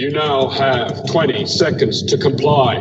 [0.00, 2.76] You now have 20 seconds to comply.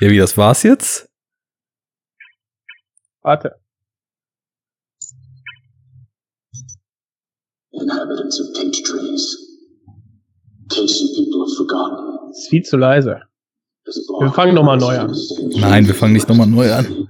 [0.00, 1.08] Ja, wie, das war's jetzt?
[3.22, 3.58] Warte.
[7.70, 9.34] Inhabitants of peach trees.
[10.60, 12.30] In case you people have forgotten.
[12.32, 13.22] Ist viel zu leise.
[13.86, 15.16] Wir fangen nochmal neu an.
[15.56, 17.08] Nein, wir fangen nicht nochmal neu an.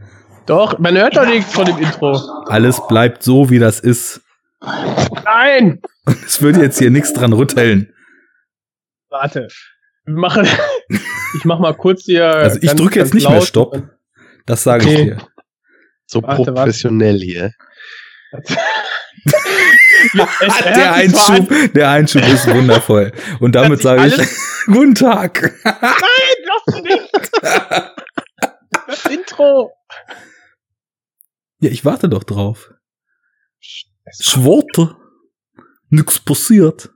[0.48, 2.12] Doch, man hört doch nichts von dem Intro.
[2.46, 4.20] Alles bleibt so, wie das ist.
[5.24, 5.80] Nein!
[6.24, 7.92] Es würde jetzt hier nichts dran rütteln.
[9.10, 9.46] Warte.
[10.06, 10.48] Wir machen.
[11.36, 12.26] ich mach mal kurz hier.
[12.34, 13.42] Also ich drücke jetzt nicht mehr.
[13.42, 13.82] Stopp.
[14.46, 15.04] Das sage ich Okay.
[15.04, 15.18] dir.
[16.06, 16.52] So Warte, warte.
[16.54, 17.52] professionell hier.
[18.32, 18.54] Es
[20.14, 23.12] hört Der Einschub, der Einschub ist wundervoll.
[23.40, 24.16] Und damit sage ich
[24.66, 25.60] Guten Tag.
[25.64, 25.84] Nein,
[26.46, 27.30] lass du nicht!
[28.86, 29.72] Das Intro!
[31.60, 32.72] Ja, ich warte doch drauf.
[34.20, 34.96] Schworte.
[35.90, 36.90] Nix passiert.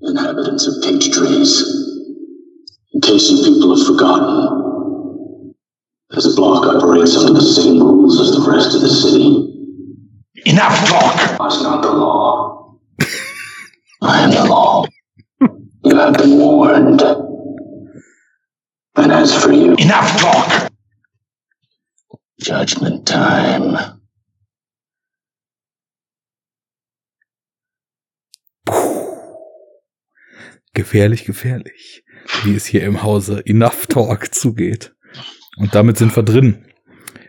[0.00, 1.62] Inhabitants of peach trees.
[2.92, 5.54] In case you people have forgotten.
[6.10, 9.52] There's a block operates under the same rules as the rest of the city.
[10.46, 11.38] Enough talk!
[11.38, 12.78] That's not the law.
[14.02, 14.84] I am the law.
[15.84, 17.02] You have been warned.
[18.96, 20.65] And as for you, Enough talk!
[22.38, 24.00] Judgment time.
[30.74, 32.04] Gefährlich, gefährlich.
[32.44, 34.94] Wie es hier im Hause Enough Talk zugeht.
[35.56, 36.66] Und damit sind wir drin.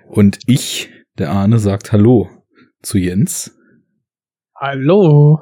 [0.08, 2.30] Und ich, der Arne, sagt Hallo
[2.82, 3.58] zu Jens.
[4.56, 5.40] Hallo.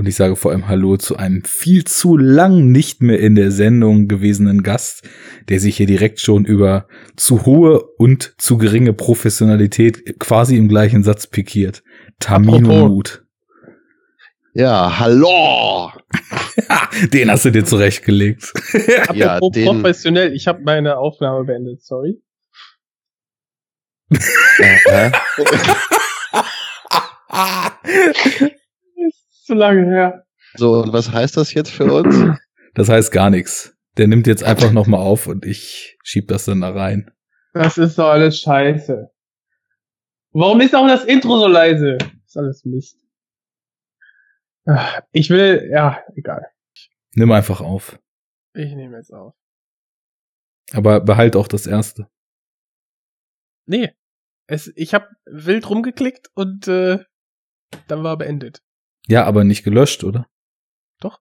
[0.00, 3.50] Und ich sage vor allem Hallo zu einem viel zu lang nicht mehr in der
[3.50, 5.06] Sendung gewesenen Gast,
[5.50, 11.02] der sich hier direkt schon über zu hohe und zu geringe Professionalität quasi im gleichen
[11.02, 11.82] Satz pikiert.
[12.18, 12.88] Tamino.
[12.88, 13.26] Mut.
[14.54, 15.92] Ja, hallo!
[17.12, 18.54] Den hast du dir zurechtgelegt.
[19.12, 22.22] Ja, den- professionell, ich habe meine Aufnahme beendet, sorry.
[29.50, 30.24] Zu lange her.
[30.54, 32.14] so, und was heißt das jetzt für uns?
[32.74, 33.76] Das heißt gar nichts.
[33.96, 37.10] Der nimmt jetzt einfach nochmal auf und ich schieb das dann da rein.
[37.52, 39.10] Das ist doch alles scheiße.
[40.30, 41.98] Warum ist auch das Intro so leise?
[42.24, 43.04] ist alles Mist.
[45.10, 46.46] Ich will, ja, egal.
[47.16, 47.98] Nimm einfach auf.
[48.54, 49.34] Ich nehme jetzt auf.
[50.72, 52.06] Aber behalt auch das erste.
[53.66, 53.90] Nee.
[54.46, 57.00] Es, ich habe wild rumgeklickt und äh,
[57.88, 58.62] dann war beendet.
[59.06, 60.26] Ja, aber nicht gelöscht, oder?
[61.00, 61.20] Doch.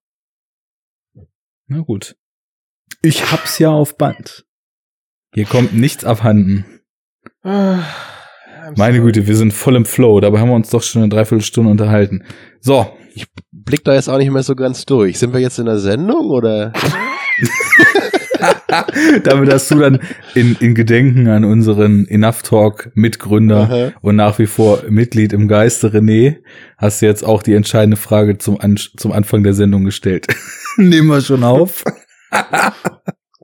[1.68, 2.16] Na gut.
[3.02, 4.46] Ich hab's ja auf Band.
[5.34, 6.66] Hier kommt nichts abhanden.
[7.44, 7.84] Ah,
[8.76, 9.02] Meine.
[9.02, 10.20] Güte, wir sind voll im Flow.
[10.20, 12.26] Dabei haben wir uns doch schon eine Dreiviertelstunde unterhalten.
[12.60, 12.98] So,
[13.52, 15.20] Blick da jetzt auch nicht mehr so ganz durch.
[15.20, 16.74] Sind wir jetzt in der Sendung oder?
[19.24, 20.00] damit hast du dann
[20.36, 25.90] in, in Gedenken an unseren Enough Talk Mitgründer und nach wie vor Mitglied im Geiste
[25.90, 26.38] René,
[26.78, 30.28] hast du jetzt auch die entscheidende Frage zum, An zum Anfang der Sendung gestellt.
[30.78, 31.84] Nehmen wir schon auf.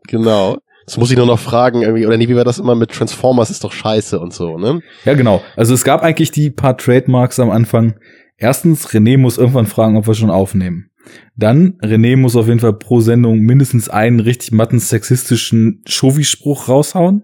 [0.07, 0.57] Genau.
[0.87, 3.49] Jetzt muss ich nur noch fragen, irgendwie, oder nee, wie war das immer mit Transformers
[3.49, 4.81] ist doch scheiße und so, ne?
[5.03, 5.41] Ja, genau.
[5.55, 7.95] Also es gab eigentlich die paar Trademarks am Anfang.
[8.37, 10.91] Erstens, René muss irgendwann fragen, ob wir schon aufnehmen.
[11.35, 17.23] Dann, René muss auf jeden Fall pro Sendung mindestens einen richtig matten sexistischen Shovi-Spruch raushauen.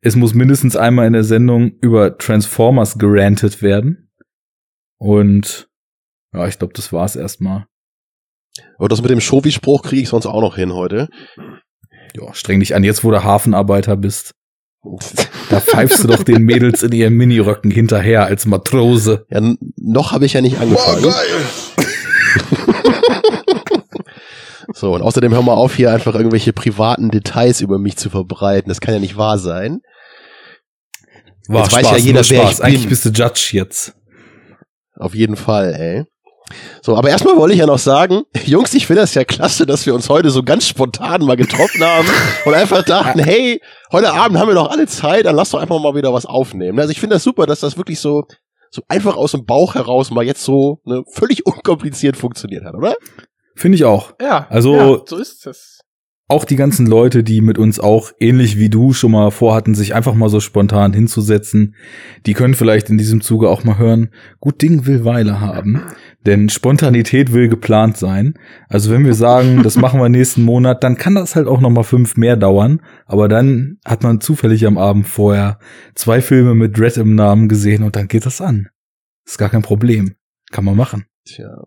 [0.00, 4.10] Es muss mindestens einmal in der Sendung über Transformers gerantet werden.
[4.98, 5.68] Und
[6.34, 7.66] ja, ich glaube, das war's erstmal.
[8.78, 11.08] Aber das mit dem Shovi-Spruch kriege ich sonst auch noch hin heute.
[12.14, 14.32] Ja, streng dich an, jetzt wo du Hafenarbeiter bist.
[15.48, 19.26] Da pfeifst du doch den Mädels in ihren Miniröcken hinterher als Matrose.
[19.30, 19.40] Ja,
[19.76, 21.04] noch habe ich ja nicht angefangen.
[24.82, 28.68] So, und außerdem hör mal auf, hier einfach irgendwelche privaten Details über mich zu verbreiten.
[28.68, 29.80] Das kann ja nicht wahr sein.
[31.46, 32.50] War Jetzt weiß ja jeder, wer Spaß.
[32.50, 32.66] ich bin.
[32.66, 33.94] Eigentlich bist du Judge jetzt.
[34.96, 36.04] Auf jeden Fall, ey.
[36.82, 39.86] So, aber erstmal wollte ich ja noch sagen, Jungs, ich finde das ja klasse, dass
[39.86, 42.08] wir uns heute so ganz spontan mal getroffen haben
[42.44, 43.60] und einfach dachten, hey,
[43.92, 46.80] heute Abend haben wir doch alle Zeit, dann lass doch einfach mal wieder was aufnehmen.
[46.80, 48.24] Also ich finde das super, dass das wirklich so,
[48.72, 52.96] so einfach aus dem Bauch heraus mal jetzt so ne, völlig unkompliziert funktioniert hat, oder?
[53.54, 54.14] Finde ich auch.
[54.20, 55.78] Ja, Also- ja, so ist es.
[56.28, 59.94] Auch die ganzen Leute, die mit uns auch ähnlich wie du schon mal vorhatten, sich
[59.94, 61.74] einfach mal so spontan hinzusetzen,
[62.24, 64.08] die können vielleicht in diesem Zuge auch mal hören,
[64.40, 65.82] gut Ding will Weile haben.
[66.24, 68.34] Denn Spontanität will geplant sein.
[68.68, 71.68] Also wenn wir sagen, das machen wir nächsten Monat, dann kann das halt auch noch
[71.68, 72.80] mal fünf mehr dauern.
[73.04, 75.58] Aber dann hat man zufällig am Abend vorher
[75.94, 78.68] zwei Filme mit Red im Namen gesehen und dann geht das an.
[79.26, 80.14] Ist gar kein Problem.
[80.50, 81.04] Kann man machen.
[81.26, 81.64] Tja.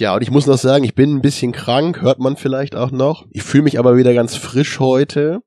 [0.00, 2.90] Ja, und ich muss noch sagen, ich bin ein bisschen krank, hört man vielleicht auch
[2.90, 3.26] noch.
[3.32, 5.40] Ich fühle mich aber wieder ganz frisch heute.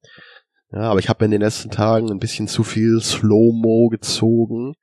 [0.72, 4.76] Ja, aber ich habe in den letzten Tagen ein bisschen zu viel Slow-Mo gezogen.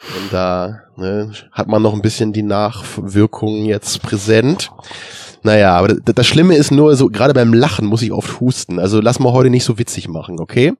[0.00, 4.70] Und da ne, hat man noch ein bisschen die Nachwirkungen jetzt präsent.
[5.42, 8.78] Naja, aber das, das Schlimme ist nur so, gerade beim Lachen muss ich oft husten.
[8.78, 10.72] Also lass mal heute nicht so witzig machen, okay?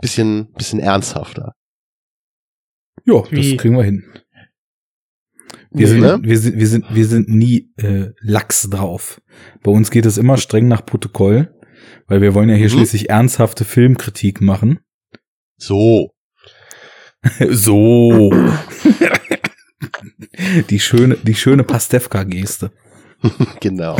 [0.00, 1.54] Bisschen, bisschen ernsthafter.
[3.04, 3.56] Ja, das Wie?
[3.56, 4.04] kriegen wir hin.
[5.74, 6.18] Wir, Nee, sind, ne?
[6.22, 9.20] wir, sind, wir, sind, wir sind nie äh, lax drauf.
[9.62, 11.52] Bei uns geht es immer streng nach Protokoll,
[12.06, 12.70] weil wir wollen ja hier Mhm.
[12.72, 14.78] schließlich ernsthafte Filmkritik machen.
[15.58, 16.10] So.
[17.50, 18.32] so.
[20.70, 22.70] die schöne, die schöne Pastewka-Geste.
[23.60, 23.96] Genau.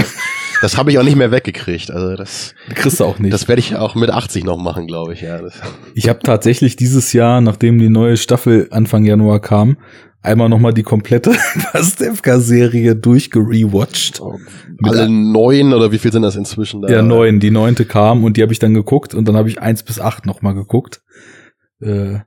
[0.60, 1.90] Das habe ich auch nicht mehr weggekriegt.
[1.90, 3.32] Also das, kriegst du auch nicht.
[3.32, 5.22] das werde ich auch mit 80 noch machen, glaube ich.
[5.22, 5.54] Ja, das,
[5.94, 9.78] Ich habe tatsächlich dieses Jahr, nachdem die neue Staffel Anfang Januar kam,
[10.24, 11.32] einmal noch mal die komplette
[11.72, 14.20] Pastewka-Serie durchgerewatcht.
[14.82, 16.88] alle neun oder wie viel sind das inzwischen da?
[16.88, 17.40] Ja, neun.
[17.40, 20.00] Die neunte kam und die habe ich dann geguckt und dann habe ich eins bis
[20.00, 21.02] acht noch mal geguckt.
[21.80, 22.20] Äh,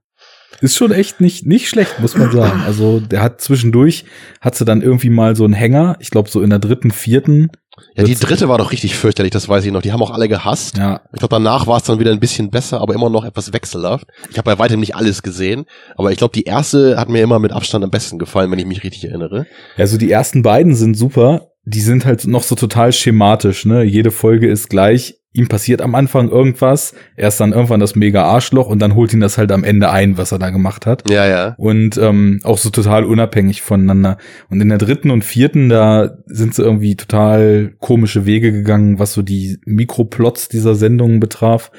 [0.62, 2.62] ist schon echt nicht nicht schlecht, muss man sagen.
[2.66, 4.06] Also der hat zwischendurch
[4.42, 5.98] hat sie dann irgendwie mal so einen Hänger.
[6.00, 7.52] Ich glaube so in der dritten, vierten.
[7.96, 9.82] Ja, die dritte war doch richtig fürchterlich, das weiß ich noch.
[9.82, 10.78] Die haben auch alle gehasst.
[10.78, 13.54] Ja, Ich glaube, danach war es dann wieder ein bisschen besser, aber immer noch etwas
[13.54, 14.08] wechselhaft.
[14.32, 15.66] Ich habe bei weitem nicht alles gesehen,
[15.96, 18.66] aber ich glaube, die erste hat mir immer mit Abstand am besten gefallen, wenn ich
[18.66, 19.46] mich richtig erinnere.
[19.78, 21.52] Also die ersten beiden sind super.
[21.66, 23.84] Die sind halt noch so total schematisch, ne?
[23.84, 25.16] Jede Folge ist gleich.
[25.38, 26.96] Ihm passiert am Anfang irgendwas.
[27.16, 29.92] Er ist dann irgendwann das mega Arschloch und dann holt ihn das halt am Ende
[29.92, 31.08] ein, was er da gemacht hat.
[31.12, 31.54] Ja, ja.
[31.60, 34.18] Und ähm, auch so total unabhängig voneinander.
[34.50, 39.14] Und in der dritten und vierten, da sind sie irgendwie total komische Wege gegangen, was
[39.14, 41.70] so die Mikroplots dieser Sendungen betraf.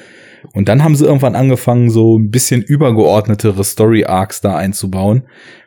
[0.53, 5.23] Und dann haben sie irgendwann angefangen, so ein bisschen übergeordnetere Story-Arcs da einzubauen,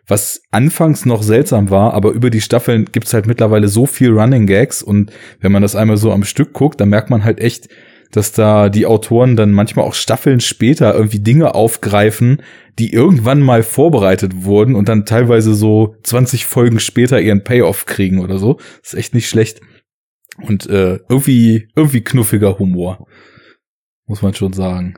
[0.06, 4.46] was anfangs noch seltsam war, aber über die Staffeln gibt's halt mittlerweile so viel Running
[4.46, 7.68] Gags und wenn man das einmal so am Stück guckt, dann merkt man halt echt,
[8.10, 12.42] dass da die Autoren dann manchmal auch Staffeln später irgendwie Dinge aufgreifen,
[12.78, 18.20] die irgendwann mal vorbereitet wurden und dann teilweise so 20 Folgen später ihren Payoff kriegen
[18.20, 18.58] oder so.
[18.82, 19.60] ist echt nicht schlecht.
[20.38, 23.06] Und äh, irgendwie, irgendwie knuffiger Humor.
[24.06, 24.94] Muss man schon sagen.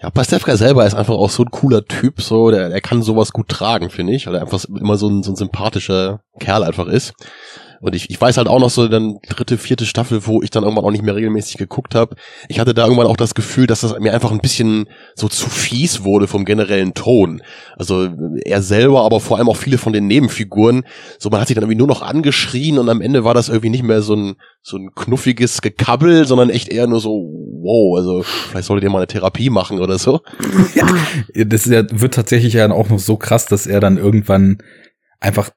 [0.00, 3.32] Ja, Pastewka selber ist einfach auch so ein cooler Typ, so, der, der kann sowas
[3.32, 6.86] gut tragen, finde ich, weil er einfach immer so ein, so ein sympathischer Kerl einfach
[6.86, 7.14] ist.
[7.80, 10.64] Und ich, ich weiß halt auch noch so dann dritte, vierte Staffel, wo ich dann
[10.64, 12.16] irgendwann auch nicht mehr regelmäßig geguckt habe.
[12.48, 15.48] Ich hatte da irgendwann auch das Gefühl, dass das mir einfach ein bisschen so zu
[15.48, 17.42] fies wurde vom generellen Ton.
[17.76, 18.08] Also
[18.44, 20.84] er selber, aber vor allem auch viele von den Nebenfiguren.
[21.18, 23.70] So man hat sich dann irgendwie nur noch angeschrien und am Ende war das irgendwie
[23.70, 27.96] nicht mehr so ein so ein knuffiges Gekabbel, sondern echt eher nur so wow.
[27.98, 30.20] Also vielleicht solltet ihr mal eine Therapie machen oder so.
[30.74, 30.86] Ja,
[31.44, 34.58] das wird tatsächlich ja auch noch so krass, dass er dann irgendwann
[35.20, 35.50] einfach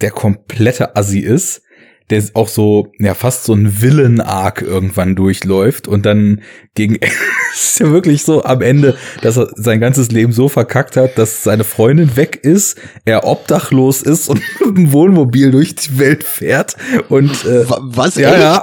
[0.00, 1.62] der komplette Assi ist,
[2.10, 6.42] der auch so, ja, fast so ein Villain-Arc irgendwann durchläuft und dann
[6.74, 6.96] gegen,
[7.54, 11.42] ist ja wirklich so am Ende, dass er sein ganzes Leben so verkackt hat, dass
[11.42, 16.76] seine Freundin weg ist, er obdachlos ist und mit einem Wohnmobil durch die Welt fährt
[17.08, 18.16] und, äh, Wa- Was?
[18.16, 18.40] ja, echt?
[18.40, 18.62] ja,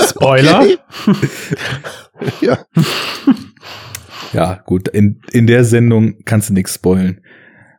[0.08, 0.60] Spoiler.
[0.60, 0.78] Okay.
[2.40, 2.58] ja.
[4.32, 7.20] Ja, gut, in, in der Sendung kannst du nichts spoilen.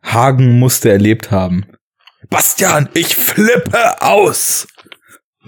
[0.03, 1.65] Hagen musste erlebt haben.
[2.29, 4.67] Bastian, ich flippe aus!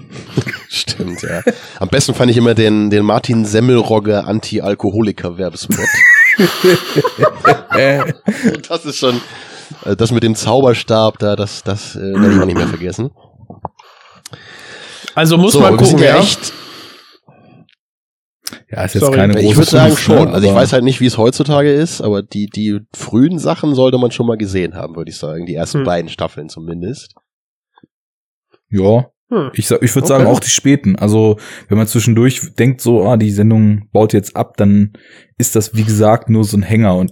[0.69, 1.41] Stimmt, ja.
[1.79, 5.87] Am besten fand ich immer den, den Martin Semmelrogge Anti-Alkoholiker-Werbespot.
[8.67, 9.21] Das ist schon,
[9.85, 13.11] äh, das mit dem Zauberstab da, das, das äh, werde ich auch nicht mehr vergessen.
[15.15, 16.19] Also muss so, man wir sind gucken, ja.
[16.19, 16.53] echt,
[18.69, 19.17] ja, ist jetzt Sorry.
[19.17, 20.25] keine große ich würde sagen Kunst, schon.
[20.29, 23.75] ne, Also ich weiß halt nicht, wie es heutzutage ist, aber die, die frühen Sachen
[23.75, 25.45] sollte man schon mal gesehen haben, würde ich sagen.
[25.45, 25.85] Die ersten Hm.
[25.85, 27.13] beiden Staffeln zumindest.
[28.69, 29.49] Ja, Hm.
[29.53, 30.07] ich, ich würde Okay.
[30.07, 30.95] sagen auch die späten.
[30.97, 31.37] Also
[31.69, 34.93] wenn man zwischendurch denkt, so, ah, die Sendung baut jetzt ab, dann
[35.37, 37.11] ist das, wie gesagt, nur so ein Hänger und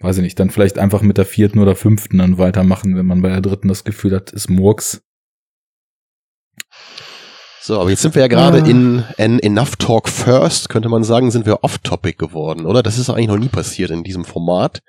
[0.00, 3.20] weiß ich nicht, dann vielleicht einfach mit der vierten oder fünften dann weitermachen, wenn man
[3.22, 5.02] bei der dritten das Gefühl hat, ist Murks.
[7.60, 8.66] So, aber jetzt sind wir ja gerade Ah.
[8.66, 12.82] in an Enough Talk First, könnte man sagen, sind wir off-topic geworden, oder?
[12.82, 14.80] Das ist eigentlich noch nie passiert in diesem Format.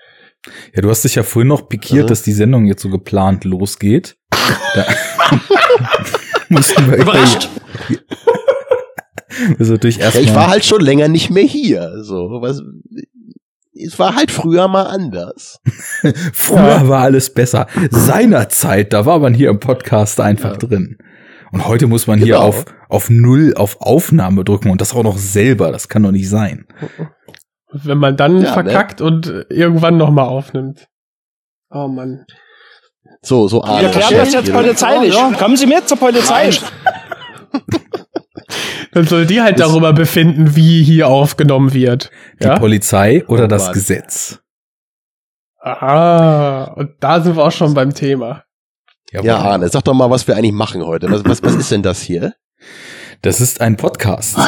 [0.74, 2.08] Ja, du hast dich ja vorhin noch pikiert, Mhm.
[2.10, 4.16] dass die Sendung jetzt so geplant losgeht.
[4.76, 4.86] Da
[6.50, 7.50] mussten wir Überrascht.
[9.58, 10.48] Also durch Ja, ich war erstmal.
[10.48, 12.04] halt schon länger nicht mehr hier.
[12.04, 12.62] So, was,
[13.74, 15.62] es war halt früher mal anders.
[16.34, 17.68] Früher war alles besser.
[17.92, 20.98] Seinerzeit, da war man hier im Podcast einfach drin.
[21.52, 22.48] Und heute muss man hier Genau.
[22.48, 25.72] auf, auf Null auf Aufnahme drücken und das auch noch selber.
[25.72, 26.66] Das kann doch nicht sein.
[27.72, 28.54] Wenn man dann Ja, ne?
[28.54, 30.88] verkackt und irgendwann nochmal aufnimmt.
[31.72, 32.26] Oh Mann.
[33.22, 33.84] So, so Arne.
[33.84, 35.16] Wir klären das jetzt polizeilich.
[35.38, 36.52] Kommen Sie mit zur Polizei.
[38.92, 42.10] Dann soll die halt darüber befinden, wie hier aufgenommen wird.
[42.42, 42.58] Die Ja?
[42.58, 43.72] Polizei oder Oh das.
[43.72, 44.40] Gesetz?
[45.62, 48.44] Ah, und da sind wir auch schon beim Thema.
[49.12, 51.12] Ja, Arne, sag doch mal, was wir eigentlich machen heute.
[51.12, 52.34] Was, was, was ist denn das hier?
[53.22, 54.38] Das ist ein Podcast.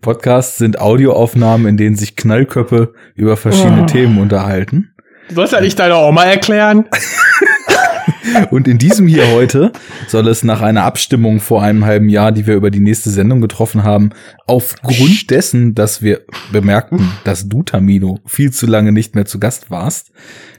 [0.00, 3.86] Podcasts sind Audioaufnahmen, in denen sich Knallköpfe über verschiedene Oh.
[3.86, 4.94] Themen unterhalten.
[5.28, 6.86] Du sollst ja nicht deiner Oma erklären.
[8.50, 9.72] Und in diesem hier heute
[10.06, 13.40] soll es nach einer Abstimmung vor einem halben Jahr, die wir über die nächste Sendung
[13.40, 14.10] getroffen haben,
[14.46, 16.20] aufgrund dessen, dass wir
[16.52, 20.10] bemerkten, dass du, Tamino, viel zu lange nicht mehr zu Gast warst.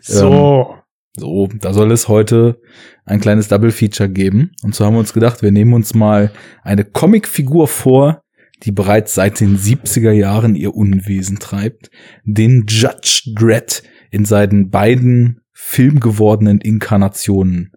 [0.02, 0.76] So.
[1.16, 2.62] So, da soll es heute
[3.06, 4.52] ein kleines Double Feature geben.
[4.64, 6.32] Und so haben wir uns gedacht, wir nehmen uns mal
[6.64, 8.24] eine Comicfigur vor,
[8.64, 11.90] die bereits seit den 70er Jahren ihr Unwesen treibt.
[12.24, 17.72] Den Judge Dredd in seinen beiden filmgewordenen Inkarnationen,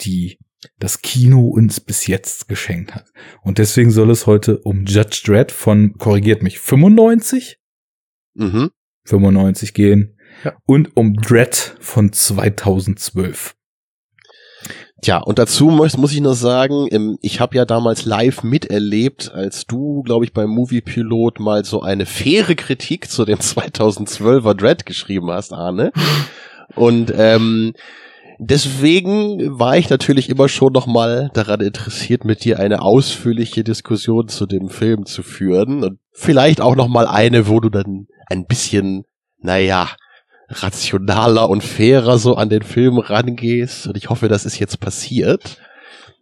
[0.00, 0.38] die
[0.78, 3.10] das Kino uns bis jetzt geschenkt hat.
[3.42, 7.58] Und deswegen soll es heute um Judge Dredd von, korrigiert mich, 95?
[8.34, 8.70] Mhm.
[9.04, 10.16] 95 gehen.
[10.44, 10.52] Ja.
[10.66, 13.54] Und um Dread von 2012.
[15.02, 19.66] Tja, und dazu muss, muss ich noch sagen, ich habe ja damals live miterlebt, als
[19.66, 25.28] du, glaube ich, beim Moviepilot mal so eine faire Kritik zu dem 2012er Dread geschrieben
[25.30, 25.90] hast, Arne.
[26.76, 27.72] Und ähm,
[28.38, 34.28] deswegen war ich natürlich immer schon noch mal daran interessiert, mit dir eine ausführliche Diskussion
[34.28, 38.46] zu dem Film zu führen und vielleicht auch noch mal eine, wo du dann ein
[38.46, 39.02] bisschen,
[39.38, 39.88] naja,
[40.52, 43.86] rationaler und fairer so an den Film rangehst.
[43.86, 45.58] Und ich hoffe, das ist jetzt passiert.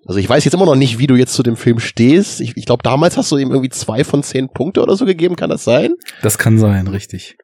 [0.07, 2.41] Also ich weiß jetzt immer noch nicht, wie du jetzt zu dem Film stehst.
[2.41, 5.37] Ich, ich glaube, damals hast du ihm irgendwie zwei von zehn Punkte oder so gegeben.
[5.37, 5.93] Kann das sein?
[6.23, 7.37] Das kann sein, richtig.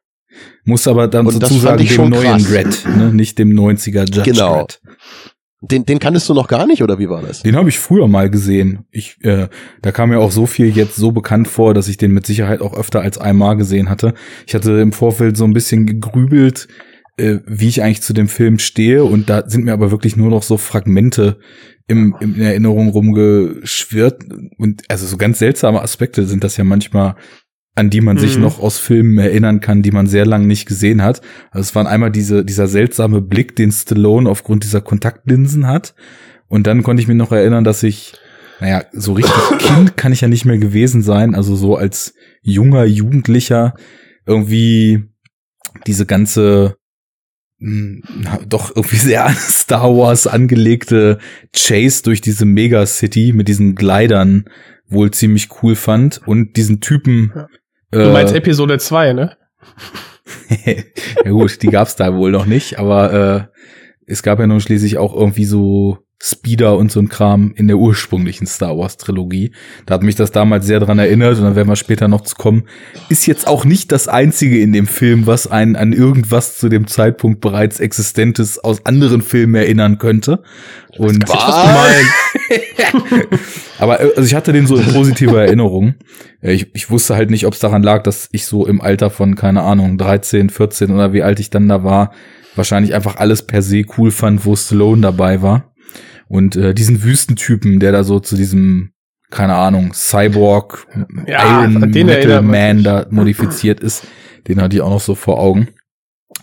[0.65, 2.43] Muss aber dann Und das dazu sagen, dem neuen krass.
[2.43, 3.13] Dread, ne?
[3.13, 4.57] nicht dem 90er Judge Genau.
[4.65, 4.81] Dredd.
[5.61, 7.41] Den, den kanntest du noch gar nicht oder wie war das?
[7.41, 8.85] Den habe ich früher mal gesehen.
[8.91, 9.47] Ich, äh,
[9.81, 12.61] da kam mir auch so viel jetzt so bekannt vor, dass ich den mit Sicherheit
[12.61, 14.13] auch öfter als einmal gesehen hatte.
[14.45, 16.67] Ich hatte im Vorfeld so ein bisschen gegrübelt,
[17.17, 20.29] äh, wie ich eigentlich zu dem Film stehe und da sind mir aber wirklich nur
[20.29, 21.39] noch so Fragmente
[21.87, 24.25] im, im in Erinnerung rumgeschwirrt
[24.57, 27.15] und also so ganz seltsame Aspekte sind das ja manchmal
[27.77, 28.41] an die man sich Mhm.
[28.41, 31.21] noch aus Filmen erinnern kann, die man sehr lange nicht gesehen hat.
[31.51, 35.93] Also es waren einmal diese, dieser seltsame Blick, den Stallone aufgrund dieser Kontaktlinsen hat.
[36.47, 38.13] Und dann konnte ich mir noch erinnern, dass ich,
[38.59, 41.35] naja, so richtig Kind kann ich ja nicht mehr gewesen sein.
[41.35, 43.75] Also so als junger Jugendlicher
[44.25, 45.03] irgendwie
[45.85, 46.75] diese ganze
[47.59, 51.19] mh, na, doch irgendwie sehr an Star Wars angelegte
[51.55, 54.45] Chase durch diese Megacity mit diesen Glidern
[54.89, 57.33] wohl ziemlich cool fand und diesen Typen.
[57.35, 57.47] Ja.
[57.91, 59.37] Du meinst Episode 2, ne?
[61.25, 63.59] ja gut, die gab's da wohl noch nicht, aber äh,
[64.05, 67.77] es gab ja nun schließlich auch irgendwie so Speeder und so ein Kram in der
[67.77, 69.51] ursprünglichen Star Wars Trilogie.
[69.85, 72.35] Da hat mich das damals sehr dran erinnert und dann werden wir später noch zu
[72.35, 72.63] kommen.
[73.07, 76.87] Ist jetzt auch nicht das einzige in dem Film, was einen an irgendwas zu dem
[76.87, 80.41] Zeitpunkt bereits existentes aus anderen Filmen erinnern könnte.
[80.97, 81.29] Und
[83.79, 85.95] aber äh, also ich hatte den so in positiver Erinnerung.
[86.41, 89.11] Äh, Ich, ich wusste halt nicht, ob es daran lag, dass ich so im Alter
[89.11, 92.11] von, keine Ahnung, 13, 14 oder wie alt ich dann da war,
[92.55, 95.71] wahrscheinlich einfach alles per se cool fand, wo Stallone dabei war.
[96.29, 98.91] Und äh, diesen Wüstentypen, der da so zu diesem,
[99.29, 100.87] keine Ahnung, Cyborg,
[101.25, 104.05] Ja, Iron Metal man da modifiziert ist,
[104.47, 105.69] den hatte ich auch noch so vor Augen.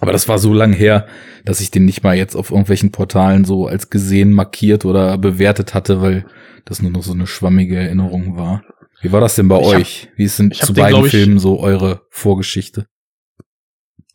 [0.00, 1.06] Aber das war so lang her,
[1.44, 5.74] dass ich den nicht mal jetzt auf irgendwelchen Portalen so als gesehen, markiert oder bewertet
[5.74, 6.26] hatte, weil
[6.64, 8.62] das nur noch so eine schwammige Erinnerung war.
[9.02, 10.08] Wie war das denn bei Ich hab- euch?
[10.16, 12.86] Wie ist denn hab zu den, beiden Filmen so eure Vorgeschichte?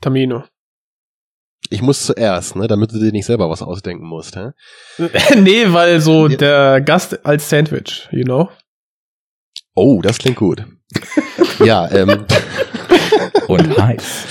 [0.01, 0.43] Tamino.
[1.69, 4.51] Ich muss zuerst, ne, damit du dir nicht selber was ausdenken musst, hä?
[5.37, 6.37] nee, weil so Ja.
[6.37, 8.49] der Gast als Sandwich, you know?
[9.75, 10.65] Oh, das klingt gut.
[11.63, 12.25] ja, ähm,
[13.47, 14.25] Und heiß.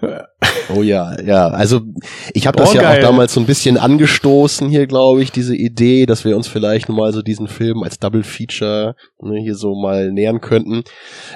[0.74, 1.48] Oh ja, ja.
[1.48, 1.80] Also
[2.32, 2.98] ich habe Oh, das ja geil.
[3.04, 6.88] auch damals so ein bisschen angestoßen hier, glaube ich, diese Idee, dass wir uns vielleicht
[6.88, 10.84] mal so diesen Film als Double Feature ne, hier so mal nähern könnten.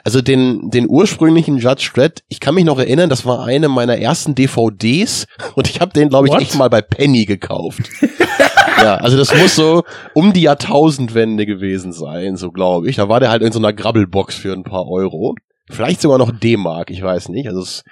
[0.04, 3.98] Also den den ursprünglichen Judge Dredd, ich kann mich noch erinnern, das war eine meiner
[3.98, 6.40] ersten DVDs und ich habe den, glaube ich, What?
[6.42, 7.90] echt mal bei Penny gekauft.
[8.82, 9.82] ja, also das muss so
[10.14, 12.96] um die Jahrtausendwende gewesen sein, so glaube ich.
[12.96, 15.34] Da war der halt in so einer Grabbelbox für ein paar Euro.
[15.70, 17.46] Vielleicht sogar noch D-Mark, ich weiß nicht.
[17.48, 17.82] Also es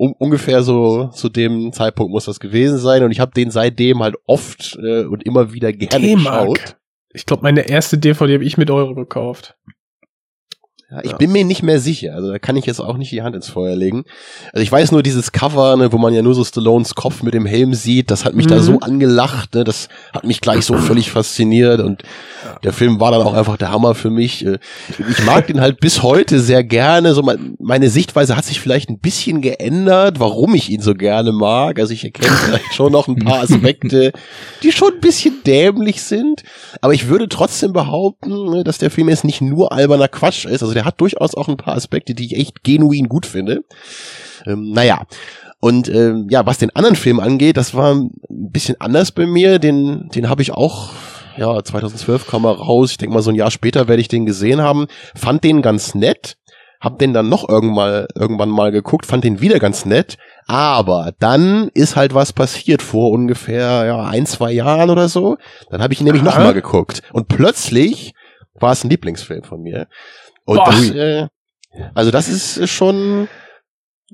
[0.00, 4.02] um, ungefähr so zu dem Zeitpunkt muss das gewesen sein und ich habe den seitdem
[4.02, 6.76] halt oft äh, und immer wieder gerne geschaut.
[7.12, 9.58] Ich glaube, meine erste DVD habe ich mit Euro gekauft.
[10.90, 12.14] Ja, ich bin mir nicht mehr sicher.
[12.14, 14.04] Also da kann ich jetzt auch nicht die Hand ins Feuer legen.
[14.52, 17.32] Also ich weiß nur dieses Cover, ne, wo man ja nur so Stallones Kopf mit
[17.34, 18.50] dem Helm sieht, das hat mich Mhm.
[18.50, 22.02] da so angelacht, ne, das hat mich gleich so völlig fasziniert und
[22.64, 24.44] der Film war dann auch einfach der Hammer für mich.
[24.44, 24.58] Äh,
[25.10, 27.14] Ich mag den halt bis heute sehr gerne.
[27.14, 31.32] So mein, meine Sichtweise hat sich vielleicht ein bisschen geändert, warum ich ihn so gerne
[31.32, 31.78] mag.
[31.78, 34.12] Also ich erkenne vielleicht schon noch ein paar Aspekte,
[34.62, 36.42] die schon ein bisschen dämlich sind.
[36.80, 40.62] Aber ich würde trotzdem behaupten, ne, dass der Film jetzt nicht nur alberner Quatsch ist.
[40.62, 43.64] Also der hat durchaus auch ein paar Aspekte, die ich echt genuin gut finde.
[44.46, 45.02] Ähm, naja.
[45.60, 49.58] Und ähm, ja, was den anderen Film angeht, das war ein bisschen anders bei mir.
[49.58, 50.92] Den, den habe ich auch,
[51.36, 52.92] ja, 2012 kam er raus.
[52.92, 54.86] Ich denke mal, so ein Jahr später werde ich den gesehen haben.
[55.14, 56.38] Fand den ganz nett.
[56.80, 60.16] Hab den dann noch irgendwann, irgendwann mal geguckt, fand den wieder ganz nett.
[60.46, 65.36] Aber dann ist halt was passiert vor ungefähr ja, ein, zwei Jahren oder so.
[65.68, 66.44] Dann habe ich ihn nämlich noch Aha.
[66.44, 67.02] mal geguckt.
[67.12, 68.14] Und plötzlich
[68.60, 69.88] war es ein Lieblingsfilm von mir.
[70.44, 70.66] Und Boah.
[70.70, 71.26] das, äh,
[71.94, 73.28] also das ist schon,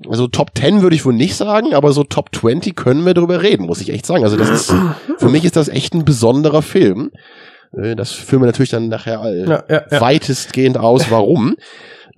[0.08, 3.42] also Top 10 würde ich wohl nicht sagen, aber so Top 20 können wir drüber
[3.42, 4.24] reden, muss ich echt sagen.
[4.24, 4.74] Also das ist,
[5.18, 7.10] für mich ist das echt ein besonderer Film.
[7.76, 10.00] Äh, Das führen wir natürlich dann nachher äh, Ja, ja, ja.
[10.00, 11.56] weitestgehend aus, warum.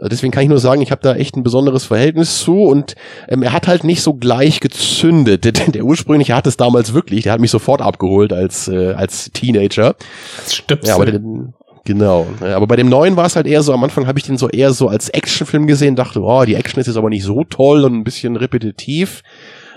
[0.01, 2.95] Deswegen kann ich nur sagen, ich habe da echt ein besonderes Verhältnis zu und
[3.29, 5.45] ähm, er hat halt nicht so gleich gezündet.
[5.45, 9.33] Der, der ursprüngliche hat es damals wirklich, der hat mich sofort abgeholt als, äh, als
[9.33, 9.97] Teenager.
[10.37, 10.89] Das Stöpsel.
[10.89, 11.53] Ja, aber den,
[11.89, 12.27] genau.
[12.41, 14.49] Aber bei dem neuen war es halt eher so, am Anfang habe ich den so
[14.49, 17.85] eher so als Actionfilm gesehen, dachte, oh, die Action ist jetzt aber nicht so toll
[17.85, 19.23] und ein bisschen repetitiv.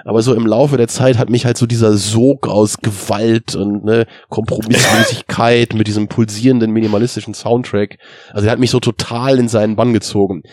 [0.05, 3.84] Aber so im Laufe der Zeit hat mich halt so dieser Sog aus Gewalt und
[3.84, 7.98] ne, Kompromisslosigkeit mit diesem pulsierenden minimalistischen Soundtrack,
[8.31, 10.43] also der hat mich so total in seinen Bann gezogen.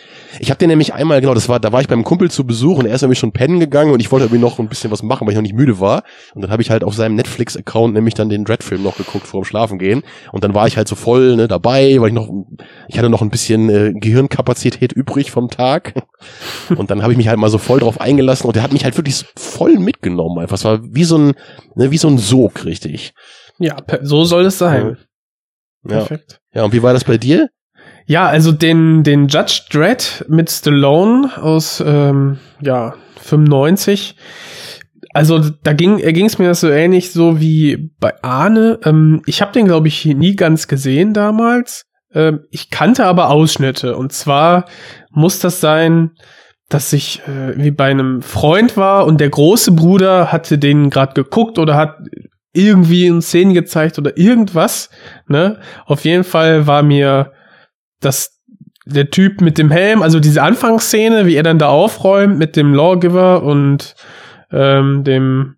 [0.40, 2.78] Ich habe den nämlich einmal, genau, das war, da war ich beim Kumpel zu Besuch
[2.78, 5.02] und er ist nämlich schon pennen gegangen und ich wollte irgendwie noch ein bisschen was
[5.02, 6.02] machen, weil ich noch nicht müde war.
[6.34, 9.40] Und dann habe ich halt auf seinem Netflix-Account nämlich dann den Dread-Film noch geguckt vor
[9.40, 10.02] dem Schlafen gehen.
[10.32, 12.28] Und dann war ich halt so voll ne, dabei, weil ich noch,
[12.88, 15.94] ich hatte noch ein bisschen äh, Gehirnkapazität übrig vom Tag.
[16.76, 18.84] Und dann habe ich mich halt mal so voll drauf eingelassen und der hat mich
[18.84, 20.38] halt wirklich voll mitgenommen.
[20.38, 21.34] Einfach, es war wie so ein,
[21.74, 23.14] ne, wie so ein Sog, richtig.
[23.58, 24.96] ja, so soll es sein.
[25.84, 25.98] Ja.
[25.98, 26.40] Perfekt.
[26.52, 27.48] Ja, und wie war das bei dir?
[28.06, 34.16] Ja, also den, den Judge Dredd mit Stallone aus, ähm, ja, 95.
[35.14, 38.78] Also da ging ging es mir so ähnlich so wie bei Arne.
[38.84, 41.86] Ähm, ich habe den, glaube ich, nie ganz gesehen damals.
[42.12, 43.96] Ähm, ich kannte aber Ausschnitte.
[43.96, 44.66] Und zwar
[45.10, 46.12] muss das sein,
[46.68, 51.14] dass ich äh, wie bei einem Freund war und der große Bruder hatte den gerade
[51.14, 51.96] geguckt oder hat
[52.52, 54.90] irgendwie in Szenen gezeigt oder irgendwas.
[55.28, 55.60] Ne?
[55.86, 57.32] Auf jeden Fall war mir
[58.00, 58.38] das
[58.84, 62.72] der Typ mit dem Helm, also diese Anfangsszene, wie er dann da aufräumt mit dem
[62.72, 63.94] Lawgiver und
[64.50, 65.56] ähm, dem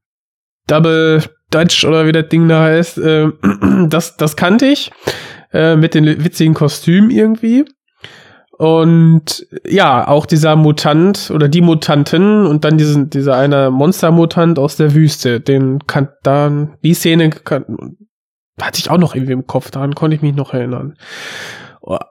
[0.67, 3.29] Double Dutch oder wie das Ding da heißt, äh,
[3.89, 4.91] das, das kannte ich
[5.53, 7.65] äh, mit den witzigen Kostümen irgendwie.
[8.61, 14.77] Und ja, auch dieser Mutant oder die Mutanten und dann diesen, dieser eine Monstermutant aus
[14.77, 17.97] der Wüste, den kann dann, die Szene kann,
[18.61, 20.99] hatte ich auch noch irgendwie im Kopf, daran konnte ich mich noch erinnern.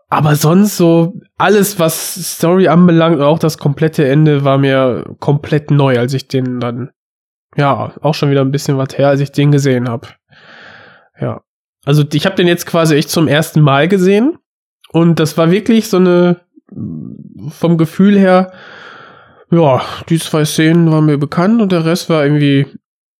[0.09, 5.99] Aber sonst so, alles, was Story anbelangt, auch das komplette Ende war mir komplett neu,
[5.99, 6.89] als ich den dann,
[7.57, 10.07] ja, auch schon wieder ein bisschen was her, als ich den gesehen habe.
[11.21, 11.41] Ja.
[11.85, 14.39] Also ich habe den jetzt quasi echt zum ersten Mal gesehen
[14.91, 16.37] und das war wirklich so eine,
[17.49, 18.51] vom Gefühl her,
[19.51, 22.67] ja, die zwei Szenen waren mir bekannt und der Rest war irgendwie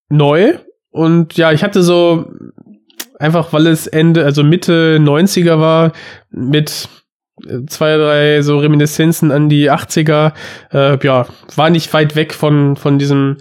[0.10, 0.54] neu.
[0.92, 2.32] Und ja, ich hatte so,
[3.20, 5.92] einfach weil es Ende, also Mitte 90er war,
[6.30, 6.90] mit
[7.48, 10.34] äh, zwei, drei so Reminiszenzen an die 80er,
[10.72, 13.38] äh, ja, war nicht weit weg von, von diesem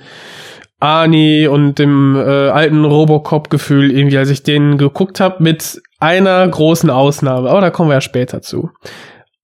[0.81, 6.91] Arnie und dem äh, alten Robocop-Gefühl irgendwie, als ich den geguckt habe, mit einer großen
[6.91, 7.51] Ausnahme.
[7.51, 8.71] Aber da kommen wir ja später zu.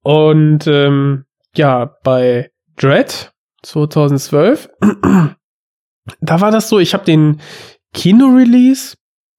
[0.02, 4.68] Und ähm, ja, bei Dread 2012,
[6.20, 7.40] da war das so, ich habe den
[7.92, 8.96] Kino-Release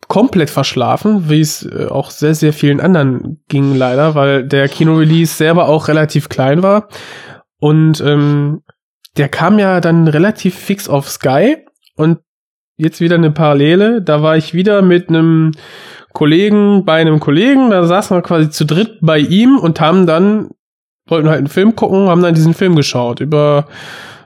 [0.08, 5.36] komplett verschlafen, wie es äh, auch sehr, sehr vielen anderen ging leider, weil der Kino-Release
[5.36, 6.90] selber auch relativ klein war.
[7.60, 8.62] Und ähm,
[9.18, 11.58] der kam ja dann relativ fix auf Sky
[11.96, 12.20] und
[12.78, 14.02] jetzt wieder eine Parallele.
[14.02, 15.52] Da war ich wieder mit einem
[16.16, 20.50] Kollegen bei einem Kollegen, da saßen wir quasi zu dritt bei ihm und haben dann,
[21.08, 23.68] wollten halt einen Film gucken, haben dann diesen Film geschaut über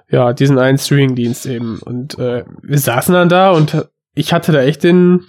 [0.09, 1.79] ja, diesen einen Streaming-Dienst eben.
[1.79, 5.25] Und äh, wir saßen dann da und ich hatte da echt den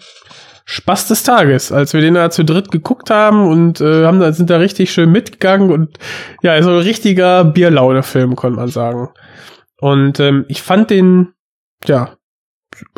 [0.66, 4.32] Spaß des Tages, als wir den da zu dritt geguckt haben und äh, haben da,
[4.32, 5.98] sind da richtig schön mitgegangen und
[6.42, 9.08] ja, so ein richtiger Bierlaune-Film, konnte man sagen.
[9.80, 11.32] Und ähm, ich fand den,
[11.86, 12.16] ja,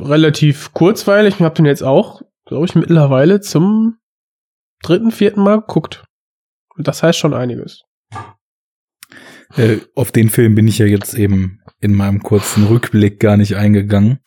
[0.01, 1.37] relativ kurzweilig.
[1.39, 2.23] Ich habe den jetzt auch,
[2.53, 3.99] glaube ich, mittlerweile zum
[4.83, 6.05] dritten, vierten Mal geguckt.
[6.77, 7.83] Und das heißt schon einiges.
[9.57, 13.57] Äh, auf den Film bin ich ja jetzt eben in meinem kurzen Rückblick gar nicht
[13.57, 14.21] eingegangen.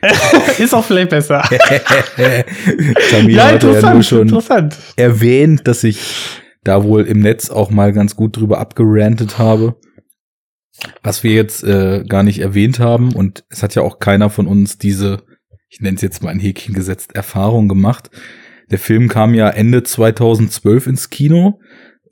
[0.58, 1.42] Ist auch vielleicht besser.
[3.10, 4.78] Tamir ja, hatte ja nur interessant, schon interessant.
[4.96, 9.76] erwähnt, dass ich da wohl im Netz auch mal ganz gut drüber abgerantet habe.
[11.02, 14.46] Was wir jetzt äh, gar nicht erwähnt haben, und es hat ja auch keiner von
[14.46, 15.22] uns diese,
[15.70, 18.10] ich nenne es jetzt mal ein Häkchen gesetzt, Erfahrung gemacht.
[18.70, 21.60] Der Film kam ja Ende 2012 ins Kino,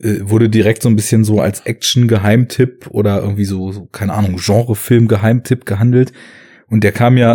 [0.00, 4.36] äh, wurde direkt so ein bisschen so als Action-Geheimtipp oder irgendwie so, so keine Ahnung,
[4.36, 6.12] Genre-Film-Geheimtipp gehandelt.
[6.68, 7.32] Und der kam ja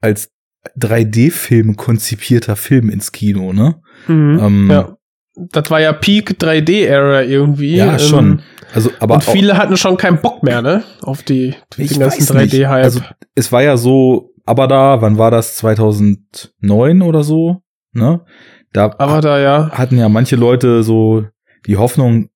[0.00, 0.32] als
[0.78, 3.80] 3D-Film konzipierter Film ins Kino, ne?
[4.08, 4.40] Mhm.
[4.40, 4.96] Ähm, ja.
[5.34, 7.76] Das war ja Peak 3D-Era irgendwie.
[7.76, 8.42] Ja, ähm, schon.
[8.74, 10.82] Also, aber und viele hatten schon keinen Bock mehr, ne?
[11.02, 12.54] Auf die, den ganzen weiß nicht.
[12.54, 12.84] 3D-Hype.
[12.84, 13.00] Also
[13.34, 15.56] es war ja so, aber da, wann war das?
[15.56, 18.24] 2009 oder so, ne?
[18.72, 19.70] Da aber da ja.
[19.70, 21.26] hatten ja manche Leute so
[21.66, 22.30] die Hoffnung,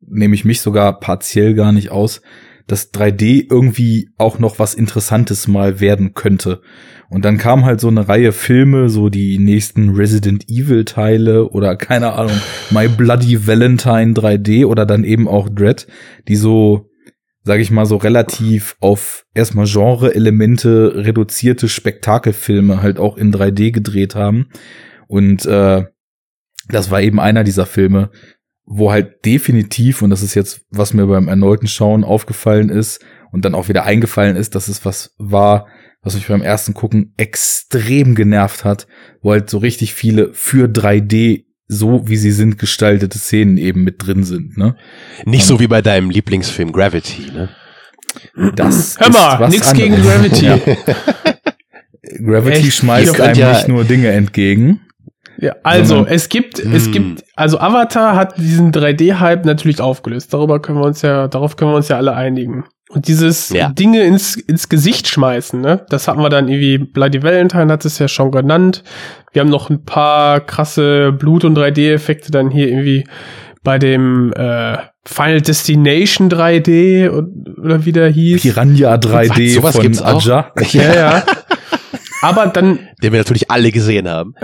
[0.00, 2.22] nehme ich mich sogar partiell gar nicht aus,
[2.66, 6.62] dass 3D irgendwie auch noch was Interessantes mal werden könnte.
[7.10, 11.76] Und dann kam halt so eine Reihe Filme, so die nächsten Resident Evil Teile oder
[11.76, 15.86] keine Ahnung, My Bloody Valentine 3D oder dann eben auch Dread,
[16.28, 16.90] die so,
[17.44, 24.14] sag ich mal, so relativ auf erstmal Genre-Elemente reduzierte Spektakelfilme halt auch in 3D gedreht
[24.14, 24.48] haben.
[25.08, 25.84] Und äh,
[26.68, 28.10] das war eben einer dieser Filme,
[28.64, 33.44] wo halt definitiv, und das ist jetzt, was mir beim erneuten Schauen aufgefallen ist und
[33.44, 35.66] dann auch wieder eingefallen ist, dass es was war,
[36.02, 38.86] was mich beim ersten Gucken extrem genervt hat,
[39.20, 44.06] wo halt so richtig viele für 3D so wie sie sind gestaltete Szenen eben mit
[44.06, 44.76] drin sind, ne?
[45.24, 47.48] Nicht so wie bei deinem Lieblingsfilm Gravity, ne?
[48.56, 49.72] Das Hör mal, anderes.
[49.72, 50.44] gegen Gravity.
[50.46, 50.58] Ja.
[52.24, 52.74] Gravity Echt?
[52.74, 54.80] schmeißt einem ja- nicht nur Dinge entgegen.
[55.38, 56.92] Ja, also es gibt, es Hm.
[56.92, 60.32] gibt, also Avatar hat diesen 3D-Hype natürlich aufgelöst.
[60.32, 62.64] Darüber können wir uns ja, darauf können wir uns ja alle einigen.
[62.94, 63.70] Und dieses Ja.
[63.70, 65.84] Dinge ins, ins Gesicht schmeißen, ne?
[65.88, 68.84] Das hatten wir dann irgendwie, Bloody Valentine hat es ja schon genannt.
[69.32, 73.04] Wir haben noch ein paar krasse Blut- und 3D-Effekte dann hier irgendwie
[73.62, 74.76] bei dem äh,
[75.06, 78.42] Final Destination 3D und- oder wie der hieß.
[78.42, 80.24] Piranha 3D Was, sowas von gibt's auch?
[80.26, 80.52] Aja.
[80.72, 81.24] Ja, ja.
[82.22, 84.34] Aber dann Den wir natürlich alle gesehen haben.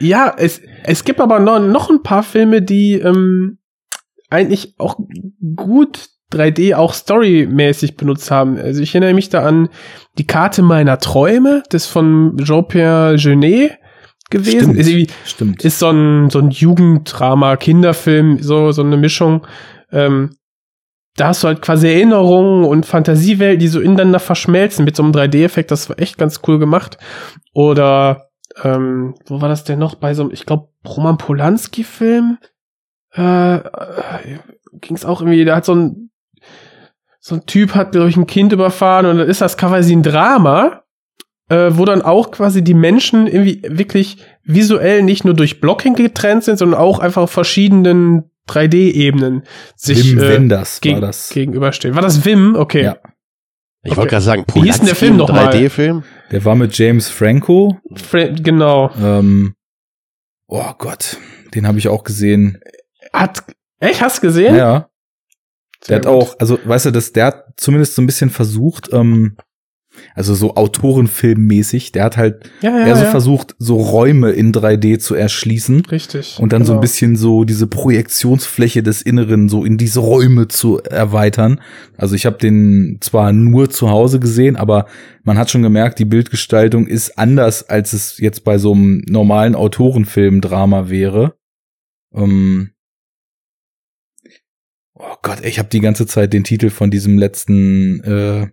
[0.00, 3.58] Ja, es, es gibt aber noch, noch ein paar Filme, die ähm,
[4.28, 4.96] eigentlich auch
[5.54, 8.58] gut 3D auch storymäßig benutzt haben.
[8.58, 9.68] Also ich erinnere mich da an
[10.18, 13.78] die Karte meiner Träume, das von Jean-Pierre Genet
[14.30, 14.74] gewesen.
[14.74, 14.78] Stimmt.
[14.78, 15.64] Ist, Stimmt.
[15.64, 19.46] ist so ein, so ein Jugenddrama, Kinderfilm, so, so eine Mischung.
[19.92, 20.36] Ähm,
[21.16, 25.12] da hast du halt quasi Erinnerungen und Fantasiewelt, die so ineinander verschmelzen mit so einem
[25.12, 25.70] 3D-Effekt.
[25.70, 26.98] Das war echt ganz cool gemacht.
[27.52, 28.30] Oder,
[28.62, 29.94] ähm, wo war das denn noch?
[29.94, 32.38] Bei so einem, ich glaube, Roman Polanski-Film?
[33.14, 34.38] Äh, äh,
[34.80, 36.10] ging es auch irgendwie, da hat so ein,
[37.26, 40.02] so ein Typ hat, glaube ich, ein Kind überfahren und dann ist das quasi ein
[40.02, 40.82] Drama,
[41.48, 46.44] äh, wo dann auch quasi die Menschen irgendwie wirklich visuell nicht nur durch Blocking getrennt
[46.44, 51.30] sind, sondern auch einfach auf verschiedenen 3D-Ebenen sich Wim äh, Wenders geg war das.
[51.30, 51.94] gegenüberstehen.
[51.94, 52.56] War das Wim?
[52.56, 52.82] Okay.
[52.84, 52.96] Ja.
[53.84, 53.96] Ich Okay.
[53.96, 55.48] wollte gerade sagen, Wie hieß denn der Film noch mal?
[55.48, 56.02] 3D-Film?
[56.30, 57.78] Der war mit James Franco.
[57.96, 58.90] Fra genau.
[59.02, 59.54] Ähm,
[60.46, 61.16] oh Gott,
[61.54, 62.60] den habe ich auch gesehen.
[63.14, 63.44] Hat,
[63.80, 64.56] echt, hast du gesehen?
[64.56, 64.88] Ja,
[65.86, 66.28] Sehr der hat gut.
[66.28, 69.36] auch, also weißt du, das, der hat zumindest so ein bisschen versucht, ähm,
[70.14, 73.10] also so Autorenfilmmäßig, der hat halt ja, ja, eher so ja.
[73.10, 76.38] versucht, so Räume in 3D zu erschließen Richtig.
[76.40, 76.80] und dann so ein genau.
[76.80, 81.60] bisschen so diese Projektionsfläche des Inneren so in diese Räume zu erweitern.
[81.96, 84.86] Also ich habe den zwar nur zu Hause gesehen, aber
[85.22, 89.54] man hat schon gemerkt, die Bildgestaltung ist anders, als es jetzt bei so einem normalen
[89.54, 91.34] Autorenfilm-Drama wäre.
[92.12, 92.70] Ähm
[94.94, 98.48] oh Gott, ich habe die ganze Zeit den Titel von diesem letzten äh,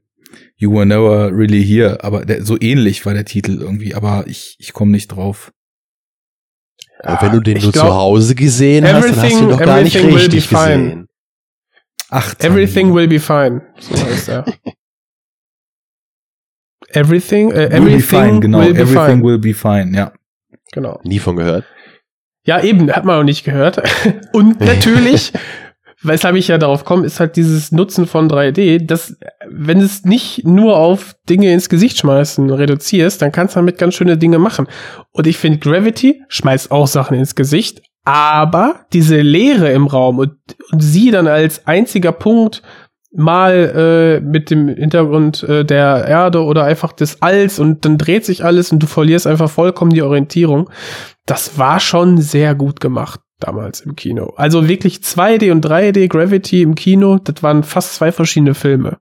[0.56, 4.56] You Were Never Really Here, aber der, so ähnlich war der Titel irgendwie, aber ich,
[4.60, 5.52] ich komme nicht drauf.
[7.00, 9.50] Äh, Wenn du den ich nur glaub, zu Hause gesehen hast, dann hast du ihn
[9.50, 10.84] doch gar nicht everything will be richtig fine.
[10.84, 11.08] gesehen.
[12.10, 13.62] Ach, Everything will be fine.
[13.80, 14.46] So heißt er.
[16.94, 18.60] Everything, äh, will be everything fine, genau.
[18.60, 19.24] will be everything fine.
[19.24, 20.12] will be fine, ja.
[20.74, 21.00] Genau.
[21.04, 21.66] Nie von gehört.
[22.44, 23.82] Ja, eben, hat man noch nicht gehört.
[24.34, 25.32] Und natürlich
[26.04, 29.18] weshalb ich ja darauf komme, ist halt dieses Nutzen von 3D, dass
[29.50, 33.96] wenn es nicht nur auf Dinge ins Gesicht schmeißen reduzierst, dann kannst du damit ganz
[33.96, 34.68] schöne Dinge machen.
[35.12, 40.34] Und ich finde, Gravity schmeißt auch Sachen ins Gesicht, aber diese Leere im Raum und,
[40.72, 42.64] und sie dann als einziger Punkt
[43.14, 48.26] mal äh, mit dem Hintergrund äh, der Erde oder einfach des Alls und dann dreht
[48.26, 50.70] sich alles und du verlierst einfach vollkommen die Orientierung.
[51.26, 54.34] Das war schon sehr gut gemacht damals im Kino.
[54.38, 58.98] Also wirklich 2D und 3D Gravity im Kino, das waren fast zwei verschiedene Filme.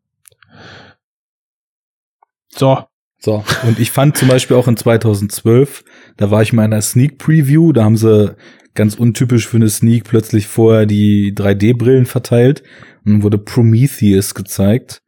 [2.48, 2.84] So.
[3.22, 5.84] So, und ich fand zum Beispiel auch in 2012,
[6.16, 8.34] da war ich mal in einer Sneak Preview, da haben sie
[8.74, 12.62] ganz untypisch für eine Sneak plötzlich vorher die 3D-Brillen verteilt
[13.04, 15.02] und wurde Prometheus gezeigt.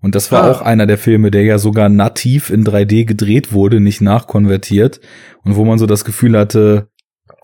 [0.00, 0.50] Und das war Ah.
[0.50, 5.00] auch einer der Filme, der ja sogar nativ in 3D gedreht wurde, nicht nachkonvertiert.
[5.42, 6.88] Und wo man so das Gefühl hatte,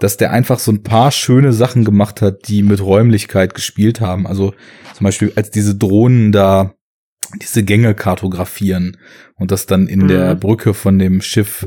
[0.01, 4.27] dass der einfach so ein paar schöne Sachen gemacht hat, die mit Räumlichkeit gespielt haben.
[4.27, 4.53] Also
[4.95, 6.75] zum Beispiel, als diese Drohnen da
[7.41, 8.97] diese Gänge kartografieren
[9.37, 10.09] und das dann in Mhm.
[10.09, 11.67] der Brücke von dem Schiff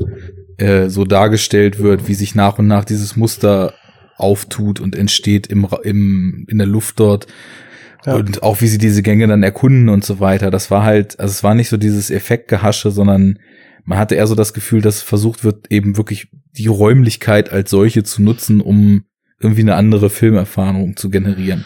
[0.56, 3.74] äh, so dargestellt wird, wie sich nach und nach dieses Muster
[4.16, 7.26] auftut und entsteht im, im, in der Luft dort.
[8.06, 8.14] Ja.
[8.14, 10.50] Und auch wie sie diese Gänge dann erkunden und so weiter.
[10.50, 13.38] Das war halt, also es war nicht so dieses Effektgehasche, sondern
[13.88, 18.02] man hatte eher so das Gefühl, dass versucht wird, eben wirklich die Räumlichkeit als solche
[18.04, 19.04] zu nutzen, um
[19.40, 21.64] irgendwie eine andere Filmerfahrung zu generieren.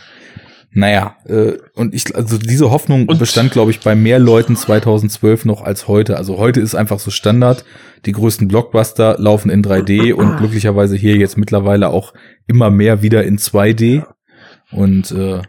[0.71, 5.45] Naja, äh, und ich, also diese Hoffnung Und- bestand, glaube ich, bei mehr Leuten 2012
[5.47, 6.17] noch als heute.
[6.17, 7.65] Also heute ist einfach so Standard.
[8.07, 12.15] Die größten Blockbuster laufen in 3D und glücklicherweise hier jetzt mittlerweile auch
[12.47, 14.05] immer mehr wieder in 2D.
[14.71, 15.43] Und äh,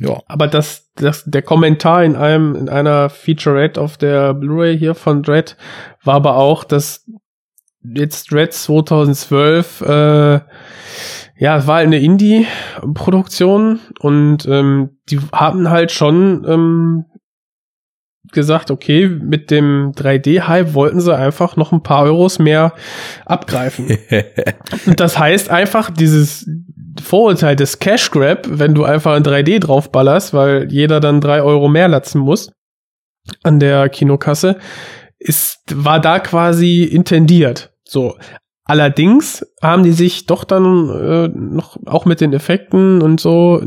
[0.00, 4.94] ja, Aber das, das, der Kommentar in einem, in einer Featurette auf der Blu-ray hier
[4.94, 5.56] von Dread
[6.02, 7.04] war aber auch, dass
[7.82, 10.40] jetzt Dread 2012, äh,
[11.36, 17.04] ja, es war eine Indie-Produktion und ähm, die haben halt schon ähm,
[18.32, 22.72] gesagt, okay, mit dem 3D-Hype wollten sie einfach noch ein paar Euros mehr
[23.26, 23.98] abgreifen.
[24.96, 26.48] Das heißt einfach, dieses
[27.02, 31.68] Vorurteil des Cash Grab, wenn du einfach in 3D draufballerst, weil jeder dann drei Euro
[31.68, 32.52] mehr latzen muss
[33.42, 34.58] an der Kinokasse,
[35.18, 37.72] ist, war da quasi intendiert.
[37.84, 38.16] So.
[38.64, 43.62] Allerdings haben die sich doch dann äh, noch auch mit den Effekten und so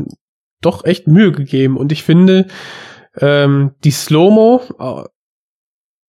[0.60, 1.76] doch echt Mühe gegeben.
[1.76, 2.48] Und ich finde,
[3.16, 5.08] ähm, die Slow-Mo, äh,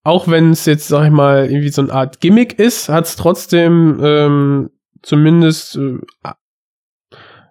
[0.03, 3.15] auch wenn es jetzt, sag ich mal, irgendwie so eine Art Gimmick ist, hat es
[3.15, 4.69] trotzdem ähm,
[5.03, 5.99] zumindest äh,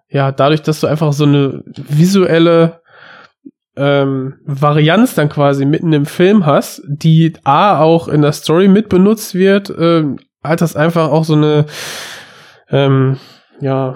[0.09, 2.81] ja, dadurch, dass du einfach so eine visuelle
[3.75, 8.89] ähm, Varianz dann quasi mitten im Film hast, die A auch in der Story mit
[8.89, 11.65] benutzt wird, ähm, hat das einfach auch so eine
[12.69, 13.17] ähm,
[13.61, 13.95] ja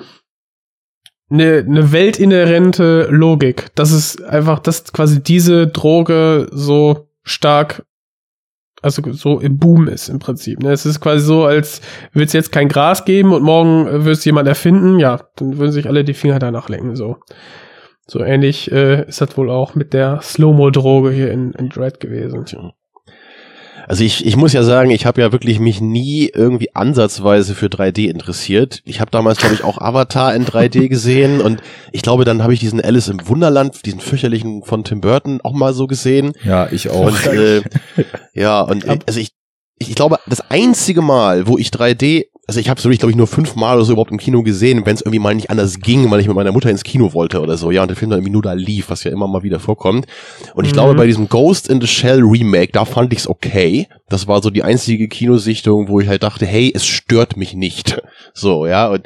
[1.30, 3.72] eine, eine weltinhärente Logik.
[3.76, 7.86] Das ist einfach, dass quasi diese Droge so stark
[8.84, 10.62] also so im Boom ist im Prinzip.
[10.62, 10.72] Ne?
[10.72, 14.12] Es ist quasi so, als würde es jetzt kein Gras geben und morgen äh, würde
[14.12, 16.96] es jemand erfinden, ja, dann würden sich alle die Finger danach lenken.
[16.96, 17.18] So,
[18.06, 22.74] so ähnlich äh, ist das wohl auch mit der Slow-Mo-Droge hier in, in Dread gewesen.
[23.88, 27.68] Also ich, ich muss ja sagen, ich habe ja wirklich mich nie irgendwie ansatzweise für
[27.68, 28.82] 3D interessiert.
[28.86, 32.54] Ich habe damals, glaube ich, auch Avatar in 3D gesehen und ich glaube, dann habe
[32.54, 36.34] ich diesen Alice im Wunderland, diesen fürchterlichen von Tim Burton auch mal so gesehen.
[36.44, 37.08] ja, ich auch.
[37.08, 37.62] Und äh,
[38.34, 39.32] ja, und äh, also ich,
[39.80, 43.12] ich, ich glaube, das einzige Mal, wo ich 3D, also ich habe es wirklich, glaube
[43.12, 45.80] ich, nur fünfmal oder so überhaupt im Kino gesehen, wenn es irgendwie mal nicht anders
[45.80, 48.10] ging, weil ich mit meiner Mutter ins Kino wollte oder so, ja, und der Film
[48.12, 50.08] dann irgendwie nur da lief, was ja immer mal wieder vorkommt.
[50.54, 50.76] Und ich Mhm.
[50.76, 53.88] glaube, bei diesem Ghost in the Shell Remake, da fand ich's okay.
[54.10, 58.02] Das war so die einzige Kinosichtung, wo ich halt dachte, hey, es stört mich nicht.
[58.34, 59.06] So, ja, und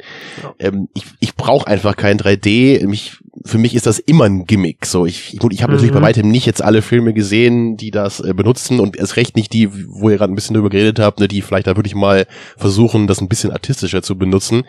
[0.58, 2.86] ähm, ich, ich brauche einfach kein 3D.
[2.86, 4.86] Mich, für mich ist das immer ein Gimmick.
[4.86, 6.00] So, ich, ich, ich habe natürlich Mhm.
[6.00, 9.52] bei weitem nicht jetzt alle Filme gesehen, die das äh, benutzen und erst recht nicht
[9.52, 12.26] die, wo ihr gerade ein bisschen drüber geredet habt, ne, die vielleicht da wirklich mal
[12.56, 14.64] versuchen, das ein bisschen artistischer zu benutzen.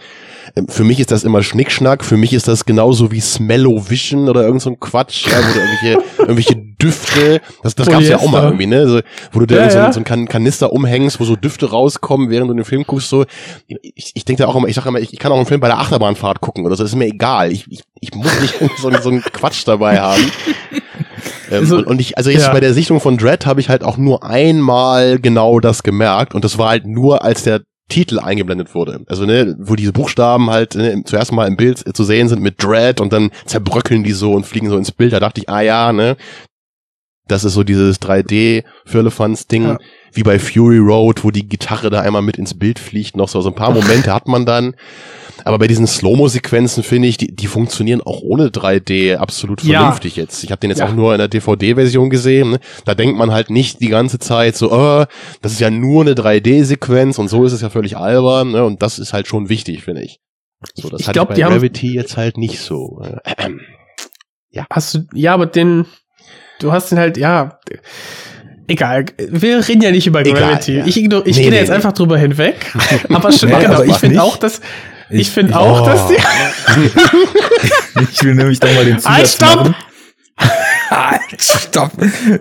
[0.55, 2.03] Ähm, für mich ist das immer Schnickschnack.
[2.03, 5.59] Für mich ist das genauso wie Smellovision oder irgend so ein Quatsch, ja, wo du
[5.59, 8.99] irgendwelche, irgendwelche Düfte, das, das gab's ja auch mal irgendwie, ne, so,
[9.31, 9.91] wo du da Ja, so, ja.
[9.91, 13.25] so einen kan Kanister umhängst, wo so Düfte rauskommen, während du den Film guckst, so.
[13.67, 15.59] Ich, ich denke da auch immer, ich sage immer, ich, ich kann auch einen Film
[15.59, 17.51] bei der Achterbahnfahrt gucken oder so, das ist mir egal.
[17.51, 20.21] Ich, ich, ich muss nicht so, einen- so einen Quatsch dabei haben.
[21.51, 22.53] Ähm, Also, und, ich, also jetzt ja.
[22.53, 26.43] bei der Sichtung von Dread habe ich halt auch nur einmal genau das gemerkt und
[26.45, 28.99] das war halt nur, als der Titel eingeblendet wurde.
[29.07, 32.63] Also, ne, wo diese Buchstaben halt ne, zuerst mal im Bild zu sehen sind mit
[32.63, 35.11] Dread und dann zerbröckeln die so und fliegen so ins Bild.
[35.11, 36.15] Da dachte ich, ah ja, ne,
[37.31, 39.77] das ist so dieses 3D Firlefanz-Ding, Ja.
[40.13, 43.39] wie bei Fury Road, wo die Gitarre da einmal mit ins Bild fliegt, noch so,
[43.41, 44.75] so ein paar Momente hat man dann.
[45.45, 49.79] Aber bei diesen Slow-Mo-Sequenzen finde ich, die, die funktionieren auch ohne 3D absolut Ja.
[49.79, 50.43] vernünftig jetzt.
[50.43, 50.87] Ich habe den jetzt Ja.
[50.87, 52.51] auch nur in der DVD-Version gesehen.
[52.51, 52.59] Ne?
[52.83, 55.05] Da denkt man halt nicht die ganze Zeit so, äh,
[55.41, 58.51] das ist ja nur eine 3D-Sequenz und so ist es ja völlig albern.
[58.51, 58.65] Ne?
[58.65, 60.19] Und das ist halt schon wichtig, finde ich.
[60.75, 63.01] So, das Ich ich die bei haben- Gravity jetzt halt nicht so.
[63.23, 63.49] Äh,
[64.69, 65.85] Hast du, ja, aber den,
[66.59, 67.59] du hast den halt, ja,
[68.67, 69.05] egal.
[69.17, 70.77] Wir reden ja nicht über Egal, Gravity.
[70.77, 70.85] ja.
[70.85, 71.75] Ich, ignor, ich Nee, gehe nee, jetzt nee.
[71.75, 72.55] einfach drüber hinweg.
[73.09, 74.61] Aber schon, Nee, genau, aber ich ich finde auch, dass,
[75.09, 75.85] ich, Ich- finde ich- auch, oh.
[75.85, 76.15] dass die,
[78.11, 79.55] Ich will nämlich doch mal den Halt, Zusatz stopp!
[79.55, 79.75] machen.
[80.89, 81.91] Halt, stopp!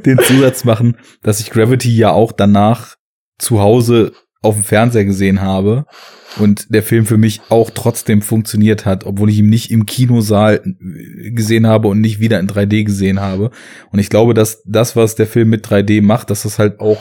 [0.04, 2.96] Den Zusatz machen, dass ich Gravity ja auch danach
[3.38, 5.86] zu Hause auf dem Fernseher gesehen habe
[6.38, 10.62] und der Film für mich auch trotzdem funktioniert hat, obwohl ich ihn nicht im Kinosaal
[11.30, 13.50] gesehen habe und nicht wieder in 3D gesehen habe.
[13.90, 16.98] Und ich glaube, dass das, was der Film mit 3D macht, dass das halt auch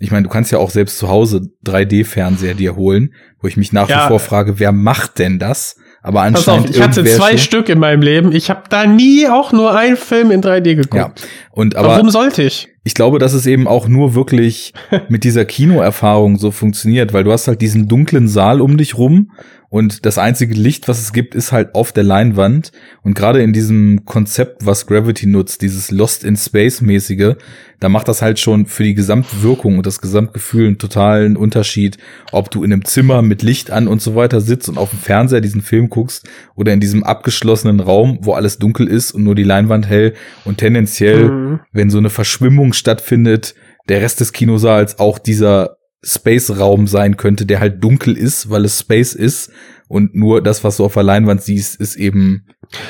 [0.00, 3.72] ich meine, du kannst ja auch selbst zu Hause 3D-Fernseher dir holen, wo ich mich
[3.72, 4.04] nach Ja.
[4.04, 5.76] wie vor frage, wer macht denn das?
[6.04, 7.38] Aber pass anscheinend auf, ich hatte zwei schon.
[7.38, 8.32] Stück in meinem Leben.
[8.32, 10.94] Ich habe da nie auch nur einen Film in 3D geguckt.
[10.94, 11.12] Ja,
[11.50, 12.68] und aber Warum sollte ich?
[12.84, 14.74] ich glaube, dass es eben auch nur wirklich
[15.08, 19.32] mit dieser Kinoerfahrung so funktioniert, weil du hast halt diesen dunklen Saal um dich rum
[19.74, 22.70] und das einzige Licht, was es gibt, ist halt auf der Leinwand.
[23.02, 27.34] Und gerade in diesem Konzept, was Gravity nutzt, dieses Lost in Space mäßige,
[27.80, 31.98] da macht das halt schon für die Gesamtwirkung und das Gesamtgefühl einen totalen Unterschied,
[32.30, 35.00] ob du in einem Zimmer mit Licht an und so weiter sitzt und auf dem
[35.00, 39.34] Fernseher diesen Film guckst oder in diesem abgeschlossenen Raum, wo alles dunkel ist und nur
[39.34, 41.60] die Leinwand hell und tendenziell Mhm.
[41.72, 43.56] wenn so eine Verschwimmung stattfindet,
[43.88, 48.80] der Rest des Kinosaals auch dieser Space-Raum sein könnte, der halt dunkel ist, weil es
[48.80, 49.50] Space ist
[49.88, 52.46] und nur das, was du auf der Leinwand siehst, ist eben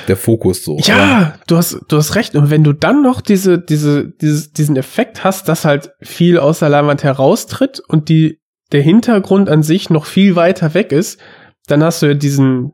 [0.09, 0.79] der Fokus so.
[0.79, 2.37] Ja, du hast, du hast recht.
[2.37, 6.61] Und wenn du dann noch diese, diese, dieses, diesen Effekt hast, dass halt viel aus
[6.61, 8.40] der Leinwand heraustritt und die,
[8.72, 11.20] der Hintergrund an sich noch viel weiter weg ist,
[11.66, 12.72] dann hast du ja diesen,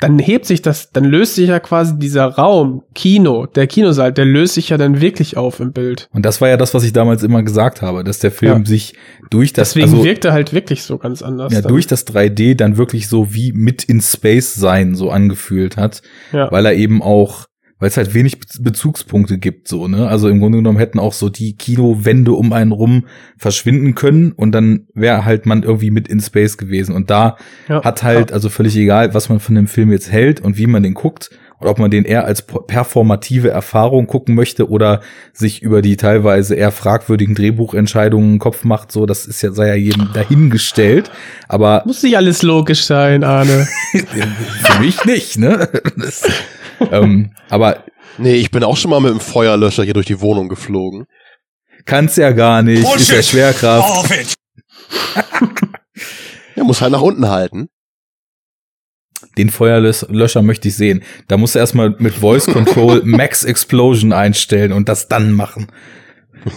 [0.00, 4.24] dann hebt sich das, dann löst sich ja quasi dieser Raum, Kino, der Kinosaal, der
[4.26, 6.08] löst sich ja dann wirklich auf im Bild.
[6.12, 8.64] Und das war ja das, was ich damals immer gesagt habe, dass der Film Ja.
[8.64, 8.94] sich
[9.30, 11.52] durch das, Deswegen also, wirkt er halt wirklich so ganz anders.
[11.52, 11.70] ja, dann.
[11.70, 16.02] durch das 3D dann wirklich so wie mit in Space sein so angefühlt hat.
[16.32, 16.50] ja.
[16.52, 17.46] weil er eben auch,
[17.78, 20.08] weil es halt wenig Bez- Bezugspunkte gibt, so, ne?
[20.08, 24.52] Also im Grunde genommen hätten auch so die Kinowände um einen rum verschwinden können und
[24.52, 26.94] dann wäre halt man irgendwie mit in Space gewesen.
[26.94, 27.36] Und da
[27.68, 27.82] ja.
[27.84, 30.82] hat halt, also völlig egal, was man von dem Film jetzt hält und wie man
[30.82, 35.00] den guckt, oder ob man den eher als performative Erfahrung gucken möchte oder
[35.32, 39.68] sich über die teilweise eher fragwürdigen Drehbuchentscheidungen im Kopf macht, so, das ist ja, sei
[39.68, 41.10] ja jedem dahingestellt.
[41.48, 43.66] Aber Muss nicht alles logisch sein, Arne.
[43.92, 45.68] für mich nicht, ne?
[46.80, 47.84] Ähm, aber
[48.18, 51.06] nee, ich bin auch schon mal mit dem Feuerlöscher hier durch die Wohnung geflogen.
[51.84, 53.24] kann's ja gar nicht, ist ja Bullshit.
[53.24, 54.38] Schwerkraft.
[56.54, 57.68] Er muss halt nach unten halten.
[59.36, 61.02] Den Feuerlöscher möchte ich sehen.
[61.26, 65.66] Da musst du erstmal mit Voice Control Max Explosion einstellen und das dann machen.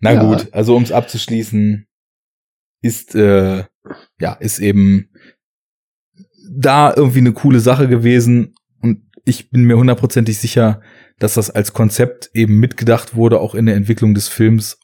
[0.00, 0.22] Na Ja.
[0.22, 1.86] gut, also ums abzuschließen,
[2.82, 3.64] ist äh,
[4.20, 5.10] ja ist eben
[6.50, 10.80] da irgendwie eine coole Sache gewesen und ich bin mir hundertprozentig sicher,
[11.18, 14.78] dass das als Konzept eben mitgedacht wurde, auch in der Entwicklung des Films.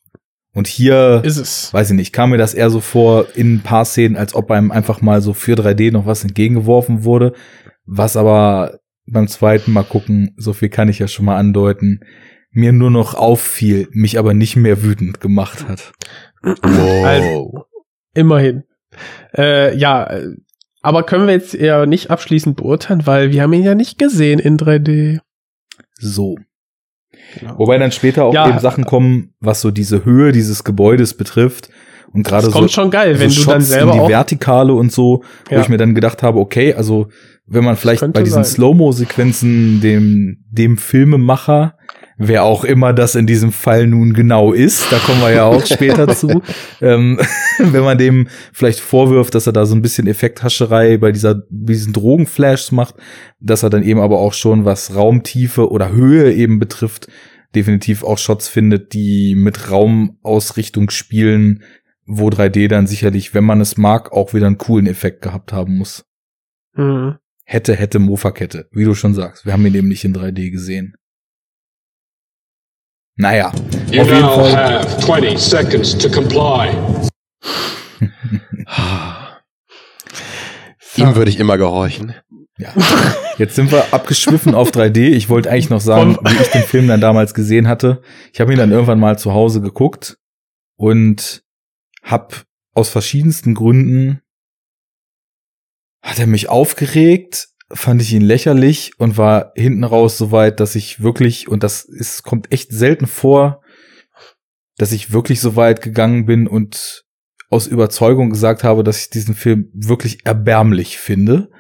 [0.55, 1.73] Und hier Ist es.
[1.73, 4.51] weiß ich nicht, kam mir das eher so vor in ein paar Szenen, als ob
[4.51, 7.33] einem einfach mal so für 3D noch was entgegengeworfen wurde,
[7.87, 12.01] was aber beim zweiten Mal gucken, so viel kann ich ja schon mal andeuten,
[12.51, 15.93] mir nur noch auffiel, mich aber nicht mehr wütend gemacht hat.
[16.43, 17.65] Wow.
[18.15, 18.65] Immerhin.
[19.37, 20.35] Äh, ja, äh,
[20.83, 24.39] aber können wir jetzt eher nicht abschließend beurteilen, weil wir haben ihn ja nicht gesehen
[24.39, 25.21] in 3D.
[25.99, 26.37] So.
[27.39, 27.59] Genau.
[27.59, 28.49] Wobei dann später auch Ja.
[28.49, 31.71] eben Sachen kommen, was so diese Höhe dieses Gebäudes betrifft.
[32.13, 34.09] Und gerade Das so, kommt schon geil, wenn so du dann Shots selber in die.
[34.09, 35.63] Vertikale und so, wo Ja.
[35.63, 37.09] ich mir dann gedacht habe, okay, also
[37.47, 38.45] wenn man vielleicht bei diesen.
[38.45, 41.77] Slow-Mo-Sequenzen dem, dem Filmemacher,
[42.19, 45.65] wer auch immer das in diesem Fall nun genau ist, da kommen wir ja auch
[45.67, 46.43] später zu,
[46.81, 47.19] ähm,
[47.59, 51.93] wenn man dem vielleicht vorwirft, dass er da so ein bisschen Effekthascherei bei dieser, diesen
[51.93, 52.97] Drogenflashs macht,
[53.41, 57.09] dass er dann eben aber auch schon was Raumtiefe oder Höhe eben betrifft,
[57.55, 61.63] definitiv auch Shots findet, die mit Raumausrichtung spielen,
[62.07, 65.79] wo 3D dann sicherlich, wenn man es mag, auch wieder einen coolen Effekt gehabt haben
[65.79, 66.05] muss.
[66.75, 67.17] Mhm.
[67.45, 69.45] Hätte, hätte Mofa-Kette, wie du schon sagst.
[69.45, 70.95] Wir haben ihn eben nicht in 3D gesehen.
[73.23, 73.53] Naja,
[73.89, 74.81] You auf jeden now Fall.
[74.81, 76.71] have 20 seconds to comply.
[80.97, 82.17] Ihm würde ich immer gehorchen.
[82.59, 82.73] Ja.
[83.39, 85.11] Jetzt sind wir abgeschwiffen auf 3D.
[85.11, 88.03] Ich wollte eigentlich noch sagen, wie ich den Film dann damals gesehen hatte.
[88.33, 90.19] Ich habe ihn dann irgendwann mal zu Hause geguckt
[90.77, 91.45] und
[92.03, 92.45] hab
[92.75, 94.21] aus verschiedensten Gründen
[96.03, 100.75] hat er mich aufgeregt, fand ich ihn lächerlich und war hinten raus so weit, dass
[100.75, 103.63] ich wirklich, und das ist, kommt echt selten vor,
[104.77, 107.05] dass ich wirklich so weit gegangen bin und
[107.51, 111.51] aus Überzeugung gesagt habe, dass ich diesen Film wirklich erbärmlich finde.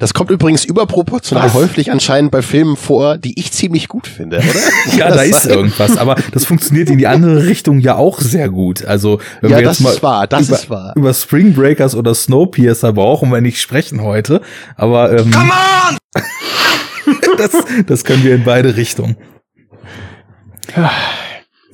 [0.00, 1.54] Das kommt übrigens überproportional Was?
[1.54, 4.46] häufig anscheinend bei Filmen vor, die ich ziemlich gut finde, oder?
[4.98, 5.52] Ja, da das ist sein?
[5.52, 8.84] irgendwas, aber das funktioniert in die andere Richtung ja auch sehr gut.
[8.84, 10.92] Also, wenn Ja, wir das jetzt mal ist wahr, das über, ist wahr.
[10.96, 14.40] über Spring Breakers oder Snowpiercer brauchen wir nicht sprechen heute,
[14.74, 17.16] aber ähm, Come on!
[17.38, 17.52] das,
[17.86, 19.16] das können wir in beide Richtungen.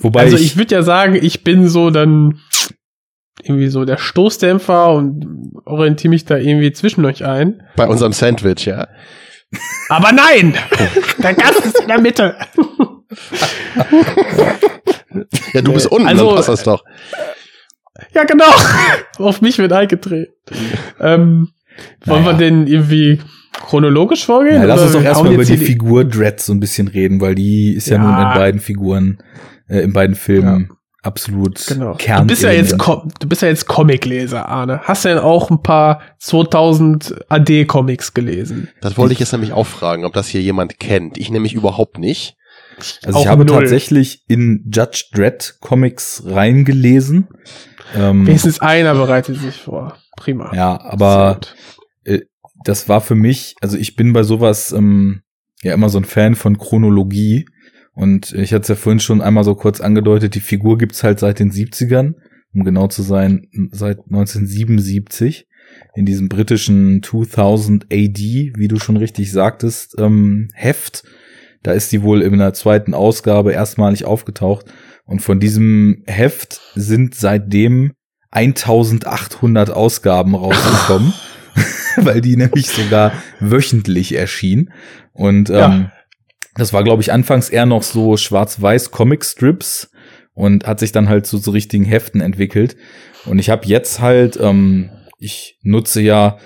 [0.01, 2.41] Wobei Also ich, ich würde ja sagen, ich bin so dann
[3.43, 7.62] irgendwie so der Stoßdämpfer und orientiere mich da irgendwie zwischen euch ein.
[7.76, 8.89] Bei unserem Sandwich, ja.
[9.89, 10.55] Aber nein!
[11.22, 12.37] Der Gast ist in der Mitte.
[15.53, 16.83] Ja, du bist unten, Also- dann passt das doch.
[18.14, 18.51] Ja, genau.
[19.18, 20.33] Auf mich wird eingetreten.
[20.99, 21.51] Ähm,
[22.05, 22.39] wollen wir Naja.
[22.39, 23.20] denn irgendwie
[23.53, 24.57] chronologisch vorgehen?
[24.57, 27.35] ja, lass uns doch wir erstmal über die Figur Dread so ein bisschen reden, weil
[27.35, 28.03] die ist ja, Ja.
[28.03, 29.18] nun in beiden Figuren,
[29.68, 30.72] äh, in beiden Filmen
[31.03, 31.95] absolut Genau.
[31.95, 32.23] Kern.
[32.23, 34.81] Du bist ja jetzt, Com- du bist ja jetzt Comicleser, Arne.
[34.85, 38.69] Hast du denn auch ein paar 2000 AD Comics gelesen?
[38.81, 41.19] Das wollte ich jetzt nämlich auch fragen, ob das hier jemand kennt.
[41.19, 42.37] Ich nämlich überhaupt nicht.
[43.05, 43.61] Also Auch ich habe null.
[43.61, 47.29] tatsächlich in Judge Dredd Comics reingelesen.
[47.95, 49.97] Ähm, Wenigstens einer bereitet sich vor.
[50.17, 50.53] Prima.
[50.55, 51.41] ja, aber
[52.07, 52.27] gut.
[52.65, 55.23] das war für mich, also ich bin bei sowas ähm,
[55.63, 57.47] ja immer so ein Fan von Chronologie.
[57.95, 61.18] Und ich hatte es ja vorhin schon einmal so kurz angedeutet, die Figur gibt's halt
[61.18, 62.14] seit den 70ern,
[62.55, 65.47] um genau zu sein, seit 1977
[65.95, 71.05] in diesem britischen 2000 AD, wie du schon richtig sagtest, ähm, Heft.
[71.62, 74.66] Da ist die wohl in der zweiten Ausgabe erstmalig aufgetaucht.
[75.05, 77.93] Und von diesem Heft sind seitdem
[78.30, 81.12] 1800 Ausgaben rausgekommen,
[81.97, 84.72] weil die nämlich sogar wöchentlich erschien.
[85.12, 85.93] Und ähm, Ja.
[86.55, 89.91] Das war, glaube ich, anfangs eher noch so schwarz-weiß Comic-Strips
[90.35, 92.77] und hat sich dann halt zu so richtigen Heften entwickelt.
[93.27, 96.39] Und ich habe jetzt halt, ähm, ich nutze ja,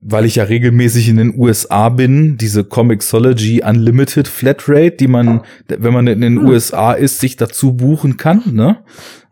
[0.00, 5.94] weil ich ja regelmäßig in den USA bin, diese Comixology Unlimited Flatrate, die man, wenn
[5.94, 6.46] man in den Hm.
[6.46, 8.84] USA ist, sich dazu buchen kann, ne?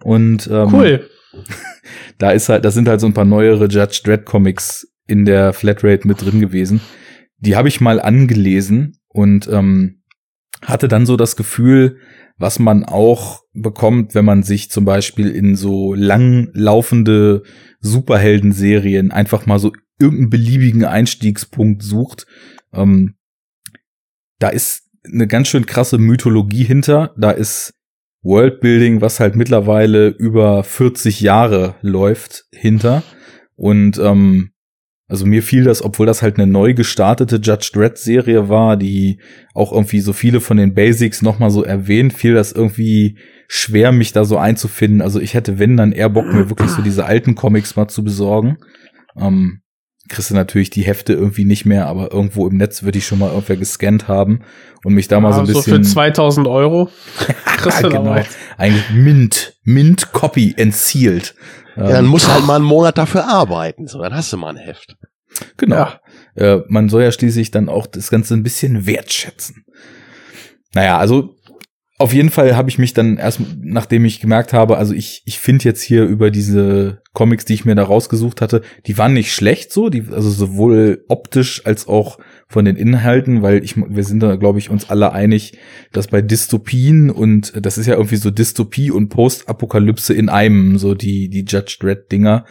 [0.02, 1.08] Und ähm, Cool.
[2.18, 5.52] da ist halt, da sind halt so ein paar neuere Judge Dredd Comics in der
[5.52, 6.80] Flatrate mit drin gewesen.
[7.38, 10.01] Die habe ich mal angelesen und ähm,
[10.62, 11.98] hatte dann so das Gefühl,
[12.38, 17.42] was man auch bekommt, wenn man sich zum Beispiel in so lang laufende
[17.80, 22.26] Superhelden-Serien einfach mal so irgendeinen beliebigen Einstiegspunkt sucht.
[22.72, 23.14] Ähm,
[24.38, 27.14] da ist eine ganz schön krasse Mythologie hinter.
[27.16, 27.74] Da ist
[28.22, 33.02] Worldbuilding, was halt mittlerweile über 40 Jahre läuft, hinter.
[33.56, 34.51] Und ähm,
[35.12, 39.18] also mir fiel das, obwohl das halt eine neu gestartete Judge Dredd Serie war, die
[39.52, 44.14] auch irgendwie so viele von den Basics nochmal so erwähnt, fiel das irgendwie schwer, mich
[44.14, 45.02] da so einzufinden.
[45.02, 48.02] Also ich hätte, wenn, dann eher Bock, mir wirklich so diese alten Comics mal zu
[48.02, 48.56] besorgen.
[49.14, 49.60] Ähm,
[50.12, 53.18] kriegst du natürlich die Hefte irgendwie nicht mehr, aber irgendwo im Netz würde ich schon
[53.18, 54.40] mal irgendwer gescannt haben
[54.84, 55.82] und mich da mal so ein Ah, bisschen.
[55.84, 56.90] für 2000 Euro.
[57.56, 58.16] Kriegst du genau.
[58.56, 61.34] Eigentlich Mint, Mint Copy sealed.
[61.76, 63.86] Ja, dann musst du halt mal einen Monat dafür arbeiten.
[63.88, 64.96] So, dann hast du mal ein Heft.
[65.56, 65.76] Genau.
[65.76, 66.00] Ja.
[66.34, 69.64] Äh, man soll ja schließlich dann auch das Ganze ein bisschen wertschätzen.
[70.74, 71.36] Naja, also
[72.02, 75.38] auf jeden Fall habe ich mich dann erst, nachdem ich gemerkt habe, also ich, ich
[75.38, 79.32] finde jetzt hier über diese Comics, die ich mir da rausgesucht hatte, die waren nicht
[79.32, 84.20] schlecht so, die, also sowohl optisch als auch von den Inhalten, weil ich, wir sind
[84.20, 85.56] da, glaube ich, uns alle einig,
[85.92, 90.94] dass bei Dystopien und das ist ja irgendwie so Dystopie und Postapokalypse in einem, so
[90.94, 92.44] die, die Judge Dredd Dinger,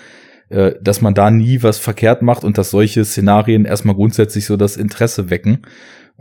[0.47, 4.55] äh, dass man da nie was verkehrt macht und dass solche Szenarien erstmal grundsätzlich so
[4.55, 5.59] das Interesse wecken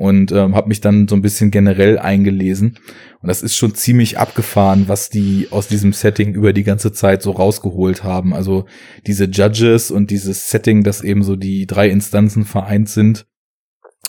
[0.01, 2.78] und ähm, habe mich dann so ein bisschen generell eingelesen
[3.20, 7.20] und das ist schon ziemlich abgefahren, was die aus diesem Setting über die ganze Zeit
[7.20, 8.32] so rausgeholt haben.
[8.32, 8.64] Also
[9.07, 13.26] diese Judges und dieses Setting, dass eben so die drei Instanzen vereint sind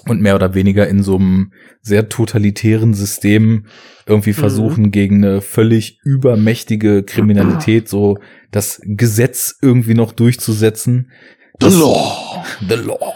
[0.07, 3.65] und mehr oder weniger in so einem sehr totalitären System
[4.05, 8.17] irgendwie versuchen gegen eine völlig übermächtige Kriminalität so
[8.49, 11.11] das Gesetz irgendwie noch durchzusetzen.
[11.59, 12.45] The Das- Law.
[12.65, 13.13] The Law.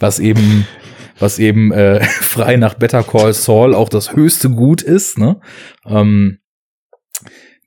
[0.00, 0.64] Was eben,
[1.18, 5.40] was eben äh, frei nach Better Call Saul auch das höchste Gut ist, ne?
[5.86, 6.38] Ähm,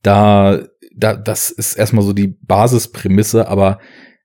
[0.03, 0.59] da,
[0.95, 3.79] da, das ist erstmal so die Basisprämisse, aber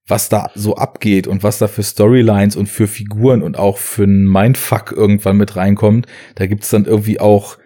[0.06, 4.04] was da so abgeht und was da für Storylines und für Figuren und auch für
[4.04, 6.06] ein Mindfuck irgendwann mit reinkommt,
[6.36, 7.58] da gibt's dann irgendwie auch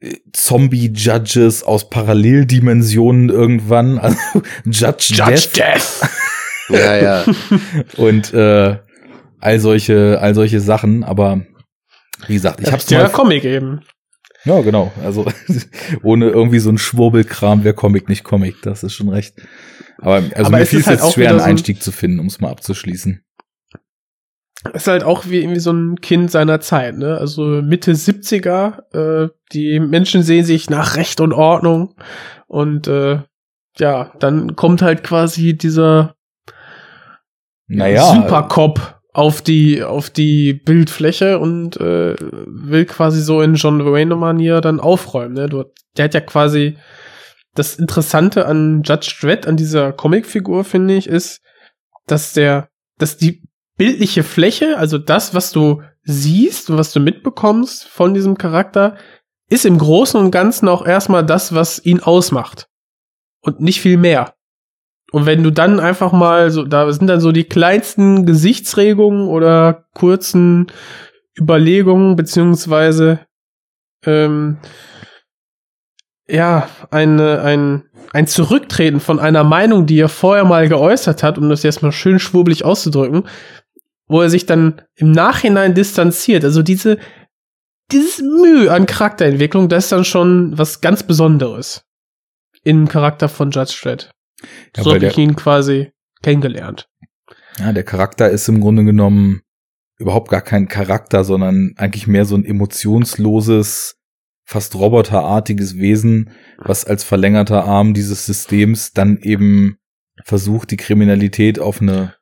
[0.00, 3.98] äh, Zombie-Judges aus Paralleldimensionen irgendwann.
[4.02, 6.10] Also Judge, Judge Death Death.
[6.70, 7.24] Ja, ja.
[7.98, 8.78] und äh,
[9.44, 11.04] all solche, all solche Sachen.
[11.04, 11.42] Aber
[12.26, 13.10] wie gesagt, ich hab's ja mal.
[13.10, 13.80] Comic eben.
[14.44, 14.92] Ja, genau.
[15.02, 15.26] Also
[16.02, 18.56] ohne irgendwie so ein Schwurbelkram wäre Comic nicht Comic.
[18.62, 19.34] Das ist schon recht.
[19.98, 21.82] Aber also Aber mir es fiel ist es halt jetzt schwer, einen so ein- Einstieg
[21.82, 23.22] zu finden, um es mal abzuschließen.
[24.72, 27.18] Ist halt auch wie irgendwie so ein Kind seiner Zeit, ne?
[27.18, 31.94] Also Mitte 70er, äh, die Menschen sehen sich nach Recht und Ordnung
[32.46, 33.20] und äh,
[33.76, 36.14] ja, dann kommt halt quasi dieser
[37.66, 38.04] Naja.
[38.14, 44.60] Supercop auf die auf die Bildfläche und äh, will quasi so in John Wayne Manier
[44.60, 45.48] dann aufräumen, ne?
[45.48, 45.64] Du,
[45.96, 46.76] der hat ja quasi
[47.54, 51.40] das Interessante an Judge Dredd an dieser Comicfigur finde ich ist,
[52.06, 53.42] dass der dass die
[53.76, 58.96] bildliche Fläche, also das, was du siehst und was du mitbekommst von diesem Charakter,
[59.48, 62.68] ist im Großen und Ganzen auch erstmal das, was ihn ausmacht.
[63.40, 64.34] Und nicht viel mehr.
[65.14, 69.84] Und wenn du dann einfach mal so, da sind dann so die kleinsten Gesichtsregungen oder
[69.94, 70.66] kurzen
[71.38, 73.20] Überlegungen, beziehungsweise
[74.04, 74.56] ähm,
[76.26, 81.48] ja, eine, ein, ein Zurücktreten von einer Meinung, die er vorher mal geäußert hat, um
[81.48, 83.22] das jetzt mal schön schwurbelig auszudrücken,
[84.08, 86.42] wo er sich dann im Nachhinein distanziert.
[86.42, 86.98] Also diese,
[87.92, 91.84] dieses Mühe an Charakterentwicklung, das ist dann schon was ganz Besonderes
[92.64, 94.13] im Charakter von Judge Dredd.
[94.76, 95.92] Ja, so habe ich ihn quasi
[96.22, 96.88] kennengelernt.
[97.58, 99.42] Ja, der Charakter ist im Grunde genommen
[99.98, 103.96] überhaupt gar kein Charakter, sondern eigentlich mehr so ein emotionsloses,
[104.44, 109.78] fast roboterartiges Wesen, was als verlängerter Arm dieses Systems dann eben
[110.24, 112.14] versucht, die Kriminalität auf eine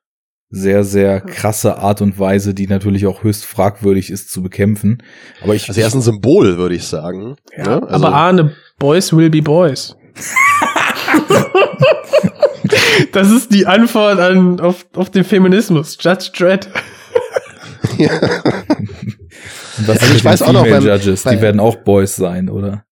[0.49, 5.01] sehr, sehr krasse Art und Weise, die natürlich auch höchst fragwürdig ist, zu bekämpfen.
[5.41, 7.35] Aber ich, Also er ist ein Symbol, würde ich sagen.
[7.57, 7.87] Ja, Ne?
[7.87, 9.95] Also, aber Arne, Boys will be Boys.
[13.11, 15.97] das ist die Antwort an, auf, auf den Feminismus.
[15.99, 16.69] Judge Dredd.
[19.85, 22.49] Was Also ich weiß auch noch Female beim- Judges, bei- die werden auch Boys sein,
[22.49, 22.85] oder?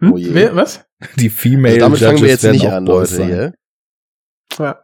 [0.00, 0.12] Hm?
[0.12, 0.16] Oh.
[0.18, 0.84] Wer, was?
[1.16, 3.22] Die Female also damit Judges fangen wir jetzt werden nicht auch an, Boys Leute.
[3.30, 3.54] sein.
[4.56, 4.66] Hier.
[4.66, 4.82] Ja.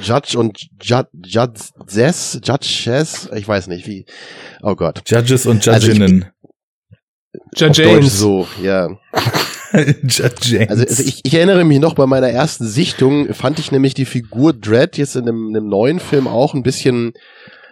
[0.00, 4.06] Judge und Judge, Judges, Judges, ich weiß nicht wie.
[4.62, 5.02] Oh Gott.
[5.06, 6.26] Judges und Also Judginnen.
[7.54, 8.18] Judge Auf Deutsch James.
[8.18, 8.88] so, ja.
[10.68, 14.04] Also, also ich, ich erinnere mich noch bei meiner ersten Sichtung fand ich nämlich die
[14.04, 17.12] Figur Dredd jetzt in einem, einem neuen Film auch ein bisschen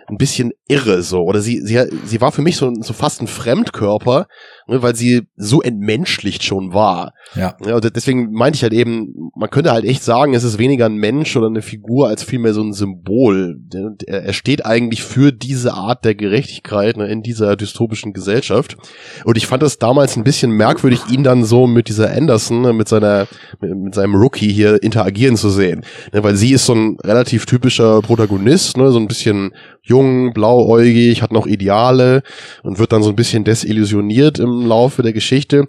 [0.06, 1.22] ein bisschen irre so.
[1.22, 4.26] Oder sie sie sie war für mich so, so fast ein Fremdkörper,
[4.66, 7.14] ne, weil sie so entmenschlicht schon war.
[7.34, 7.56] ja.
[7.64, 10.86] Ja, und deswegen meinte ich halt eben, man könnte halt echt sagen, es ist weniger
[10.86, 13.58] ein Mensch oder eine Figur als vielmehr so ein Symbol.
[14.06, 18.76] Er steht eigentlich für diese Art der Gerechtigkeit ne, in dieser dystopischen Gesellschaft.
[19.24, 22.72] Und ich fand das damals ein bisschen merkwürdig, ihn dann so mit dieser Anderson, ne,
[22.72, 23.26] mit seiner,
[23.60, 25.84] mit, mit seinem Rookie hier interagieren zu sehen.
[26.12, 29.52] Ne, weil sie ist so ein relativ typischer Protagonist, ne, so ein bisschen
[29.82, 32.22] jung, blauäugig, hat noch Ideale
[32.62, 35.66] und wird dann so ein bisschen desillusioniert im Laufe der Geschichte.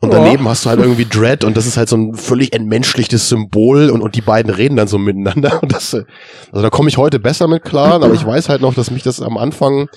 [0.00, 3.28] Und daneben hast du halt irgendwie Dread und das ist halt so ein völlig entmenschlichtes
[3.28, 5.58] Symbol und, und die beiden reden dann so miteinander.
[5.62, 8.74] Und das, also da komme ich heute besser mit klar, aber ich weiß halt noch,
[8.74, 9.88] dass mich das am Anfang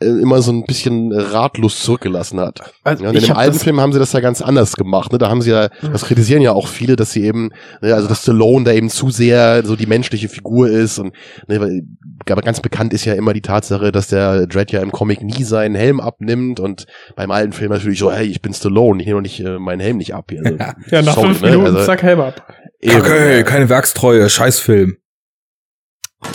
[0.00, 2.72] äh, immer so ein bisschen ratlos zurückgelassen hat.
[2.84, 5.10] Also Ja, und in dem hab alten Film haben sie das ja ganz anders gemacht.
[5.12, 5.18] Ne?
[5.18, 8.22] Da haben sie ja, das kritisieren ja auch viele, dass sie eben, ne, also dass
[8.22, 11.14] Stallone da eben zu sehr so die menschliche Figur ist und
[11.48, 11.82] ne, weil,
[12.28, 15.44] aber ganz bekannt ist ja immer die Tatsache, dass der Dredd ja im Comic nie
[15.44, 19.18] seinen Helm abnimmt und beim alten Film natürlich so, hey, ich bin Stallone, ich nehme
[19.18, 20.42] doch nicht äh, meinen Helm nicht ab hier.
[20.44, 20.58] Also,
[20.90, 21.50] Ja, nach sorry, fünf ne?
[21.52, 22.46] Minuten, Also, zack, Helm ab.
[22.80, 24.96] eben, Okay, keine Werkstreue, Scheißfilm.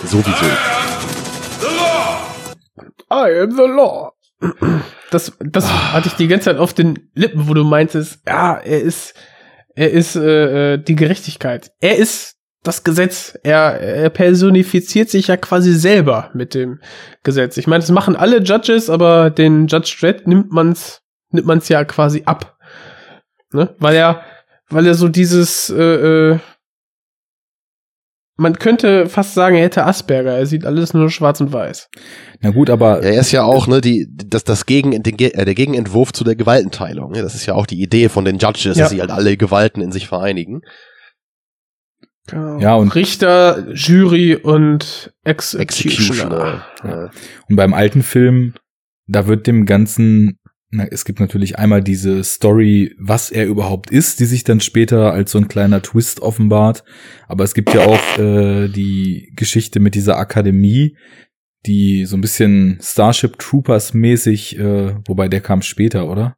[0.06, 0.46] sowieso.
[3.12, 4.14] I am the law.
[5.12, 8.82] Das, das hatte ich die ganze Zeit auf den Lippen, wo du meintest, ja, er
[8.82, 9.14] ist,
[9.76, 11.72] er ist äh, äh, die Gerechtigkeit.
[11.80, 13.38] Er ist das Gesetz.
[13.44, 16.80] Er, er personifiziert sich ja quasi selber mit dem
[17.24, 17.58] Gesetz.
[17.58, 21.84] Ich meine, das machen alle Judges, aber den Judge Dredd nimmt man's, nimmt man's ja
[21.84, 22.58] quasi ab.
[23.52, 23.76] Ne?
[23.80, 24.24] Weil er,
[24.70, 26.40] weil er so dieses, äh, äh,
[28.42, 30.34] man könnte fast sagen, er hätte Asperger.
[30.38, 31.90] Er sieht alles nur schwarz und weiß.
[32.42, 35.46] Na gut, aber Ja, er ist ja auch ne, die, das, das Gegen, den, äh,
[35.46, 37.12] der Gegenentwurf zu der Gewaltenteilung.
[37.12, 37.22] Ne?
[37.22, 38.84] Das ist ja auch die Idee von den Judges, Ja.
[38.84, 40.62] dass sie halt alle Gewalten in sich vereinigen.
[42.28, 42.60] Genau.
[42.60, 45.62] Ja, und- Richter, Jury und Executioner.
[45.64, 46.66] Executioner.
[46.84, 47.10] Ja.
[47.50, 48.54] Und beim alten Film,
[49.08, 50.40] da wird dem Ganzen,
[50.72, 55.12] na, es gibt natürlich einmal diese Story, was er überhaupt ist, die sich dann später
[55.12, 56.86] als so ein kleiner Twist offenbart.
[57.28, 60.96] Aber es gibt ja auch äh, die Geschichte mit dieser Akademie,
[61.66, 66.38] die so ein bisschen Starship Troopers mäßig, äh, wobei der kam später, oder?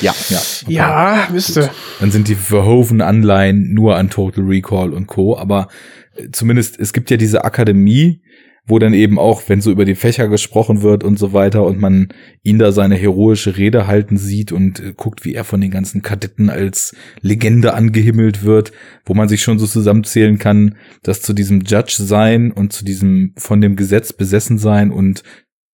[0.00, 0.14] Ja.
[0.28, 0.72] Ja, okay.
[0.72, 1.70] Ja, müsste.
[1.98, 5.36] Dann sind die Verhoeven Anleihen nur an Total Recall und Co.
[5.36, 5.68] Aber
[6.14, 8.22] äh, zumindest, es gibt ja diese Akademie,
[8.64, 11.80] wo dann eben auch, wenn so über die Fächer gesprochen wird und so weiter und
[11.80, 12.08] man
[12.42, 16.02] ihn da seine heroische Rede halten sieht und äh, guckt, wie er von den ganzen
[16.02, 18.72] Kadetten als Legende angehimmelt wird,
[19.04, 23.34] wo man sich schon so zusammenzählen kann, dass zu diesem Judge sein und zu diesem
[23.36, 25.24] von dem Gesetz besessen sein und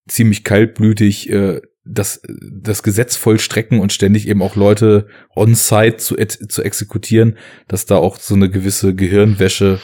[0.09, 6.63] ziemlich kaltblütig äh, das, das Gesetz vollstrecken und ständig eben auch Leute on-site zu, zu
[6.63, 7.37] exekutieren,
[7.67, 9.81] dass da auch so eine gewisse Gehirnwäsche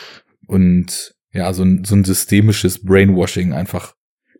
[0.47, 3.95] und ja, so ein, so ein systemisches Brainwashing einfach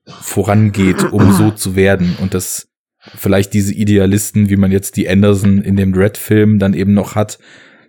[0.07, 2.69] vorangeht, um so zu werden und dass
[3.17, 7.39] vielleicht diese Idealisten, wie man jetzt die Anderson in dem Red-Film dann eben noch hat,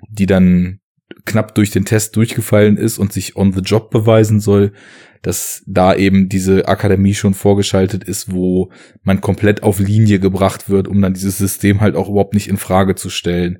[0.09, 0.79] die dann
[1.25, 4.73] knapp durch den Test durchgefallen ist und sich on the job beweisen soll,
[5.21, 8.71] dass da eben diese Akademie schon vorgeschaltet ist, wo
[9.03, 12.57] man komplett auf Linie gebracht wird, um dann dieses System halt auch überhaupt nicht in
[12.57, 13.59] Frage zu stellen.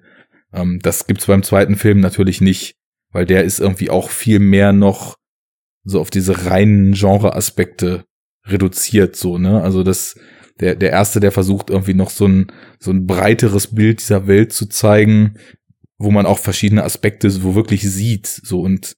[0.53, 2.75] Ähm, das gibt's beim zweiten Film natürlich nicht,
[3.11, 5.17] weil der ist irgendwie auch viel mehr noch
[5.85, 8.05] so auf diese reinen Genre-Aspekte
[8.45, 9.61] reduziert, so, ne?
[9.61, 10.15] Also das,
[10.59, 12.47] der, der erste, der versucht irgendwie noch so ein,
[12.79, 15.35] so ein breiteres Bild dieser Welt zu zeigen,
[15.97, 18.95] wo man auch verschiedene Aspekte so wirklich sieht, so und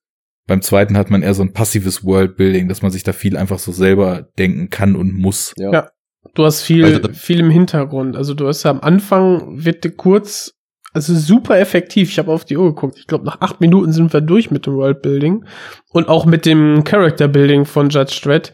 [0.48, 3.60] beim zweiten hat man eher so ein passives Worldbuilding, dass man sich da viel einfach
[3.60, 5.54] so selber denken kann und muss.
[5.58, 5.72] Ja.
[5.72, 5.90] Ja.
[6.34, 8.16] Du hast viel, Also viel im Hintergrund.
[8.16, 10.57] Also du hast ja am Anfang wird dir kurz,
[10.98, 12.10] also super effektiv.
[12.10, 12.98] Ich habe auf die Uhr geguckt.
[12.98, 15.46] Ich glaube, nach acht Minuten sind wir durch mit dem Worldbuilding
[15.92, 18.52] und auch mit dem Character Building von Judge Dredd.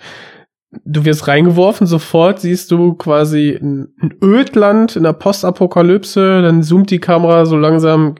[0.85, 6.99] Du wirst reingeworfen, sofort siehst du quasi ein, Ödland in der Postapokalypse, dann zoomt die
[6.99, 8.15] Kamera so langsam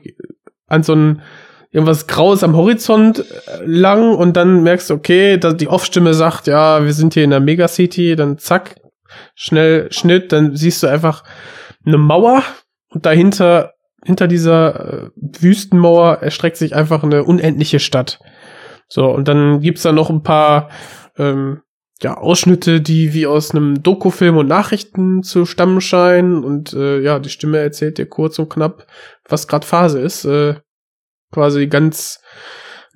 [0.68, 1.22] an so ein
[1.70, 6.46] irgendwas Graues am Horizont äh, lang und dann merkst du, okay, da die Off-Stimme sagt,
[6.46, 8.76] ja, wir sind hier in der Megacity, dann zack,
[9.34, 11.24] schnell Schnitt, dann siehst du einfach
[11.84, 12.42] eine Mauer
[12.90, 13.73] und dahinter,
[14.04, 18.20] hinter dieser äh, Wüstenmauer erstreckt sich einfach eine unendliche Stadt.
[18.88, 20.70] So, und dann gibt's da noch ein paar
[21.16, 21.62] ähm,
[22.02, 26.44] ja, Ausschnitte, die wie aus einem Dokufilm und Nachrichten zu stammen scheinen.
[26.44, 28.86] Und äh, ja, die Stimme erzählt dir kurz und knapp,
[29.28, 30.24] was gerade Phase ist.
[30.24, 30.56] Äh,
[31.32, 32.20] quasi ganz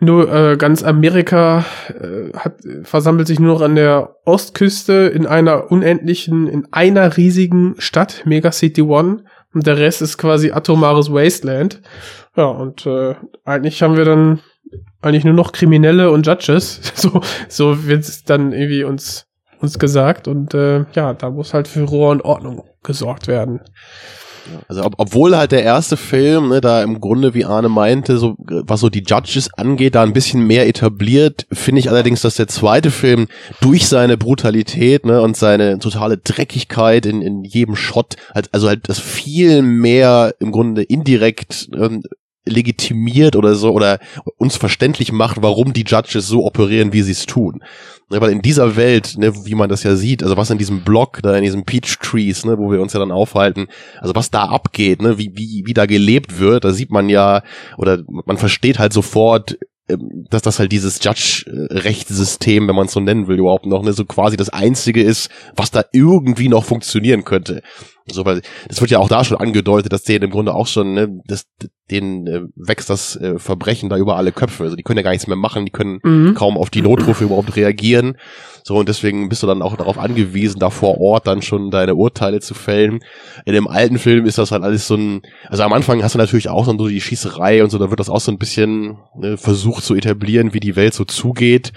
[0.01, 5.73] nur äh, ganz Amerika äh, hat versammelt sich nur noch an der Ostküste in einer
[5.73, 9.25] unendlichen, in einer riesigen Stadt, Mega City One,
[9.55, 11.81] und der Rest ist quasi atomares Wasteland.
[12.37, 14.41] Ja, und äh, eigentlich haben wir dann
[15.01, 16.81] eigentlich nur noch Kriminelle und Judges.
[16.95, 19.29] So, so wird's dann irgendwie uns
[19.61, 20.29] uns gesagt.
[20.29, 23.61] Und äh, ja, da muss halt für Ruhe und Ordnung gesorgt werden.
[24.69, 28.37] Also ob, obwohl halt der erste Film, ne, da im Grunde, wie Arne meinte, so
[28.39, 32.49] was so die Judges angeht, da ein bisschen mehr etabliert, finde ich allerdings, dass der
[32.49, 33.29] zweite Film
[33.61, 38.89] durch seine Brutalität ne, und seine totale Dreckigkeit in, in jedem Shot, halt, also halt
[38.89, 42.03] das viel mehr im Grunde indirekt ähm,
[42.49, 43.99] legitimiert oder so oder
[44.37, 47.63] uns verständlich macht, warum die Judges so operieren, wie sie es tun.
[48.11, 50.83] Ne, weil in dieser Welt, ne, wie man das ja sieht, also was in diesem
[50.83, 53.67] Block, da in diesem Peach Trees, ne, wo wir uns ja dann aufhalten,
[54.01, 57.43] also was da abgeht, ne, wie, wie, wie da gelebt wird, da sieht man ja,
[57.77, 59.59] oder man versteht halt sofort,
[59.91, 63.93] ähm, dass das halt dieses Judge-Rechtssystem, wenn man es so nennen will, überhaupt noch, ne,
[63.93, 67.63] so quasi das einzige ist, was da irgendwie noch funktionieren könnte.
[68.11, 70.95] So, weil es wird ja auch da schon angedeutet, dass denen im Grunde auch schon,
[70.95, 71.45] ne, das,
[71.91, 74.65] denen äh, wächst das äh, Verbrechen da über alle Köpfe.
[74.65, 76.35] Also die können ja gar nichts mehr machen, die können Mhm.
[76.35, 78.17] kaum auf die Notrufe überhaupt reagieren.
[78.65, 81.95] So, und deswegen bist du dann auch darauf angewiesen, da vor Ort dann schon deine
[81.95, 83.01] Urteile zu fällen.
[83.47, 86.19] In dem alten Film ist das halt alles so ein, also am Anfang hast du
[86.19, 89.39] natürlich auch so die Schießerei und so, da wird das auch so ein bisschen ne,
[89.39, 91.73] versucht zu etablieren, wie die Welt so zugeht.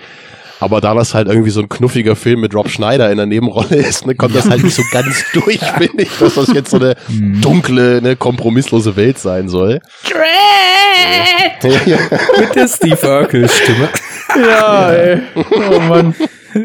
[0.62, 3.76] Aber da das halt irgendwie so ein knuffiger Film mit Rob Schneider in der Nebenrolle
[3.76, 6.78] ist, ne, kommt das halt nicht so ganz durch, finde ich, dass das jetzt so
[6.78, 6.96] eine
[7.42, 9.80] dunkle, ne, kompromisslose Welt sein soll.
[11.86, 11.98] Ja,
[12.40, 13.90] Mit der Steve Urkel-Stimme.
[14.40, 15.22] Ja, ey.
[15.36, 16.16] Oh Mann.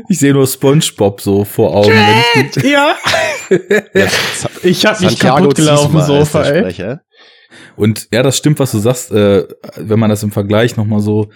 [0.08, 1.92] Ich sehe nur SpongeBob so vor Augen.
[2.56, 2.96] ich- Ja.
[3.94, 4.06] ja,
[4.62, 6.96] Ich hab mich kaputt gelaufen, Sofa, der ey.
[7.76, 9.10] Und ja, das stimmt, was du sagst.
[9.12, 9.44] Äh,
[9.76, 11.28] wenn man das im Vergleich nochmal so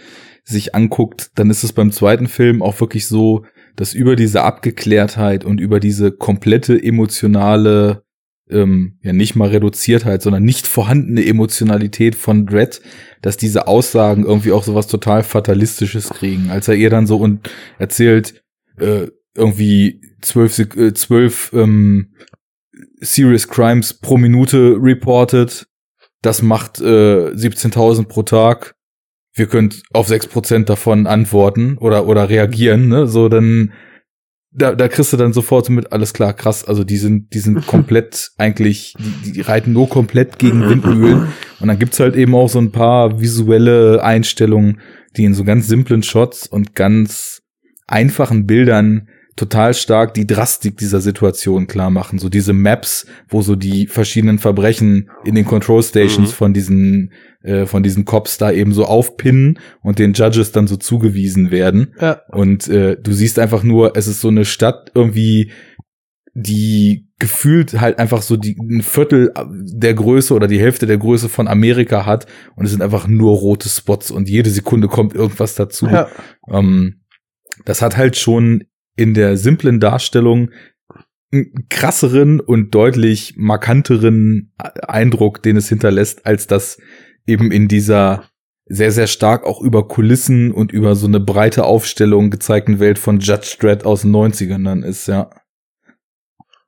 [0.45, 3.45] sich anguckt, dann ist es beim zweiten Film auch wirklich so,
[3.77, 8.03] dass über diese Abgeklärtheit und über diese komplette emotionale,
[8.49, 12.83] ähm, ja nicht mal Reduziertheit, sondern nicht vorhandene Emotionalität von Dredd,
[13.23, 16.51] dass diese Aussagen irgendwie auch sowas total Fatalistisches kriegen.
[16.51, 18.43] Als er ihr dann so und erzählt,
[18.79, 22.15] äh, irgendwie zwölf, äh, zwölf ähm,
[23.01, 25.67] Serious Crimes pro Minute reported,
[26.23, 28.75] das macht äh, 17.000 pro Tag.
[29.33, 33.07] Wir können auf 6% davon antworten oder, oder reagieren, ne?
[33.07, 33.73] So, dann
[34.53, 37.67] da, da kriegst du dann sofort mit, alles klar, krass, also die sind, die sind
[37.67, 41.29] komplett eigentlich, die, die reiten nur komplett gegen Windmühlen.
[41.61, 44.81] Und dann gibt's halt eben auch so ein paar visuelle Einstellungen,
[45.17, 47.43] die in so ganz simplen Shots und ganz
[47.87, 49.09] einfachen Bildern
[49.41, 52.19] total stark die Drastik dieser Situation klar machen.
[52.19, 56.35] So diese Maps, wo so die verschiedenen Verbrechen in den Control Stations Mhm.
[56.35, 57.13] von diesen
[57.43, 61.95] äh, von diesen Cops da eben so aufpinnen und den Judges dann so zugewiesen werden.
[61.99, 62.21] Ja.
[62.29, 65.51] Und äh, du siehst einfach nur, es ist so eine Stadt irgendwie,
[66.35, 71.31] die gefühlt halt einfach so die ein Viertel der Größe oder die Hälfte der Größe
[71.31, 72.27] von Amerika hat
[72.57, 75.87] und es sind einfach nur rote Spots und jede Sekunde kommt irgendwas dazu.
[75.87, 76.09] Ja.
[76.47, 77.01] Ähm,
[77.65, 78.65] das hat halt schon
[79.01, 80.51] in der simplen Darstellung
[81.33, 86.79] einen krasseren und deutlich markanteren Eindruck, den es hinterlässt, als das
[87.27, 88.25] eben in dieser
[88.67, 93.19] sehr, sehr stark auch über Kulissen und über so eine breite Aufstellung gezeigten Welt von
[93.19, 95.31] Judge Dredd aus den 90ern dann ist, ja.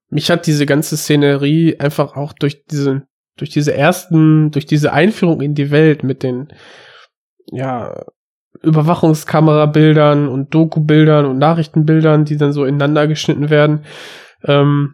[0.08, 3.02] mich hat diese ganze Szenerie einfach auch durch diese,
[3.36, 6.48] durch diese ersten, durch diese Einführung in die Welt mit den,
[7.52, 8.04] ja,
[8.60, 13.84] Überwachungskamerabildern und Doku-Bildern und Nachrichtenbildern, die dann so ineinander geschnitten werden,
[14.44, 14.92] ähm,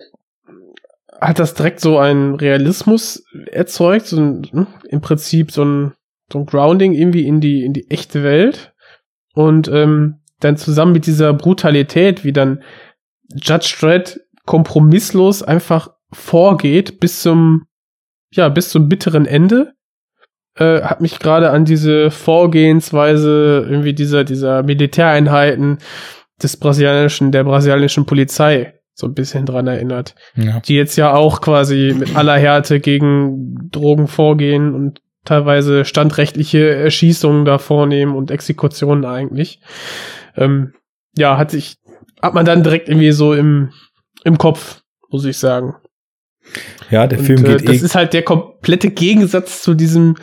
[1.20, 5.94] hat das direkt so einen Realismus erzeugt, so ein, hm, im Prinzip so ein,
[6.32, 8.72] so ein Grounding irgendwie in die, in die echte Welt.
[9.34, 12.62] Und ähm, dann zusammen mit dieser Brutalität, wie dann
[13.34, 17.66] Judge Dredd kompromisslos einfach vorgeht bis zum,
[18.30, 19.74] ja, bis zum bitteren Ende,
[20.58, 25.78] äh, hat mich gerade an diese Vorgehensweise irgendwie dieser, dieser Militäreinheiten
[26.42, 30.16] des brasilianischen, der brasilianischen Polizei so ein bisschen dran erinnert.
[30.34, 30.60] ja.
[30.60, 37.44] Die jetzt ja auch quasi mit aller Härte gegen Drogen vorgehen und teilweise standrechtliche Erschießungen
[37.44, 39.60] da vornehmen und Exekutionen eigentlich.
[40.36, 40.72] Ähm,
[41.16, 41.76] ja, hat sich,
[42.20, 43.70] hat man dann direkt irgendwie so im,
[44.24, 44.80] im Kopf,
[45.10, 45.74] muss ich sagen.
[46.90, 50.16] Ja, der Und, Film äh, geht das eh ist halt der komplette Gegensatz zu diesem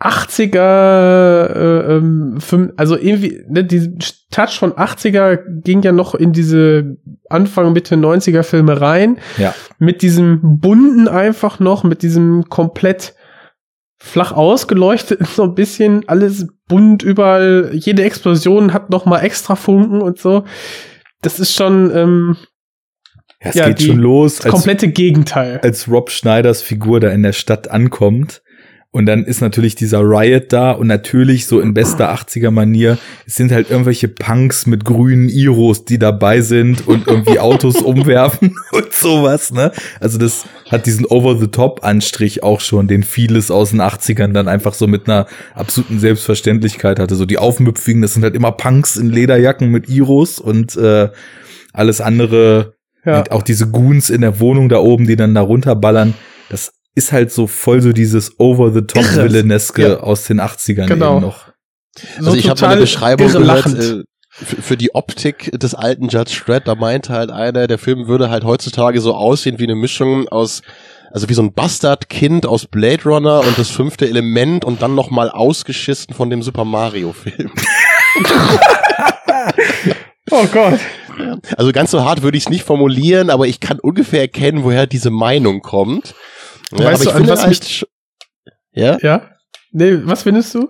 [0.00, 3.98] 80er, äh, ähm, fünf- also irgendwie, ne, diesen
[4.30, 6.96] Touch von 80er ging ja noch in diese
[7.30, 9.18] Anfang, Mitte 90er Filme rein.
[9.38, 9.54] Ja.
[9.78, 13.14] Mit diesem bunten einfach noch, mit diesem komplett
[13.96, 20.02] flach ausgeleuchtet, so ein bisschen alles bunt überall, jede Explosion hat noch mal extra Funken
[20.02, 20.44] und so.
[21.22, 22.36] Das ist schon ähm,
[23.42, 25.60] ja, es ja, geht die- schon los, das als, komplette Gegenteil.
[25.62, 28.42] als Rob Schneiders Figur da in der Stadt ankommt.
[28.94, 33.34] Und dann ist natürlich dieser Riot da und natürlich so in bester 80er Manier, es
[33.34, 38.92] sind halt irgendwelche Punks mit grünen Iros, die dabei sind und irgendwie Autos umwerfen und
[38.92, 39.72] sowas, ne?
[39.98, 44.86] Also das hat diesen Over-the-Top-Anstrich auch schon, den vieles aus den 80ern dann einfach so
[44.86, 45.26] mit einer
[45.56, 47.16] absoluten Selbstverständlichkeit hatte.
[47.16, 51.08] So die Aufmüpfigen, das sind halt immer Punks in Lederjacken mit Iros und äh,
[51.72, 52.74] alles andere
[53.04, 53.24] Ja.
[53.30, 56.14] auch diese Goons in der Wohnung da oben, die dann da runterballern,
[56.48, 59.96] das ist halt so voll so dieses Over-the-Top-Villaineske Ja.
[60.00, 61.16] aus den 80ern Genau.
[61.16, 61.46] eben noch.
[62.20, 66.08] So Also ich habe mal eine Beschreibung gehört äh, für, für die Optik des alten
[66.08, 66.66] Judge Dredd.
[66.66, 70.62] Da meinte halt einer, der Film würde halt heutzutage so aussehen wie eine Mischung aus
[71.12, 75.10] also wie so ein Bastardkind aus Blade Runner und das fünfte Element und dann noch
[75.10, 77.52] mal ausgeschissen von dem Super Mario Film.
[80.30, 80.80] Oh Gott.
[81.56, 84.86] Also ganz so hart würde ich es nicht formulieren, aber ich kann ungefähr erkennen, woher
[84.86, 86.14] diese Meinung kommt.
[86.78, 87.86] Ja, Weißt du, ich an finde was halt, mich-
[88.72, 89.30] ja, Ja?
[89.72, 90.68] Nee, was findest du?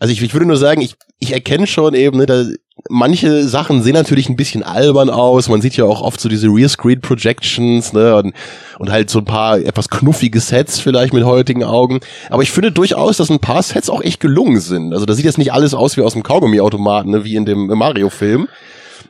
[0.00, 2.44] also ich, ich würde nur sagen, ich, ich erkenne schon eben, ne, da,
[2.90, 5.48] manche Sachen sehen natürlich ein bisschen albern aus.
[5.48, 8.34] Man sieht ja auch oft so diese Real Screen Projections, ne, und,
[8.78, 12.00] und halt so ein paar etwas knuffige Sets vielleicht mit heutigen Augen.
[12.30, 14.92] Aber ich finde durchaus, dass ein paar Sets auch echt gelungen sind.
[14.92, 17.66] Also da sieht jetzt nicht alles aus wie aus dem Kaugummiautomaten, ne, wie in dem
[17.66, 18.48] Mario-Film.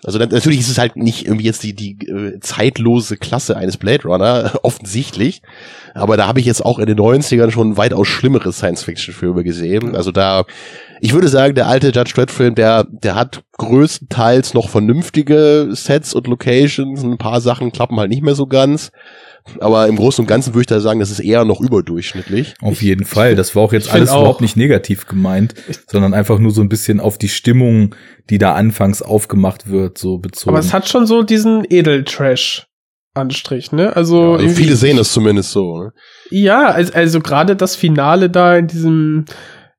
[0.05, 3.77] Also dann, natürlich ist es halt nicht irgendwie jetzt die, die äh, zeitlose Klasse eines
[3.79, 5.43] Blade Runner, offensichtlich.
[5.95, 9.97] Aber da habe ich jetzt auch in den 90ern schon weitaus schlimmere Science-Fiction-Filme gesehen.
[9.97, 10.45] Also da,
[11.01, 16.27] ich würde sagen, der alte Judge Dredd-Film, der, der hat größtenteils noch vernünftige Sets und
[16.27, 17.03] Locations.
[17.03, 18.91] Ein paar Sachen klappen halt nicht mehr so ganz.
[19.61, 22.55] Aber im Großen und Ganzen würde ich da sagen, das ist eher noch überdurchschnittlich.
[22.63, 23.35] Auf jeden Fall.
[23.37, 24.21] Das war auch jetzt ich alles auch.
[24.21, 25.55] überhaupt nicht negativ gemeint,
[25.87, 27.95] sondern einfach nur so ein bisschen auf die Stimmung,
[28.31, 30.57] die da anfangs aufgemacht wird, so bezogen.
[30.57, 33.95] Aber es hat schon so diesen Edeltrash-Anstrich, ne?
[33.95, 35.79] Also, Also irgendwie- viele sehen es zumindest so.
[35.79, 35.93] Ne?
[36.31, 39.25] Ja, also, also gerade das Finale da in diesem,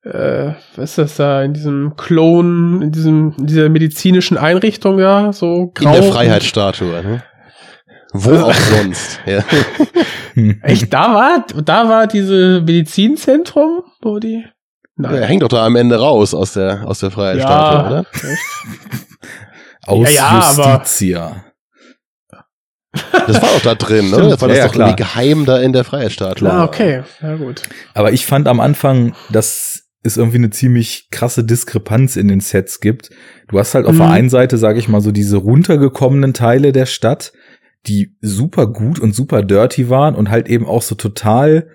[0.03, 5.33] äh, was ist das da, in diesem Klon, in diesem, in dieser medizinischen Einrichtung da,
[5.33, 5.91] so In grau.
[5.93, 7.03] der Freiheitsstatue.
[7.03, 7.23] Ne?
[8.23, 9.19] Wo auch sonst.
[9.25, 9.43] Ja.
[10.63, 14.43] Echt, da war, da war diese Medizinzentrum, wo die,
[15.01, 18.05] Er hängt doch da am Ende raus aus der, aus der Freiheitsstatue, ja, oder?
[18.13, 19.07] echt.
[19.87, 21.43] Aus Ja, ja, aber- Justitia.
[23.27, 24.17] Das war auch da drin, ne?
[24.29, 24.87] Das war Ja, das ja, doch klar.
[24.89, 26.49] irgendwie geheim da in der Freiheitsstatue.
[26.49, 27.03] Ah, okay.
[27.21, 27.63] Ja, gut.
[27.93, 32.79] Aber ich fand am Anfang, dass es irgendwie eine ziemlich krasse Diskrepanz in den Sets
[32.79, 33.09] gibt.
[33.47, 33.99] Du hast halt auf Mhm.
[33.99, 37.33] der einen Seite, sage ich mal, so diese runtergekommenen Teile der Stadt,
[37.87, 41.69] die super gut und super dirty waren und halt eben auch so total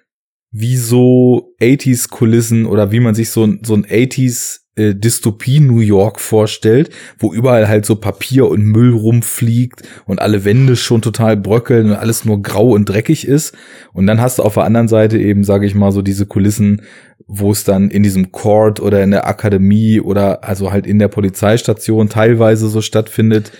[0.53, 5.61] wie so 80s Kulissen oder wie man sich so, ein- so ein 80s äh, Dystopie
[5.61, 11.03] New York vorstellt, wo überall halt so Papier und Müll rumfliegt und alle Wände schon
[11.03, 13.55] total bröckeln und alles nur grau und dreckig ist.
[13.93, 16.83] Und dann hast du auf der anderen Seite eben, sage ich mal, so diese Kulissen,
[17.27, 21.09] wo es dann in diesem Court oder in der Akademie oder also halt in der
[21.09, 23.53] Polizeistation teilweise so stattfindet,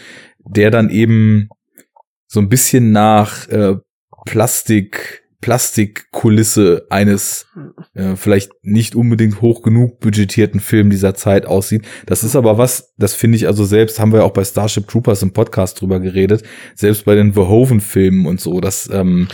[0.45, 1.49] der dann eben
[2.31, 3.77] so ein bisschen nach äh,
[4.25, 7.47] Plastik Plastikkulisse eines
[7.95, 11.87] äh, vielleicht nicht unbedingt hoch genug budgetierten Film dieser Zeit aussieht.
[12.05, 15.23] Das ist aber was, das finde ich also selbst, haben wir auch bei Starship Troopers
[15.23, 16.43] im Podcast drüber geredet,
[16.75, 19.29] selbst bei den Verhoeven-Filmen und so, dass ähm,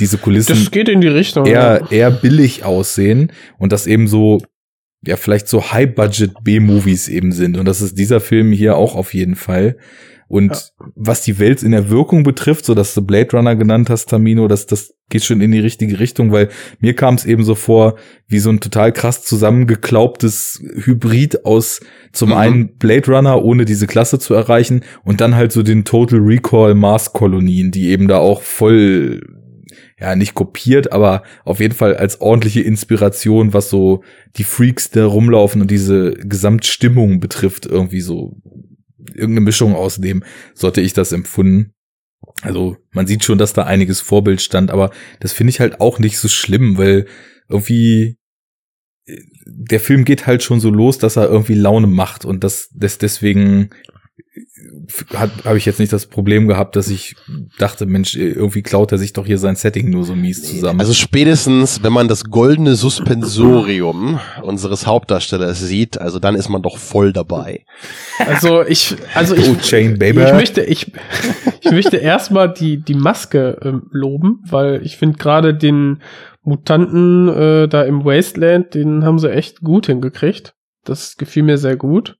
[0.00, 1.46] diese Kulissen Das geht in die Richtung.
[1.46, 4.42] eher, eher billig aussehen und das eben so,
[5.06, 7.56] ja, vielleicht so High-Budget B-Movies eben sind.
[7.56, 9.76] Und das ist dieser Film hier auch auf jeden Fall.
[10.32, 14.08] Und was die Welt in der Wirkung betrifft, so dass du Blade Runner genannt hast,
[14.08, 16.48] Tamino, das, das geht schon in die richtige Richtung, weil
[16.80, 17.96] mir kam es eben so vor,
[18.28, 21.80] wie so ein total krass zusammengeklaubtes Hybrid aus
[22.12, 22.36] zum Mhm.
[22.36, 26.74] einen Blade Runner, ohne diese Klasse zu erreichen, und dann halt so den Total Recall
[26.74, 29.20] Mars-Kolonien, die eben da auch voll
[30.00, 34.02] ja, nicht kopiert, aber auf jeden Fall als ordentliche Inspiration, was so
[34.36, 38.34] die Freaks da rumlaufen und diese Gesamtstimmung betrifft, irgendwie so
[39.08, 40.24] irgendeine Mischung aus dem,
[40.54, 41.72] sollte ich das empfunden.
[42.42, 44.90] Also man sieht schon, dass da einiges Vorbild stand, aber
[45.20, 47.06] das finde ich halt auch nicht so schlimm, weil
[47.48, 48.18] irgendwie
[49.06, 52.70] äh, der Film geht halt schon so los, dass er irgendwie Laune macht und das,
[52.74, 53.70] das deswegen
[55.14, 57.16] habe ich jetzt nicht das Problem gehabt, dass ich
[57.58, 60.80] dachte, Mensch, irgendwie klaut er sich doch hier sein Setting nur so mies zusammen.
[60.80, 66.78] Also spätestens, wenn man das goldene Suspensorium unseres Hauptdarstellers sieht, also dann ist man doch
[66.78, 67.64] voll dabei.
[68.18, 70.22] Also ich, also ich, Oh, Chain, Baby.
[70.22, 70.92] ich möchte, ich,
[71.60, 76.02] ich möchte erstmal die, die Maske ähm, loben, weil ich finde gerade den
[76.42, 80.54] Mutanten äh, da im Wasteland, den haben sie echt gut hingekriegt.
[80.84, 82.16] Das gefiel mir sehr gut.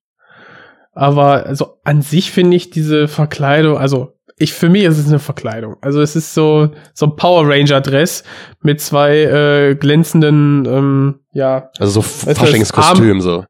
[0.92, 5.18] Aber also an sich finde ich diese Verkleidung, also ich für mich ist es eine
[5.18, 5.76] Verkleidung.
[5.80, 8.24] Also es ist so so ein Power Ranger Dress
[8.60, 13.44] mit zwei äh, glänzenden ähm, ja Also so Faschingskostüm so.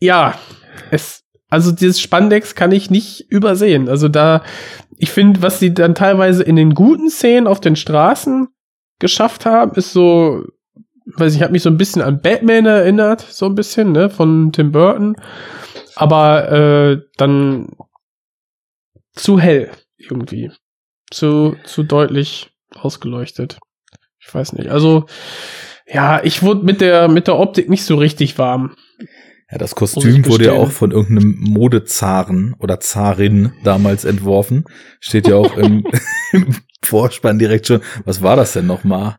[0.00, 0.34] ja,
[0.90, 1.24] es,
[1.54, 3.88] also dieses Spandex kann ich nicht übersehen.
[3.88, 4.42] Also da,
[4.96, 8.48] ich finde, was sie dann teilweise in den guten Szenen auf den Straßen
[8.98, 10.44] geschafft haben, ist so,
[11.16, 14.50] weiß ich, hat mich so ein bisschen an Batman erinnert, so ein bisschen, ne, von
[14.52, 15.14] Tim Burton.
[15.96, 17.76] Aber äh, dann
[19.14, 20.50] zu hell irgendwie.
[21.10, 23.58] Zu, zu deutlich ausgeleuchtet.
[24.18, 24.70] Ich weiß nicht.
[24.70, 25.06] Also,
[25.86, 28.74] ja, ich wurde mit der, mit der Optik nicht so richtig warm.
[29.50, 34.64] Ja, das Kostüm wurde ja auch von irgendeinem Modezaren oder Zarin damals entworfen.
[35.00, 35.84] Steht ja auch im,
[36.32, 37.82] im Vorspann direkt schon.
[38.04, 39.16] Was war das denn nochmal?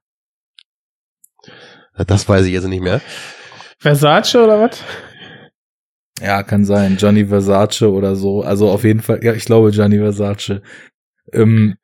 [2.08, 3.02] Das weiß ich jetzt nicht mehr.
[3.80, 4.84] Versace oder was?
[6.22, 6.98] Ja, kann sein.
[6.98, 8.42] Johnny Versace oder so.
[8.42, 10.62] Also auf jeden Fall, ja, ich glaube Gianni Versace.
[11.34, 11.76] Ähm,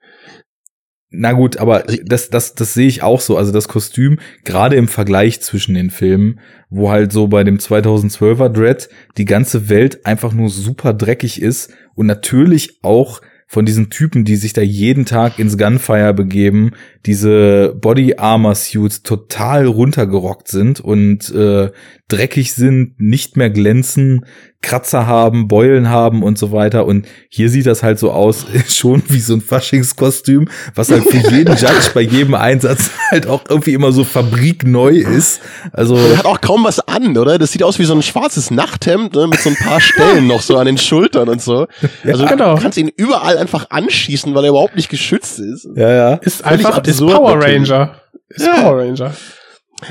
[1.13, 3.36] na gut, aber das, das, das sehe ich auch so.
[3.36, 8.47] Also das Kostüm, gerade im Vergleich zwischen den Filmen, wo halt so bei dem 2012er
[8.47, 14.23] Dread die ganze Welt einfach nur super dreckig ist und natürlich auch von diesen Typen,
[14.23, 16.71] die sich da jeden Tag ins Gunfire begeben,
[17.06, 21.72] diese Body Armor Suits total runtergerockt sind und äh,
[22.12, 24.26] dreckig sind, nicht mehr glänzen,
[24.62, 26.86] Kratzer haben, Beulen haben und so weiter.
[26.86, 31.18] Und hier sieht das halt so aus, schon wie so ein Faschingskostüm, was halt für
[31.32, 35.41] jeden Judge bei jedem Einsatz halt auch irgendwie immer so fabrikneu ist.
[35.72, 37.39] Also Der hat auch kaum was an, oder?
[37.39, 39.28] Das sieht aus wie so ein schwarzes Nachthemd ne?
[39.28, 41.68] mit so ein paar Stellen noch so an den Schultern und so.
[42.04, 42.56] Also genau.
[42.56, 45.68] du kannst ihn überall einfach anschießen, weil er überhaupt nicht geschützt ist.
[45.76, 46.14] ja, ja.
[46.16, 47.72] Ist Völlig einfach ist absurd Power natürlich.
[47.72, 48.02] Ranger.
[48.30, 48.62] Ist Ja.
[48.62, 49.14] Power Ranger.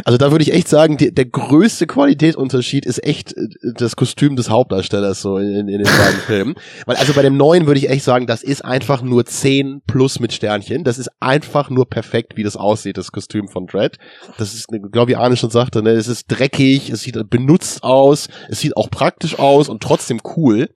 [0.05, 4.37] Also da würde ich echt sagen, die, der größte Qualitätsunterschied ist echt äh, das Kostüm
[4.37, 6.55] des Hauptdarstellers so in, in den beiden Filmen.
[6.87, 10.21] Weil also bei dem neuen würde ich echt sagen, das ist einfach nur 10 plus
[10.21, 10.85] mit Sternchen.
[10.85, 13.99] Das ist einfach nur perfekt, wie das aussieht, das Kostüm von Dredd.
[14.39, 18.29] Das ist, glaube ich, Arne schon sagte, ne, es ist dreckig, es sieht benutzt aus,
[18.49, 20.69] es sieht auch praktisch aus und trotzdem cool.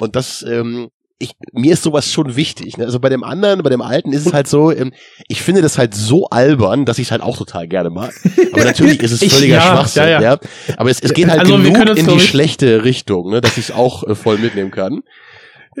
[0.00, 0.90] Und das, ähm,
[1.22, 2.76] ich, mir ist sowas schon wichtig.
[2.76, 2.84] Ne?
[2.84, 4.92] Also bei dem anderen, bei dem alten ist es halt so, ähm,
[5.28, 8.12] ich finde das halt so albern, dass ich es halt auch total gerne mag.
[8.52, 10.38] Aber natürlich ist es Ich- völliger ja, Schwachsinn, ja, ja, ja.
[10.76, 13.70] Aber es, es geht halt Also genug in die ich- schlechte Richtung, ne, dass ich
[13.70, 15.00] es auch äh, voll mitnehmen kann.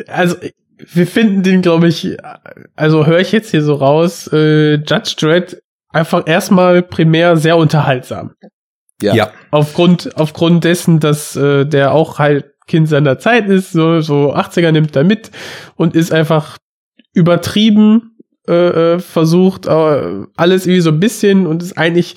[0.08, 0.36] also
[0.92, 2.16] wir finden den, glaube ich,
[2.74, 8.32] also höre ich jetzt hier so raus, äh, Judge Dredd einfach erstmal primär sehr unterhaltsam.
[9.00, 9.14] Ja.
[9.14, 9.30] Ja.
[9.50, 14.72] Aufgrund, aufgrund dessen, dass äh, der auch halt Kind seiner Zeit ist, so, so 80er
[14.72, 15.30] nimmt er mit
[15.76, 16.56] und ist einfach
[17.12, 18.16] übertrieben,
[18.48, 22.16] äh, äh, versucht äh, alles irgendwie so ein bisschen und ist eigentlich,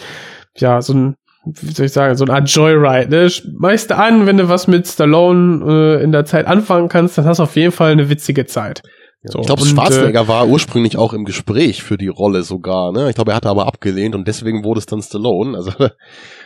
[0.55, 3.27] ja, so ein, wie soll ich sagen, so eine Art Joyride, ne?
[3.27, 7.39] Du an, wenn du was mit Stallone äh, in der Zeit anfangen kannst, dann hast
[7.39, 8.81] du auf jeden Fall eine witzige Zeit.
[9.23, 12.93] So, ich glaube, Schwarzenegger war ursprünglich auch im Gespräch für die Rolle sogar.
[12.93, 13.09] Ne?
[13.09, 15.57] Ich glaube, er hatte aber abgelehnt und deswegen wurde es dann Stallone.
[15.57, 15.71] Also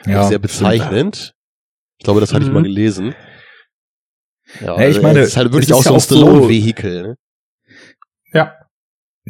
[0.07, 1.36] Ja, sehr bezeichnend.
[1.99, 2.55] Ich glaube, das hatte ich Mhm.
[2.55, 3.14] mal gelesen.
[4.62, 7.02] Ja, Ja, ich also meine, es ist halt wirklich auch so ja ein Stallone-Vehikel.
[7.04, 7.16] Ne?
[8.34, 8.54] Ja,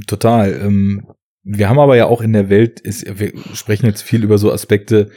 [0.07, 0.53] Total.
[0.61, 1.07] Ähm,
[1.43, 4.51] wir haben aber ja auch in der Welt, ist, wir sprechen jetzt viel über so
[4.51, 5.09] Aspekte,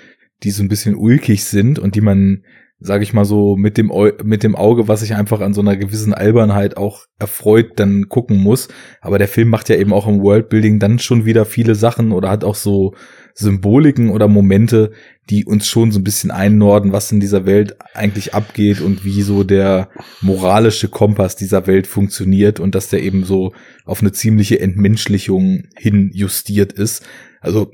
[0.43, 2.45] die so ein bisschen ulkig sind und die man,
[2.81, 5.61] sage ich mal so, mit dem, Au- mit dem Auge, was sich einfach an so
[5.61, 8.69] einer gewissen Albernheit auch erfreut, dann gucken muss.
[9.01, 12.31] Aber der Film macht ja eben auch im Worldbuilding dann schon wieder viele Sachen oder
[12.31, 12.95] hat auch so
[13.35, 14.93] Symboliken oder Momente,
[15.31, 19.23] die uns schon so ein bisschen einnorden, was in dieser Welt eigentlich abgeht und wie
[19.23, 19.89] so der
[20.21, 23.53] moralische Kompass dieser Welt funktioniert und dass der eben so
[23.85, 27.05] auf eine ziemliche Entmenschlichung hin justiert ist.
[27.41, 27.73] Also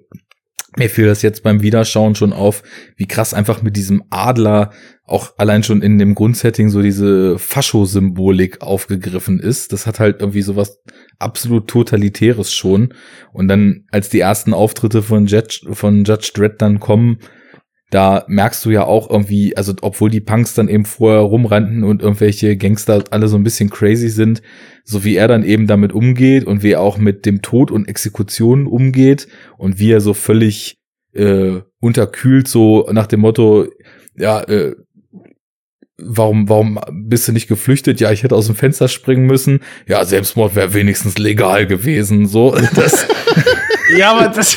[0.79, 2.62] mir fiel das jetzt beim Wiederschauen schon auf,
[2.97, 4.70] wie krass einfach mit diesem Adler
[5.05, 9.72] auch allein schon in dem Grundsetting so diese Fascho-Symbolik aufgegriffen ist.
[9.72, 10.83] Das hat halt irgendwie sowas
[11.18, 12.95] absolut Totalitäres schon.
[13.33, 17.18] Und dann, als die ersten Auftritte von Judge, von Judge Dredd dann kommen,
[17.91, 22.03] da merkst du ja auch irgendwie, also obwohl die Punks dann eben vorher rumrannten und
[22.03, 24.43] irgendwelche Gangster alle so ein bisschen crazy sind,
[24.84, 27.89] so wie er dann eben damit umgeht und wie er auch mit dem Tod und
[27.89, 30.76] Exekutionen umgeht und wie er so völlig
[31.14, 33.66] äh, unterkühlt so nach dem Motto,
[34.16, 34.74] ja, äh,
[35.97, 38.01] warum, warum bist du nicht geflüchtet?
[38.01, 39.61] Ja, ich hätte aus dem Fenster springen müssen.
[39.86, 42.26] Ja, Selbstmord wäre wenigstens legal gewesen.
[42.26, 43.07] So, das,
[43.97, 44.57] Ja, aber das,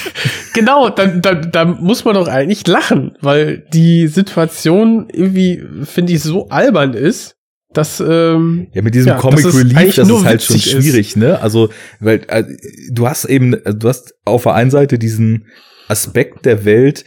[0.53, 6.21] genau, da, da, da muss man doch eigentlich lachen, weil die Situation irgendwie, finde ich,
[6.21, 7.35] so albern ist,
[7.73, 10.73] dass, ähm, Ja, mit diesem Ja, Comic dass es Relief, das ist halt schon witzig
[10.75, 10.83] ist.
[10.83, 11.39] schwierig, ne?
[11.41, 11.69] Also,
[11.99, 12.43] weil äh,
[12.91, 15.47] du hast eben, also du hast auf der einen Seite diesen
[15.87, 17.05] Aspekt der Welt,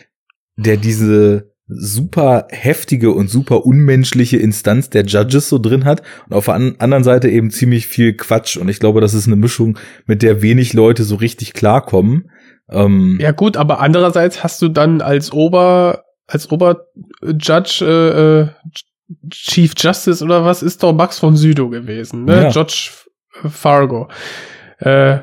[0.56, 6.46] der diese super heftige und super unmenschliche Instanz der Judges so drin hat und auf
[6.46, 9.78] der an anderen Seite eben ziemlich viel Quatsch und ich glaube, das ist eine Mischung,
[10.06, 12.30] mit der wenig Leute so richtig klarkommen.
[12.70, 18.48] Ähm, ja gut, aber andererseits hast du dann als Ober, als Oberjudge, äh, äh,
[19.30, 22.44] Chief Justice oder was ist doch Max von Sydow gewesen, ne?
[22.44, 22.50] Ja.
[22.50, 22.90] George
[23.30, 24.08] Fargo.
[24.78, 25.18] Äh,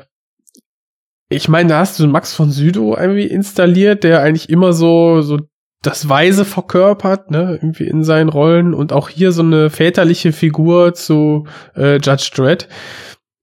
[1.28, 5.38] ich meine, da hast du Max von Sydow irgendwie installiert, der eigentlich immer so, so
[5.82, 10.94] das Weise verkörpert, ne, irgendwie in seinen Rollen und auch hier so eine väterliche Figur
[10.94, 12.68] zu äh, Judge Dredd.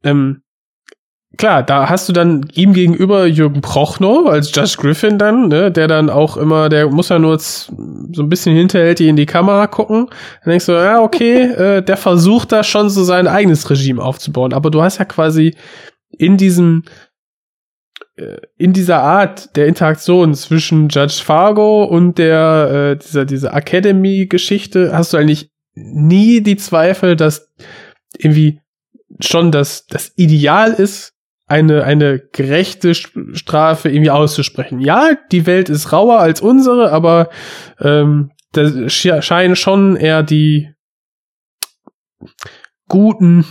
[0.03, 0.41] Ähm,
[1.37, 5.87] klar, da hast du dann ihm gegenüber Jürgen Prochnow als Judge Griffin dann, ne, der
[5.87, 7.73] dann auch immer, der muss ja nur so
[8.23, 10.07] ein bisschen hinterhältig in die Kamera gucken.
[10.43, 14.53] Dann denkst du, ja, okay, äh, der versucht da schon so sein eigenes Regime aufzubauen.
[14.53, 15.55] Aber du hast ja quasi
[16.17, 16.83] in diesem
[18.57, 25.13] in dieser Art der Interaktion zwischen Judge Fargo und der äh, dieser diese Academy-Geschichte hast
[25.13, 27.49] du eigentlich nie die Zweifel, dass
[28.17, 28.59] irgendwie
[29.19, 31.13] schon das das Ideal ist,
[31.47, 34.79] eine eine gerechte St- Strafe irgendwie auszusprechen.
[34.79, 37.29] Ja, die Welt ist rauer als unsere, aber
[37.79, 40.73] ähm, da sche- scheinen schon eher die
[42.87, 43.45] guten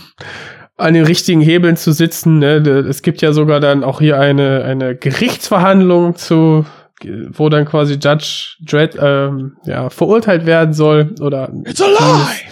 [0.79, 2.39] an den richtigen Hebeln zu sitzen.
[2.39, 2.55] Ne?
[2.89, 6.65] Es gibt ja sogar dann auch hier eine, eine Gerichtsverhandlung zu,
[7.31, 12.51] wo dann quasi Judge Dredd ähm, ja, verurteilt werden soll oder It's a lie!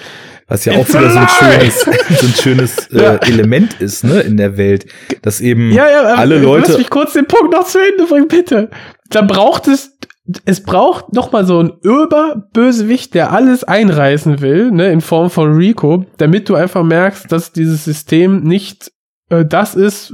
[0.50, 3.16] Was ja auch wieder so ein schönes, so ein schönes äh, Ja.
[3.18, 4.86] Element ist, ne, in der Welt,
[5.22, 8.30] dass eben Ja, ja, alle Leute Lass mich kurz den Punkt noch zu Ende bringen,
[8.30, 8.70] bitte.
[9.10, 9.97] Da braucht es,
[10.46, 15.54] es braucht noch mal so einen Überbösewicht, der alles einreißen will, ne, in Form von
[15.54, 18.92] Rico, damit du einfach merkst, dass dieses System nicht
[19.30, 20.14] äh, das ist,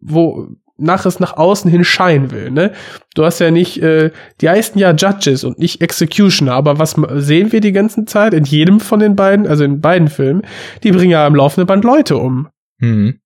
[0.00, 0.48] wo
[0.80, 2.72] nach es nach außen hin scheinen will, ne?
[3.14, 7.52] Du hast ja nicht, äh, die heißen ja Judges und nicht Executioner, aber was sehen
[7.52, 10.42] wir die ganze Zeit in jedem von den beiden, also in beiden Filmen,
[10.82, 12.48] die bringen ja am laufenden Band Leute um.
[12.80, 13.20] hm,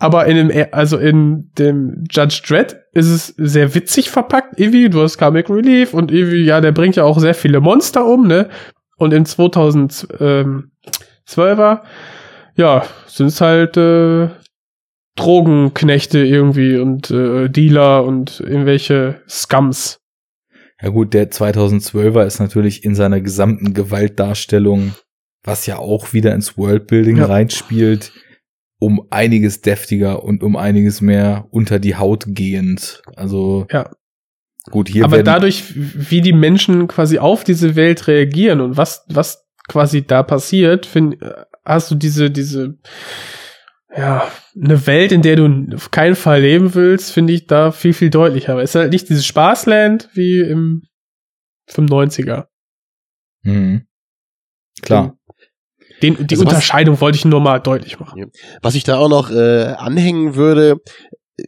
[0.00, 4.88] Aber in dem, also in dem Judge Dredd ist es sehr witzig verpackt, irgendwie.
[4.88, 8.26] Du hast Comic Relief und irgendwie, ja, der bringt ja auch sehr viele Monster um,
[8.26, 8.48] ne?
[8.96, 11.80] Und im 2012er,
[12.56, 14.28] ja, sind es halt äh,
[15.16, 19.98] Drogenknechte irgendwie und äh, Dealer und irgendwelche Scums.
[20.82, 24.94] Ja gut, der 2012er ist natürlich in seiner gesamten Gewaltdarstellung
[25.42, 27.24] was ja auch wieder ins Worldbuilding Ja.
[27.26, 28.12] reinspielt,
[28.80, 33.02] um einiges deftiger und um einiges mehr unter die Haut gehend.
[33.14, 33.90] Also Ja.
[34.70, 39.46] gut, hier Aber dadurch, wie die Menschen quasi auf diese Welt reagieren und was, was
[39.68, 41.18] quasi da passiert, find,
[41.64, 42.78] hast du diese, diese,
[43.94, 47.92] ja, eine Welt, in der du auf keinen Fall leben willst, finde ich da viel,
[47.92, 48.56] viel deutlicher.
[48.58, 50.82] Es ist halt nicht dieses Spaßland wie im
[51.68, 52.46] 95er.
[53.42, 53.86] Mhm.
[54.80, 55.18] Klar.
[56.02, 58.30] Den, die Also was- Unterscheidung wollte ich nur mal deutlich machen.
[58.62, 60.76] Was ich da auch noch äh, anhängen würde,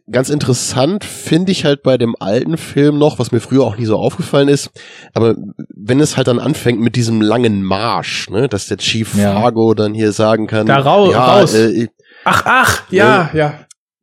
[0.09, 3.85] ganz interessant finde ich halt bei dem alten Film noch, was mir früher auch nie
[3.85, 4.71] so aufgefallen ist,
[5.13, 5.35] aber
[5.75, 9.33] wenn es halt dann anfängt mit diesem langen Marsch, ne, dass der Chief Ja.
[9.39, 11.53] Fargo dann hier sagen kann, Da rau- ja, raus.
[11.53, 11.89] Äh,
[12.25, 13.53] Ach, ach, ja, ja.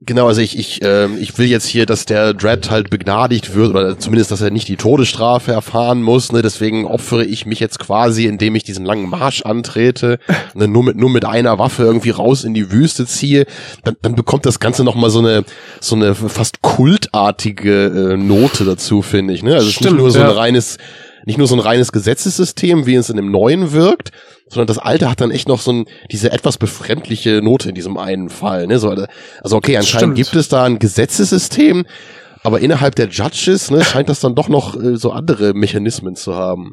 [0.03, 3.69] Genau, also ich, ich, ähm, ich will jetzt hier, dass der Dread halt begnadigt wird
[3.69, 6.33] oder zumindest, dass er nicht die Todesstrafe erfahren muss.
[6.33, 6.41] Ne?
[6.41, 10.19] Deswegen opfere ich mich jetzt quasi, indem ich diesen langen Marsch antrete,
[10.55, 10.69] ne?
[10.69, 13.45] nur mit nur mit einer Waffe irgendwie raus in die Wüste ziehe.
[13.85, 15.45] Dann, dann bekommt das Ganze noch mal so eine
[15.81, 19.43] so eine fast kultartige äh, Note dazu, finde ich.
[19.43, 19.53] Ne?
[19.53, 20.31] Also es ist nicht nur so ja.
[20.31, 20.79] ein reines
[21.27, 24.11] nicht nur so ein reines Gesetzessystem, wie es in dem neuen wirkt,
[24.49, 27.97] sondern das alte hat dann echt noch so ein, diese etwas befremdliche Note in diesem
[27.97, 28.67] einen Fall.
[28.67, 28.79] Ne?
[28.79, 30.17] So, also okay, anscheinend Stimmt.
[30.17, 31.87] gibt es da ein Gesetzessystem,
[32.43, 36.35] aber innerhalb der Judges ne, scheint das dann doch noch äh, so andere Mechanismen zu
[36.35, 36.73] haben.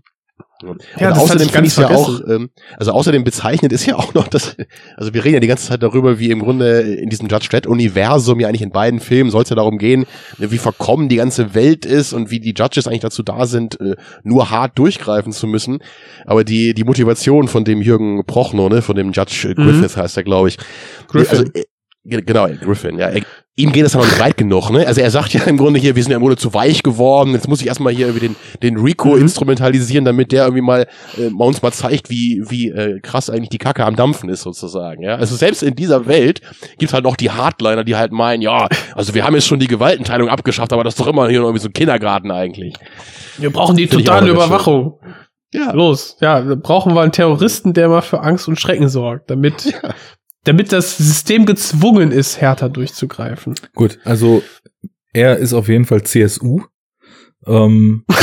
[0.99, 4.27] Ja, und außerdem finde ich ja auch, ähm, also außerdem bezeichnet ist ja auch noch,
[4.27, 4.55] dass,
[4.95, 8.39] also wir reden ja die ganze Zeit darüber, wie im Grunde in diesem Judge Dredd-Universum
[8.39, 10.05] ja eigentlich in beiden Filmen soll es ja darum gehen,
[10.39, 13.79] ne, wie verkommen die ganze Welt ist und wie die Judges eigentlich dazu da sind,
[13.79, 15.79] äh, nur hart durchgreifen zu müssen.
[16.25, 20.17] Aber die, die Motivation von dem Jürgen Prochnow, ne, von dem Judge äh, Griffith heißt
[20.17, 20.57] er, glaube ich.
[21.07, 21.37] Griffin.
[21.37, 21.51] Also,
[22.07, 23.07] ge- genau, Griffin, ja.
[23.09, 23.21] Er,
[23.59, 24.85] ihm geht das aber nicht weit genug, ne?
[24.85, 27.31] Also er sagt ja im Grunde hier, wir sind ja im Grunde zu weich geworden,
[27.33, 29.21] jetzt muss ich erstmal hier irgendwie den, den Rico Mhm.
[29.23, 30.87] instrumentalisieren, damit der irgendwie mal,
[31.17, 35.01] äh, uns mal zeigt, wie, wie äh, krass eigentlich die Kacke am Dampfen ist, sozusagen,
[35.01, 35.15] ja.
[35.15, 36.41] Also selbst in dieser Welt
[36.77, 39.67] gibt's halt noch die Hardliner, die halt meinen, ja, also wir haben jetzt schon die
[39.67, 42.75] Gewaltenteilung abgeschafft, aber das ist doch immer hier noch irgendwie so ein Kindergarten eigentlich.
[43.39, 44.35] Wir brauchen die totale schön.
[44.35, 44.99] Überwachung.
[45.53, 45.71] Ja.
[45.71, 49.73] Los, ja, da brauchen wir einen Terroristen, der mal für Angst und Schrecken sorgt, damit,
[50.47, 53.55] damit das System gezwungen ist, härter durchzugreifen.
[53.75, 54.41] Gut, also
[55.13, 56.61] er ist auf jeden Fall CSU.
[57.45, 58.05] Ähm,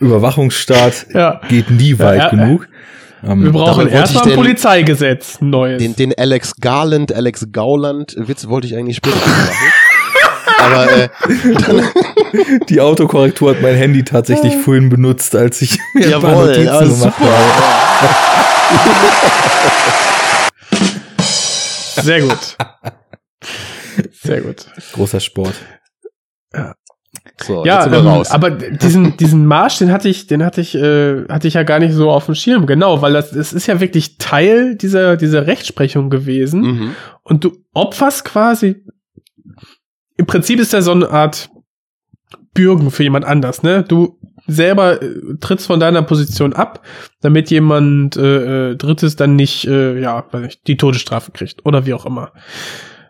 [0.00, 1.40] Überwachungsstaat Ja.
[1.48, 2.68] geht nie weit Ja, ja, genug.
[3.24, 5.82] Ähm, Wir brauchen erstmal ein Polizeigesetz, neues.
[5.82, 9.50] Den, den Alex Garland, Alex Gauland Witz wollte ich eigentlich später machen.
[10.58, 11.08] Aber äh,
[12.68, 16.64] die Autokorrektur hat mein Handy tatsächlich vorhin benutzt, als ich mir ein paar Jawohl, Notizen
[16.66, 17.26] ja, gemacht super.
[17.26, 18.38] habe.
[22.02, 22.56] Sehr gut.
[24.22, 24.66] Sehr gut.
[24.92, 25.54] Großer Sport.
[27.42, 28.30] so, Ja, jetzt sind wir ähm, raus.
[28.30, 31.78] aber diesen, diesen Marsch, den hatte ich, den hatte ich, äh, hatte ich ja gar
[31.78, 32.66] nicht so auf dem Schirm.
[32.66, 36.60] Genau, weil das, es ist ja wirklich Teil dieser, dieser Rechtsprechung gewesen.
[36.60, 36.94] mhm.
[37.22, 38.84] Und du opferst quasi,
[40.18, 41.48] im Prinzip ist da so eine Art
[42.52, 43.84] Bürgen für jemand anders, ne?
[43.84, 46.84] Du selber äh, trittst von deiner Position ab,
[47.20, 50.24] damit jemand äh, äh, Drittes dann nicht, äh, ja,
[50.66, 52.32] die Todesstrafe kriegt oder wie auch immer.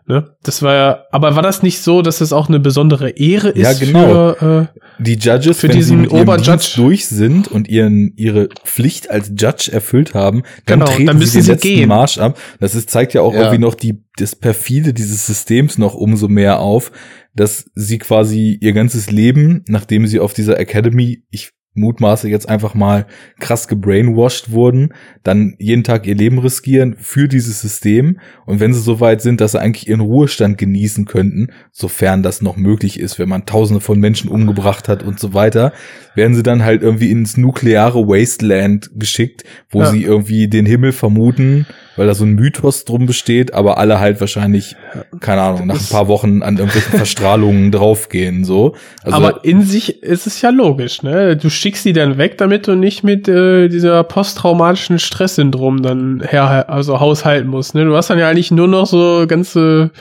[0.09, 0.35] Ne?
[0.41, 3.69] Das war ja, aber war das nicht so, dass es auch eine besondere Ehre Ja,
[3.69, 4.33] ist genau.
[4.33, 6.71] für äh, Die Judges, Für wenn sie diesen mit ihrem Oberjudge.
[6.77, 11.29] Durch sind und ihren, ihre Pflicht als Judge erfüllt haben, dann Genau, treten dann müssen
[11.33, 11.89] sie den sie letzten gehen.
[11.89, 12.39] Marsch ab.
[12.59, 13.41] Das ist, zeigt ja auch Ja.
[13.41, 16.91] irgendwie noch die, das perfide dieses Systems noch umso mehr auf,
[17.35, 22.73] dass sie quasi ihr ganzes Leben, nachdem sie auf dieser Academy, ich mutmaße jetzt einfach
[22.75, 23.05] mal
[23.39, 28.19] krass gebrainwashed wurden, dann jeden Tag ihr Leben riskieren für dieses System.
[28.45, 32.41] Und wenn sie so weit sind, dass sie eigentlich ihren Ruhestand genießen könnten, sofern das
[32.41, 35.73] noch möglich ist, wenn man tausende von Menschen umgebracht hat und so weiter,
[36.15, 39.91] werden sie dann halt irgendwie ins nukleare Wasteland geschickt, wo Ja.
[39.91, 41.65] sie irgendwie den Himmel vermuten,
[41.99, 44.77] weil da so ein Mythos drum besteht, aber alle halt wahrscheinlich,
[45.19, 48.73] keine Ahnung, nach ein paar Wochen an irgendwelchen Verstrahlungen draufgehen, so.
[49.03, 51.35] Also, aber in sich ist es ja logisch, ne?
[51.35, 56.69] Du schickst die dann weg, damit du nicht mit äh, dieser posttraumatischen Stresssyndrom dann her,
[56.69, 57.83] also haushalten musst, ne?
[57.83, 59.91] Du hast dann ja eigentlich nur noch so ganze,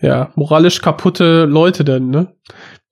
[0.00, 2.28] ja, moralisch kaputte Leute dann, ne?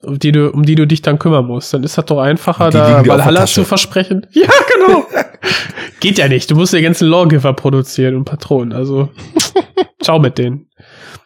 [0.03, 1.73] Um die du, um die du dich dann kümmern musst.
[1.73, 4.27] Dann ist das doch einfacher, da Valhalla zu versprechen.
[4.33, 5.07] Ja, genau.
[6.01, 6.51] Geht ja nicht.
[6.51, 8.73] Du musst ja ganzen Lawgiver produzieren und Patronen.
[8.75, 9.09] Also,
[10.03, 10.69] ciao mit denen.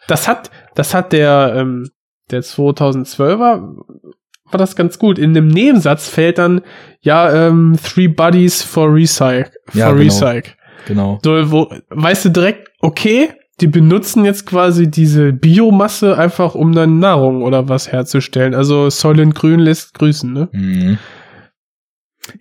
[0.07, 1.89] Das hat, das hat der, ähm,
[2.31, 5.19] der 2012er, war das ganz gut.
[5.19, 6.61] In dem Nebensatz fällt dann,
[7.01, 9.51] ja, ähm, three buddies for recycle.
[9.67, 10.01] For Ja, genau.
[10.01, 10.53] recycle.
[10.87, 11.19] genau.
[11.23, 16.99] So, wo, weißt du direkt, okay, die benutzen jetzt quasi diese Biomasse einfach, um dann
[16.99, 18.53] Nahrung oder was herzustellen.
[18.55, 20.49] Also Soylent Grün lässt grüßen, ne?
[20.51, 20.97] Mhm.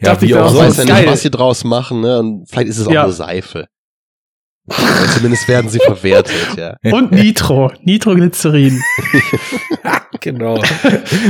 [0.00, 0.78] Ja, dachte wie ich auch sonst.
[0.78, 2.18] weiß ja nicht, was sie draus machen, ne?
[2.18, 3.04] Und vielleicht ist es auch Ja.
[3.04, 3.66] nur Seife.
[5.14, 6.76] Zumindest werden sie verwertet, ja.
[6.92, 8.80] Und Nitro, Nitroglycerin.
[10.22, 10.60] Genau.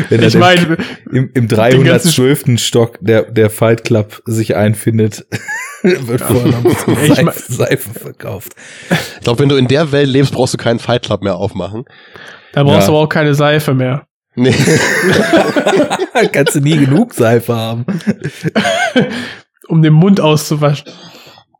[0.08, 0.76] Wenn Ich meine,
[1.12, 2.58] im, im den ganzen 312.
[2.58, 5.26] Stock der, der Fight Club sich einfindet,
[5.82, 8.54] wird vorher noch ein bisschen Ich Seife, mein- Seife verkauft.
[8.90, 11.84] Ich glaube, wenn du in der Welt lebst, brauchst du keinen Fight Club mehr aufmachen.
[12.52, 12.98] da brauchst du Ja.
[12.98, 14.06] aber auch keine Seife mehr.
[14.34, 14.54] Nee.
[16.32, 17.84] Kannst du nie genug Seife haben.
[19.68, 20.90] Um den Mund auszuwaschen.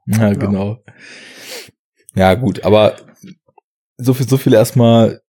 [0.06, 0.78] Ja, genau.
[2.14, 2.96] Ja, gut, aber
[3.96, 5.20] so viel, so viel erstmal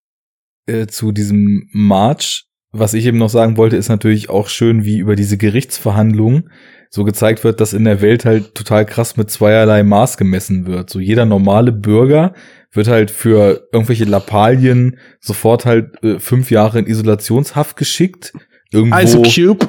[0.66, 2.46] äh, zu diesem March.
[2.74, 6.50] Was ich eben noch sagen wollte, ist natürlich auch schön, wie über diese Gerichtsverhandlungen
[6.90, 10.90] so gezeigt wird, dass in der Welt halt total krass mit zweierlei Maß gemessen wird.
[10.90, 12.34] So jeder normale Bürger
[12.72, 18.34] wird halt für irgendwelche Lappalien sofort halt äh, fünf Jahre in Isolationshaft geschickt.
[18.72, 19.68] Irgendwo, Also Cube.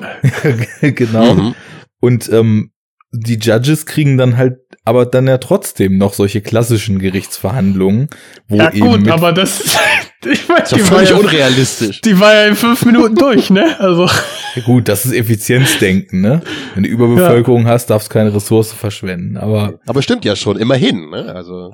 [0.81, 1.35] genau.
[1.35, 1.55] Mhm.
[2.01, 2.71] Und ähm,
[3.13, 8.09] die Judges kriegen dann halt aber dann ja trotzdem noch solche klassischen Gerichtsverhandlungen,
[8.49, 9.77] wo Ja eben gut, mit, aber das,
[10.25, 12.01] ich weiß, Ist ja völlig ja, unrealistisch.
[12.01, 13.79] die war ja in fünf Minuten durch, ne?
[13.79, 14.07] Also,
[14.55, 16.43] Ja, gut, das ist Effizienzdenken, ne?
[16.75, 19.37] Wenn du Überbevölkerung hast, darfst du keine Ressource verschwenden.
[19.37, 21.33] Aber Aber stimmt ja schon, immerhin, ne?
[21.35, 21.73] Also.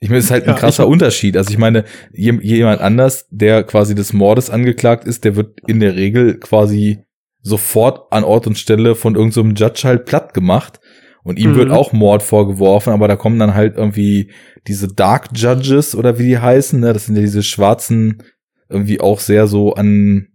[0.00, 1.36] ich meine, es ist halt ein Ja, krasser Unterschied.
[1.36, 5.80] Also ich meine, jem- jemand anders, der quasi des Mordes angeklagt ist, der wird in
[5.80, 6.98] der Regel quasi
[7.42, 10.80] sofort an Ort und Stelle von irgendeinem Judge halt platt gemacht.
[11.24, 11.56] Und ihm Mhm.
[11.56, 14.30] wird auch Mord vorgeworfen, aber da kommen dann halt irgendwie
[14.68, 16.92] diese Dark Judges oder wie die heißen, ne?
[16.92, 18.22] Das sind ja diese schwarzen,
[18.68, 20.28] irgendwie auch sehr so an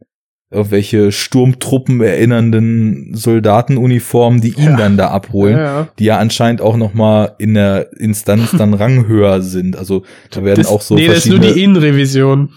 [0.52, 4.78] irgendwelche Sturmtruppen erinnernden Soldatenuniformen, die ihn Ja.
[4.78, 5.88] dann da abholen ja, ja.
[6.00, 9.76] die ja anscheinend auch noch mal in der Instanz dann ranghöher sind.
[9.78, 12.50] Also da werden Das, auch so nee, das ist nur verschiedene die Innenrevision.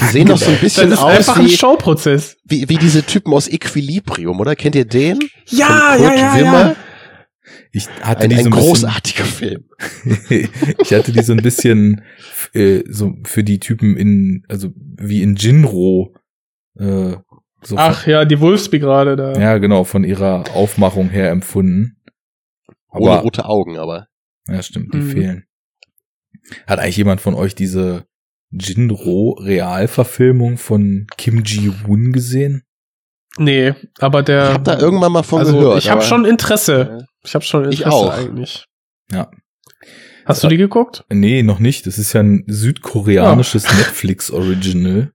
[0.00, 2.36] Die sehen doch so ein Das bisschen ist aus einfach ein wie, Showprozess.
[2.44, 4.56] wie, wie diese Typen aus Equilibrium, oder?
[4.56, 5.18] Kennt ihr den?
[5.50, 6.60] Ja, Von ja, ja, Wimmer?
[6.70, 6.76] ja.
[7.78, 9.64] Ich hatte Ein, die so ein großartiger Film.
[10.04, 10.48] bisschen,
[10.82, 12.02] ich hatte die so ein bisschen
[12.52, 16.14] äh, so für die Typen in also wie in Jinro
[16.78, 17.16] äh,
[17.62, 19.32] so Ach ja, die Wolfsby gerade da.
[19.32, 21.96] von, ja genau von ihrer Aufmachung her empfunden.
[22.90, 24.06] Ohne Aber rote Augen, aber.
[24.46, 25.10] ja stimmt, die Mhm.
[25.10, 25.44] fehlen.
[26.66, 28.06] Hat eigentlich jemand von euch diese
[28.50, 32.62] Jinro Realverfilmung von Kim Ji-woon gesehen?
[33.36, 34.46] Nee, aber der.
[34.48, 35.78] Ich habe da irgendwann mal von also gehört.
[35.78, 37.06] ich habe schon Interesse.
[37.28, 38.10] Ich habe schon Ich Interesse auch.
[38.10, 38.66] eigentlich.
[39.12, 39.30] Ja.
[40.24, 41.04] Hast du die geguckt?
[41.10, 41.86] Nee, noch nicht.
[41.86, 45.12] Das ist ja ein südkoreanisches Netflix-Original.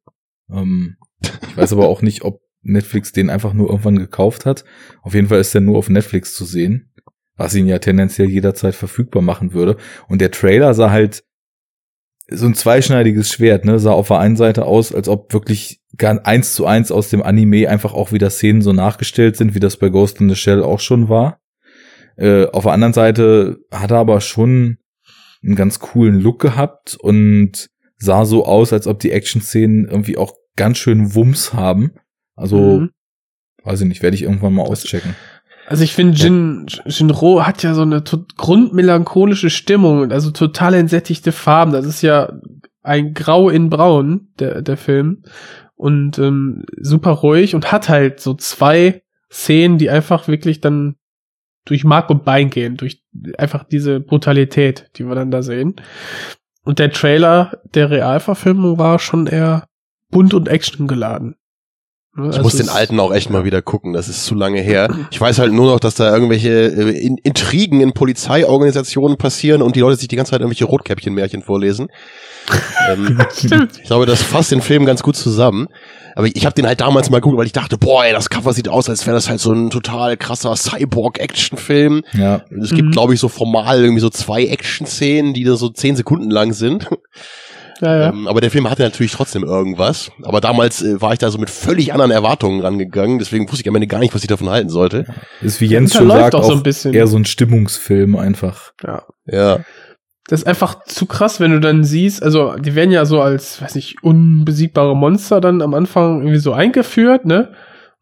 [0.52, 4.64] Ähm, ich weiß aber auch nicht, ob Netflix den einfach nur irgendwann gekauft hat.
[5.02, 6.94] Auf jeden Fall ist der nur auf Netflix zu sehen,
[7.36, 9.78] was ihn ja tendenziell jederzeit verfügbar machen würde.
[10.08, 11.24] Und der Trailer sah halt
[12.30, 13.80] so ein zweischneidiges Schwert, ne?
[13.80, 17.22] Sah auf der einen Seite aus, als ob wirklich gar eins zu eins aus dem
[17.22, 20.64] Anime einfach auch wieder Szenen so nachgestellt sind, wie das bei Ghost in the Shell
[20.64, 21.40] auch schon war.
[22.18, 24.78] Äh, auf der anderen Seite hat er aber schon
[25.44, 30.34] einen ganz coolen Look gehabt und sah so aus, als ob die Action-Szenen irgendwie auch
[30.56, 31.92] ganz schön Wumms haben.
[32.36, 32.90] Also, Mhm.
[33.64, 35.16] weiß ich nicht, werde ich irgendwann mal auschecken.
[35.68, 38.04] Also ich finde, Jin, Jinro hat ja so eine
[38.38, 41.72] grundmelancholische Stimmung und also total entsättigte Farben.
[41.72, 42.34] Das ist ja
[42.82, 45.24] ein Grau in Braun, der, der Film.
[45.76, 50.96] Und ähm, super ruhig und hat halt so zwei Szenen, die einfach wirklich dann
[51.66, 53.04] durch Mark und Bein gehen, durch
[53.38, 55.76] einfach diese Brutalität, die wir dann da sehen.
[56.64, 59.68] Und der Trailer der Realverfilmung war schon eher
[60.10, 61.36] bunt und actiongeladen.
[62.16, 64.62] Ne, Ich also muss den alten auch echt mal wieder gucken, das ist zu lange
[64.62, 64.88] her.
[65.12, 69.76] Ich weiß halt nur noch, dass da irgendwelche äh, In Intrigen in Polizeiorganisationen passieren und
[69.76, 71.88] die Leute sich die ganze Zeit irgendwelche Rotkäppchen-Märchen vorlesen.
[72.92, 75.70] ähm, ich glaube, das fasst den Film ganz gut zusammen.
[76.16, 78.54] Aber ich habe den halt damals mal geguckt, weil ich dachte, boah, ey, das Cover
[78.54, 82.04] sieht aus, als wäre das halt so ein total krasser Cyborg-Action-Film.
[82.14, 82.92] Ja, Es gibt, Mhm.
[82.92, 86.88] glaube ich, so formal irgendwie so zwei Action-Szenen, die da so zehn Sekunden lang sind.
[87.82, 88.10] Ja, ja.
[88.10, 90.12] Ähm, aber der Film hatte natürlich trotzdem irgendwas.
[90.24, 93.20] Aber damals äh, war ich da so mit völlig anderen Erwartungen rangegangen.
[93.20, 95.06] Deswegen wusste ich am Ende gar nicht, was ich davon halten sollte.
[95.42, 96.94] ist wie Jens schon läuft sagt, auch so ein bisschen.
[96.94, 98.74] eher so ein Stimmungsfilm einfach.
[98.86, 99.04] ja.
[99.26, 99.60] Ja.
[100.28, 103.62] Das ist einfach zu krass, wenn du dann siehst, also die werden ja so als,
[103.62, 107.52] weiß nicht, unbesiegbare Monster dann am Anfang irgendwie so eingeführt, ne?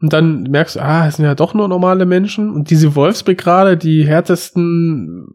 [0.01, 2.51] Und dann merkst du, ah, es sind ja doch nur normale Menschen.
[2.51, 5.27] Und diese Wolfsbrigade, die härtesten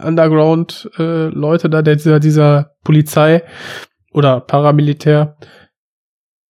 [0.00, 3.42] Underground-Leute da, der, dieser, dieser Polizei
[4.12, 5.36] oder Paramilitär,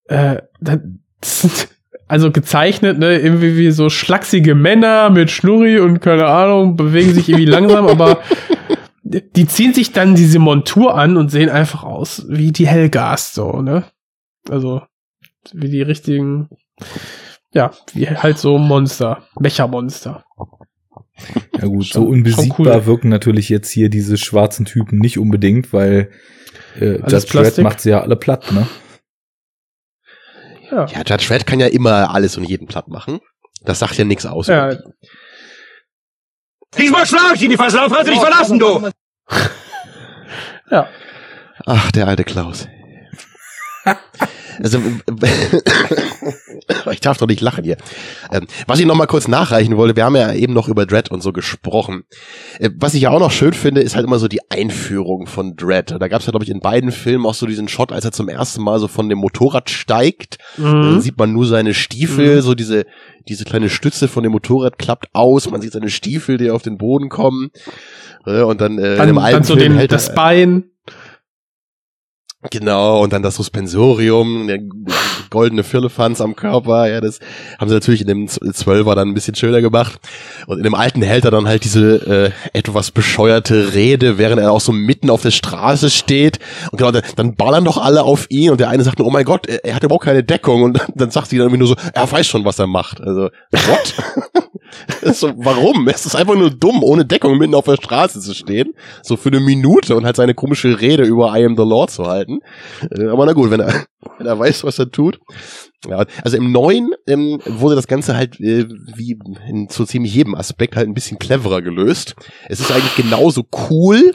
[0.08, 1.68] äh, das
[2.08, 7.28] also gezeichnet, ne, irgendwie wie so schlachsige Männer mit Schnurri und keine Ahnung, bewegen sich
[7.28, 8.20] irgendwie langsam, aber
[9.02, 13.60] die ziehen sich dann diese Montur an und sehen einfach aus wie die Hellgast, so,
[13.60, 13.84] ne?
[14.48, 14.82] Also,
[15.52, 16.48] wie die richtigen,
[17.52, 20.24] ja, wie halt so Monster, Mecha-Monster.
[21.58, 22.86] Ja gut, Schon- so unbesiegbar cool.
[22.86, 26.10] wirken natürlich jetzt hier diese schwarzen Typen nicht unbedingt, weil
[26.78, 28.66] äh, Alles Judge Dredd macht sie ja alle platt, ne?
[30.70, 33.20] Ja, Ja, Judge Red kann ja immer alles und jeden platt machen.
[33.62, 34.48] Das sagt ja nichts aus.
[34.48, 34.76] ja
[36.76, 38.90] Diesmal schlag ich ihn, die Versauf hat dich verlassen, du!
[40.70, 40.88] ja.
[41.64, 42.68] Ach, der alte Klaus.
[44.62, 44.78] Also,
[46.90, 47.76] ich darf doch nicht lachen hier.
[48.32, 51.10] Ähm, was ich noch mal kurz nachreichen wollte, wir haben ja eben noch über Dread
[51.10, 52.04] und so gesprochen.
[52.58, 55.56] Äh, was ich ja auch noch schön finde, ist halt immer so die Einführung von
[55.56, 55.94] Dread.
[55.98, 58.12] Da gab es ja, glaube ich, in beiden Filmen auch so diesen Shot, als er
[58.12, 60.38] zum ersten Mal so von dem Motorrad steigt.
[60.56, 61.00] Dann Mhm.
[61.00, 62.84] sieht man nur seine Stiefel, so diese,
[63.28, 66.78] diese kleine Stütze von dem Motorrad klappt aus, man sieht seine Stiefel, die auf den
[66.78, 67.50] Boden kommen.
[68.26, 70.64] Äh, Und dann, äh, in Dann, dem alten dann so den, das Bein.
[72.50, 74.60] Genau, und dann das Suspensorium, der
[75.30, 77.18] goldene Firlefanz am Körper, ja, das
[77.58, 80.00] haben sie natürlich in dem Zwölfer dann ein bisschen schöner gemacht.
[80.46, 84.52] Und in dem alten hält er dann halt diese äh, etwas bescheuerte Rede, während er
[84.52, 86.38] auch so mitten auf der Straße steht.
[86.70, 89.46] Und genau, dann, ballern doch alle auf ihn und der eine sagt oh mein Gott,
[89.46, 90.62] er, er hat überhaupt keine Deckung.
[90.62, 93.00] Und dann sagt sie dann irgendwie nur so, er weiß schon, was er macht.
[93.00, 93.94] Also, what?
[95.12, 95.88] So, warum?
[95.88, 98.72] Es ist einfach nur dumm, ohne Deckung mitten auf der Straße zu stehen,
[99.02, 102.06] so für eine Minute und halt seine komische Rede über I am the Lord zu
[102.06, 102.40] halten.
[102.90, 103.84] Äh, Aber na gut, wenn er,
[104.18, 105.18] wenn er weiß, was er tut.
[105.88, 109.18] Ja, also im neuen ähm, wurde das Ganze halt äh, wie
[109.48, 112.16] in so ziemlich jedem Aspekt halt ein bisschen cleverer gelöst.
[112.48, 114.14] Es ist eigentlich genauso cool,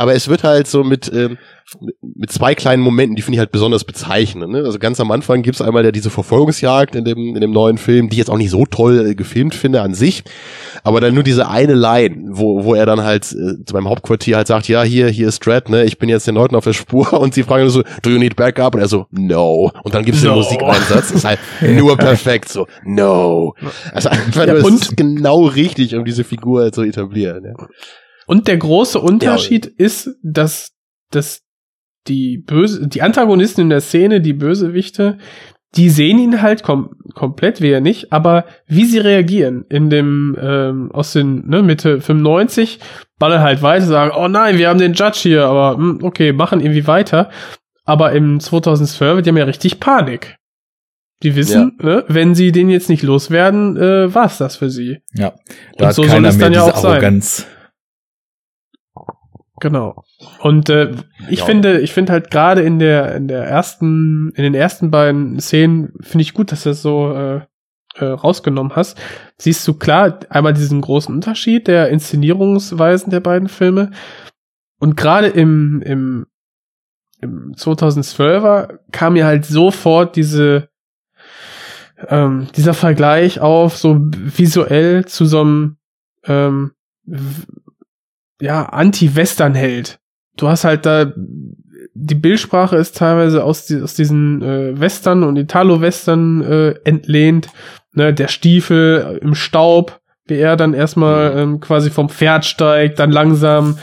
[0.00, 1.36] aber es wird halt so mit, ähm,
[1.80, 4.50] mit- zwei kleinen Momenten, die finde ich halt besonders bezeichnend.
[4.52, 4.58] Ne?
[4.64, 8.08] Also ganz am Anfang gibt's einmal ja diese Verfolgungsjagd in dem, in dem neuen Film,
[8.08, 10.24] die ich jetzt auch nicht so toll äh, gefilmt finde an sich,
[10.82, 14.36] aber dann nur diese eine Line, wo, wo er dann halt äh, zu meinem Hauptquartier
[14.38, 16.72] halt sagt, ja, hier, hier ist Dredd, ne, ich bin jetzt den Leuten auf der
[16.72, 18.74] Spur und sie fragen so, do you need backup?
[18.74, 19.70] Und er so, no.
[19.84, 20.36] Und dann gibt's den No.
[20.36, 23.54] Musikeinsatz, ist halt nur perfekt so, no.
[23.92, 27.44] Also einfach Ja, nur, und- genau richtig, um diese Figur halt zu etablieren.
[27.44, 27.66] Ja.
[28.30, 30.70] Und der große Unterschied ist, dass,
[31.10, 31.42] dass
[32.06, 35.18] die böse, die Antagonisten in der Szene, die Bösewichte,
[35.74, 40.92] die sehen ihn halt kom komplett, wir nicht, aber wie sie reagieren in dem, ähm,
[40.92, 42.78] aus den, ne, Mitte 95,
[43.18, 46.60] baller halt weiter, sagen, oh nein, wir haben den Judge hier, aber, hm, okay, machen
[46.60, 47.30] irgendwie weiter.
[47.84, 50.36] Aber im 2012, die haben ja richtig Panik.
[51.24, 54.98] Die wissen, ne, wenn sie den jetzt nicht loswerden, äh, war's das für sie.
[55.14, 55.40] Ja, Und
[55.78, 57.00] da hat so soll keiner es mehr dann ja diese auch sein.
[59.60, 60.04] Genau.
[60.40, 60.92] Und äh,
[61.28, 61.44] ich Ja.
[61.44, 65.92] finde, ich finde halt gerade in der in der ersten, in den ersten beiden Szenen
[66.00, 67.40] finde ich gut, dass du das so äh,
[67.96, 68.98] äh, rausgenommen hast.
[69.38, 73.90] Siehst du klar einmal diesen großen Unterschied der Inszenierungsweisen der beiden Filme
[74.78, 76.26] und gerade im im
[77.20, 80.70] im 2012er kam mir halt sofort diese
[82.08, 85.76] ähm, dieser Vergleich auf so visuell zu so einem
[86.24, 86.72] ähm,
[88.40, 89.98] ja, Anti-Western-Held.
[90.36, 91.12] Du hast halt da,
[91.94, 97.48] die Bildsprache ist teilweise aus, die, aus diesen äh, Western und Italo-Western äh, entlehnt.
[97.92, 103.10] Ne, der Stiefel im Staub, wie er dann erstmal ähm, quasi vom Pferd steigt, dann
[103.10, 103.78] langsam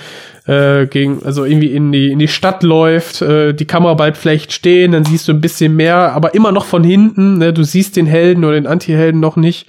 [0.45, 4.53] äh, gegen, also irgendwie in die, in die Stadt läuft, äh, die Kamera bleibt vielleicht
[4.53, 7.97] stehen, dann siehst du ein bisschen mehr, aber immer noch von hinten, ne, du siehst
[7.97, 9.67] den Helden oder den Anti-Helden noch nicht.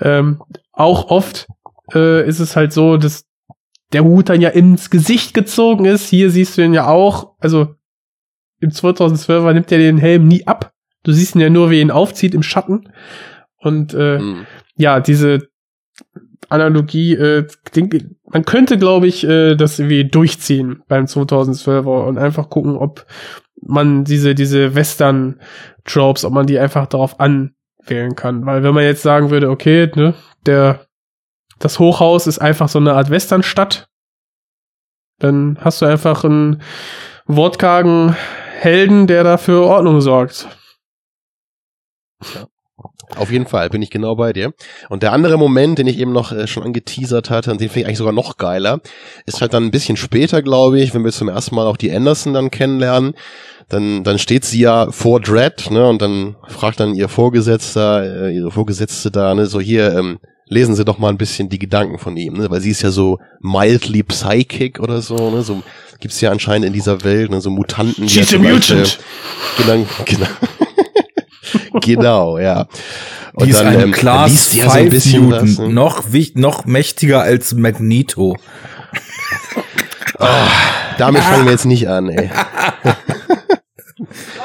[0.00, 0.40] Ähm,
[0.72, 1.48] auch oft
[1.92, 3.24] äh, ist es halt so, dass
[3.92, 6.08] der Hut dann ja ins Gesicht gezogen ist.
[6.08, 7.34] Hier siehst du ihn ja auch.
[7.38, 7.74] Also
[8.60, 10.72] im 2012er nimmt er den Helm nie ab.
[11.02, 12.92] Du siehst ihn ja nur, wie er ihn aufzieht im Schatten.
[13.56, 14.46] Und äh, Hm.
[14.76, 15.48] ja, diese
[16.48, 22.50] Analogie, äh, denke, man könnte, glaube ich, äh, das irgendwie durchziehen beim 2012er und einfach
[22.50, 23.06] gucken, ob
[23.62, 28.46] man diese, diese Western-Tropes, ob man die einfach darauf anwählen kann.
[28.46, 30.14] Weil wenn man jetzt sagen würde, okay, ne,
[30.46, 30.86] der,
[31.60, 33.88] das Hochhaus ist einfach so eine Art Westernstadt,
[35.20, 36.62] dann hast du einfach einen
[37.26, 38.16] wortkargen
[38.58, 40.48] Helden, der da für Ordnung sorgt.
[43.16, 44.52] Auf jeden Fall, bin ich genau bei dir.
[44.88, 47.80] Und der andere Moment, den ich eben noch äh, schon angeteasert hatte, und den finde
[47.80, 48.80] ich eigentlich sogar noch geiler,
[49.26, 51.92] ist halt dann ein bisschen später, glaube ich, wenn wir zum ersten Mal auch die
[51.92, 53.14] Anderson dann kennenlernen.
[53.68, 58.34] Dann, dann steht sie ja vor Dread, ne, und dann fragt dann ihr Vorgesetzter, äh,
[58.34, 60.18] ihre Vorgesetzte da, ne, so hier, ähm,
[60.50, 62.90] lesen Sie doch mal ein bisschen die Gedanken von ihm, ne, weil sie ist ja
[62.90, 65.62] so mildly psychic oder so, ne, so
[66.00, 68.08] gibt's ja anscheinend in dieser Welt, ne, so Mutanten.
[68.08, 68.98] She's a mutant.
[69.56, 70.26] Genau, genau.
[71.80, 72.66] genau, ja.
[73.32, 75.68] Und Die ist ein ähm, Class liest ja so 5 ein bisschen Mutant, was, ne?
[75.72, 78.36] noch, wich- noch mächtiger als Magneto.
[80.98, 82.28] Damit fangen wir jetzt nicht an, ey.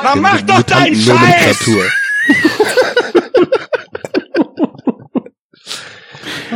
[0.04, 1.66] Na mach doch deinen Scheiß!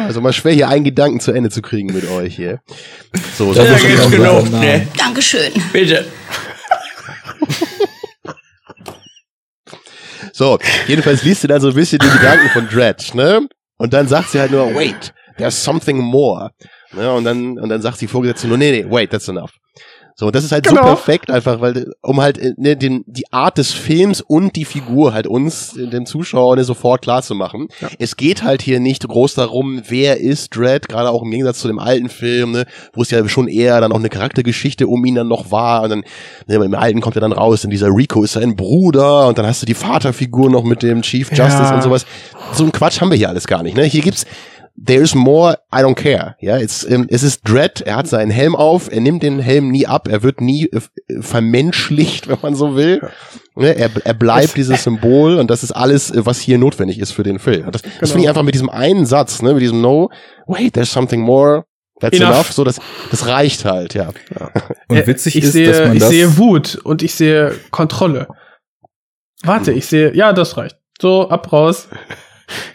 [0.06, 2.60] Also mal schwer hier einen Gedanken zu Ende zu kriegen mit euch hier.
[3.38, 4.10] So, Das ja, ist.
[4.20, 4.50] Name.
[4.50, 4.88] Ne?
[4.98, 5.52] Dankeschön.
[5.72, 6.06] Bitte.
[10.40, 10.58] So,
[10.88, 13.46] jedenfalls liest du dann so ein bisschen die Gedanken von Dredge, ne?
[13.78, 16.52] Und dann sagt sie halt nur, wait, there's something more.
[16.94, 17.12] Ne?
[17.12, 19.52] Und dann, und dann sagt die Vorgesetzte nur, nee, nee, wait, that's enough.
[20.20, 20.82] So, und das ist halt Genau.
[20.82, 24.66] so perfekt einfach, weil, um halt äh, ne, den, die Art des Films und die
[24.66, 27.70] Figur halt uns, äh, den Zuschauern, ne, sofort klar zu machen.
[28.00, 31.70] Es geht halt hier nicht groß darum, wer ist Dredd, gerade auch im Gegensatz zu
[31.70, 35.16] dem alten Film, ne, wo es ja schon eher dann auch eine Charaktergeschichte um ihn
[35.16, 35.84] dann noch war.
[35.84, 36.04] Und dann,
[36.48, 39.46] ne, im alten kommt er dann raus, denn dieser Rico ist sein Bruder und dann
[39.48, 41.76] hast du die Vaterfigur noch mit dem Chief Justice Ja.
[41.76, 42.06] und sowas.
[42.52, 43.78] So ein Quatsch haben wir hier alles gar nicht.
[43.78, 43.84] Ne?
[43.86, 44.26] Hier gibt's
[44.86, 46.36] There's more, I don't care.
[46.40, 49.72] Ja, es, ähm, es ist Dread, er hat seinen Helm auf, er nimmt den Helm
[49.72, 50.80] nie ab, er wird nie äh,
[51.22, 53.02] vermenschlicht, wenn man so will.
[53.56, 57.12] Ne, er, er bleibt dieses Symbol und das ist alles, äh, was hier notwendig ist
[57.12, 57.66] für den Film.
[57.66, 60.10] Und Das, das finde ich einfach mit diesem einen Satz, ne, mit diesem No,
[60.48, 61.66] wait, there's something more,
[62.00, 62.30] that's Enough.
[62.34, 62.80] enough, so das,
[63.12, 64.10] das reicht halt, ja.
[64.88, 66.10] Und Äh, witzig ich ist, sehe, dass man ich das.
[66.10, 68.28] sehe Wut und ich sehe Kontrolle.
[69.44, 70.78] Warte, ich sehe, ja, das reicht.
[71.02, 71.88] So, ab raus.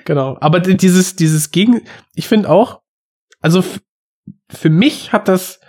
[0.05, 0.37] Genau.
[0.41, 1.83] Aber di- dieses, dieses Gegen,
[2.15, 2.83] ich finde auch,
[3.41, 3.63] also
[4.51, 5.61] für mich hat das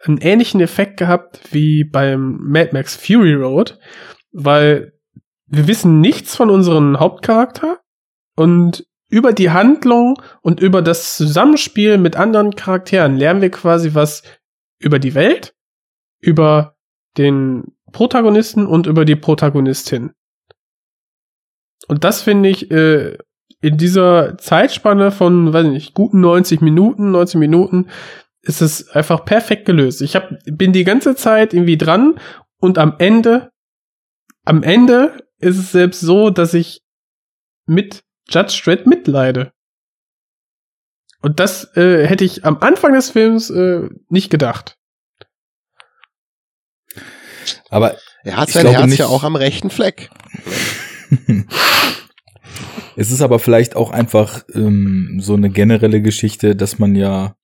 [0.00, 3.78] einen ähnlichen Effekt gehabt wie beim Mad Max Fury Road,
[4.32, 4.92] weil
[5.46, 7.80] wir wissen nichts von unserem Hauptcharakter
[8.36, 14.22] und über die Handlung und über das Zusammenspiel mit anderen Charakteren lernen wir quasi was
[14.78, 15.54] über die Welt,
[16.20, 16.76] über
[17.16, 20.12] den Protagonisten und über die Protagonistin.
[21.88, 23.16] Und das finde ich äh,
[23.60, 27.88] in dieser Zeitspanne von, weiß nicht, guten 90 Minuten, 90 Minuten,
[28.42, 30.02] ist es einfach perfekt gelöst.
[30.02, 32.20] Ich hab, bin die ganze Zeit irgendwie dran
[32.58, 33.50] und am Ende,
[34.44, 36.82] am Ende ist es selbst so, dass ich
[37.66, 39.52] mit Judge Dredd mitleide.
[41.22, 44.76] Und das äh, hätte ich am Anfang des Films äh, nicht gedacht.
[47.68, 50.10] aber Er hat sein Herz nicht- ja auch am rechten Fleck.
[52.96, 57.36] es ist aber vielleicht auch einfach ähm, so eine generelle Geschichte, dass man ja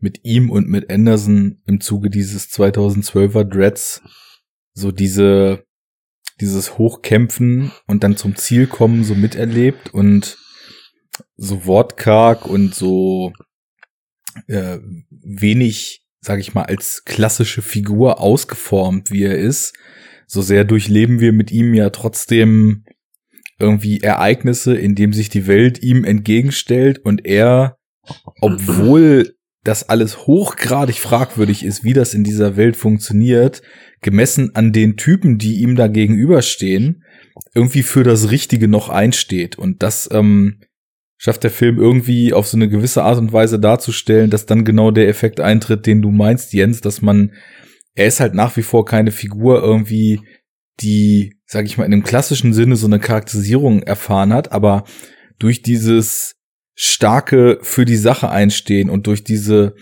[0.00, 4.02] mit ihm und mit Anderson im Zuge dieses 2012er Dreads
[4.74, 5.64] so diese
[6.40, 10.38] dieses Hochkämpfen und dann zum Ziel kommen so miterlebt und
[11.36, 13.32] so wortkarg und so
[14.46, 14.78] äh,
[15.10, 19.74] wenig, sag ich mal, als klassische Figur ausgeformt, wie er ist,
[20.26, 22.84] so sehr durchleben wir mit ihm ja trotzdem
[23.58, 27.76] irgendwie Ereignisse, in dem sich die Welt ihm entgegenstellt und er,
[28.40, 33.62] obwohl das alles hochgradig fragwürdig ist, wie das in dieser Welt funktioniert,
[34.00, 37.04] gemessen an den Typen, die ihm da gegenüberstehen,
[37.54, 39.58] irgendwie für das Richtige noch einsteht.
[39.58, 40.60] Und das ähm,
[41.16, 44.90] schafft der Film irgendwie auf so eine gewisse Art und Weise darzustellen, dass dann genau
[44.90, 47.32] der Effekt eintritt, den du meinst, Jens, dass man,
[47.94, 50.20] er ist halt nach wie vor keine Figur irgendwie,
[50.80, 54.84] die, sag ich mal, in dem klassischen Sinne so eine Charakterisierung erfahren hat, aber
[55.38, 56.34] durch dieses
[56.74, 59.74] starke für die Sache einstehen und durch diese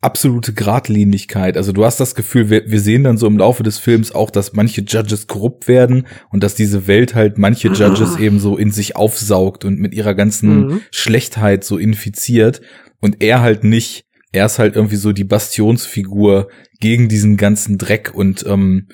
[0.00, 1.56] absolute Gradlinigkeit.
[1.58, 4.30] Also du hast das Gefühl, wir, wir sehen dann so im Laufe des Films auch,
[4.30, 8.70] dass manche Judges korrupt werden und dass diese Welt halt manche Judges eben so in
[8.70, 10.80] sich aufsaugt und mit ihrer ganzen Mhm.
[10.90, 12.62] Schlechtheit so infiziert
[13.00, 14.04] und er halt nicht.
[14.32, 18.86] Er ist halt irgendwie so die Bastionsfigur gegen diesen ganzen Dreck und ähm,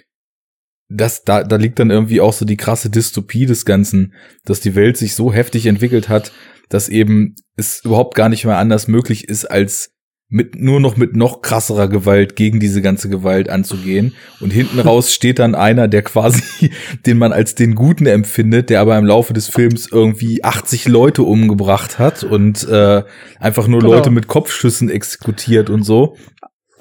[0.88, 4.14] das, da, da liegt dann irgendwie auch so die krasse Dystopie des Ganzen,
[4.44, 6.32] dass die Welt sich so heftig entwickelt hat,
[6.68, 9.90] dass eben es überhaupt gar nicht mehr anders möglich ist, als
[10.28, 14.14] mit, nur noch mit noch krasserer Gewalt gegen diese ganze Gewalt anzugehen.
[14.40, 16.70] Und hinten raus steht dann einer, der quasi,
[17.06, 21.22] den man als den Guten empfindet, der aber im Laufe des Films irgendwie 80 Leute
[21.22, 23.04] umgebracht hat und äh,
[23.38, 23.94] einfach nur Genau.
[23.94, 26.16] Leute mit Kopfschüssen exekutiert und so.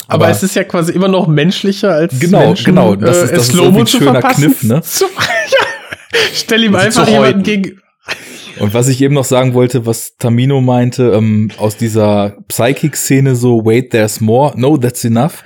[0.07, 2.95] Aber, es ist ja quasi immer noch menschlicher als Genau, Menschen, genau.
[2.95, 4.43] Das äh, ist- das ist ein schöner verpassen.
[4.43, 4.81] Kniff, ne?
[4.83, 5.65] Zu, ja.
[6.33, 7.81] Stell ihm ist einfach jemanden gegen.
[8.59, 13.65] Und was ich eben noch sagen wollte, was Tamino meinte, ähm, aus dieser Psychic-Szene so,
[13.65, 15.43] wait, there's more, no, that's enough.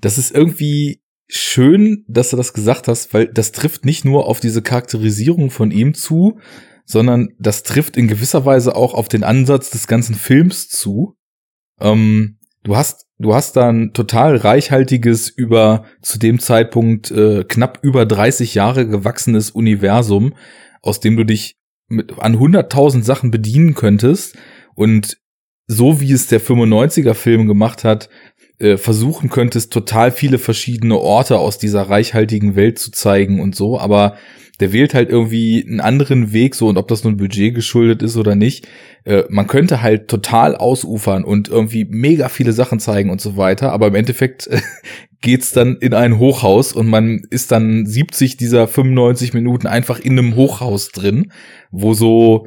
[0.00, 4.40] Das ist irgendwie schön, dass du das gesagt hast, weil das trifft nicht nur auf
[4.40, 6.38] diese Charakterisierung von ihm zu,
[6.86, 11.16] sondern das trifft in gewisser Weise auch auf den Ansatz des ganzen Films zu.
[11.80, 17.78] Ähm, du hast, du hast da ein total reichhaltiges, über zu dem Zeitpunkt äh, knapp
[17.82, 20.34] über 30 Jahre gewachsenes Universum,
[20.82, 21.56] aus dem du dich
[21.88, 24.36] mit, an 100.000 Sachen bedienen könntest.
[24.74, 25.18] Und
[25.66, 28.08] so wie es der 95er Film gemacht hat,
[28.58, 33.78] äh, versuchen könntest, total viele verschiedene Orte aus dieser reichhaltigen Welt zu zeigen und so,
[33.78, 34.16] aber
[34.60, 38.16] der wählt halt irgendwie einen anderen Weg, so und ob das nun Budget geschuldet ist
[38.16, 38.66] oder nicht.
[39.04, 43.72] Äh, man könnte halt total ausufern und irgendwie mega viele Sachen zeigen und so weiter,
[43.72, 44.48] aber im Endeffekt
[45.20, 50.18] geht's dann in ein Hochhaus und man ist dann 70 dieser 95 Minuten einfach in
[50.18, 51.32] einem Hochhaus drin,
[51.70, 52.46] wo so,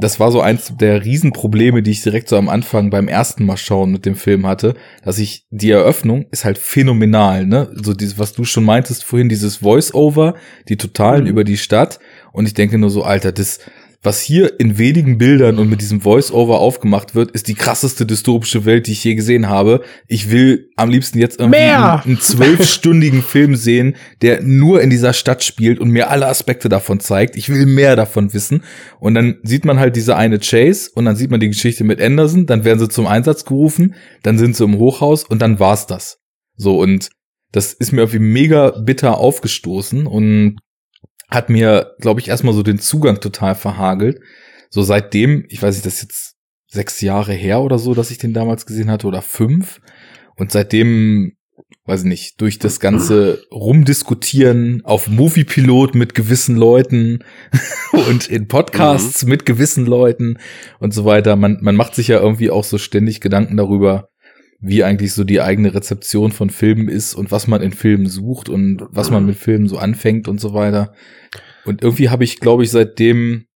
[0.00, 3.56] das war so eins der Riesenprobleme, die ich direkt so am Anfang beim ersten Mal
[3.56, 7.70] schauen mit dem Film hatte, dass ich, die Eröffnung ist halt phänomenal, ne?
[7.74, 10.34] So dieses, was du schon meintest vorhin, dieses Voice-Over,
[10.68, 11.30] die totalen Mhm.
[11.30, 11.98] über die Stadt
[12.32, 13.58] und ich denke nur so, Alter, das,
[14.06, 18.64] was hier in wenigen Bildern und mit diesem Voice-Over aufgemacht wird, ist die krasseste dystopische
[18.64, 19.82] Welt, die ich je gesehen habe.
[20.06, 21.94] Ich will am liebsten jetzt irgendwie Mehr!
[21.96, 26.68] einen, einen zwölfstündigen Film sehen, der nur in dieser Stadt spielt und mir alle Aspekte
[26.68, 27.36] davon zeigt.
[27.36, 28.62] Ich will mehr davon wissen.
[29.00, 32.00] Und dann sieht man halt diese eine Chase und dann sieht man die Geschichte mit
[32.00, 35.86] Anderson, dann werden sie zum Einsatz gerufen, dann sind sie im Hochhaus und dann war's
[35.86, 36.20] das.
[36.56, 37.10] So und
[37.52, 40.58] das ist mir irgendwie mega bitter aufgestoßen und
[41.28, 44.20] hat mir, glaube ich, erstmal so den Zugang total verhagelt.
[44.70, 46.34] So seitdem, ich weiß nicht, das ist jetzt
[46.68, 49.80] sechs Jahre her oder so, dass ich den damals gesehen hatte oder fünf.
[50.36, 51.32] Und seitdem,
[51.84, 57.24] weiß ich nicht, durch das ganze Rumdiskutieren auf Moviepilot mit gewissen Leuten
[57.92, 60.38] und in Podcasts mit gewissen Leuten
[60.78, 61.36] und so weiter.
[61.36, 64.10] Man, man macht sich ja irgendwie auch so ständig Gedanken darüber,
[64.58, 68.48] wie eigentlich so die eigene Rezeption von Filmen ist und was man in Filmen sucht
[68.48, 70.94] und was man mit Filmen so anfängt und so weiter.
[71.64, 73.46] Und irgendwie habe ich, glaube ich, seitdem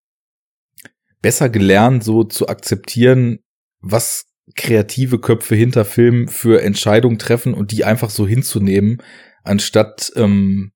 [1.22, 3.38] besser gelernt, so zu akzeptieren,
[3.80, 9.02] was kreative Köpfe hinter Filmen für Entscheidungen treffen und die einfach so hinzunehmen,
[9.42, 10.72] anstatt ähm,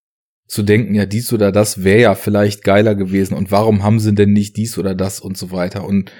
[0.46, 4.14] zu denken, ja, dies oder das wäre ja vielleicht geiler gewesen und warum haben sie
[4.14, 5.84] denn nicht dies oder das und so weiter.
[5.84, 6.12] Und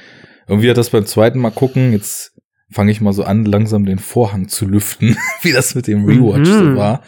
[0.49, 2.34] irgendwie hat das beim zweiten Mal gucken, jetzt
[2.75, 6.49] fange ich mal so an, langsam den Vorhang zu lüften, wie das mit dem Rewatch
[6.49, 6.77] so Mhm.
[6.77, 7.03] war.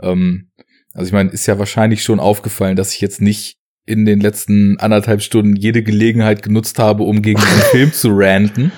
[0.00, 0.50] Ähm,
[0.94, 4.78] also ich meine, ist ja wahrscheinlich schon aufgefallen, dass ich jetzt nicht in den letzten
[4.78, 8.70] anderthalb Stunden jede Gelegenheit genutzt habe, um gegen diesen Film zu ranten.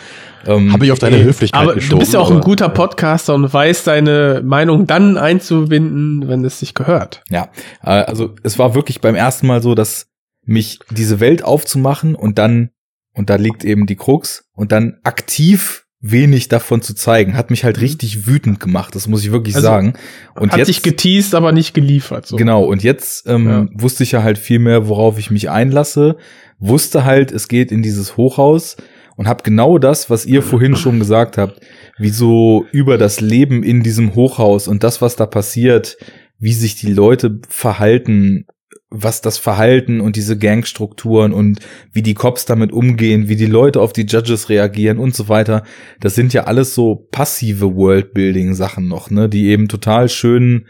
[0.46, 1.90] Ähm, Habe ich auf deine Ey, Höflichkeit Aber geschoben.
[1.90, 6.60] du bist ja auch ein guter Podcaster und weißt deine Meinung dann einzubinden, wenn es
[6.60, 7.22] sich gehört.
[7.28, 7.50] Ja,
[7.82, 10.06] äh, also es war wirklich beim ersten Mal so, dass
[10.46, 12.70] mich diese Welt aufzumachen und dann,
[13.12, 17.62] und da liegt eben die Krux, und dann aktiv wenig davon zu zeigen, hat mich
[17.64, 19.92] halt richtig wütend gemacht, das muss ich wirklich Also, sagen.
[20.34, 22.26] Und Hat jetzt, sich geteased, aber nicht geliefert.
[22.26, 22.36] So.
[22.36, 23.66] Genau, und jetzt ähm, Ja.
[23.74, 26.16] wusste ich ja halt viel mehr, worauf ich mich einlasse,
[26.58, 28.76] wusste halt, es geht in dieses Hochhaus
[29.16, 31.60] und habe genau das, was ihr vorhin schon gesagt habt,
[31.98, 35.98] wie so über das Leben in diesem Hochhaus und das, was da passiert,
[36.38, 38.46] wie sich die Leute verhalten,
[38.90, 41.60] was das Verhalten und diese Gangstrukturen und
[41.92, 45.62] wie die Cops damit umgehen, wie die Leute auf die Judges reagieren und so weiter.
[46.00, 50.66] Das sind ja alles so passive Worldbuilding-Sachen noch, ne, die eben total schön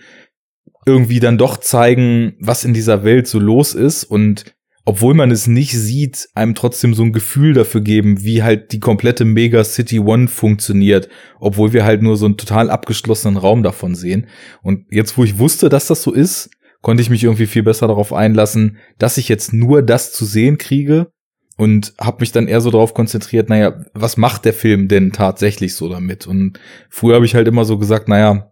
[0.86, 4.54] irgendwie dann doch zeigen, was in dieser Welt so los ist und
[4.86, 8.80] obwohl man es nicht sieht, einem trotzdem so ein Gefühl dafür geben, wie halt die
[8.80, 13.94] komplette Mega City One funktioniert, obwohl wir halt nur so einen total abgeschlossenen Raum davon
[13.94, 14.26] sehen.
[14.62, 16.50] Und jetzt, wo ich wusste, dass das so ist,
[16.82, 20.58] konnte ich mich irgendwie viel besser darauf einlassen, dass ich jetzt nur das zu sehen
[20.58, 21.08] kriege
[21.56, 25.74] und habe mich dann eher so darauf konzentriert, naja, was macht der Film denn tatsächlich
[25.74, 26.26] so damit?
[26.26, 26.58] Und
[26.88, 28.50] früher habe ich halt immer so gesagt, naja,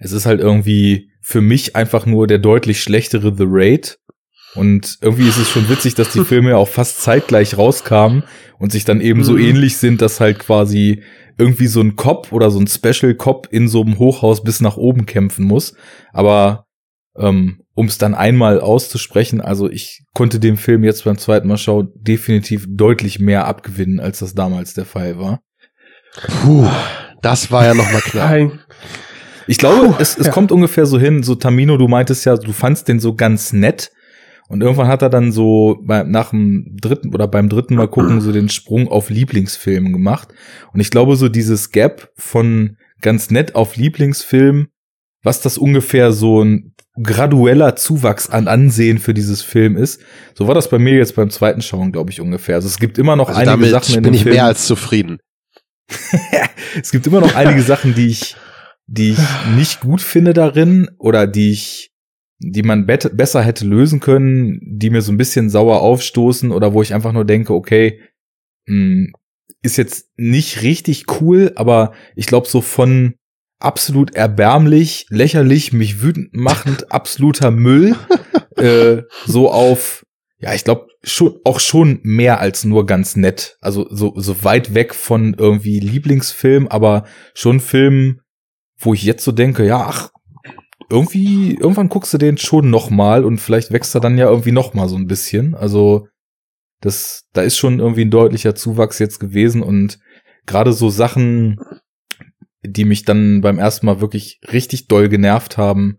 [0.00, 3.98] es ist halt irgendwie für mich einfach nur der deutlich schlechtere The Raid.
[4.54, 8.24] Und irgendwie ist es schon witzig, dass die Filme ja auch fast zeitgleich rauskamen
[8.58, 9.40] und sich dann eben so Mhm.
[9.40, 11.02] ähnlich sind, dass halt quasi
[11.38, 14.76] irgendwie so ein Cop oder so ein Special Cop in so einem Hochhaus bis nach
[14.78, 15.74] oben kämpfen muss.
[16.12, 16.65] Aber
[17.18, 21.90] um es dann einmal auszusprechen, also ich konnte dem Film jetzt beim zweiten Mal schauen
[21.94, 25.40] definitiv deutlich mehr abgewinnen, als das damals der Fall war.
[26.42, 26.68] Puh,
[27.22, 28.20] das war ja noch mal.
[28.22, 28.60] Ein,
[29.46, 30.32] Ich glaube, Puh, es, es ja.
[30.32, 33.92] kommt ungefähr so hin, so Tamino, du meintest ja, du fandst den so ganz nett.
[34.48, 38.20] Und irgendwann hat er dann so bei, nach dem dritten oder beim dritten Mal gucken
[38.20, 40.28] so den Sprung auf Lieblingsfilm gemacht.
[40.72, 44.68] Und ich glaube, so dieses Gap von ganz nett auf Lieblingsfilm,
[45.22, 50.00] was das ungefähr so ein gradueller Zuwachs an Ansehen für dieses Film ist.
[50.34, 52.56] So war das bei mir jetzt beim zweiten Schauen, glaube ich, ungefähr.
[52.56, 54.34] Also es gibt immer noch Also einige Sachen in bin dem ich Film.
[54.34, 55.18] mehr als zufrieden.
[56.80, 58.36] es gibt immer noch einige Sachen, die ich,
[58.86, 59.18] die ich
[59.56, 61.92] nicht gut finde darin oder die ich,
[62.38, 66.82] die man besser hätte lösen können, die mir so ein bisschen sauer aufstoßen oder wo
[66.82, 68.00] ich einfach nur denke, okay,
[68.66, 69.12] mh,
[69.62, 73.14] ist jetzt nicht richtig cool, aber ich glaube so von
[73.58, 77.96] absolut erbärmlich, lächerlich, mich wütend machend, absoluter Müll,
[78.56, 80.04] äh, so auf,
[80.38, 83.56] ja, ich glaube schon auch schon mehr als nur ganz nett.
[83.60, 88.20] Also so so weit weg von irgendwie Lieblingsfilm, aber schon Film,
[88.78, 90.10] wo ich jetzt so denke, ja, ach,
[90.90, 94.52] irgendwie, irgendwann guckst du den schon noch mal und vielleicht wächst er dann ja irgendwie
[94.52, 95.54] noch mal so ein bisschen.
[95.54, 96.06] Also
[96.80, 99.98] das, da ist schon irgendwie ein deutlicher Zuwachs jetzt gewesen und
[100.46, 101.58] gerade so Sachen,
[102.68, 105.98] die mich dann beim ersten Mal wirklich richtig doll genervt haben,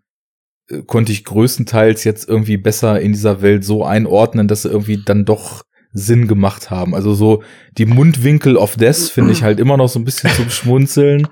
[0.70, 5.02] äh, konnte ich größtenteils jetzt irgendwie besser in dieser Welt so einordnen, dass sie irgendwie
[5.04, 5.64] dann doch
[5.94, 6.94] Sinn gemacht haben.
[6.94, 7.44] Also so
[7.78, 11.28] die Mundwinkel of Death finde ich halt immer noch so ein bisschen zum Schmunzeln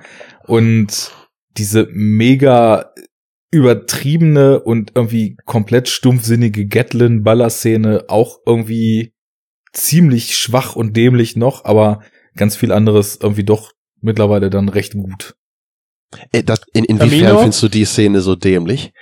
[0.48, 1.12] und
[1.58, 2.92] diese mega
[3.52, 9.14] übertriebene und irgendwie komplett stumpfsinnige Gatlin-Baller-Szene auch irgendwie
[9.72, 12.02] ziemlich schwach und dämlich noch, aber
[12.36, 13.72] ganz viel anderes irgendwie doch
[14.06, 15.36] mittlerweile dann recht gut.
[16.32, 17.40] Äh, das, in, inwiefern Camino?
[17.40, 18.94] findest du die Szene so dämlich?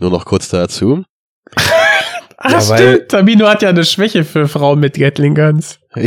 [0.00, 1.04] Nur noch kurz dazu.
[2.38, 3.08] Ah, Ja, weil- stimmt.
[3.10, 5.78] Tamino hat ja eine Schwäche für Frauen mit Gatling Guns.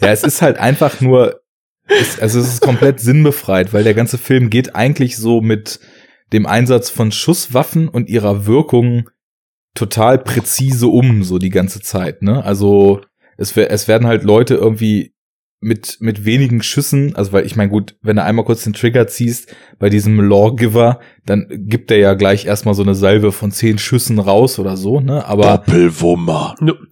[0.00, 1.40] Ja, es ist halt einfach nur,
[1.88, 5.80] es, also es ist komplett sinnbefreit, weil der ganze Film geht eigentlich so mit
[6.32, 9.08] dem Einsatz von Schusswaffen und ihrer Wirkung
[9.74, 12.44] total präzise um, so die ganze Zeit, ne?
[12.44, 13.00] Also
[13.36, 15.14] es, es werden halt Leute irgendwie
[15.60, 19.06] mit, mit wenigen Schüssen, also weil ich meine, gut, wenn du einmal kurz den Trigger
[19.06, 23.78] ziehst bei diesem Lawgiver, dann gibt er ja gleich erstmal so eine Salve von zehn
[23.78, 25.24] Schüssen raus oder so, ne?
[25.26, 26.54] Aber Doppelwummer.
[26.60, 26.78] Nur,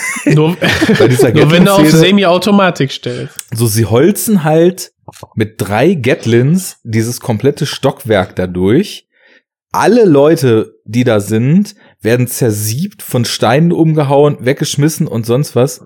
[0.26, 3.36] nur, nur wenn du auf Semi-Automatik stellst.
[3.54, 4.92] so sie holzen halt
[5.34, 9.08] mit drei Gatlins dieses komplette Stockwerk dadurch.
[9.72, 15.84] Alle Leute, die da sind, werden zersiebt, von Steinen umgehauen, weggeschmissen und sonst was.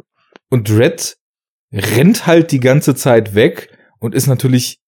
[0.49, 1.17] Und Red
[1.75, 4.81] rennt halt die ganze Zeit weg und ist natürlich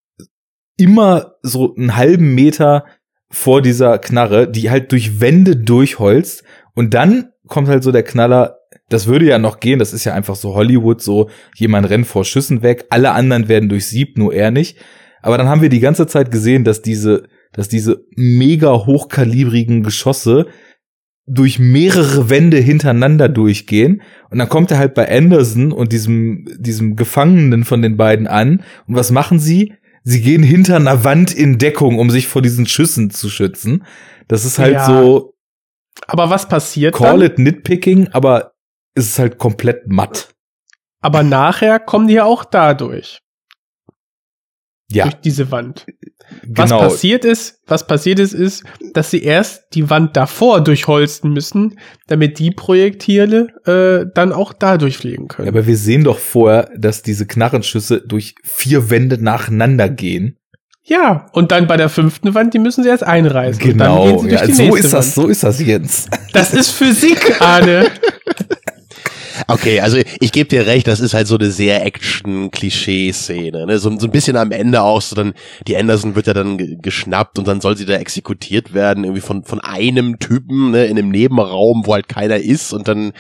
[0.77, 2.85] immer so einen halben Meter
[3.31, 6.45] vor dieser Knarre, die halt durch Wände durchholzt.
[6.75, 8.59] Und dann kommt halt so der Knaller,
[8.89, 12.25] das würde ja noch gehen, das ist ja einfach so Hollywood, so jemand rennt vor
[12.25, 14.79] Schüssen weg, alle anderen werden durchsiebt, nur er nicht.
[15.23, 20.47] Aber dann haben wir die ganze Zeit gesehen, dass diese, dass diese mega hochkalibrigen Geschosse
[21.27, 24.03] durch mehrere Wände hintereinander durchgehen.
[24.31, 28.63] Und dann kommt er halt bei Anderson und diesem, diesem Gefangenen von den beiden an.
[28.87, 29.75] Und was machen sie?
[30.05, 33.85] Sie gehen hinter einer Wand in Deckung, um sich vor diesen Schüssen zu schützen.
[34.29, 34.87] Das ist halt Ja.
[34.87, 35.35] so,
[36.07, 37.31] Aber was passiert call dann?
[37.33, 38.53] it nitpicking, aber
[38.95, 40.29] es ist halt komplett matt.
[41.01, 43.19] Aber nachher kommen die ja auch dadurch.
[44.89, 45.87] Ja, Durch diese Wand.
[46.47, 46.83] Was genau.
[46.83, 48.65] passiert ist, was passiert ist, ist,
[48.95, 54.79] dass sie erst die Wand davor durchholzen müssen, damit die Projektile äh, dann auch da
[54.79, 55.47] durchfliegen können.
[55.47, 60.39] Ja, aber wir sehen doch vorher, dass diese Knarrenschüsse durch vier Wände nacheinander gehen.
[60.85, 63.61] Ja, und dann bei der fünften Wand, die müssen sie erst einreißen.
[63.61, 64.25] Genau.
[64.25, 65.27] Ja, so ist das, Wand.
[65.27, 66.11] so ist das jetzt.
[66.33, 67.89] Das ist Physik, Arne.
[69.49, 73.67] Okay, also ich gebe dir recht, das ist halt so eine sehr Action-Klischee-Szene.
[73.67, 73.79] Ne?
[73.79, 75.35] So, so ein bisschen am Ende auch, so dann,
[75.69, 79.21] die Anderson wird ja dann ge- geschnappt und dann soll sie da exekutiert werden, irgendwie
[79.21, 83.13] von, von einem Typen, ne, in einem Nebenraum, wo halt keiner ist und dann,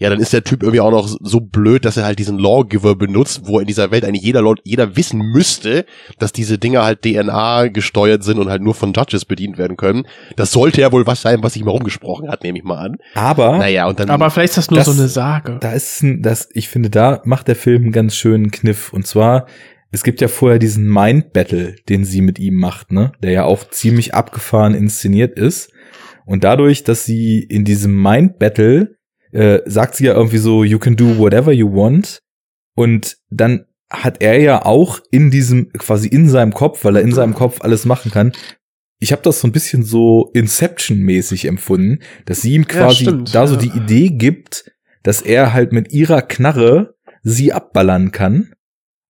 [0.00, 2.96] ja, dann ist der Typ irgendwie auch noch so blöd, dass er halt diesen Lawgiver
[2.96, 5.84] benutzt, wo in dieser Welt eigentlich jeder, jeder wissen müsste,
[6.18, 10.06] dass diese Dinger halt DNA gesteuert sind und halt nur von Judges bedient werden können.
[10.36, 12.96] Das sollte ja wohl was sein, was sich mal rumgesprochen hat, nehme ich mal an.
[13.14, 14.10] Aber Naja, und dann.
[14.10, 15.58] Aber vielleicht ist das nur Das- so eine Sage.
[15.60, 18.92] da ist ein, das, ich finde, da macht der Film einen ganz schönen Kniff.
[18.94, 19.46] Und zwar,
[19.92, 23.12] es gibt ja vorher diesen Mind Battle, den sie mit ihm macht, ne?
[23.22, 25.70] Der ja auch ziemlich abgefahren inszeniert ist.
[26.24, 28.96] Und dadurch, dass sie in diesem Mind Battle
[29.32, 32.20] äh, sagt sie ja irgendwie so, you can do whatever you want.
[32.74, 37.12] Und dann hat er ja auch in diesem, quasi in seinem Kopf, weil er in
[37.12, 38.32] seinem Kopf alles machen kann.
[39.00, 43.34] Ich habe das so ein bisschen so Inception-mäßig empfunden, dass sie ihm Ja, quasi stimmt,
[43.34, 43.62] da so ja.
[43.62, 44.70] die Idee gibt,
[45.02, 48.52] dass er halt mit ihrer Knarre sie abballern kann.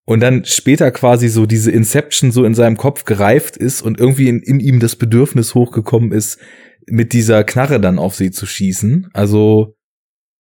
[0.07, 4.29] Und dann später quasi so diese Inception so in seinem Kopf gereift ist und irgendwie
[4.29, 6.39] in, in ihm das Bedürfnis hochgekommen ist,
[6.87, 9.11] mit dieser Knarre dann auf sie zu schießen.
[9.13, 9.77] Also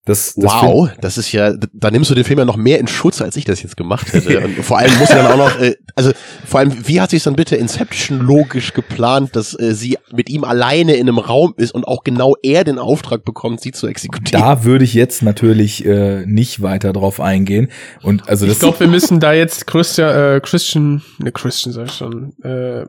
[0.06, 2.88] das, das Wow, das ist ja, da nimmst du den Film ja noch mehr in
[2.88, 4.40] Schutz, als ich das jetzt gemacht hätte.
[4.44, 6.12] Und vor allem muss er dann auch noch, äh, also
[6.46, 10.44] vor allem, wie hat sich dann bitte Inception logisch geplant, dass äh, sie mit ihm
[10.44, 14.40] alleine in einem Raum ist und auch genau er den Auftrag bekommt, sie zu exekutieren?
[14.40, 17.68] Da würde ich jetzt natürlich äh, nicht weiter drauf eingehen.
[18.02, 21.88] Und also das Ich glaube, wir müssen da jetzt Christian, äh, Christian, ne Christian sag
[21.88, 22.86] ich schon, äh,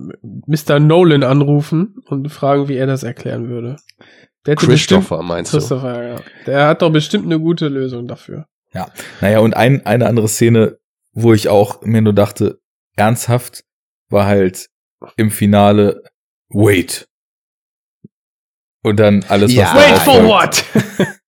[0.48, 0.80] Mr.
[0.80, 3.76] Nolan anrufen und fragen, wie er das erklären würde.
[4.46, 5.58] Der hätte bestimmt, Christopher, meinst du?
[5.58, 6.16] Christopher, ja.
[6.48, 8.48] Der hat doch bestimmt eine gute Lösung dafür.
[9.20, 10.78] Naja, und ein, eine andere Szene,
[11.14, 12.60] wo ich auch mir nur dachte,
[12.96, 13.64] ernsthaft,
[14.10, 14.68] war halt
[15.18, 16.04] im Finale,
[16.50, 17.08] wait.
[18.84, 19.66] Und dann alles, Ja.
[19.66, 20.66] was Wait darauf for what?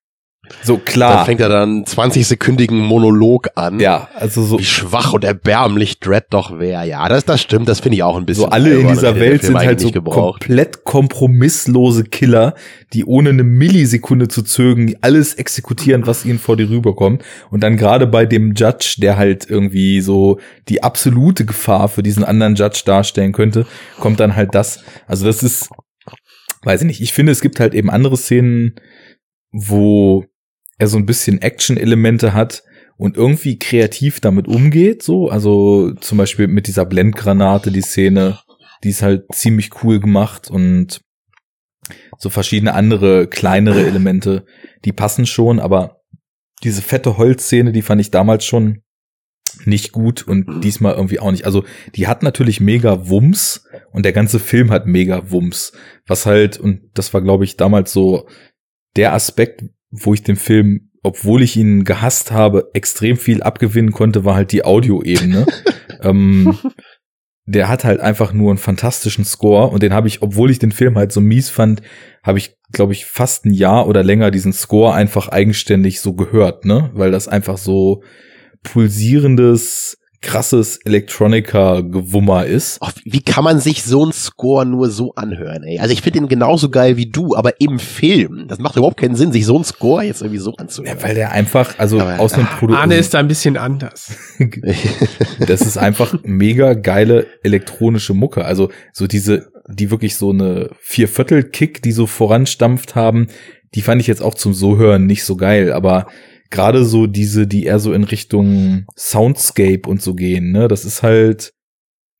[0.61, 1.25] So Dann klar.
[1.25, 3.79] fängt er dann 20-sekündigen Monolog an.
[3.79, 6.87] Ja, also so, Wie schwach und erbärmlich Dredd doch wäre.
[6.87, 8.43] Ja, das, das stimmt, das finde ich auch ein bisschen.
[8.45, 10.41] so alle in dieser Welt sind halt so gebraucht.
[10.41, 12.53] komplett kompromisslose Killer,
[12.93, 17.23] die ohne eine Millisekunde zu zögern alles exekutieren, was ihnen vor die rüberkommt.
[17.49, 20.39] Und dann gerade bei dem Judge, der halt irgendwie so
[20.69, 23.65] die absolute Gefahr für diesen anderen Judge darstellen könnte,
[23.99, 24.83] kommt dann halt das.
[25.07, 25.69] Also das ist,
[26.63, 28.75] weiß ich nicht, ich finde, es gibt halt eben andere Szenen,
[29.51, 30.25] wo
[30.83, 32.63] er so ein bisschen Action-Elemente hat
[32.97, 35.29] und irgendwie kreativ damit umgeht, so.
[35.29, 38.39] Also zum Beispiel mit dieser Blendgranate, die Szene,
[38.83, 41.01] die ist halt ziemlich cool gemacht und
[42.17, 44.45] so verschiedene andere kleinere Elemente,
[44.85, 46.01] die passen schon, aber
[46.63, 48.81] diese fette Holzszene, die fand ich damals schon
[49.65, 51.45] nicht gut und diesmal irgendwie auch nicht.
[51.45, 51.63] Also
[51.95, 55.73] die hat natürlich mega Wumms und der ganze Film hat mega Wumms,
[56.07, 58.27] was halt, und das war glaube ich damals so
[58.95, 64.25] der Aspekt, wo ich den Film, obwohl ich ihn gehasst habe, extrem viel abgewinnen konnte,
[64.25, 65.45] war halt die Audioebene.
[66.01, 66.57] ähm,
[67.45, 70.71] der hat halt einfach nur einen fantastischen Score und den habe ich, obwohl ich den
[70.71, 71.81] Film halt so mies fand,
[72.23, 76.65] habe ich, glaube ich, fast ein Jahr oder länger diesen Score einfach eigenständig so gehört,
[76.65, 76.89] ne?
[76.93, 78.01] Weil das einfach so
[78.63, 82.79] pulsierendes, krasses Electronica-Gewummer ist.
[82.81, 85.79] Oh, wie kann man sich so einen Score nur so anhören, ey?
[85.79, 88.45] Also ich finde ihn genauso geil wie du, aber im Film.
[88.47, 90.97] Das macht überhaupt keinen Sinn, sich so einen Score jetzt irgendwie so anzuhören.
[90.97, 92.79] Ja, weil der einfach, also Aber- aus einem Produkt.
[92.79, 94.15] Arne ist da ein bisschen anders.
[95.47, 98.45] Das ist einfach mega geile elektronische Mucke.
[98.45, 103.27] Also so diese, die wirklich so eine Vierviertel-Kick, die so voranstampft haben,
[103.75, 105.73] die fand ich jetzt auch zum so hören nicht so geil.
[105.73, 106.07] Aber
[106.53, 111.03] gerade so diese, die eher so in Richtung Soundscape und so gehen, ne, das ist
[111.03, 111.53] halt,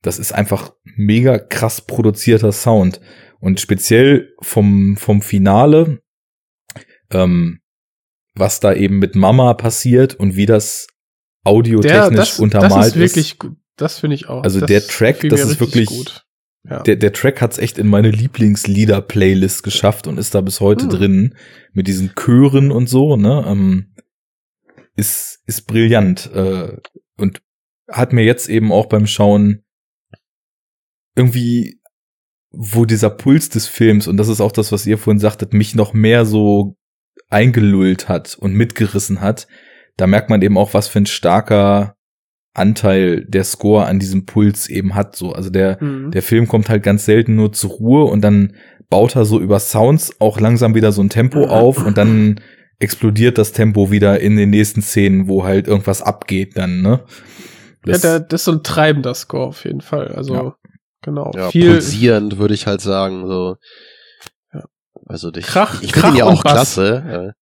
[0.02, 3.00] das ist einfach mega krass produzierter Sound.
[3.40, 6.00] Und speziell vom, vom Finale,
[7.10, 7.60] ähm,
[8.34, 10.86] was da eben mit Mama passiert und wie das
[11.46, 13.56] Der, audiotechnisch das, untermalt das ist wirklich gut.
[13.76, 14.42] Das finde ich auch.
[14.42, 16.22] Also das der Track, das ist wirklich- gut.
[16.68, 16.82] Ja.
[16.82, 20.90] Der, der Track hat's echt in meine Lieblingslieder-Playlist geschafft und ist da bis heute Hm.
[20.90, 21.34] drin
[21.74, 23.44] mit diesen Chören und so, ne?
[23.46, 23.92] Ähm,
[24.96, 26.76] ist, ist brillant äh,
[27.16, 27.42] und
[27.90, 29.64] hat mir jetzt eben auch beim Schauen
[31.16, 31.80] irgendwie,
[32.50, 35.74] wo dieser Puls des Films, und das ist auch das, was ihr vorhin sagtet, mich
[35.74, 36.76] noch mehr so
[37.28, 39.46] eingelullt hat und mitgerissen hat,
[39.96, 41.96] da merkt man eben auch, was für ein starker
[42.52, 45.16] Anteil der Score an diesem Puls eben hat.
[45.16, 46.12] So, also der, Mhm.
[46.12, 48.54] der Film kommt halt ganz selten nur zur Ruhe und dann
[48.88, 52.40] baut er so über Sounds auch langsam wieder so ein Tempo auf und dann
[52.78, 57.00] explodiert das Tempo wieder in den nächsten Szenen, wo halt irgendwas abgeht dann, ne?
[57.86, 60.08] ja, Das- der, das ist so ein treibender Score auf jeden Fall.
[60.08, 60.54] Also, Ja.
[61.02, 61.32] genau.
[61.36, 63.26] Ja, viel, pulsierend würde ich halt sagen.
[63.26, 63.56] So.
[64.52, 64.64] Ja.
[65.06, 66.52] Also ich, Krach- ich Krach finde ihn ja und auch Bass.
[66.74, 67.34] klasse.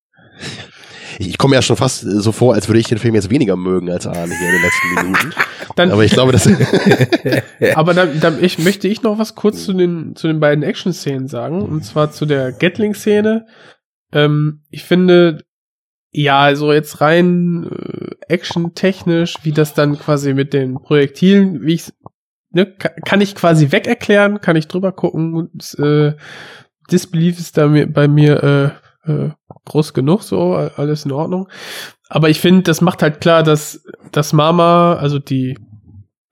[1.19, 3.55] Ich, ich komme ja schon fast so vor, als würde ich den Film jetzt weniger
[3.55, 5.33] mögen als Arne hier in den letzten Minuten.
[5.75, 6.47] dann, Aber ich glaube, das
[7.75, 11.27] Aber dann, dann ich, möchte ich noch was kurz zu den, zu den beiden Action-Szenen
[11.27, 11.61] sagen.
[11.61, 13.45] Und zwar zu der Gatling-Szene.
[14.11, 15.43] Ähm, ich finde,
[16.11, 21.93] ja, also jetzt rein äh, action-technisch, wie das dann quasi mit den Projektilen, wie ich
[22.51, 25.33] ne, ka- kann ich quasi weg erklären, kann ich drüber gucken.
[25.35, 26.13] Und, äh,
[26.91, 29.29] Disbelief ist da mir, bei mir äh, äh,
[29.65, 31.47] groß genug, so, alles in Ordnung.
[32.09, 35.57] Aber ich finde, das macht halt klar, dass, dass Mama, also die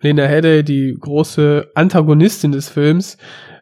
[0.01, 3.17] Lena Headey, die große Antagonistin des Films,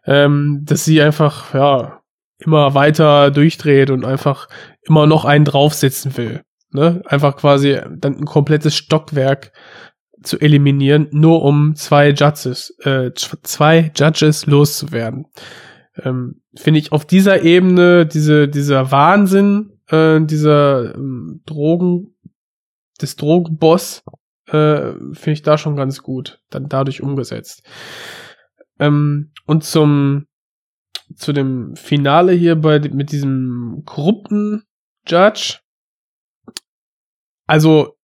[0.05, 1.96] ähm, dass sie einfach, ja,
[2.39, 4.47] immer weiter durchdreht und einfach
[4.81, 6.41] immer noch einen draufsetzen will.
[6.71, 7.01] Ne?
[7.05, 9.51] Einfach quasi dann ein komplettes Stockwerk
[10.21, 15.27] zu eliminieren, nur um zwei Judges, äh, zwei Judges loszuwerden.
[16.03, 22.15] Ähm, Finde ich auf dieser Ebene, diese, dieser Wahnsinn, äh, dieser ähm, Drogen,
[23.01, 24.03] des Drogenboss,
[24.47, 27.63] äh, finde ich da schon ganz gut, dann dadurch umgesetzt.
[28.79, 30.25] Ähm, und zum
[31.17, 34.63] zu dem Finale hier bei mit diesem korrupten
[35.07, 35.59] Judge.
[37.47, 37.97] Also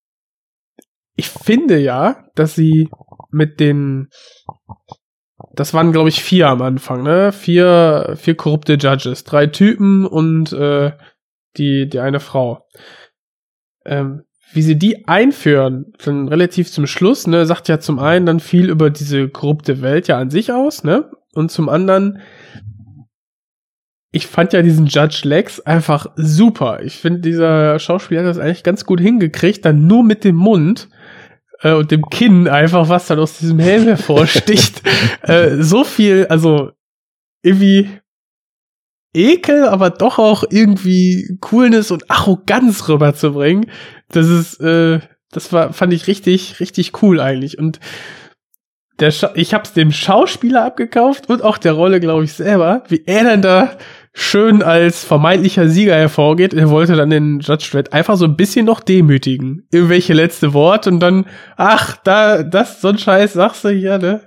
[1.15, 2.89] ich finde ja, dass sie
[3.29, 4.09] mit den
[5.53, 7.31] das waren glaube ich vier am Anfang, ne?
[7.31, 10.93] Vier vier korrupte Judges, drei Typen und äh,
[11.57, 12.65] die die eine Frau.
[13.85, 14.23] Ähm,
[14.53, 18.69] wie sie die einführen, dann relativ zum Schluss, ne, sagt ja zum einen dann viel
[18.69, 21.09] über diese korrupte Welt ja an sich aus, ne?
[21.33, 22.21] Und zum anderen,
[24.15, 26.83] ich fand ja diesen Judge Lex einfach super.
[26.83, 30.87] Ich finde, dieser Schauspieler hat das eigentlich ganz gut hingekriegt, dann nur mit dem Mund
[31.61, 34.83] äh, und dem Kinn einfach, was dann aus diesem Helm hervorsticht.
[35.23, 36.69] äh, so viel, also
[37.41, 37.89] irgendwie
[39.15, 43.71] Ekel, aber doch auch irgendwie Coolness und Arroganz rüberzubringen.
[44.09, 44.99] Das ist, äh,
[45.31, 47.57] das war, fand ich richtig, richtig cool eigentlich.
[47.57, 47.79] Und
[48.99, 53.03] der Scha ich hab's dem Schauspieler abgekauft und auch der Rolle, glaube ich, selber, wie
[53.07, 53.75] er dann da
[54.13, 56.53] schön als vermeintlicher Sieger hervorgeht.
[56.53, 59.67] Er wollte dann den Judge Dredd einfach so ein bisschen noch demütigen.
[59.71, 61.25] Irgendwelche letzte Worte und dann,
[61.57, 64.21] ach, da, das, so ein Scheiß sagst du hier, ne?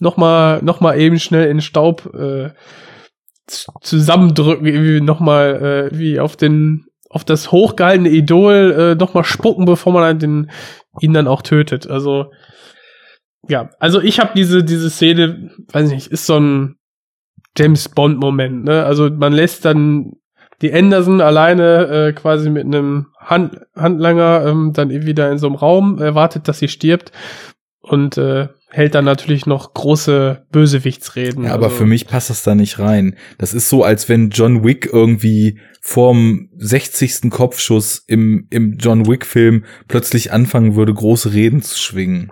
[0.00, 2.50] Nochmal, nochmal eben schnell in Staub, äh,
[3.46, 9.92] zusammendrücken, irgendwie nochmal, äh, wie auf den, auf das hochgehaltene Idol, äh, nochmal spucken, bevor
[9.92, 10.50] man dann den,
[11.00, 11.88] ihn dann auch tötet.
[11.88, 12.32] Also,
[13.48, 16.77] ja, also ich habe diese, diese Szene, weiß nicht, ist so ein,
[17.56, 18.84] James Bond Moment, ne?
[18.84, 20.12] Also man lässt dann
[20.60, 25.46] die Anderson alleine äh, quasi mit einem Hand Handlanger ähm, dann irgendwie da in so
[25.46, 27.12] einem Raum erwartet, dass sie stirbt
[27.80, 31.44] und äh, hält dann natürlich noch große Bösewichtsreden.
[31.44, 33.16] Ja, aber also, für mich passt das da nicht rein.
[33.38, 37.30] Das ist so, als wenn John Wick irgendwie vorm 60.
[37.30, 42.30] Kopfschuss im, im John Wick-Film plötzlich anfangen würde, große Reden zu schwingen.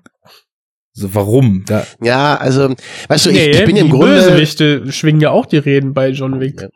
[0.98, 1.64] So, warum?
[1.66, 2.74] Da, Ja, also,
[3.08, 4.14] weißt du, ich, nee, ich bin die im Grunde.
[4.14, 6.62] Bösewichte schwingen ja auch die Reden bei John Wick.
[6.62, 6.68] Ja.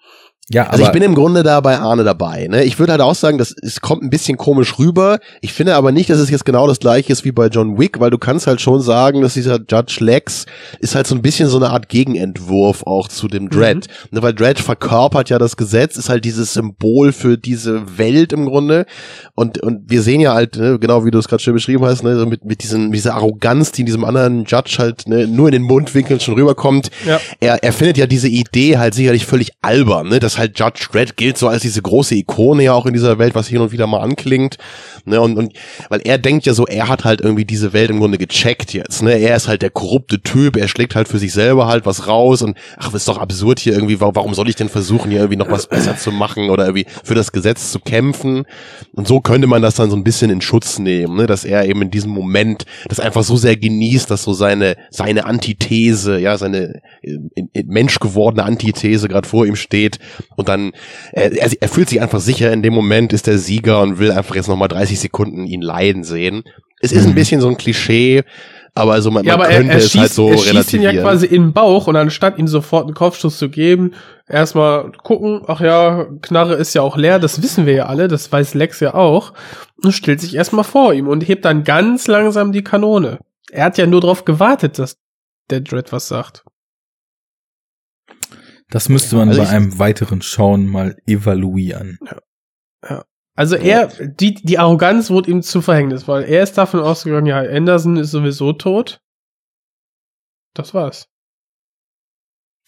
[0.53, 2.49] Ja, Also ich bin im Grunde da bei Arne dabei.
[2.49, 2.65] Ne?
[2.65, 5.21] Ich würde halt auch sagen, das es kommt ein bisschen komisch rüber.
[5.43, 8.01] Ich finde aber nicht, dass es jetzt genau das gleiche ist wie bei John Wick,
[8.01, 10.47] weil du kannst halt schon sagen, dass dieser Judge Lex
[10.81, 13.87] ist halt so ein bisschen so eine Art Gegenentwurf auch zu dem Dread.
[14.11, 18.47] Ne, weil Dread verkörpert ja das Gesetz, ist halt dieses Symbol für diese Welt im
[18.47, 18.87] Grunde.
[19.37, 22.03] Und, und wir sehen ja halt, ne, genau wie du es gerade schön beschrieben hast,
[22.03, 25.29] ne, so mit, mit, diesen, mit dieser Arroganz, die in diesem anderen Judge halt ne,
[25.29, 26.91] nur in den Mundwinkeln schon rüberkommt.
[27.07, 27.21] Ja.
[27.39, 30.19] Er, er findet ja diese Idee halt sicherlich völlig albern, ne?
[30.19, 33.35] dass halt Judge Dredd gilt so als diese große Ikone ja auch in dieser Welt,
[33.37, 34.57] was hin und wieder mal anklingt.
[35.05, 35.21] Ne?
[35.21, 35.53] Und, und
[35.89, 39.03] weil er denkt ja so, er hat halt irgendwie diese Welt im Grunde gecheckt jetzt.
[39.03, 39.13] Ne?
[39.19, 42.43] Er ist halt der korrupte Typ, er schlägt halt für sich selber halt was raus
[42.43, 45.51] und ach, ist doch absurd hier irgendwie, warum, soll ich denn versuchen, hier irgendwie noch
[45.51, 48.45] was besser zu machen oder irgendwie für das Gesetz zu kämpfen?
[48.95, 51.27] Und so könnte man das dann so ein bisschen in Schutz nehmen, ne?
[51.27, 55.27] dass er eben in diesem Moment das einfach so sehr genießt, dass so seine, seine
[55.27, 59.99] Antithese, ja, seine äh, in, in Mensch gewordene Antithese gerade vor ihm steht
[60.37, 60.73] und dann,
[61.13, 64.13] er, er, er fühlt sich einfach sicher, in dem Moment ist der Sieger und will
[64.13, 66.43] einfach jetzt nochmal 30 Sekunden ihn leiden sehen.
[66.81, 67.15] Es ist ein Mhm.
[67.17, 68.23] bisschen so ein Klischee,
[68.75, 70.47] aber also man, Ja, man aber er, könnte er, es schießt, halt so er schießt
[70.47, 70.97] ihn relativieren.
[70.97, 73.93] ja quasi in den Bauch und anstatt ihm sofort einen Kopfschuss zu geben,
[74.29, 78.31] erstmal gucken, ach ja, Knarre ist ja auch leer, das wissen wir ja alle, das
[78.33, 79.35] weiß Lex ja auch,
[79.83, 83.19] und stellt sich erstmal vor ihm und hebt dann ganz langsam die Kanone.
[83.51, 84.97] Er hat ja nur darauf gewartet, dass
[85.51, 86.45] der Dread was sagt.
[88.71, 91.99] Das müsste man Also bei einem weiteren Schauen mal evaluieren.
[93.37, 97.39] Also er, die, die Arroganz wurde ihm zu Verhängnis, weil er ist davon ausgegangen, ja,
[97.39, 99.01] Anderson ist sowieso tot.
[100.55, 101.07] Das war's.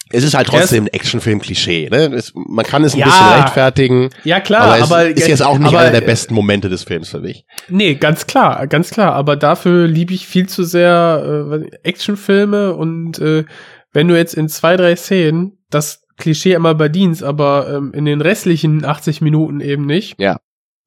[0.09, 1.89] es ist halt trotzdem ein Actionfilm-Klischee.
[1.89, 2.13] Ne?
[2.15, 3.05] Es, man kann es ein Ja.
[3.05, 6.33] bisschen rechtfertigen, Ja, klar, aber es aber, ist jetzt auch nicht aber, einer der besten
[6.33, 7.45] Momente des Films für mich.
[7.67, 9.13] Nee, ganz klar, ganz klar.
[9.13, 13.45] Aber dafür liebe ich viel zu sehr äh, Actionfilme und äh,
[13.91, 18.21] wenn du jetzt in zwei, drei Szenen das Klischee einmal bedienst, aber ähm, in den
[18.21, 20.17] restlichen 80 Minuten eben nicht,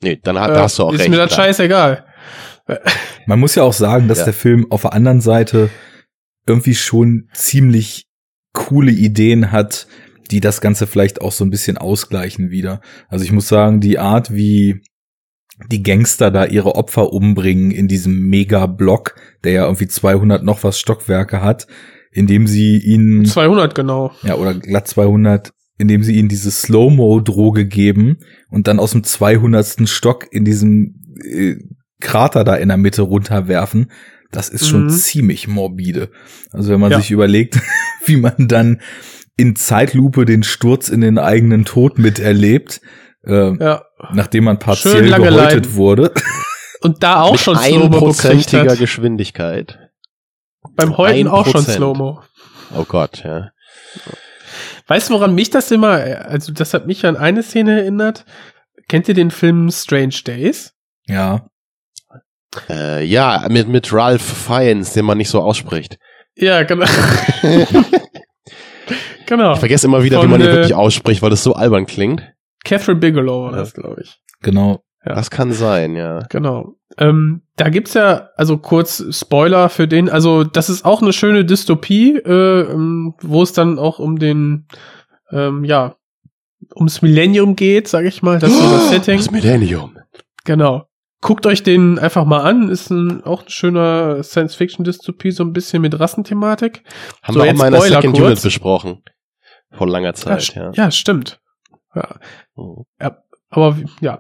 [0.03, 1.11] Nee, dann hat, äh, da hast du auch ist recht.
[1.11, 2.05] mir das scheißegal.
[3.27, 4.25] Man muss ja auch sagen, dass Ja.
[4.25, 5.71] der Film auf der anderen Seite
[6.47, 8.07] irgendwie schon ziemlich
[8.53, 9.87] coole Ideen hat,
[10.31, 12.81] die das Ganze vielleicht auch so ein bisschen ausgleichen wieder.
[13.09, 14.83] Also ich muss sagen, die Art, wie
[15.71, 19.15] die Gangster da ihre Opfer umbringen in diesem Mega-Block,
[19.45, 21.67] der ja irgendwie 200 noch was Stockwerke hat,
[22.17, 24.13] indem sie ihnen 200 genau.
[24.23, 28.19] ja, oder glatt 200, indem sie ihnen diese Slow-Mo-Droge geben
[28.51, 29.89] und dann aus dem 200.
[29.89, 31.57] Stock in diesem äh,
[32.01, 33.91] Krater da in der Mitte runterwerfen.
[34.33, 34.91] Das ist schon Mhm.
[34.91, 36.11] ziemlich morbide.
[36.51, 36.99] Also wenn man Ja.
[37.01, 37.59] sich überlegt,
[38.07, 38.81] wie man dann
[39.37, 42.81] in Zeitlupe den Sturz in den eigenen Tod miterlebt,
[43.27, 43.83] äh, Ja.
[44.13, 45.75] nachdem man partiell gehäutet leiden.
[45.75, 46.13] wurde.
[46.83, 48.79] Und da auch Mit schon Slow-Mo einprozentiger hat.
[48.79, 49.79] Geschwindigkeit.
[50.77, 51.75] Beim Häuten auch schon 1%.
[51.77, 52.23] Slow-Mo.
[52.77, 53.51] Oh Gott, ja.
[54.87, 58.25] Weißt du, woran mich das immer, also das hat mich an eine Szene erinnert.
[58.89, 60.75] Kennt ihr den Film Strange Days?
[61.07, 61.49] Ja.
[62.69, 65.99] Äh, ja, mit, mit Ralph Fiennes, den man nicht so ausspricht.
[66.37, 66.87] Ja, genau.
[69.27, 69.55] genau.
[69.55, 71.87] Ich vergesse immer wieder, wie Von, man ihn äh, wirklich ausspricht, weil das so albern
[71.87, 72.23] klingt.
[72.65, 74.19] Catherine Bigelow war das, glaube ich.
[74.43, 74.83] Genau.
[75.07, 75.15] Ja.
[75.15, 76.21] Das kann sein, ja.
[76.31, 76.75] Genau.
[76.99, 81.45] Ähm, da gibt's ja, also kurz Spoiler für den, also das ist auch eine schöne
[81.45, 84.67] Dystopie, äh, ähm, wo es dann auch um den,
[85.31, 85.95] ähm, ja,
[86.75, 88.39] ums Millennium geht, sag ich mal.
[88.41, 89.19] Das ist so das Setting.
[89.19, 89.97] Das Millennium.
[90.45, 90.87] Genau.
[91.21, 92.69] Guckt euch den einfach mal an.
[92.69, 96.83] Ist ein, auch ein schöner Science-Fiction-Dystopie, so ein bisschen mit Rassenthematik.
[97.23, 98.27] Haben So, wir auch mal in der Second kurz.
[98.27, 99.03] Unit besprochen.
[99.73, 100.71] Vor langer Ja, Zeit, st- ja.
[100.73, 101.41] ja, stimmt.
[101.95, 102.17] Ja.
[103.01, 103.19] ja
[103.51, 104.19] aber ja.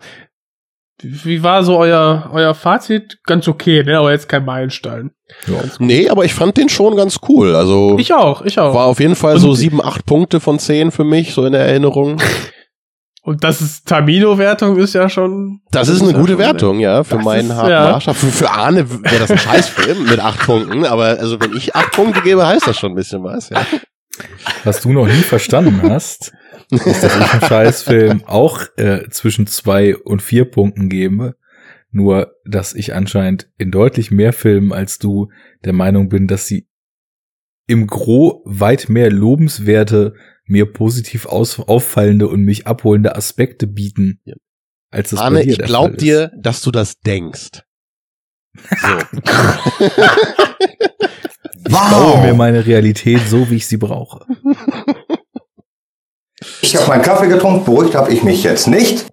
[1.02, 3.18] Wie war so euer, euer Fazit?
[3.26, 3.98] Ganz okay, ne?
[3.98, 5.10] Aber jetzt kein Meilenstein.
[5.46, 5.56] Ja.
[5.78, 7.54] Nee, aber ich fand den schon ganz cool.
[7.54, 8.72] Also Ich auch, ich auch.
[8.74, 11.66] war auf jeden Fall so sieben, acht Punkte von zehn für mich, so in der
[11.66, 12.20] Erinnerung.
[13.22, 15.60] Und das ist Tamino-Wertung ist ja schon.
[15.72, 17.90] Das ist eine ja gute schon- Wertung, ja, für Das meinen ist, harten ja.
[17.90, 18.14] Maßstab.
[18.16, 21.90] Für, für Arne wäre das ein Scheißfilm mit acht Punkten, aber also wenn ich acht
[21.90, 23.48] Punkte gebe, heißt das schon ein bisschen was.
[23.50, 23.66] Ja.
[24.62, 26.32] Was du noch nie verstanden hast, ist,
[26.70, 31.36] dass ich einen Scheißfilm auch äh, zwischen zwei und vier Punkten gebe.
[31.90, 35.30] Nur, dass ich anscheinend in deutlich mehr Filmen als du
[35.64, 36.68] der Meinung bin, dass sie
[37.66, 40.14] im Gro weit mehr lobenswerte,
[40.44, 44.34] mir positiv aus auffallende und mich abholende Aspekte bieten, Ja.
[44.90, 47.62] als das Arne, bei dir ich der glaub dir, dass du das denkst.
[48.54, 48.98] So.
[48.98, 49.22] Ist.
[51.68, 54.24] Ich baue mir meine Realität so, wie ich sie brauche.
[56.62, 59.06] Ich habe meinen Kaffee getrunken, beruhigt habe ich mich jetzt nicht.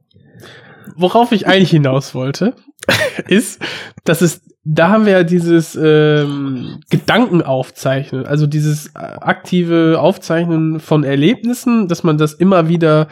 [0.95, 2.53] Worauf ich eigentlich hinaus wollte,
[3.27, 3.59] ist,
[4.03, 11.03] dass es, da haben wir ja dieses ähm, Gedankenaufzeichnen, also dieses äh, aktive Aufzeichnen von
[11.03, 13.07] Erlebnissen, dass man das immer wieder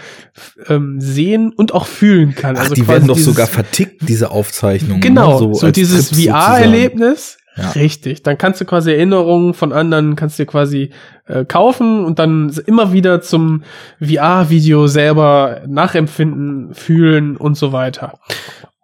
[0.67, 2.55] ähm, sehen und auch fühlen kann.
[2.55, 5.01] Ach, also die werden doch dieses- sogar vertickt, diese Aufzeichnungen.
[5.01, 5.55] Genau, ne?
[5.55, 6.09] so, als dieses.
[6.09, 7.37] VR-Erlebnis.
[7.55, 7.69] Ja.
[7.71, 8.23] Richtig.
[8.23, 10.91] Dann kannst du quasi Erinnerungen von anderen, kannst dir quasi
[11.25, 13.63] äh, kaufen und dann immer wieder zum
[13.99, 18.19] VR-Video selber nachempfinden, fühlen und so weiter.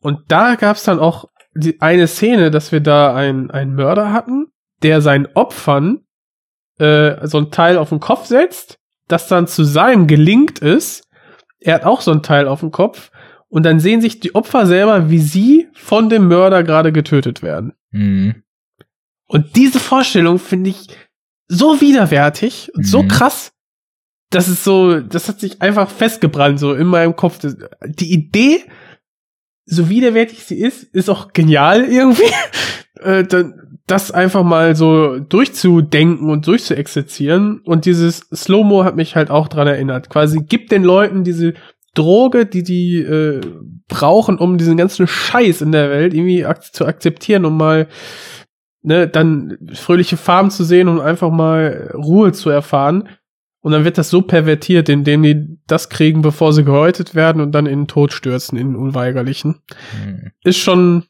[0.02, 1.26] Und da gab's dann auch
[1.56, 4.48] die eine Szene, dass wir da einen, einen Mörder hatten,
[4.84, 6.02] der seinen Opfern
[6.78, 8.78] äh, so ein Teil auf den Kopf setzt,
[9.08, 11.08] das dann zu seinem gelingt ist.
[11.60, 13.12] Er hat auch so ein Teil auf dem Kopf
[13.48, 17.74] und dann sehen sich die Opfer selber, wie sie von dem Mörder gerade getötet werden.
[17.92, 18.44] Mhm.
[19.28, 20.88] Und diese Vorstellung finde ich
[21.48, 23.08] so widerwärtig und so Mhm.
[23.10, 23.52] krass.
[24.30, 27.40] Das ist so, das hat sich einfach festgebrannt, so in meinem Kopf.
[27.86, 28.64] Die Idee,
[29.66, 32.24] so widerwärtig sie ist, ist auch genial irgendwie.
[33.02, 37.62] äh, dann, das einfach mal so durchzudenken und durchzuexerzieren.
[37.64, 40.10] Und dieses Slow-Mo hat mich halt auch dran erinnert.
[40.10, 41.54] Quasi gibt den Leuten diese
[41.94, 43.40] Droge, die die äh,
[43.88, 47.88] brauchen, um diesen ganzen Scheiß in der Welt irgendwie ak zu akzeptieren, um mal
[48.82, 53.10] ne, dann fröhliche Farben zu sehen und einfach mal Ruhe zu erfahren.
[53.62, 57.52] Und dann wird das so pervertiert, indem die das kriegen, bevor sie gehäutet werden und
[57.52, 59.62] dann in den Tod stürzen, in den Unweigerlichen.
[60.06, 60.32] Mhm.
[60.44, 61.04] Ist schon,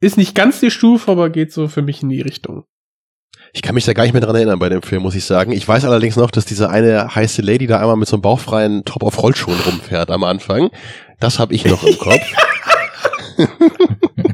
[0.00, 2.64] ist nicht ganz die Stufe, aber geht so für mich in die Richtung.
[3.52, 5.50] Ich kann mich da gar nicht mehr dran erinnern bei dem Film, muss ich sagen.
[5.50, 8.84] Ich weiß allerdings noch, dass diese eine heiße Lady da einmal mit so einem bauchfreien
[8.84, 10.70] Top auf Rollschuhen rumfährt am Anfang.
[11.18, 12.22] Das habe ich noch im Kopf.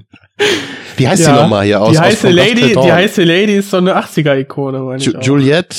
[0.97, 1.91] Wie heißt sie nochmal hier aus?
[1.93, 5.17] die aus heiße Dusk Lady, die heiße Lady ist so eine 80er-Ikone, meine ich Ju
[5.19, 5.23] auch.
[5.23, 5.77] Juliette,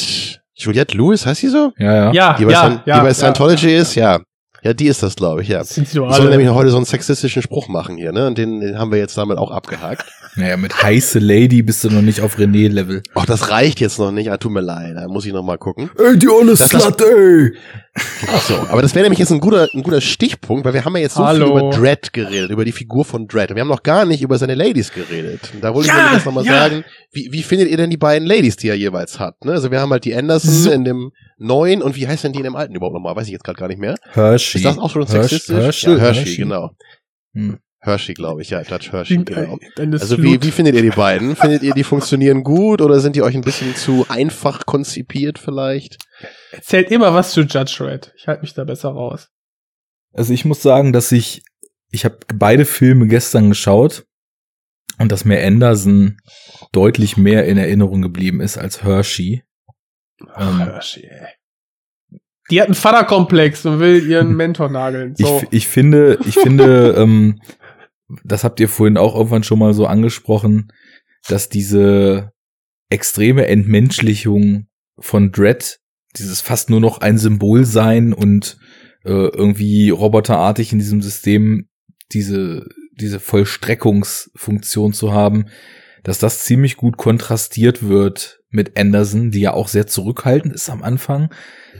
[0.56, 1.72] Juliette Lewis, heißt sie so?
[1.78, 2.12] Ja, ja.
[2.14, 4.20] Ja, Die bei, ja, Scien- ja, die bei ja, Scientology ist, ja.
[4.64, 5.60] Ja, die ist das, glaube ich, ja.
[5.60, 6.32] Das sind sie doch Ich soll alle.
[6.32, 8.28] nämlich noch heute so einen sexistischen Spruch machen hier, ne?
[8.28, 10.06] Und den, den haben wir jetzt damit auch abgehakt.
[10.36, 13.02] Naja, mit heiße Lady bist du noch nicht auf René-Level.
[13.16, 14.30] Ach, das reicht jetzt noch nicht.
[14.32, 14.96] Ah, tut mir leid.
[14.96, 15.90] Da muss ich noch mal gucken.
[15.98, 17.54] Ey, die olle Das- das- Slut, ey!
[18.28, 20.96] Ach so, aber das wäre nämlich jetzt ein guter, ein guter Stichpunkt, weil wir haben
[20.96, 21.48] ja jetzt so Hallo.
[21.48, 23.50] viel über Dredd geredet, über die Figur von Dredd.
[23.50, 25.50] Und wir haben noch gar nicht über seine Ladies geredet.
[25.56, 26.52] Und da wollte ich Ja, nämlich jetzt nochmal ja.
[26.60, 29.44] sagen, wie, wie findet ihr denn die beiden Ladies, die er jeweils hat?
[29.44, 29.54] Ne?
[29.54, 30.72] Also wir haben halt die Anderson So.
[30.72, 33.16] in dem neuen und wie heißt denn die in dem alten überhaupt nochmal?
[33.16, 33.96] Weiß ich jetzt gerade gar nicht mehr.
[34.14, 34.58] Hershey.
[34.58, 35.56] Ist das auch schon Hersh- sexistisch?
[35.56, 36.36] Hershey, ja, Hershey, Hershey.
[36.38, 36.72] genau.
[37.34, 37.60] Hm.
[37.80, 39.60] Hershey, glaube ich, ja, Dutch Hershey, genau.
[39.92, 41.36] Also wie, wie findet ihr die beiden?
[41.36, 45.98] Findet ihr, die funktionieren gut oder sind die euch ein bisschen zu einfach konzipiert vielleicht?
[46.52, 48.14] Erzählt immer was zu Judge Red.
[48.18, 49.30] Ich halte mich da besser raus.
[50.12, 51.44] Also ich muss sagen, dass ich,
[51.92, 54.06] ich habe beide Filme gestern geschaut
[54.98, 56.18] und dass mir Anderson
[56.72, 59.44] deutlich mehr in Erinnerung geblieben ist als Hershey.
[60.38, 62.20] Ähm, Hershey, ey.
[62.50, 65.16] Die hat einen Vaterkomplex und will ihren Mentor nageln.
[65.16, 65.42] So.
[65.44, 67.42] Ich, ich finde, ich finde, ähm,
[68.24, 70.72] das habt ihr vorhin auch irgendwann schon mal so angesprochen,
[71.28, 72.32] dass diese
[72.90, 74.68] extreme Entmenschlichung
[74.98, 75.80] von Dread,
[76.18, 78.58] dieses fast nur noch ein Symbol sein und
[79.04, 81.68] äh, irgendwie roboterartig in diesem System
[82.14, 85.48] diese, diese Vollstreckungsfunktion zu haben,
[86.04, 90.82] dass das ziemlich gut kontrastiert wird mit Anderson, die ja auch sehr zurückhaltend ist am
[90.84, 91.30] Anfang,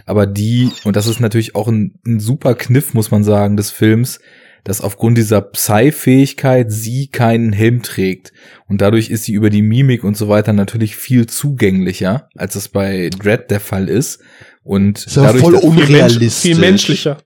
[0.06, 3.72] aber die, und das ist natürlich auch ein, ein super Kniff, muss man sagen, des
[3.72, 4.20] Films,
[4.64, 8.34] dass aufgrund dieser Psy-Fähigkeit sie keinen Helm trägt.
[8.68, 12.68] Und dadurch ist sie über die Mimik und so weiter natürlich viel zugänglicher, als es
[12.68, 14.20] bei Dread der Fall ist.
[14.64, 16.34] Und Ist dadurch, voll dass- viel, Mensch, unrealistisch.
[16.42, 17.18] viel menschlicher.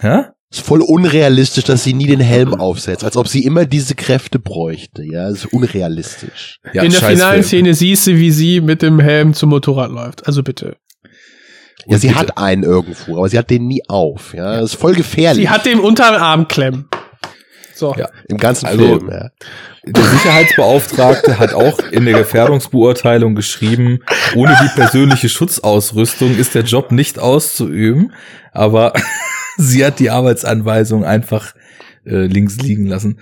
[0.00, 0.22] Hä?
[0.50, 4.38] Ist voll unrealistisch, dass sie nie den Helm aufsetzt, als ob sie immer diese Kräfte
[4.38, 5.04] bräuchte.
[5.04, 6.58] Ja, ist unrealistisch.
[6.72, 10.26] Ja, In der finalen Szene siehst du, wie sie mit dem Helm zum Motorrad läuft.
[10.26, 10.76] Also bitte.
[11.84, 12.18] Ja, Und sie bitte.
[12.20, 14.32] hat einen irgendwo, aber sie hat den nie auf.
[14.32, 15.44] Ja, das ist voll gefährlich.
[15.44, 16.88] Sie hat den unter den Arm klemmen.
[17.74, 17.94] So.
[17.96, 18.08] Ja.
[18.28, 19.10] Im ganzen Also- Film.
[19.10, 19.28] Ja.
[19.86, 24.00] Der Sicherheitsbeauftragte hat auch in der Gefährdungsbeurteilung geschrieben,
[24.34, 28.12] ohne die persönliche Schutzausrüstung ist der Job nicht auszuüben,
[28.52, 28.92] aber
[29.60, 31.54] sie hat die Arbeitsanweisung einfach
[32.06, 33.18] äh, links liegen lassen.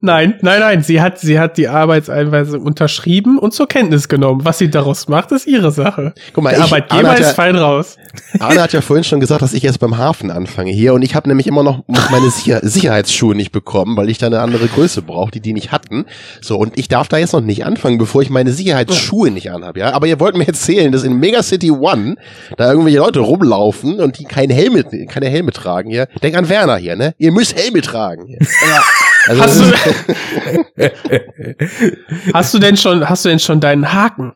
[0.00, 0.82] Nein, nein, nein.
[0.84, 4.44] Sie hat, sie hat die Arbeitseinweisung unterschrieben und zur Kenntnis genommen.
[4.44, 6.14] Was sie daraus macht, ist ihre Sache.
[6.32, 7.96] Guck mal, Der ich, Arbeitgeber hat ist ja, fein raus.
[8.38, 11.16] Arne hat ja vorhin schon gesagt, dass ich erst beim Hafen anfange hier und ich
[11.16, 15.02] habe nämlich immer noch meine Sicher Sicherheitsschuhe nicht bekommen, weil ich da eine andere Größe
[15.02, 16.04] brauche, die die nicht hatten.
[16.40, 19.80] So und ich darf da jetzt noch nicht anfangen, bevor ich meine Sicherheitsschuhe nicht anhabe,
[19.80, 19.94] ja.
[19.94, 22.14] Aber ihr wollt mir erzählen, dass in Megacity One
[22.56, 26.06] da irgendwelche Leute rumlaufen und die keine Helme, keine Helme tragen hier.
[26.22, 27.14] Denk an Werner hier, ne?
[27.18, 28.26] Ihr müsst Helme tragen.
[28.26, 28.38] Hier.
[28.40, 28.82] Ja.
[29.28, 29.64] Also Hast du,
[32.34, 34.32] hast du denn schon, hast du denn schon deinen Haken?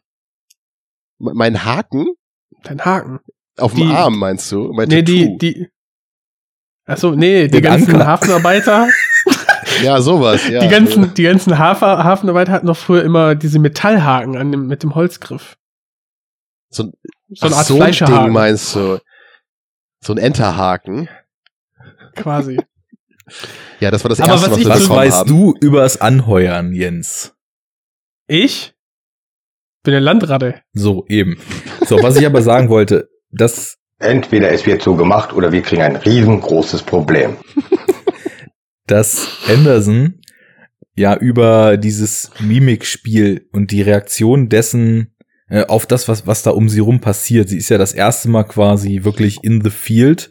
[1.19, 2.09] mein Haken
[2.65, 3.21] Deinen Haken?
[3.59, 4.73] auf dem Die- Arm meinst du?
[4.73, 5.39] Mein Nee, die, Tattoo.
[5.39, 5.69] die.
[6.85, 8.07] Achso, nee, die Den ganzen Anker.
[8.07, 8.89] Hafenarbeiter,
[9.83, 10.61] Ja, sowas, ja.
[10.61, 14.83] die ganzen, die ganzen Hafer, Hafenarbeiter hatten noch früher immer diese Metallhaken an dem, mit
[14.83, 15.57] dem Holzgriff.
[16.71, 16.93] So ein-
[17.35, 18.99] So eine Ach, Art so ein Ding Fleischerhaken, meinst du?
[20.05, 21.09] So ein Enterhaken.
[22.17, 22.61] quasi.
[23.81, 25.29] Ja, das war das Aber erste, was was, ich wir Was bekommen weißt haben.
[25.29, 27.35] du übers Anheuern, Jens?
[28.27, 28.75] Ich
[29.83, 30.63] bin eine Landratte.
[30.73, 31.39] So, eben.
[31.87, 35.83] So, was ich aber sagen wollte, das Entweder es wird so gemacht oder wir kriegen
[35.83, 37.37] ein riesengroßes Problem.
[38.87, 40.21] dass Anderson
[40.97, 45.15] ja über dieses Mimikspiel und die Reaktion dessen
[45.49, 47.49] äh, auf das, was, was da um sie rum passiert.
[47.49, 50.31] Sie ist ja das erste Mal quasi wirklich in the field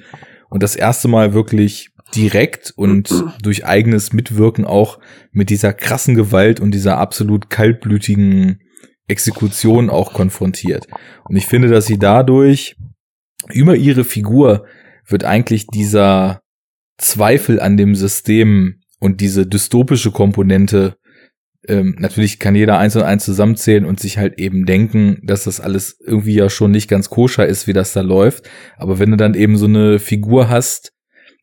[0.49, 4.99] und das erste Mal wirklich direkt und durch eigenes Mitwirken auch
[5.31, 8.59] mit dieser krassen Gewalt und dieser absolut kaltblütigen
[9.07, 10.87] Exekution auch konfrontiert.
[11.25, 12.75] Und ich finde, dass sie dadurch
[13.51, 14.65] über ihre Figur
[15.07, 16.41] wird eigentlich dieser
[16.97, 20.95] Zweifel an dem System und diese dystopische Komponente,
[21.67, 25.59] ähm, natürlich kann jeder eins und eins zusammenzählen und sich halt eben denken, dass das
[25.59, 28.49] alles irgendwie ja schon nicht ganz koscher ist, wie das da läuft.
[28.77, 30.93] Aber wenn du dann eben so eine Figur hast,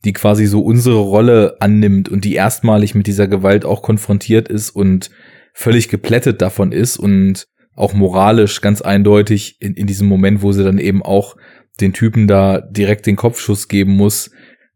[0.05, 4.71] die quasi so unsere Rolle annimmt und die erstmalig mit dieser Gewalt auch konfrontiert ist
[4.71, 5.11] und
[5.53, 10.65] völlig geplättet davon ist und auch moralisch ganz eindeutig in, in diesem Moment, wo sie
[10.65, 11.37] dann eben auch
[11.81, 14.31] den Typen da direkt den Kopfschuss geben muss,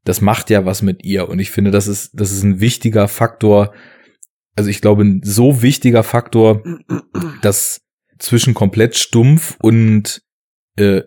[0.05, 1.29] das macht ja was mit ihr.
[1.29, 3.75] Und ich finde, das ist, das ist ein wichtiger Faktor.
[4.57, 6.63] Also ich glaube, ein so wichtiger Faktor,
[7.43, 7.81] dass
[8.19, 10.23] zwischen komplett stumpf und
[10.77, 11.03] äh,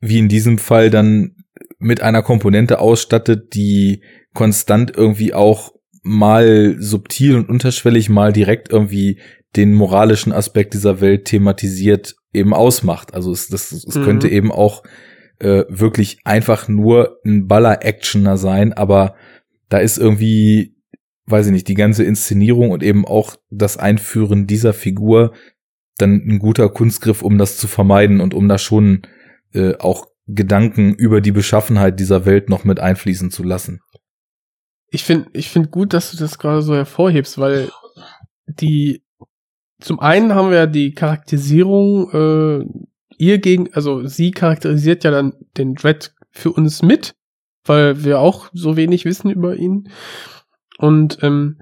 [0.00, 1.35] wie in diesem Fall dann
[1.78, 4.02] mit einer Komponente ausstattet, die
[4.34, 9.20] konstant irgendwie auch mal subtil und unterschwellig, mal direkt irgendwie
[9.56, 13.14] den moralischen Aspekt dieser Welt thematisiert, eben ausmacht.
[13.14, 14.04] Also es, das, es Mhm.
[14.04, 14.82] könnte eben auch
[15.38, 19.16] äh, wirklich einfach nur ein Baller-Actioner sein, aber
[19.68, 20.76] da ist irgendwie,
[21.26, 25.32] weiß ich nicht, die ganze Inszenierung und eben auch das Einführen dieser Figur
[25.98, 29.02] dann ein guter Kunstgriff, um das zu vermeiden und um da schon
[29.52, 33.80] äh, auch Gedanken über die Beschaffenheit dieser Welt noch mit einfließen zu lassen.
[34.88, 37.70] Ich finde, ich finde gut, dass du das gerade so hervorhebst, weil
[38.46, 39.04] die
[39.80, 42.64] zum einen haben wir die Charakterisierung äh,
[43.18, 47.14] ihr gegen, also sie charakterisiert ja dann den Dread für uns mit,
[47.64, 49.90] weil wir auch so wenig wissen über ihn.
[50.78, 51.60] Und ähm,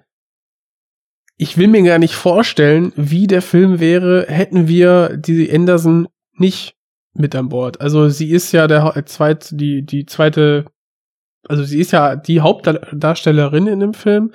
[1.36, 6.73] ich will mir gar nicht vorstellen, wie der Film wäre, hätten wir die Anderson nicht
[7.14, 7.80] mit an Bord.
[7.80, 10.64] Also sie ist ja der Ha- zweit, die, die zweite,
[11.48, 14.32] also sie ist ja die Hauptdarstellerin in dem Film.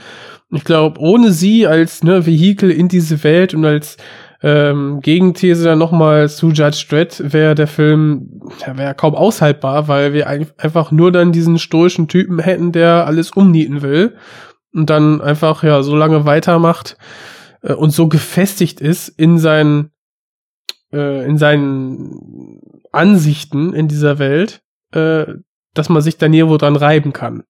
[0.51, 3.97] Ich glaube, ohne sie als ne, Vehikel in diese Welt und als
[4.41, 10.13] ähm, Gegenthese dann nochmal zu Judge Dredd wäre der Film ja, wäre kaum aushaltbar, weil
[10.13, 14.15] wir ein, einfach nur dann diesen stoischen Typen hätten, der alles umnieten will
[14.73, 16.97] und dann einfach ja so lange weitermacht
[17.63, 19.91] äh, und so gefestigt ist in seinen
[20.93, 22.58] äh, in seinen
[22.91, 24.61] Ansichten in dieser Welt,
[24.93, 25.25] äh,
[25.73, 27.43] dass man sich da nirgendwo dran reiben kann.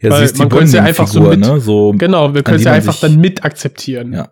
[0.00, 1.60] Ja, Weil sie ist die man könnte sie einfach so mit- ne?
[1.60, 4.12] So, Genau, wir können die sie man einfach sich- dann mit akzeptieren.
[4.12, 4.28] Ja.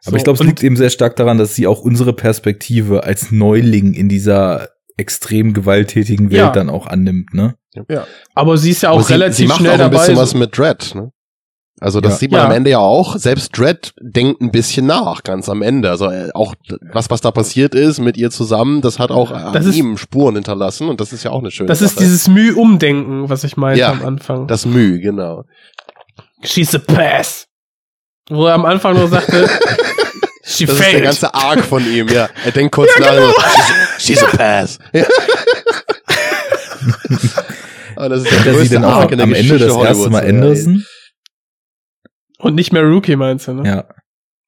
[0.00, 3.04] So, Aber ich glaube, es liegt eben sehr stark daran, dass sie auch unsere Perspektive
[3.04, 6.50] als Neuling in dieser extrem gewalttätigen Welt Ja.
[6.50, 7.54] dann auch annimmt, ne?
[8.34, 9.98] Aber sie ist ja auch sie, relativ sie macht schnell auch ein dabei.
[9.98, 11.10] bisschen so- was mit Dread, ne?
[11.78, 12.18] Also das Ja.
[12.18, 12.46] sieht man Ja.
[12.46, 13.16] am Ende ja auch.
[13.16, 15.90] Selbst Dread denkt ein bisschen nach, ganz am Ende.
[15.90, 16.54] Also äh, auch
[16.92, 19.98] was, was da passiert ist mit ihr zusammen, das hat auch an Das ist- ihm
[19.98, 22.04] Spuren hinterlassen und das ist ja auch eine schöne das ist Sache.
[22.04, 24.46] dieses Müh-Umdenken, was ich meinte Ja, am Anfang.
[24.46, 25.44] das Mühe, genau.
[26.42, 27.46] She's a pass.
[28.30, 29.46] Wo er am Anfang nur sagte,
[30.48, 31.04] She Das ist der failed.
[31.04, 32.28] ganze Arc von ihm, ja.
[32.44, 33.10] Er denkt kurz nach.
[33.10, 33.28] genau.
[33.98, 34.78] She's, she's a pass.
[37.96, 40.24] Ah, das ist der er größte Arc in der am Ende Geschichte das erste Mal.
[40.26, 40.84] Anderson?
[42.38, 43.66] Und nicht mehr Rookie, meinst du, ne?
[43.68, 43.84] Ja,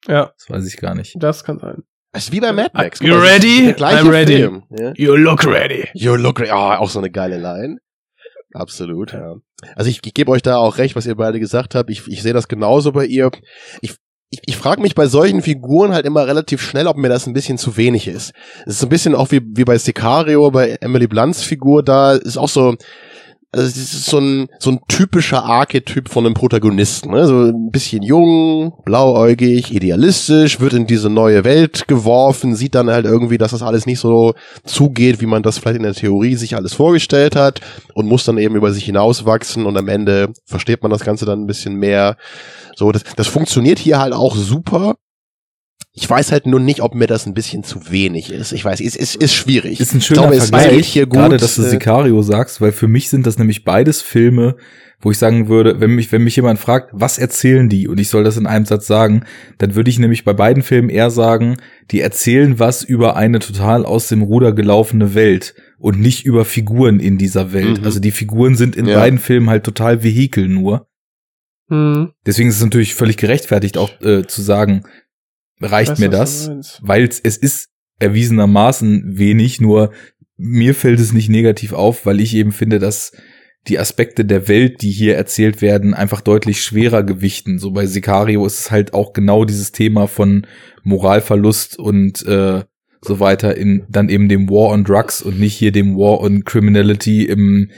[0.07, 1.15] Ja, das weiß ich gar nicht.
[1.19, 1.83] das kann sein.
[2.13, 3.01] Das ist wie bei Mad Max.
[3.01, 3.73] You ready?
[3.79, 4.37] I'm ready.
[4.37, 4.93] Film, ja?
[4.97, 5.89] You look ready.
[5.93, 6.51] You look ready.
[6.51, 7.79] Ah, auch so eine geile Line.
[8.55, 9.37] Absolut, ja.
[9.77, 11.91] Also ich, ich gebe euch da auch recht, was ihr beide gesagt habt.
[11.91, 13.31] Ich, ich sehe das genauso bei ihr.
[13.83, 13.95] Ich,
[14.31, 17.35] ich, ich frage mich bei solchen Figuren halt immer relativ schnell, ob mir das ein
[17.35, 18.33] bisschen zu wenig ist.
[18.65, 22.13] Es ist so ein bisschen auch wie, wie bei Sicario, bei Emily Blunts Figur da,
[22.13, 22.75] ist auch so,
[23.51, 27.13] also es ist so ein, so ein typischer Archetyp von einem Protagonisten.
[27.13, 27.27] Ne?
[27.27, 33.07] So ein bisschen jung, blauäugig, idealistisch, wird in diese neue Welt geworfen, sieht dann halt
[33.07, 34.35] irgendwie, dass das alles nicht so
[34.65, 37.63] zugeht, wie man das vielleicht in der Theorie sich alles vorgestellt hat
[37.95, 41.43] und muss dann eben über sich hinauswachsen und am Ende versteht man das Ganze dann
[41.43, 42.19] ein bisschen mehr.
[42.77, 44.97] So, das, das funktioniert hier halt auch super.
[46.01, 48.53] Ich weiß halt nur nicht, ob mir das ein bisschen zu wenig ist.
[48.53, 49.81] Ich weiß, es ist, ist schwierig.
[49.81, 51.15] Ist ein Ich schöner glaube, es Vergleich, hier gut.
[51.19, 54.55] gerade dass du äh, Sicario sagst, weil für mich sind das nämlich beides Filme,
[55.01, 58.11] wo ich sagen würde, wenn mich, wenn mich jemand fragt, was erzählen die und ich
[58.11, 59.25] soll das in einem Satz sagen,
[59.59, 61.57] dann würde ich nämlich bei beiden Filmen eher sagen,
[61.91, 67.01] die erzählen was über eine total aus dem Ruder gelaufene Welt und nicht über Figuren
[67.01, 67.81] in dieser Welt.
[67.81, 67.85] Mhm.
[67.85, 69.01] Also die Figuren sind in Ja.
[69.01, 70.87] beiden Filmen halt total Vehikel nur.
[71.71, 72.13] Hm.
[72.25, 74.85] Deswegen ist es natürlich völlig gerechtfertigt auch äh, zu sagen,
[75.61, 76.51] reicht Weiß, mir das?
[76.83, 77.69] weil es ist
[77.99, 79.93] erwiesenermaßen wenig, nur
[80.37, 83.13] mir fällt es nicht negativ auf, weil ich eben finde, dass
[83.67, 87.59] die Aspekte der Welt, die hier erzählt werden, einfach deutlich schwerer gewichten.
[87.59, 90.47] So bei Sicario ist es halt auch genau dieses Thema von
[90.85, 92.63] Moralverlust und äh,
[93.03, 96.45] so weiter in dann eben dem War on Drugs und nicht hier dem War on
[96.45, 97.71] Criminality im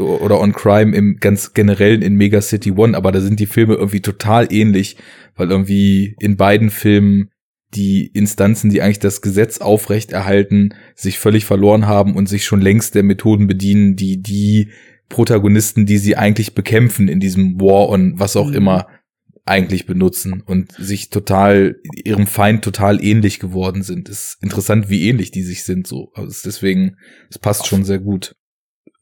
[0.00, 3.74] oder on Crime im ganz generellen in Mega City One, aber da sind die Filme
[3.74, 4.96] irgendwie total ähnlich,
[5.34, 7.30] weil irgendwie in beiden Filmen
[7.74, 12.94] die Instanzen, die eigentlich das Gesetz aufrechterhalten, sich völlig verloren haben und sich schon längst
[12.94, 14.70] der Methoden bedienen, die die
[15.08, 18.54] Protagonisten, die sie eigentlich bekämpfen in diesem War on was auch Mhm.
[18.54, 18.86] immer
[19.44, 24.08] eigentlich benutzen und sich total ihrem Feind total ähnlich geworden sind.
[24.08, 26.10] ist interessant, wie ähnlich die sich sind so.
[26.14, 26.96] Also deswegen,
[27.30, 28.34] es passt schon sehr gut.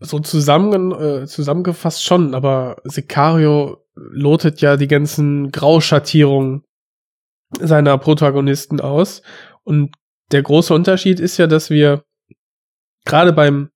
[0.01, 6.65] So zusammen, äh, zusammengefasst schon, aber Sicario lotet ja die ganzen Grauschattierungen
[7.61, 9.23] seiner Protagonisten aus.
[9.62, 9.94] Und
[10.32, 12.05] der große Unterschied ist ja, dass wir
[13.05, 13.70] gerade beim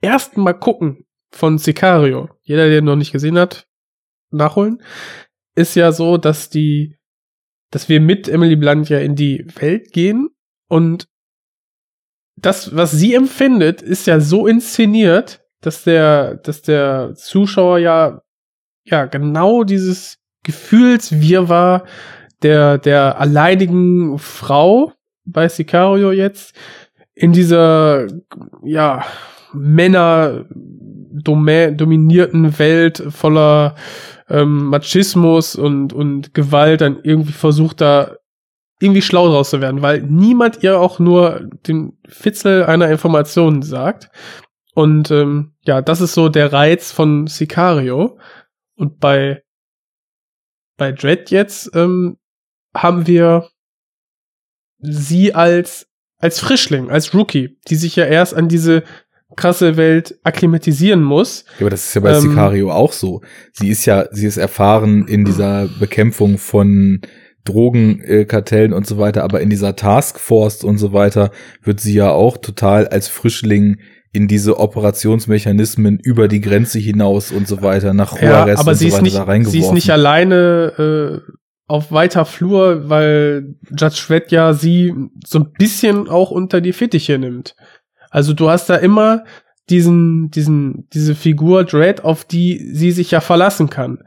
[0.00, 3.66] ersten Mal gucken von Sicario, jeder, der ihn noch nicht gesehen hat,
[4.30, 4.82] nachholen,
[5.54, 6.96] ist ja so, dass die,
[7.70, 10.30] dass wir mit Emily Blunt ja in die Welt gehen
[10.68, 11.06] und
[12.36, 18.22] das, was sie empfindet, ist ja so inszeniert, dass der, dass der Zuschauer ja,
[18.84, 21.84] ja, genau dieses Gefühlswirrwarr
[22.42, 24.92] der, der alleinigen Frau
[25.24, 26.54] bei Sicario jetzt
[27.14, 28.06] in dieser,
[28.64, 29.04] ja,
[29.52, 30.46] Männer
[31.22, 33.74] dominierten Welt voller
[34.28, 38.16] ähm, Machismus und, und Gewalt dann irgendwie versucht da
[38.80, 44.10] irgendwie schlau draus zu werden, weil niemand ihr auch nur den Fitzel einer Information sagt.
[44.74, 48.18] Und ähm, ja, das ist so der Reiz von Sicario.
[48.74, 49.42] Und bei
[50.76, 52.16] bei Dread jetzt ähm,
[52.74, 53.50] haben wir
[54.78, 55.86] sie als
[56.18, 58.82] als Frischling, als Rookie, die sich ja erst an diese
[59.36, 61.44] krasse Welt akklimatisieren muss.
[61.58, 63.22] Ja, aber das ist ja bei Ähm, Sicario auch so.
[63.52, 67.00] Sie ist ja, sie ist erfahren in dieser Bekämpfung von
[67.50, 71.30] Drogenkartellen und so weiter, aber in dieser Taskforce und so weiter
[71.62, 73.78] wird sie ja auch total als Frischling
[74.12, 78.76] in diese Operationsmechanismen über die Grenze hinaus und so weiter nach Ja, Juarez aber und
[78.76, 81.32] sie so ist weiter nicht, sie ist nicht alleine äh,
[81.66, 84.92] auf weiter Flur, weil Judge Dredd ja sie
[85.24, 87.54] so ein bisschen auch unter die Fittiche nimmt.
[88.10, 89.24] Also du hast da immer
[89.70, 94.02] diesen, diesen, diese Figur Dredd, auf die sie sich ja verlassen kann.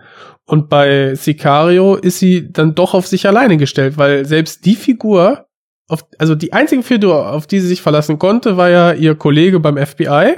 [0.46, 5.48] Und bei Sicario ist sie dann doch auf sich alleine gestellt, weil selbst die Figur,
[5.88, 9.60] auf, also die einzige Figur, auf die sie sich verlassen konnte, war ja ihr Kollege
[9.60, 10.36] beim FBI,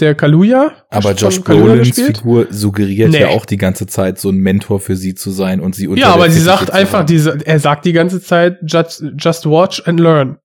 [0.00, 0.72] der Kaluuya.
[0.90, 1.98] aber Josh Brolins.
[1.98, 3.20] Figur suggeriert Nee.
[3.22, 6.12] ja auch die ganze Zeit, so ein Mentor für sie zu sein und sie Ja,
[6.12, 10.36] aber sie sagt einfach, diese, er sagt die ganze Zeit, just, just watch and learn.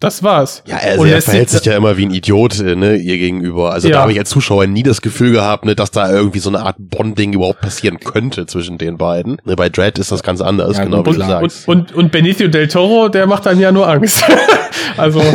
[0.00, 0.62] Das war's.
[0.66, 3.70] Ja, also Und er verhält sich- ja immer wie ein Idiot äh, ne, ihr gegenüber.
[3.72, 3.96] Also Ja.
[3.96, 6.60] da habe ich als Zuschauer nie das Gefühl gehabt, ne, dass da irgendwie so eine
[6.60, 9.36] Art Bonding überhaupt passieren könnte zwischen den beiden.
[9.44, 11.68] Ne, bei Dread ist das ganz anders, Ja, genau wie du sagst.
[11.68, 14.24] Und, und Benicio del Toro, der macht dann ja nur Angst.
[14.96, 15.22] also,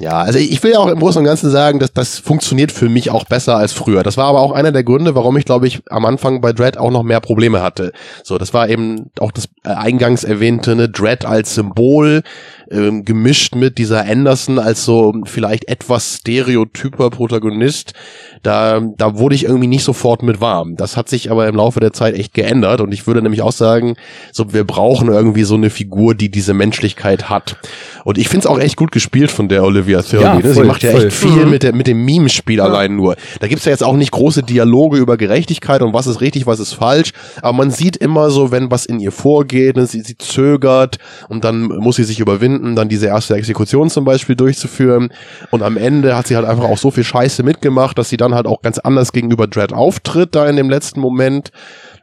[0.00, 2.88] Ja, also ich will ja auch im Großen und Ganzen sagen, dass das funktioniert für
[2.88, 4.02] mich auch besser als früher.
[4.02, 6.76] Das war aber auch einer der Gründe, warum ich, glaube ich, am Anfang bei Dread
[6.76, 7.92] auch noch mehr Probleme hatte.
[8.24, 12.22] So, das war eben auch das eingangs erwähnte ne, Dread als Symbol,
[12.70, 17.92] ähm, gemischt mit dieser Anderson als so vielleicht etwas stereotyper Protagonist.
[18.42, 20.74] Da, da wurde ich irgendwie nicht sofort mit warm.
[20.76, 23.52] Das hat sich aber im Laufe der Zeit echt geändert und ich würde nämlich auch
[23.52, 23.94] sagen,
[24.32, 27.56] so wir brauchen irgendwie so eine Figur, die diese Menschlichkeit hat.
[28.04, 30.24] Und ich finde es auch echt gut gespielt von der Olivia Thirlby.
[30.24, 30.48] Ja, ne?
[30.48, 31.06] Sie voll, macht ja voll.
[31.06, 33.14] echt viel mit, der, mit dem Meme-Spiel allein nur.
[33.38, 36.58] Da gibt's ja jetzt auch nicht große Dialoge über Gerechtigkeit und was ist richtig, was
[36.58, 37.12] ist falsch.
[37.42, 39.86] Aber man sieht immer so, wenn was in ihr vorgeht, ne?
[39.86, 40.98] sie, sie zögert
[41.28, 45.12] und dann muss sie sich überwinden, dann diese erste Exekution zum Beispiel durchzuführen.
[45.50, 48.34] Und am Ende hat sie halt einfach auch so viel Scheiße mitgemacht, dass sie dann
[48.34, 51.50] halt auch ganz anders gegenüber Dread auftritt, da in dem letzten Moment.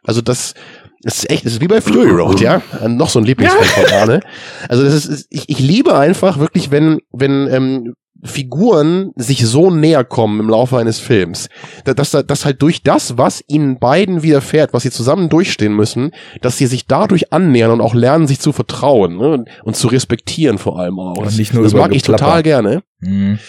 [0.04, 0.54] Also das,
[1.02, 2.62] das ist echt, das ist wie bei Fury Road, ja.
[2.82, 4.20] Äh, Noch so ein Lieblingsfilm von Arne.
[4.68, 7.94] Also das ist, ich, ich liebe einfach wirklich, wenn, wenn ähm,
[8.24, 11.48] Figuren sich so näher kommen im Laufe eines Films,
[11.86, 15.74] da- dass, da- dass halt durch das, was ihnen beiden widerfährt, was sie zusammen durchstehen
[15.76, 19.46] müssen, dass sie sich dadurch annähern und auch lernen, sich zu vertrauen ne?
[19.64, 21.18] und, zu respektieren vor allem auch.
[21.18, 22.84] Und Das, nicht nur das mag ich total gerne.
[23.00, 23.40] Mhm.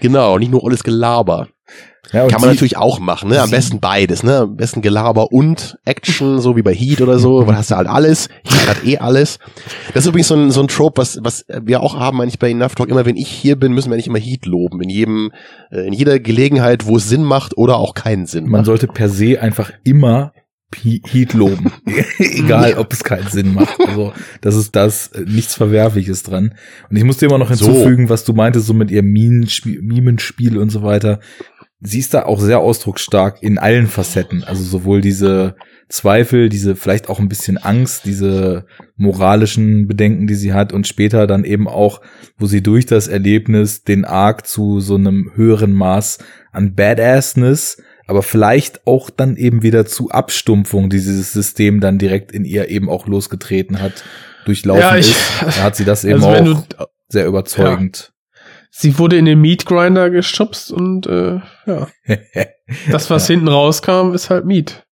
[0.00, 1.48] Genau, nicht nur alles Gelaber.
[2.12, 3.40] Ja, Kann man natürlich auch machen, ne?
[3.40, 4.38] Am besten beides, ne?
[4.38, 7.86] Am besten Gelaber und Action, so wie bei Heat oder so, weil hast du halt
[7.86, 8.28] alles.
[8.42, 9.38] Heat hat eh alles.
[9.94, 12.50] Das ist übrigens so ein, so ein Trope, was, was wir auch haben eigentlich bei
[12.50, 12.88] Enough Talk.
[12.88, 14.82] Immer wenn ich hier bin, müssen wir nicht immer Heat loben.
[14.82, 15.30] In jedem,
[15.70, 18.66] äh, in jeder Gelegenheit, wo es Sinn macht oder auch keinen Sinn Man macht.
[18.66, 20.32] sollte per se einfach immer
[20.74, 21.70] He- Heat loben.
[22.18, 23.78] Egal, ob es keinen Sinn macht.
[23.86, 26.54] Also, das ist das äh, nichts Verwerfliches dran.
[26.88, 27.66] Und ich muss dir immer noch So.
[27.66, 31.20] hinzufügen, was du meintest, so mit ihrem Minenspiel, Mimenspiel und so weiter.
[31.84, 34.44] Sie ist da auch sehr ausdrucksstark in allen Facetten.
[34.44, 35.56] Also sowohl diese
[35.88, 41.26] Zweifel, diese vielleicht auch ein bisschen Angst, diese moralischen Bedenken, die sie hat und später
[41.26, 42.00] dann eben auch,
[42.38, 46.18] wo sie durch das Erlebnis den Arc zu so einem höheren Maß
[46.52, 52.44] an Badassness, aber vielleicht auch dann eben wieder zu Abstumpfung dieses System dann direkt in
[52.44, 54.04] ihr eben auch losgetreten hat,
[54.44, 55.58] durchlaufen Ja, ich- ist.
[55.58, 58.11] Da hat sie das eben Also auch du, sehr überzeugend.
[58.72, 61.88] Sie wurde in den Meat Grinder geschubst und äh, ja,
[62.90, 64.84] das, was hinten rauskam, ist halt Meat.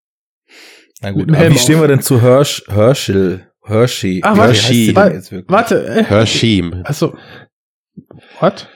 [1.00, 3.46] Na gut, aber wie stehen wir denn zu Hersch, Herschel?
[3.64, 4.20] Hershey.
[4.22, 5.50] Ah, Wie warte, heißt sie denn warte, jetzt wirklich?
[5.50, 6.82] Warte, äh, Hershim.
[6.84, 7.14] also,
[8.40, 8.68] what?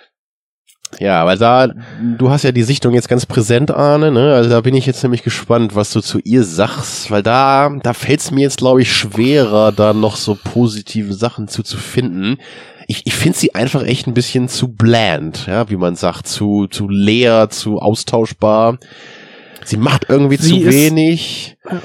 [1.01, 1.69] Ja, weil da,
[2.17, 4.33] du hast ja die Sichtung jetzt ganz präsent, Arne, ne?
[4.35, 7.93] Also da bin ich jetzt nämlich gespannt, was du zu ihr sagst, weil da, da
[7.95, 12.39] fällt es mir jetzt, glaube ich, schwerer, da noch so positive Sachen zu, zu finden.
[12.87, 16.67] Ich, ich finde sie einfach echt ein bisschen zu bland, ja, wie man sagt, zu,
[16.67, 18.79] zu leer, zu austauschbar.
[19.65, 21.83] Sie macht irgendwie Sie zu ist- wenig, Ja.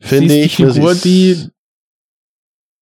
[0.00, 0.56] finde sie ist ich.
[0.56, 0.70] die ne?
[0.70, 1.46] Sie Figur, ist- die,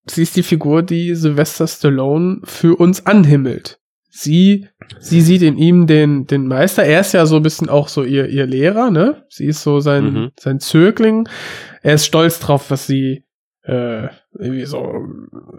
[0.07, 3.79] sie ist die Figur, die Sylvester Stallone für uns anhimmelt.
[4.11, 4.67] Sie,
[4.99, 6.85] sie sieht in ihm den, den Meister.
[6.85, 9.25] Er ist ja so ein bisschen auch so ihr, ihr Lehrer, ne?
[9.29, 10.31] Sie ist so sein, Mhm.
[10.39, 11.29] sein Zögling.
[11.83, 13.25] Er ist stolz drauf, was sie,
[13.65, 14.09] äh,
[14.39, 15.07] irgendwie so,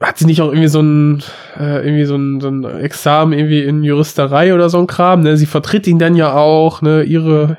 [0.02, 1.24] hat sie nicht auch irgendwie so ein,
[1.58, 5.38] äh, irgendwie so ein, so ein Examen irgendwie in Juristerei oder so ein Kram, ne?
[5.38, 7.04] Sie vertritt ihn dann ja auch, ne?
[7.04, 7.58] Ihre,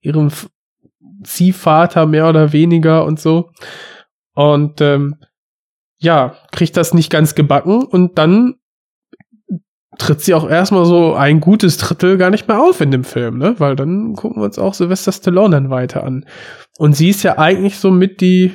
[0.00, 0.50] ihrem F-
[1.22, 3.50] Ziehvater mehr oder weniger und so.
[4.34, 5.16] Und ähm,
[5.98, 8.56] ja, kriegt das nicht ganz gebacken und dann
[9.98, 13.38] tritt sie auch erstmal so ein gutes Drittel gar nicht mehr auf in dem Film,
[13.38, 13.54] ne?
[13.58, 16.26] Weil dann gucken wir uns auch Sylvester Stallone dann weiter an.
[16.76, 18.52] Und sie ist ja eigentlich so mit die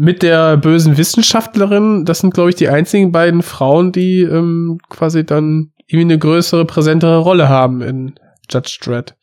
[0.00, 5.26] mit der bösen Wissenschaftlerin, das sind, glaube ich, die einzigen beiden Frauen, die ähm, quasi
[5.26, 8.14] dann irgendwie eine größere, präsentere Rolle haben in
[8.50, 9.14] Judge Dredd.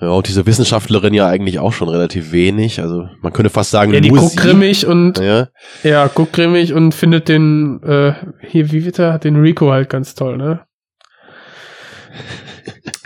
[0.00, 2.80] Ja, und diese Wissenschaftlerin ja eigentlich auch schon relativ wenig.
[2.80, 5.48] Also man könnte fast sagen, Ja, die guckt grimmig und Ja.
[5.82, 10.14] Ja, guckt grimmig und findet den, äh, hier, wie wird er, den Rico halt ganz
[10.14, 10.60] toll, ne?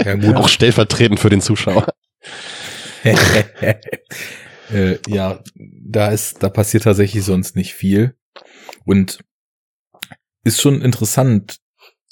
[0.05, 0.37] Ja, gut.
[0.37, 1.87] Auch stellvertretend für den Zuschauer.
[4.73, 8.15] äh, ja, da ist, da passiert tatsächlich sonst nicht viel.
[8.85, 9.19] Und
[10.45, 11.59] ist schon interessant,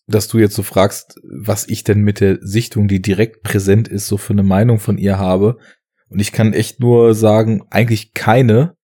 [0.06, 4.06] dass du jetzt so fragst, was ich denn mit der Sichtung, die direkt präsent ist,
[4.06, 5.58] so für eine Meinung von ihr habe.
[6.08, 8.76] Und ich kann echt nur sagen, eigentlich keine,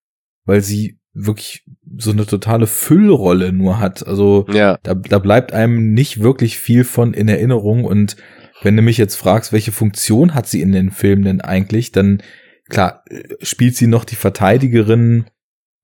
[0.44, 1.64] weil sie wirklich
[1.98, 4.06] so eine totale Füllrolle nur hat.
[4.06, 4.78] Also Ja.
[4.82, 7.84] da, da bleibt einem nicht wirklich viel von in Erinnerung.
[7.84, 8.16] Und
[8.62, 12.22] wenn du mich jetzt fragst, welche Funktion hat sie in den Filmen denn eigentlich, dann
[12.70, 15.26] klar, äh, spielt sie noch die Verteidigerin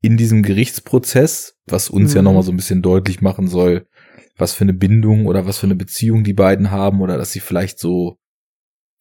[0.03, 2.25] in diesem Gerichtsprozess, was uns ja Mhm.
[2.27, 3.87] nochmal so ein bisschen deutlich machen soll,
[4.39, 7.41] was für eine Bindung oder was für eine Beziehung die beiden haben oder dass sie
[7.41, 8.17] vielleicht so,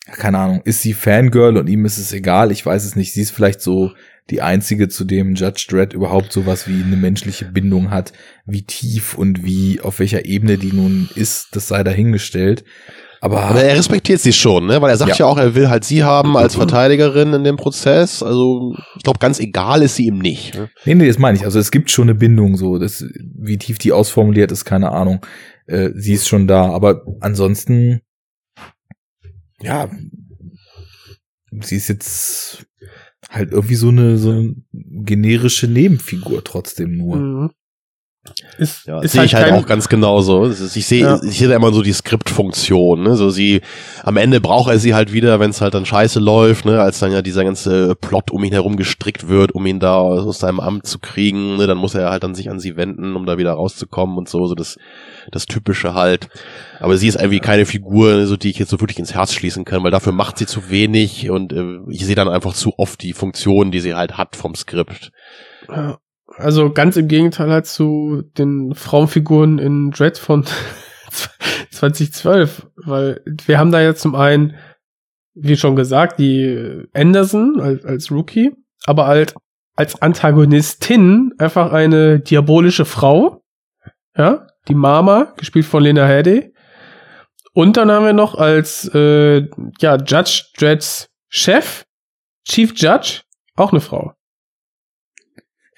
[0.07, 3.13] ja, keine Ahnung, ist sie Fangirl und ihm ist es egal, ich weiß es nicht,
[3.13, 3.91] sie ist vielleicht so
[4.31, 8.11] die einzige, zu dem Judge Dredd überhaupt sowas wie eine menschliche Bindung hat,
[8.45, 12.63] wie tief und wie auf welcher Ebene die nun ist, das sei dahingestellt.
[13.25, 14.79] Aber, Aber er respektiert sie schon, ne?
[14.83, 15.15] Weil er sagt ja.
[15.17, 15.25] Ja.
[15.25, 18.21] auch, er will halt sie haben als Verteidigerin in dem Prozess.
[18.21, 20.53] Also ich glaube, ganz egal ist sie ihm nicht.
[20.53, 20.69] Ne?
[20.85, 21.43] nee, nee, das meine ich.
[21.43, 22.77] Also es gibt schon eine Bindung so.
[22.77, 23.03] Das,
[23.35, 25.25] wie tief die ausformuliert ist, keine Ahnung.
[25.65, 26.69] Äh, sie ist schon da.
[26.69, 28.01] Aber ansonsten,
[29.59, 29.89] ja,
[31.61, 32.67] sie ist jetzt
[33.27, 37.15] halt irgendwie so eine, so eine generische Nebenfigur trotzdem nur.
[37.15, 37.49] Mhm.
[38.57, 40.49] Ist, Ja, ist sehe ich halt auch ganz genauso.
[40.49, 41.19] Ich sehe, Ja.
[41.23, 43.03] ich sehe da immer so die Skriptfunktion.
[43.03, 43.15] Ne?
[43.15, 43.61] So sie,
[44.03, 46.81] am Ende braucht er sie halt wieder, wenn es halt dann scheiße läuft, ne?
[46.81, 50.39] als dann ja dieser ganze Plot um ihn herum gestrickt wird, um ihn da aus
[50.39, 51.57] seinem Amt zu kriegen.
[51.57, 51.67] Ne?
[51.67, 54.47] Dann muss er halt dann sich an sie wenden, um da wieder rauszukommen und so.
[54.47, 54.77] So das,
[55.31, 56.29] das Typische halt.
[56.79, 59.65] Aber sie ist irgendwie keine Figur, so die ich jetzt so wirklich ins Herz schließen
[59.65, 63.01] kann, weil dafür macht sie zu wenig und äh, ich sehe dann einfach zu oft
[63.01, 65.11] die Funktion, die sie halt hat vom Skript.
[65.69, 65.97] Ja.
[66.37, 70.45] Also ganz im Gegenteil halt zu den Frauenfiguren in Dread von
[71.71, 74.55] 2012, weil wir haben da jetzt zum einen,
[75.33, 78.51] wie schon gesagt, die Anderson als, als Rookie,
[78.85, 79.33] aber halt
[79.75, 83.43] als Antagonistin einfach eine diabolische Frau,
[84.17, 86.53] ja, die Mama, gespielt von Lena Headey.
[87.53, 89.47] Und dann haben wir noch als äh,
[89.79, 91.85] ja, Judge Dredds Chef,
[92.45, 93.21] Chief Judge,
[93.55, 94.13] auch eine Frau.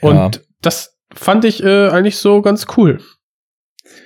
[0.01, 0.41] Und Ja.
[0.67, 2.99] Das fand ich äh, eigentlich so ganz cool.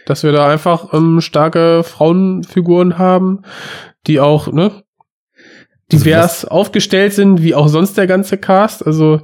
[0.05, 3.41] Dass wir da einfach ähm, starke Frauenfiguren haben,
[4.05, 4.83] die auch, ne,
[5.91, 8.85] divers aufgestellt sind, wie auch sonst der ganze Cast.
[8.85, 9.21] Also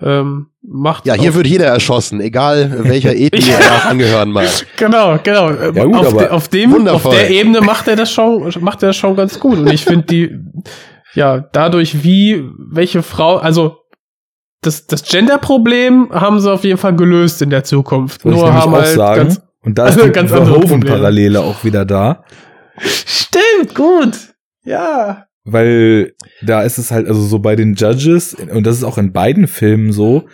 [0.00, 4.48] ähm, macht Ja, hier wird jeder erschossen, egal welcher Ethnie er angehören mag.
[4.76, 5.50] Genau, genau.
[5.50, 7.12] Ja, gut, auf, de, auf dem, wundervoll.
[7.12, 9.58] auf der Ebene macht er das schon, macht er das schon ganz gut.
[9.58, 10.38] Und ich finde die,
[11.14, 13.78] ja, dadurch wie, welche Frau, also,
[14.66, 18.24] das, das Gender-Problem haben sie auf jeden Fall gelöst in der Zukunft.
[18.24, 19.20] Ich Nur haben auch halt sagen.
[19.22, 20.30] ganz, und da ist die ganz.
[20.30, 22.24] Verhoeven-Parallele auch wieder da.
[22.78, 24.34] stimmt, gut.
[24.64, 25.26] Ja.
[25.44, 29.12] weil da ist es halt, also so bei den Judges, und das ist auch in
[29.12, 30.26] beiden Filmen so,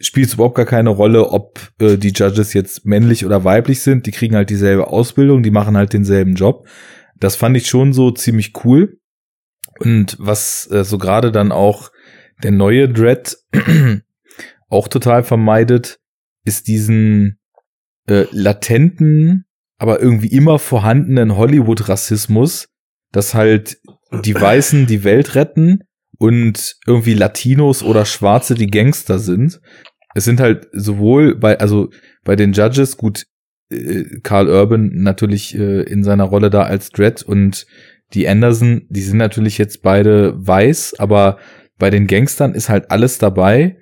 [0.00, 4.06] spielt es überhaupt gar keine Rolle, ob äh, die Judges jetzt männlich oder weiblich sind,
[4.06, 6.66] die kriegen halt dieselbe Ausbildung, die machen halt denselben Job.
[7.20, 8.98] Das fand ich schon so ziemlich cool.
[9.80, 11.90] Und was äh, so gerade dann auch
[12.42, 13.36] der neue Dread
[14.68, 15.98] auch total vermeidet,
[16.44, 17.38] ist diesen
[18.06, 19.44] äh, latenten,
[19.78, 22.68] aber irgendwie immer vorhandenen Hollywood-Rassismus,
[23.12, 23.78] dass halt
[24.24, 25.84] die Weißen die Welt retten
[26.18, 29.60] und irgendwie Latinos oder Schwarze die Gangster sind.
[30.14, 31.90] Es sind halt sowohl bei, also
[32.24, 33.26] bei den Judges, gut,
[33.70, 37.66] äh, Carl Urban natürlich äh, in seiner Rolle da als Dredd und
[38.14, 41.38] die Anderson, die sind natürlich jetzt beide weiß, aber
[41.78, 43.76] bei den Gangstern ist halt alles dabei.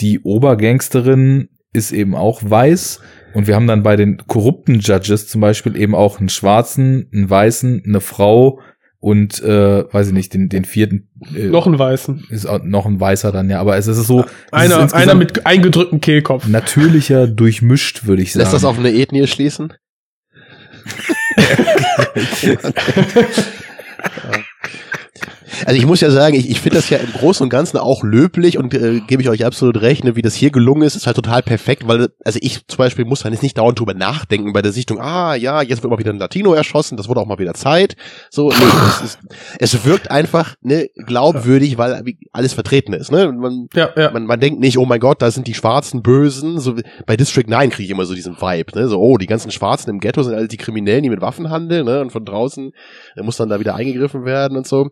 [0.00, 3.00] Die Obergangsterin ist eben auch weiß.
[3.34, 7.30] Und wir haben dann bei den korrupten Judges zum Beispiel eben auch einen Schwarzen, einen
[7.30, 8.60] Weißen, eine Frau
[9.00, 12.26] und äh, weiß ich nicht, den, den vierten äh, Noch einen Weißen.
[12.30, 13.58] ist auch noch ein Weißer dann, ja.
[13.58, 16.46] Aber es ist so es ist Einer, insgesamt einer mit eingedrücktem Kehlkopf.
[16.46, 18.44] natürlicher durchmischt, würde ich sagen.
[18.44, 19.72] Lässt das auf eine Ethnie schließen?
[25.66, 28.02] Also ich muss ja sagen, ich, ich finde das ja im Großen und Ganzen auch
[28.02, 31.06] löblich und äh, gebe ich euch absolut recht, ne, wie das hier gelungen ist, ist
[31.06, 34.62] halt total perfekt, weil also ich zum Beispiel muss jetzt nicht dauernd drüber nachdenken bei
[34.62, 37.38] der Sichtung, ah ja, jetzt wird mal wieder ein Latino erschossen, das wurde auch mal
[37.38, 37.96] wieder Zeit.
[38.30, 38.54] So, nee,
[38.88, 39.18] es, ist,
[39.58, 42.02] es wirkt einfach ne, glaubwürdig, weil
[42.32, 43.10] alles vertreten ist.
[43.12, 43.30] Ne?
[43.32, 44.10] Man, Ja, ja.
[44.10, 46.58] man, man denkt nicht, oh mein Gott, da sind die schwarzen Bösen.
[46.58, 46.76] So
[47.06, 48.88] bei District 9 kriege ich immer so diesen Vibe, ne?
[48.88, 51.86] So, oh, die ganzen Schwarzen im Ghetto sind alle die Kriminellen, die mit Waffen handeln,
[51.86, 52.00] ne?
[52.00, 52.72] Und von draußen
[53.16, 54.90] muss dann da wieder eingegriffen werden und so.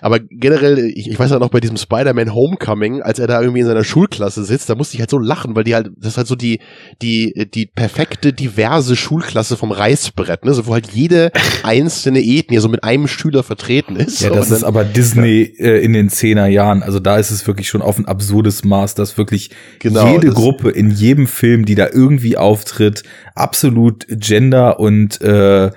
[0.00, 3.60] Aber generell, ich, ich weiß ja noch bei diesem Spider-Man Homecoming, als er da irgendwie
[3.60, 6.16] in seiner Schulklasse sitzt, da musste ich halt so lachen, weil die halt, das ist
[6.16, 6.60] halt so die,
[7.02, 10.54] die, die perfekte, diverse Schulklasse vom Reißbrett, ne?
[10.54, 14.20] So, wo halt jede einzelne Ethnie so mit einem Schüler vertreten ist.
[14.20, 16.82] Ja, das Und ist dann- aber Disney äh, in den zehner Jahren.
[16.82, 20.70] Also da ist es wirklich schon auf ein absurdes Maß, dass wirklich Genau, jede Gruppe
[20.70, 23.02] in jedem Film, die da irgendwie auftritt,
[23.34, 25.70] absolut gender- und äh,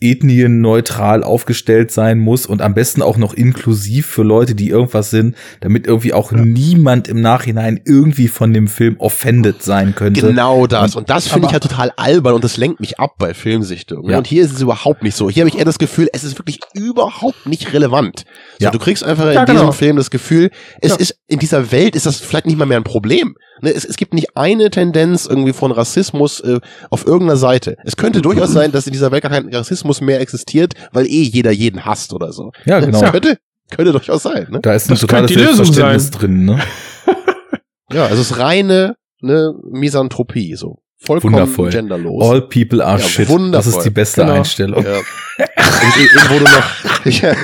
[0.00, 5.36] ethnienneutral aufgestellt sein muss und am besten auch noch inklusiv für Leute, die irgendwas sind,
[5.60, 10.20] damit irgendwie auch niemand im Nachhinein irgendwie von dem Film offended sein könnte.
[10.20, 10.96] Genau das.
[10.96, 14.10] Und das finde ich aber- halt total albern und das lenkt mich ab bei Filmsichtungen.
[14.10, 14.18] Ja.
[14.18, 15.28] Und hier ist es überhaupt nicht so.
[15.30, 18.24] Hier habe ich eher das Gefühl, es ist wirklich überhaupt nicht relevant.
[18.58, 18.70] So, Ja.
[18.70, 19.72] Du kriegst einfach in Ja, diesem genau.
[19.72, 20.50] Film das Gefühl,
[20.80, 20.96] es Ja.
[20.96, 23.34] ist in dieser Welt ist das vielleicht nicht mal mehr ein Problem.
[23.62, 26.60] Ne, es, es gibt nicht eine Tendenz irgendwie von Rassismus äh,
[26.90, 27.76] auf irgendeiner Seite.
[27.84, 31.22] Es könnte durchaus sein, dass in dieser Welt gar kein Rassismus mehr existiert, weil eh
[31.22, 32.50] jeder jeden hasst oder so.
[32.64, 33.00] Ja, genau.
[33.00, 33.38] Das könnte,
[33.70, 34.48] könnte durchaus sein.
[34.50, 34.60] Ne?
[34.60, 36.20] Da ist ein Das totales die Lösung Selbstverständnis sein.
[36.20, 36.58] drin, ne?
[37.92, 40.78] Ja, also es ist reine ne, Misanthropie, so.
[40.96, 41.70] Vollkommen Wundervoll.
[41.70, 42.24] genderlos.
[42.28, 43.28] All people are Ja, shit.
[43.28, 43.50] wundervoll.
[43.52, 44.34] Das ist die beste Genau.
[44.34, 44.84] Einstellung.
[44.84, 44.96] Ja.
[44.96, 47.34] Und eben, wo du noch, ja,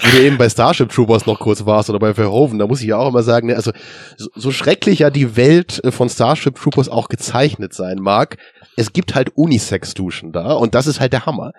[0.00, 2.88] wo du eben bei Starship Troopers noch kurz warst oder bei Verhoeven, da muss ich
[2.88, 3.72] ja auch immer sagen, ne, also
[4.16, 8.36] so, so schrecklich ja die Welt äh, von Starship Troopers auch gezeichnet sein mag,
[8.76, 11.52] es gibt halt Unisex-Duschen da und das ist halt der Hammer.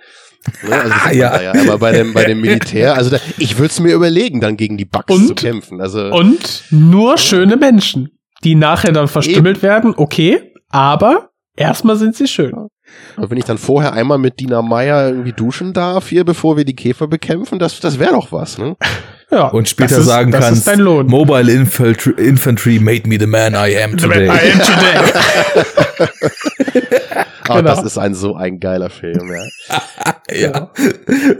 [0.63, 1.41] Ne, also man Ja.
[1.41, 2.95] ja immer bei dem, bei dem Militär.
[2.95, 5.27] Also da, ich würde es mir überlegen, dann gegen die Bugs Und?
[5.27, 5.81] zu kämpfen.
[5.81, 8.09] Also Und nur schöne Menschen,
[8.43, 12.69] die nachher dann verstümmelt werden, okay, aber erstmal sind sie schön.
[13.15, 16.65] Aber wenn ich dann vorher einmal mit Dina Meyer irgendwie duschen darf hier, bevor wir
[16.65, 18.75] die Käfer bekämpfen, das, das wäre doch was, ne?
[19.31, 21.07] Ja, Und später das ist, sagen das kannst, ist dein Lohn.
[21.07, 24.25] Mobile Infantry, Infantry made me the man I am today.
[24.27, 26.09] I am today.
[27.47, 27.75] Aber Genau.
[27.75, 29.43] das ist ein so ein geiler Film, ja.
[30.35, 30.71] ja.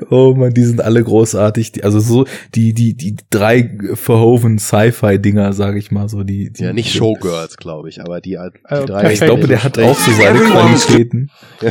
[0.10, 1.74] Oh man, die sind alle großartig.
[1.74, 6.24] Die, also so die die die drei Verhoeven Sci-Fi-Dinger, sage ich mal so.
[6.24, 9.14] Die, die Ja, nicht Showgirls, glaube ich, aber die, die Also, drei.
[9.14, 11.30] Ich glaube, der hat auch so seine Qualitäten.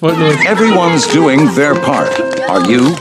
[0.00, 2.10] Everyone's doing their part.
[2.48, 2.92] Are you?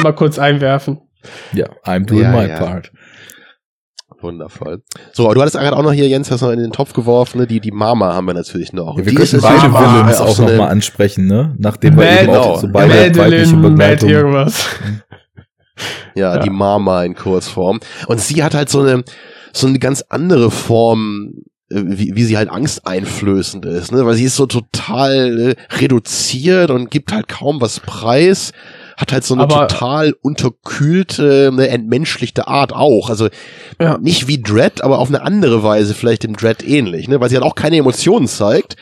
[0.00, 0.98] Einmal kurz einwerfen.
[1.52, 2.58] Ja, I'm doing Ja, my ja.
[2.58, 2.90] part.
[4.22, 4.82] Wundervoll.
[5.12, 7.38] So, aber du hattest gerade auch noch hier, Jens, hast noch in den Topf geworfen,
[7.38, 7.46] ne?
[7.46, 8.98] Die, die Mama haben wir natürlich noch.
[8.98, 11.54] Ja, wir ist beide auf auch so noch eine- mal ansprechen, ne?
[11.58, 12.56] Nachdem wir Mad- eben auch genau.
[12.58, 14.08] so beide weibliche Begleitung.
[14.10, 14.66] irgendwas.
[16.14, 16.38] Ja, Ja.
[16.42, 17.80] die Mama in Kurzform.
[18.08, 19.04] Und sie hat halt so eine,
[19.54, 21.32] so eine ganz andere Form,
[21.70, 24.04] äh, wie, wie sie halt angsteinflößend ist, ne?
[24.04, 28.52] Weil sie ist so total äh, reduziert und gibt halt kaum was preis.
[29.00, 33.08] Hat halt so eine Aber- total unterkühlte, eine entmenschlichte Art auch.
[33.08, 33.28] Also
[33.80, 33.96] Ja.
[33.98, 37.18] nicht wie Dread, aber auf eine andere Weise vielleicht dem Dread ähnlich, ne?
[37.20, 38.76] Weil sie halt auch keine Emotionen zeigt.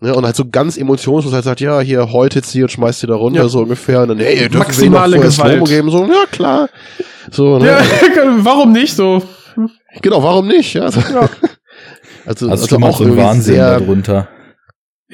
[0.00, 3.06] Ne, und halt so ganz emotionslos halt sagt, ja, hier häutet sie und schmeißt sie
[3.06, 3.48] da runter, Ja.
[3.48, 4.02] so ungefähr.
[4.02, 5.64] Und dann, hey, dürfen Maximale wir Gewalt.
[5.68, 5.90] Geben?
[5.92, 6.68] So, ja, klar.
[7.30, 7.66] So, ne?
[7.66, 7.78] Ja,
[8.38, 9.22] warum nicht so?
[10.00, 10.74] Genau, warum nicht?
[10.74, 10.88] Ja.
[10.88, 11.28] Ja.
[12.26, 14.28] Also, Also also mal so Wahnsinn sehr, darunter.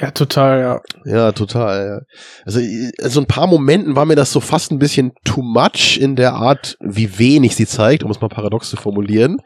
[0.01, 0.81] Ja, total, ja.
[1.05, 1.87] Ja, total.
[1.87, 2.01] Ja.
[2.45, 2.61] Also
[3.09, 6.35] so ein paar Momenten war mir das so fast ein bisschen too much in der
[6.35, 9.39] Art, wie wenig sie zeigt, um es mal paradox zu formulieren.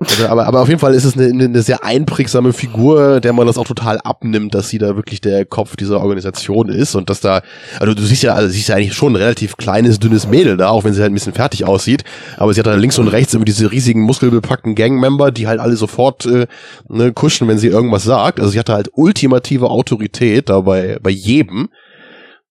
[0.00, 3.48] Also, aber, aber auf jeden Fall ist es eine, eine, sehr einprägsame Figur, der man
[3.48, 7.20] das auch total abnimmt, dass sie da wirklich der Kopf dieser Organisation ist und dass
[7.20, 7.42] da,
[7.80, 10.68] also du siehst ja, also siehst ja eigentlich schon ein relativ kleines, dünnes Mädel da,
[10.68, 12.04] auch wenn sie halt ein bisschen fertig aussieht,
[12.36, 15.74] aber sie hat da links und rechts immer diese riesigen muskelbepackten Gangmember, die halt alle
[15.74, 16.46] sofort äh,
[16.88, 18.38] ne, kuschen, wenn sie irgendwas sagt.
[18.38, 21.70] Also sie hatte halt ultimative Autorität da bei, bei jedem.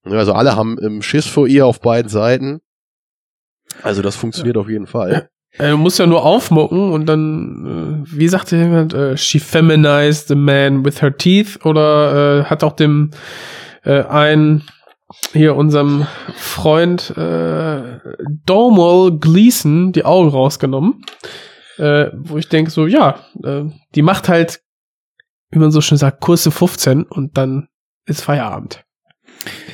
[0.06, 2.60] Ja, Also alle haben ähm, Schiss vor ihr auf beiden Seiten.
[3.84, 5.30] Also das funktioniert auf jeden Fall.
[5.58, 10.28] Äh, Du musst ja nur aufmucken und dann, äh, wie sagte jemand, äh, she feminized
[10.28, 13.12] the man with her teeth oder äh, hat auch dem
[13.84, 14.64] äh, einen
[15.34, 16.06] hier unserem
[16.36, 18.00] Freund äh,
[18.46, 21.04] Domhnall Gleason die Augen rausgenommen.
[21.78, 24.62] Äh, wo ich denke so, ja, äh, die macht halt,
[25.52, 27.68] wie man so schön sagt, Kurse 15 und dann
[28.06, 28.84] ist Feierabend.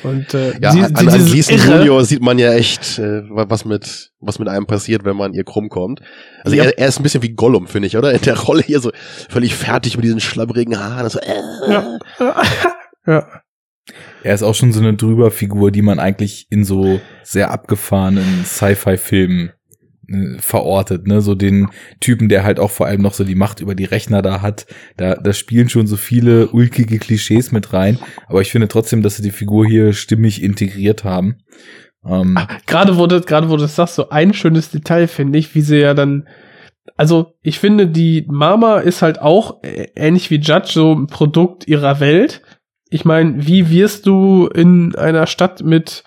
[0.02, 4.10] Und äh, Ja, sie- an, an Gleason Junior sieht man ja echt, äh, was mit
[4.20, 6.00] was mit einem passiert, wenn man ihr krumm kommt.
[6.44, 6.64] Also Ja.
[6.64, 8.12] er, er ist ein bisschen wie Gollum, finde ich, oder?
[8.12, 8.90] In der Rolle hier so
[9.28, 11.08] völlig fertig mit diesen schlabbrigen Haaren.
[11.10, 11.70] So, äh.
[11.70, 11.98] Ja.
[13.06, 13.26] ja.
[14.22, 19.52] Er ist auch schon so eine Drüberfigur, die man eigentlich in so sehr abgefahrenen Sci-Fi-Filmen
[20.38, 21.68] verortet, ne, so den
[22.00, 24.66] Typen, der halt auch vor allem noch so die Macht über die Rechner da hat.
[24.96, 29.16] Da, da spielen schon so viele ulkige Klischees mit rein, aber ich finde trotzdem, dass
[29.16, 31.36] sie die Figur hier stimmig integriert haben.
[32.06, 35.78] Ähm, Gerade wurde, gerade du das sagst, so ein schönes Detail finde ich, wie sie
[35.78, 36.28] ja dann,
[36.96, 41.66] also ich finde, die Mama ist halt auch äh, ähnlich wie Judge so ein Produkt
[41.66, 42.42] ihrer Welt.
[42.90, 46.04] Ich meine, wie wirst du in einer Stadt mit,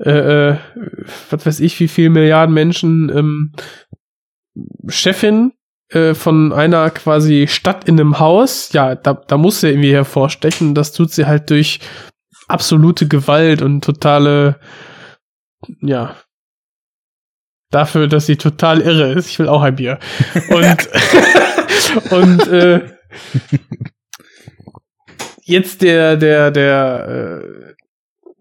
[0.00, 0.56] äh, äh,
[1.30, 3.52] was weiß ich, wie viel Milliarden Menschen ähm,
[4.88, 5.52] Chefin
[5.90, 10.74] äh, von einer quasi Stadt in einem Haus, ja, da, da muss sie irgendwie hervorstechen.
[10.74, 11.80] Das tut sie halt durch
[12.48, 14.58] absolute Gewalt und totale
[15.80, 16.16] ja.
[17.70, 19.28] Dafür, dass sie total irre ist.
[19.28, 19.98] Ich will auch ein Bier.
[20.48, 20.88] Und,
[22.12, 22.90] und äh,
[25.42, 27.67] jetzt der, der, der, äh,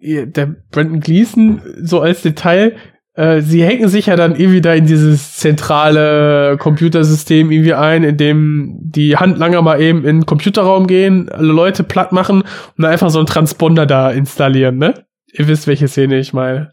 [0.01, 2.75] der Brandon Gleason, so als Detail,
[3.17, 8.15] äh, sie hacken sich ja dann irgendwie da in dieses zentrale Computersystem irgendwie ein, in
[8.15, 12.91] dem die Handlanger mal eben in den Computerraum gehen, alle Leute platt machen und dann
[12.91, 15.05] einfach so einen Transponder da installieren, ne?
[15.33, 16.71] Ihr wisst, welche Szene ich meine.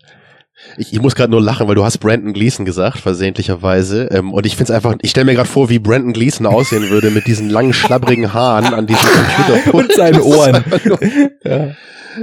[0.77, 4.09] Ich, ich muss gerade nur lachen, weil du hast Brandon Gleason gesagt, versehentlicherweise.
[4.13, 6.91] Ähm, und ich finde es einfach, ich stelle mir gerade vor, wie Brandon Gleason aussehen
[6.91, 9.75] würde mit diesen langen, schlabbrigen Haaren an diesem Computer.
[9.75, 10.65] Und seinen Ohren.
[11.45, 11.71] ja.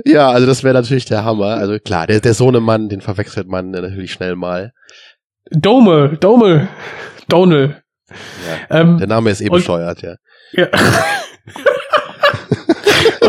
[0.06, 1.58] Ja, also das wäre natürlich der Hammer.
[1.58, 4.72] Also klar, der, der Sohnemann, den verwechselt man natürlich schnell mal.
[5.50, 6.70] Dome, Dome,
[7.28, 7.82] Donal.
[8.10, 10.16] Ja, Ähm, der Name ist eh bescheuert, ja.
[10.54, 10.68] Ja.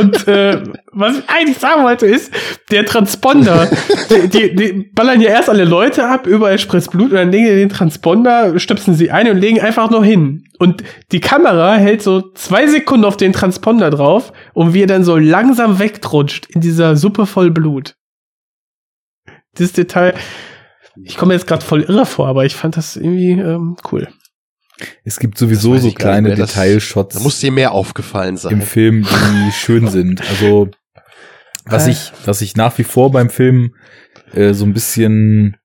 [0.03, 0.63] Und äh,
[0.93, 2.33] was ich eigentlich sagen wollte ist,
[2.71, 3.71] der Transponder,
[4.11, 7.47] die, die, die ballern ja erst alle Leute ab, überall spritzt Blut und dann legen
[7.47, 10.45] die den Transponder, stöpsen sie ein und legen einfach nur hin.
[10.59, 15.05] Und die Kamera hält so zwei Sekunden auf den Transponder drauf und wie er dann
[15.05, 17.95] so langsam wegrutscht in dieser Suppe voll Blut.
[19.59, 20.15] Dieses Detail,
[21.03, 24.09] ich komme jetzt gerade voll irre vor, aber ich fand das irgendwie ähm, cool.
[25.05, 26.37] Es gibt sowieso so nicht kleine mehr.
[26.37, 28.53] Das- Detailshots Da muss dir mehr aufgefallen sein.
[28.53, 30.21] im Film, die schön sind.
[30.29, 30.69] Also
[31.65, 31.93] was Äh.
[31.93, 33.75] ich, was ich nach wie vor beim Film
[34.35, 35.57] äh, so ein bisschen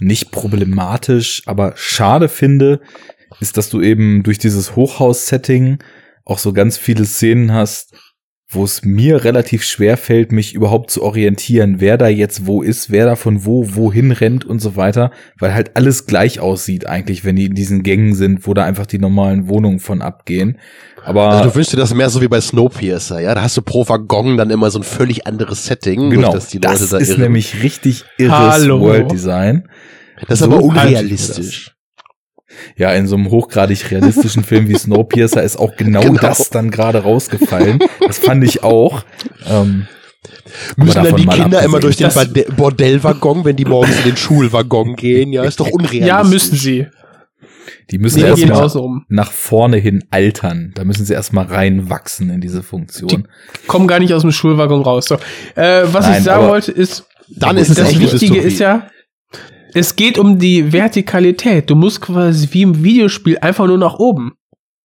[0.00, 2.80] nicht problematisch, aber schade finde,
[3.40, 5.78] ist, dass du eben durch dieses Hochhaus-Setting
[6.24, 7.94] auch so ganz viele Szenen hast,
[8.50, 12.90] wo es mir relativ schwer fällt, mich überhaupt zu orientieren, wer da jetzt wo ist,
[12.90, 17.26] wer da von wo wohin rennt und so weiter, weil halt alles gleich aussieht eigentlich,
[17.26, 20.58] wenn die in diesen Gängen sind, wo da einfach die normalen Wohnungen von abgehen.
[21.04, 23.34] Aber Also du wünschst dir das mehr so wie bei Snowpiercer, ja?
[23.34, 26.48] Da hast du pro Waggon dann immer so ein völlig anderes Setting, genau, durch das
[26.48, 27.20] die Leute das da ist irren.
[27.20, 28.80] nämlich richtig irres Hallo.
[28.80, 29.68] World Design.
[30.26, 31.74] das ist so aber unrealistisch.
[32.76, 36.20] Ja, in so einem hochgradig realistischen Film wie Snowpiercer ist auch genau, Genau.
[36.20, 37.78] das dann gerade rausgefallen.
[38.06, 39.02] Das fand ich auch.
[39.48, 39.86] Ähm,
[40.76, 44.16] Müssen dann die Kinder immer durch den Das- Borde- Bordellwaggon, wenn die morgens in den
[44.16, 45.32] Schulwaggon gehen?
[45.32, 46.06] Ja, ist doch unrealistisch.
[46.08, 46.86] Ja, müssen sie.
[47.90, 49.04] Die müssen Nee, die gehen erstmal rum.
[49.08, 50.72] nach vorne hin altern.
[50.74, 53.28] Da müssen sie erstmal reinwachsen in diese Funktion.
[53.66, 55.06] Kommen gar nicht aus dem Schulwaggon raus.
[55.06, 55.14] So.
[55.54, 58.88] Äh, was Nein, ich sagen wollte, ist, Dann ist das eine Wichtige ist ja,
[59.74, 61.70] es geht um die Vertikalität.
[61.70, 64.32] Du musst quasi wie im Videospiel einfach nur nach oben.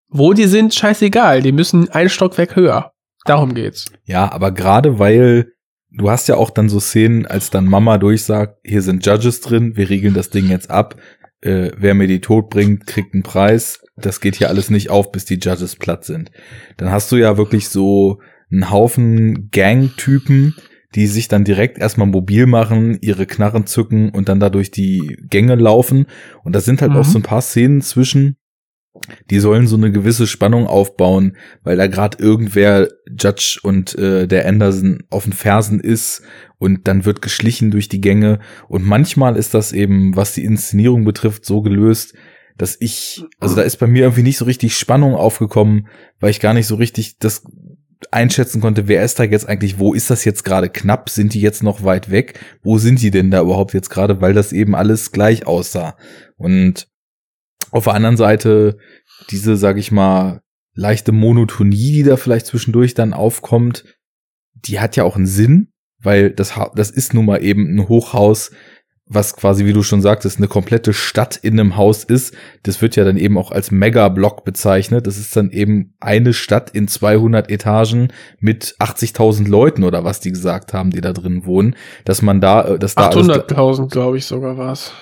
[0.09, 1.41] Wo die sind, scheißegal.
[1.41, 2.91] Die müssen ein Stockwerk höher.
[3.25, 3.85] Darum geht's.
[4.05, 5.53] Ja, aber gerade weil
[5.91, 9.75] du hast ja auch dann so Szenen, als dann Mama durchsagt, hier sind Judges drin,
[9.75, 10.95] wir regeln das Ding jetzt ab.
[11.41, 13.83] Äh, wer mir die tot bringt, kriegt einen Preis.
[13.95, 16.31] Das geht hier alles nicht auf, bis die Judges platt sind.
[16.77, 18.19] Dann hast du ja wirklich so
[18.51, 20.55] einen Haufen Gang-Typen,
[20.95, 25.17] die sich dann direkt erstmal mobil machen, ihre Knarren zücken und dann da durch die
[25.29, 26.05] Gänge laufen.
[26.43, 26.97] Und da sind halt Mhm.
[26.97, 28.37] auch so ein paar Szenen zwischen,
[29.31, 34.47] die sollen so eine gewisse Spannung aufbauen, weil da gerade irgendwer Judge und äh, der
[34.47, 36.21] Anderson auf den Fersen ist
[36.59, 38.39] und dann wird geschlichen durch die Gänge
[38.69, 42.13] und manchmal ist das eben, was die Inszenierung betrifft, so gelöst,
[42.55, 45.87] dass ich, also da ist bei mir irgendwie nicht so richtig Spannung aufgekommen,
[46.19, 47.43] weil ich gar nicht so richtig das
[48.11, 51.41] einschätzen konnte, wer ist da jetzt eigentlich, wo ist das jetzt gerade knapp, sind die
[51.41, 54.75] jetzt noch weit weg, wo sind die denn da überhaupt jetzt gerade, weil das eben
[54.75, 55.95] alles gleich aussah.
[56.37, 56.87] Und
[57.71, 58.77] auf der anderen Seite
[59.29, 60.41] diese, sag ich mal,
[60.75, 63.85] leichte Monotonie, die da vielleicht zwischendurch dann aufkommt,
[64.53, 68.51] die hat ja auch einen Sinn, weil das, das ist nun mal eben ein Hochhaus,
[69.05, 72.33] was quasi, wie du schon sagtest, eine komplette Stadt in einem Haus ist.
[72.63, 75.07] Das wird ja dann eben auch als Megablock bezeichnet.
[75.07, 80.31] Das ist dann eben eine Stadt in 200 Etagen mit 80.000 Leuten oder was die
[80.31, 81.75] gesagt haben, die da drin wohnen,
[82.05, 84.93] dass man da, äh, dass da alles- 800.000, glaube ich, sogar war's.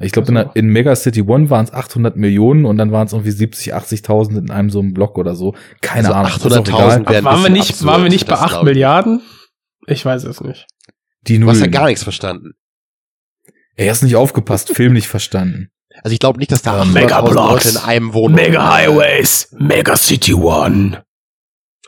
[0.00, 3.06] ich glaube, in, Also- in Mega City One waren es 800 Millionen und dann waren
[3.06, 5.54] es irgendwie 70, 80.000 in einem so einem Block oder so.
[5.82, 6.30] Keine Also Ahnung.
[6.32, 7.06] ist auch 800.000 egal.
[7.14, 8.68] wäre ein waren wir nicht, absurd, waren wir nicht bei das 8 glaub ich.
[8.70, 9.20] Milliarden?
[9.86, 10.66] Ich weiß es nicht.
[11.28, 12.52] Die Du hast ja gar nichts verstanden.
[13.76, 15.68] Er ist nicht aufgepasst, Film nicht verstanden.
[16.02, 17.64] Also ich glaube nicht, dass da 800.000 Megablocks.
[17.64, 18.36] Leute in einem wohnen.
[18.36, 21.04] Highways, Mega City One.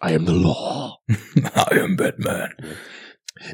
[0.02, 0.98] I am the law.
[1.08, 2.50] I am Batman.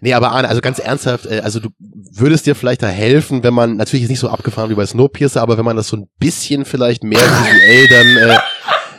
[0.00, 3.54] Nee, aber Arne, also ganz ernsthaft, äh, also du würdest dir vielleicht da helfen, wenn
[3.54, 6.06] man, natürlich ist nicht so abgefahren wie bei Snowpiercer, aber wenn man das so ein
[6.18, 8.38] bisschen vielleicht mehr visuell dann äh,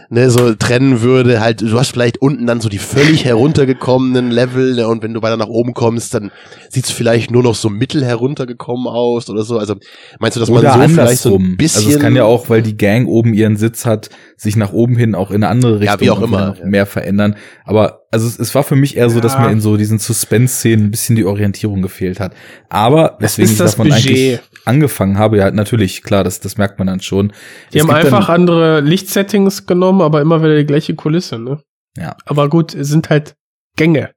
[0.09, 4.75] ne, so trennen würde, halt, du hast vielleicht unten dann so die völlig heruntergekommenen Level
[4.75, 6.31] ne, und wenn du weiter nach oben kommst, dann
[6.69, 9.57] sieht's vielleicht nur noch so mittel heruntergekommen aus oder so.
[9.57, 9.75] Also
[10.19, 11.53] meinst du, dass Oder man so vielleicht so andersrum.
[11.53, 14.55] ein bisschen also es kann ja auch, weil die Gang oben ihren Sitz hat, sich
[14.55, 16.65] nach oben hin auch in eine andere Ja, Richtung wie auch immer, noch ja.
[16.65, 17.35] mehr verändern.
[17.65, 19.41] Aber also es, es war für mich eher so, dass Ja.
[19.41, 22.33] mir in so diesen Suspense-Szenen ein bisschen die Orientierung gefehlt hat.
[22.69, 24.05] Aber weswegen ist ich das davon Budget.
[24.07, 27.31] eigentlich angefangen habe, ja natürlich, klar, das, das merkt man dann schon.
[27.73, 31.39] Die Es haben gibt dann- einfach andere Lichtsettings genommen, aber immer wieder die gleiche Kulisse,
[31.39, 31.61] ne?
[31.97, 32.15] Ja.
[32.25, 33.35] Aber gut, es sind halt
[33.77, 34.11] Gänge.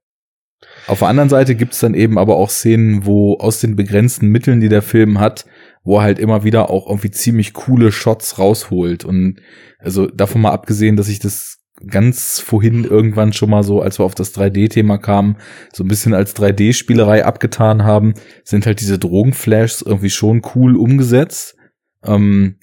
[0.87, 4.59] Auf der anderen Seite gibt's dann eben aber auch Szenen, wo aus den begrenzten Mitteln,
[4.59, 5.45] die der Film hat,
[5.83, 9.05] wo er halt immer wieder auch irgendwie ziemlich coole Shots rausholt.
[9.05, 9.39] Und
[9.77, 14.05] also davon mal abgesehen, dass ich das ganz vorhin irgendwann schon mal so, als wir
[14.05, 15.37] auf das 3D-Thema kamen,
[15.73, 21.55] so ein bisschen als 3D-Spielerei abgetan haben, sind halt diese Drogenflashs irgendwie schon cool umgesetzt.
[22.03, 22.55] Ähm,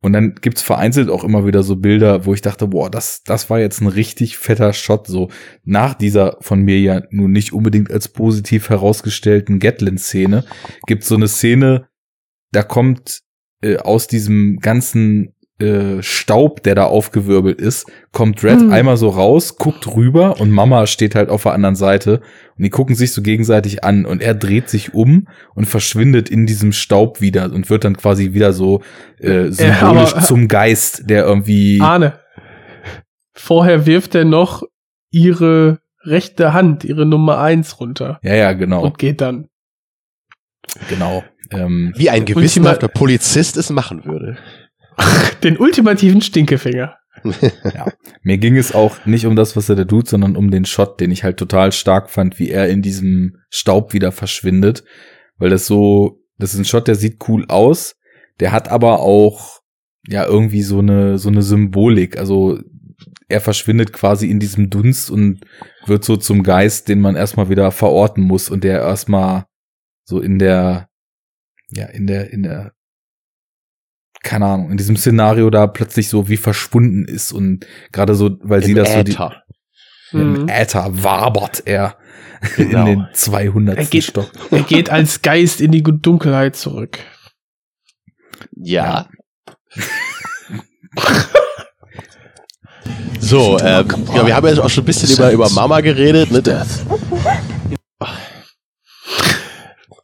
[0.00, 3.50] Und dann gibt's vereinzelt auch immer wieder so Bilder, wo ich dachte, boah, das, das
[3.50, 5.08] war jetzt ein richtig fetter Shot.
[5.08, 5.28] So
[5.64, 10.44] nach dieser von mir ja nun nicht unbedingt als positiv herausgestellten Gatlin-Szene
[10.86, 11.88] gibt's so eine Szene,
[12.52, 13.22] da kommt
[13.60, 18.72] äh, aus diesem ganzen äh, Staub, der da aufgewirbelt ist, kommt Red Hm.
[18.72, 22.20] einmal so raus, guckt rüber und Mama steht halt auf der anderen Seite
[22.56, 26.46] und die gucken sich so gegenseitig an und er dreht sich um und verschwindet in
[26.46, 28.82] diesem Staub wieder und wird dann quasi wieder so
[29.18, 32.20] äh, symbolisch aber- zum Geist, der irgendwie Arne.
[33.34, 34.62] Vorher wirft er noch
[35.10, 39.48] ihre rechte Hand, ihre Nummer eins runter ja ja genau und geht dann.
[40.88, 44.36] genau ähm, Wie ein gewissenhafter Polizist es machen würde.
[45.42, 46.96] Den ultimativen Stinkefinger.
[48.22, 51.00] Mir ging es auch nicht um das, was er da tut, sondern um den Shot,
[51.00, 54.84] den ich halt total stark fand, wie er in diesem Staub wieder verschwindet.
[55.36, 57.96] Weil das so, das ist ein Shot, der sieht cool aus,
[58.40, 59.60] der hat aber auch
[60.06, 62.18] ja irgendwie so eine, so eine Symbolik.
[62.18, 62.60] Also
[63.28, 65.40] er verschwindet quasi in diesem Dunst und
[65.86, 69.46] wird so zum Geist, den man erstmal wieder verorten muss und der erstmal
[70.04, 70.88] so in der,
[71.70, 72.72] ja, in der, in der
[74.22, 78.62] keine Ahnung, in diesem Szenario da plötzlich so wie verschwunden ist und gerade so, weil
[78.62, 79.42] sie Im das so die, Äther.
[80.12, 80.20] Mhm.
[80.36, 81.96] im Äther wabert er
[82.56, 82.80] Genau.
[82.80, 83.78] in den 200.
[83.78, 84.30] Er geht- Stock.
[84.50, 86.98] Er geht als Geist in die Dunkelheit zurück.
[88.56, 89.08] Ja.
[93.20, 96.30] So, ähm, ja, wir haben jetzt auch schon ein bisschen über, über Mama geredet.
[96.30, 96.40] Ne?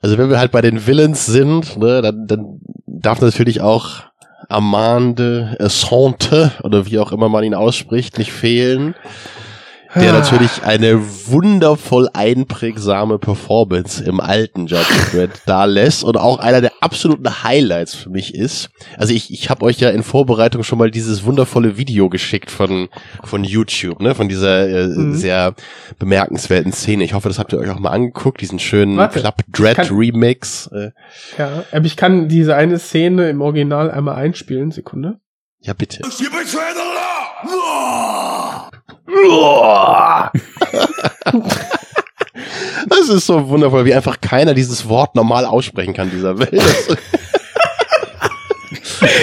[0.03, 4.05] Also wenn wir halt bei den Villains sind, ne, dann, dann darf natürlich auch
[4.49, 8.95] Amande Sante oder wie auch immer man ihn ausspricht, nicht fehlen.
[9.95, 10.19] Der Ah.
[10.19, 16.73] natürlich eine wundervoll einprägsame Performance im alten Judge Dredd da lässt und auch einer der
[16.81, 18.71] absoluten Highlights für mich ist.
[18.99, 22.89] Also ich, ich habe euch ja in Vorbereitung schon mal dieses wundervolle Video geschickt von,
[23.23, 25.15] von YouTube, ne, von dieser äh, Mhm.
[25.15, 25.55] sehr
[25.99, 27.05] bemerkenswerten Szene.
[27.05, 29.89] Ich hoffe, das habt ihr euch auch mal angeguckt, diesen schönen Warte, Club Dread kann-
[29.91, 30.67] Remix.
[30.73, 30.91] Äh,
[31.39, 34.71] Ja, aber ich kann diese eine Szene im Original einmal einspielen.
[34.73, 35.21] Sekunde.
[35.61, 36.03] ja, bitte.
[42.89, 46.63] Das ist so wundervoll, wie einfach keiner dieses Wort normal aussprechen kann, dieser Welt.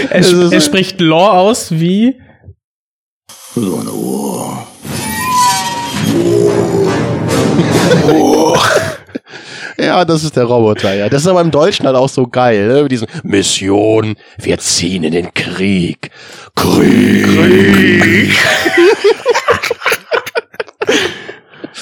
[0.10, 2.16] Er, Es ist- er spricht Law aus wie
[9.78, 11.10] Ja, das ist der Roboter, ja.
[11.10, 12.84] Das ist aber im Deutschen halt auch so geil, ne?
[12.84, 16.12] Mit diesem Mission, wir ziehen in den Krieg.
[16.56, 18.36] Krieg.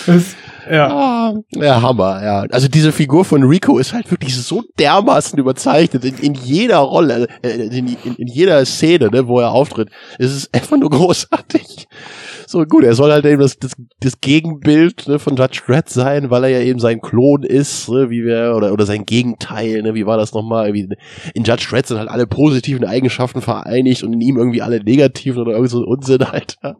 [0.06, 0.36] Das,
[0.70, 0.88] ja.
[0.88, 2.40] Ah, ja, Hammer, ja.
[2.52, 7.28] Also diese Figur von Rico ist halt wirklich so dermaßen überzeichnet in, in jeder Rolle,
[7.42, 9.90] äh, in, in, in jeder Szene, ne, wo er auftritt.
[10.20, 11.88] Es ist einfach nur großartig.
[12.46, 16.30] So gut, er soll halt eben das, das, das Gegenbild ne, von Judge Dredd sein,
[16.30, 19.94] weil er ja eben sein Klon ist, ne, wie wir, oder, oder sein Gegenteil, ne,
[19.96, 20.68] wie war das nochmal?
[20.68, 20.96] Irgendwie,
[21.34, 25.42] In Judge Dredd sind halt alle positiven Eigenschaften vereinigt und in ihm irgendwie alle negativen
[25.42, 26.58] oder irgend so ein Unsinn halt.
[26.64, 26.76] ja.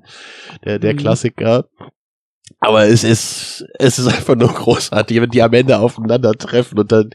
[0.66, 0.98] Der, der Mhm.
[0.98, 1.66] Klassiker.
[2.60, 7.10] Aber es ist, es ist einfach nur großartig, wenn die am Ende aufeinandertreffen und dann,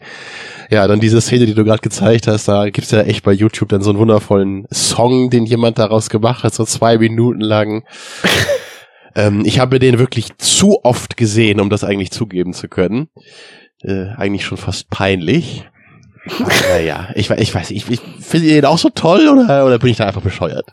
[0.70, 3.68] ja, dann diese Szene, die du gerade gezeigt hast, da gibt's ja echt bei YouTube
[3.68, 7.84] dann so einen wundervollen Song, den jemand daraus gemacht hat, so zwei Minuten lang.
[9.14, 13.08] ähm, ich habe den wirklich zu oft gesehen, um das eigentlich zugeben zu können.
[13.82, 15.64] Äh, eigentlich schon fast peinlich.
[16.70, 19.98] Naja, ich, ich weiß, ich, ich finde den auch so toll oder, oder bin ich
[19.98, 20.72] da einfach bescheuert?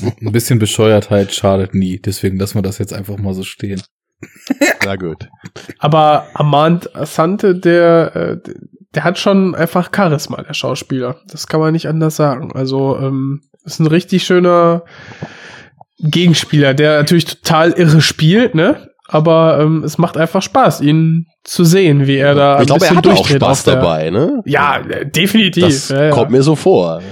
[0.00, 3.82] Ein bisschen Bescheuertheit schadet nie, deswegen lassen wir das jetzt einfach mal so stehen.
[4.84, 5.28] Na gut.
[5.78, 8.50] Aber Amand Asante, der, äh,
[8.94, 11.16] der hat schon einfach Charisma, der Schauspieler.
[11.30, 12.52] Das kann man nicht anders sagen.
[12.54, 14.84] Also, ähm, ist ein richtig schöner
[15.98, 18.88] Gegenspieler, der natürlich total irre spielt, ne?
[19.08, 22.90] Aber ähm, es macht einfach Spaß, ihn zu sehen, wie er da ich glaube, er
[22.92, 24.40] bisschen hat auch durchdreht Spaß auf der- dabei, ne?
[24.46, 25.64] Ja, äh, definitiv.
[25.64, 26.10] Das ja, ja.
[26.10, 27.02] kommt mir so vor.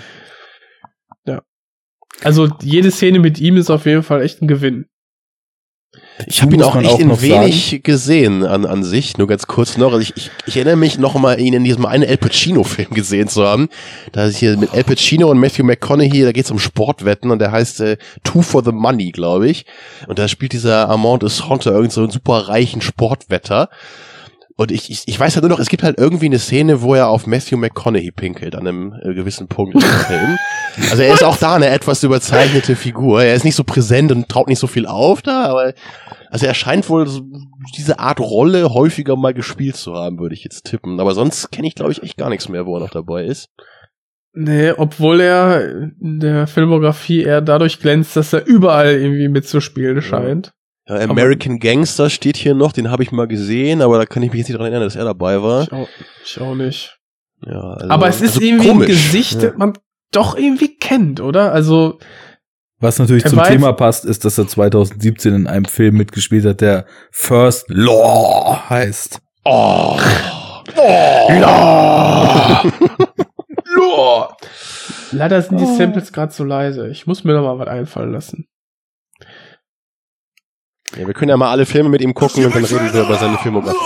[2.23, 4.86] Also jede Szene mit ihm ist auf jeden Fall echt ein Gewinn.
[6.26, 9.47] Ich habe ihn auch echt auch in noch wenig gesehen an, an sich, nur ganz
[9.47, 9.92] kurz noch.
[9.92, 13.28] Also ich, ich, ich erinnere mich noch mal, ihn in diesem einen El Pacino-Film gesehen
[13.28, 13.68] zu haben.
[14.12, 17.39] Da ist hier mit El Pacino und Matthew McConaughey, da geht es um Sportwetten und
[17.39, 19.65] der heißt äh, Two for the Money, glaube ich.
[20.07, 23.70] Und da spielt dieser Armand Esronte irgend so einen super reichen Sportwetter.
[24.60, 26.94] Und ich, ich, ich weiß halt nur noch, es gibt halt irgendwie eine Szene, wo
[26.94, 30.36] er auf Matthew McConaughey pinkelt an einem äh, gewissen Punkt im Film.
[30.90, 33.22] Also er ist auch da eine etwas überzeichnete Figur.
[33.22, 35.72] Er ist nicht so präsent und traut nicht so viel auf da, aber
[36.28, 37.22] also er scheint wohl so
[37.74, 41.00] diese Art Rolle häufiger mal gespielt zu haben, würde ich jetzt tippen.
[41.00, 43.48] Aber sonst kenne ich, glaube ich, echt gar nichts mehr, wo er noch dabei ist.
[44.34, 50.52] Nee, obwohl er in der Filmografie eher dadurch glänzt, dass er überall irgendwie mitzuspielen scheint.
[50.89, 54.31] Ja, American Gangster steht hier noch, den habe ich mal gesehen, aber da kann ich
[54.33, 55.62] mich jetzt nicht dran erinnern, dass er dabei war.
[55.65, 55.89] Ich auch,
[56.25, 56.97] ich auch nicht.
[57.47, 58.89] Ja, also, Aber es ist also irgendwie komisch.
[58.89, 59.50] ein Gesicht, Ja.
[59.50, 59.73] das man
[60.12, 61.52] doch irgendwie kennt, oder?
[61.52, 61.99] Also,
[62.81, 66.60] Was natürlich zum weiß- Thema passt, ist, dass er 2017 in einem Film mitgespielt hat,
[66.60, 69.20] der First Law heißt.
[69.44, 69.99] Oh.
[75.12, 76.89] leider sind die Samples gerade so leise.
[76.89, 78.47] Ich muss mir noch mal was einfallen lassen.
[80.97, 83.17] Ja, wir können ja mal alle Filme mit ihm gucken und dann reden wir über
[83.17, 83.78] seine Filmografie.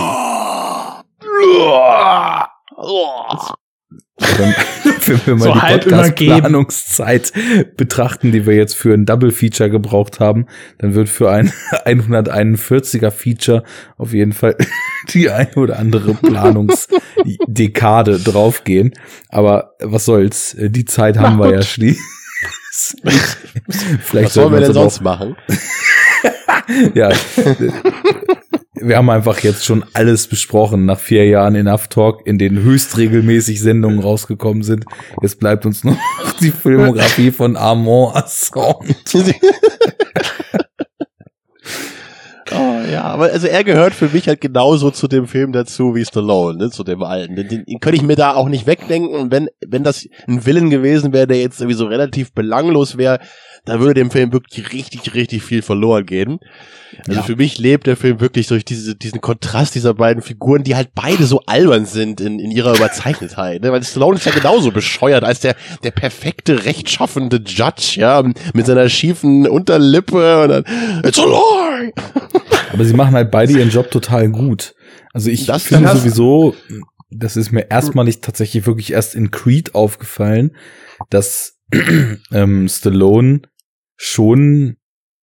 [4.16, 4.54] Wenn,
[5.06, 5.60] wenn wir mal So die.
[5.60, 7.32] Podcast-Planungszeit
[7.76, 10.46] betrachten, die wir jetzt für ein Double-Feature gebraucht haben,
[10.78, 11.52] dann wird für ein
[11.84, 13.64] 141er-Feature
[13.98, 14.56] auf jeden Fall
[15.10, 18.94] die eine oder andere Planungsdekade draufgehen.
[19.28, 21.98] Aber was soll's, die Zeit haben wir ja schließlich.
[24.00, 25.36] Vielleicht Was sollen wir denn sonst machen?
[26.94, 27.10] Ja,
[28.74, 32.96] wir haben einfach jetzt schon alles besprochen nach vier Jahren Enough Talk, in denen höchst
[32.96, 34.84] regelmäßig Sendungen rausgekommen sind.
[35.22, 39.14] Jetzt bleibt uns nur noch die Filmografie von Armand Assant.
[42.52, 46.04] Oh, ja, aber also er gehört für mich halt genauso zu dem Film dazu wie
[46.04, 47.34] Stallone, ne, zu dem alten.
[47.34, 49.14] Den, den, den könnte ich mir da auch nicht wegdenken.
[49.14, 53.18] Und wenn, wenn das ein Villain gewesen wäre, der jetzt irgendwie so relativ belanglos wäre,
[53.64, 56.38] dann würde dem Film wirklich richtig, richtig viel verloren gehen.
[57.08, 57.22] Also Ja.
[57.22, 60.90] für mich lebt der Film wirklich durch diese, diesen Kontrast dieser beiden Figuren, die halt
[60.94, 63.62] beide so albern sind in, in ihrer Überzeichnettheit.
[63.62, 63.72] Ne?
[63.72, 68.88] Weil Stallone ist ja genauso bescheuert als der, der perfekte, rechtschaffende Judge, ja, mit seiner
[68.88, 70.64] schiefen Unterlippe und dann,
[71.04, 71.92] it's a lie!
[72.72, 74.74] Aber sie machen halt beide ihren Job total gut.
[75.12, 76.54] Also ich Das- finde das- sowieso,
[77.10, 80.54] das ist mir erstmalig tatsächlich wirklich erst in Creed aufgefallen,
[81.10, 81.52] dass
[82.32, 83.40] ähm, Stallone
[83.96, 84.76] schon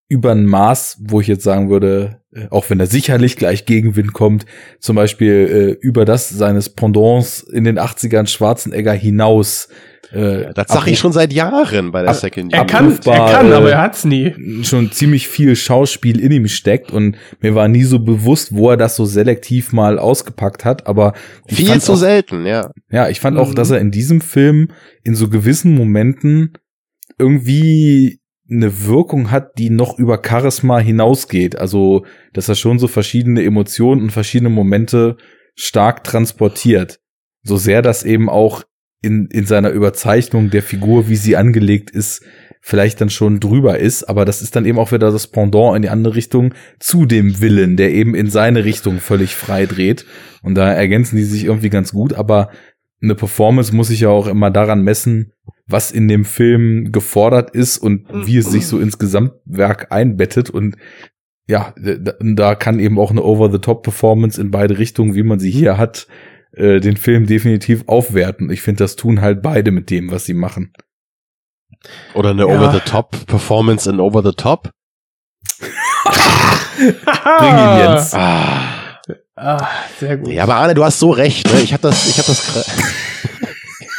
[0.08, 4.11] über ein Maß, wo ich jetzt sagen würde, äh, auch wenn er sicherlich gleich Gegenwind
[4.14, 4.45] kommt,
[4.80, 9.69] zum Beispiel äh, über das seines Pendants in den 80ern Schwarzenegger hinaus.
[10.11, 13.51] Äh, Das sag ich schon seit Jahren bei der ab- Second Er kann, er kann,
[13.51, 14.33] äh, aber er hat's nie.
[14.66, 18.75] schon ziemlich viel Schauspiel in ihm steckt und mir war nie so bewusst, wo er
[18.75, 21.14] das so selektiv mal ausgepackt hat, aber
[21.48, 22.69] Viel zu auch, selten, ja.
[22.91, 23.43] ja, ich fand Mhm.
[23.43, 24.67] auch, dass er in diesem Film
[25.03, 26.51] in so gewissen Momenten
[27.17, 28.19] irgendwie
[28.51, 31.57] eine Wirkung hat, die noch über Charisma hinausgeht.
[31.57, 35.17] Also, dass er schon so verschiedene Emotionen und verschiedene Momente
[35.55, 36.99] stark transportiert.
[37.43, 38.63] So sehr das eben auch
[39.01, 42.23] in, in seiner Überzeichnung der Figur, wie sie angelegt ist,
[42.61, 45.81] vielleicht dann schon drüber ist, aber das ist dann eben auch wieder das Pendant in
[45.81, 50.05] die andere Richtung zu dem Willen, der eben in seine Richtung völlig frei dreht.
[50.43, 52.51] Und da ergänzen die sich irgendwie ganz gut, aber
[53.01, 55.33] eine Performance muss sich ja auch immer daran messen,
[55.72, 60.75] was in dem Film gefordert ist und wie es sich so ins Gesamtwerk einbettet und
[61.48, 66.08] ja, da, kann eben auch eine Over-the-Top-Performance in beide Richtungen, wie man sie hier hat,
[66.53, 68.50] äh, den Film definitiv aufwerten.
[68.50, 70.72] Ich finde, das tun halt beide mit dem, was sie machen.
[72.14, 72.48] Oder eine Ja.
[72.48, 74.72] Over-the-Top-Performance in Over-the-Top.
[76.77, 78.14] Bring ihn, Jens.
[78.14, 79.00] Ah.
[79.35, 79.67] Ah,
[80.00, 80.30] sehr gut.
[80.32, 81.51] Ja, aber Arne, du hast so recht.
[81.51, 81.61] Ne?
[81.61, 82.69] Ich habe das, ich habe das.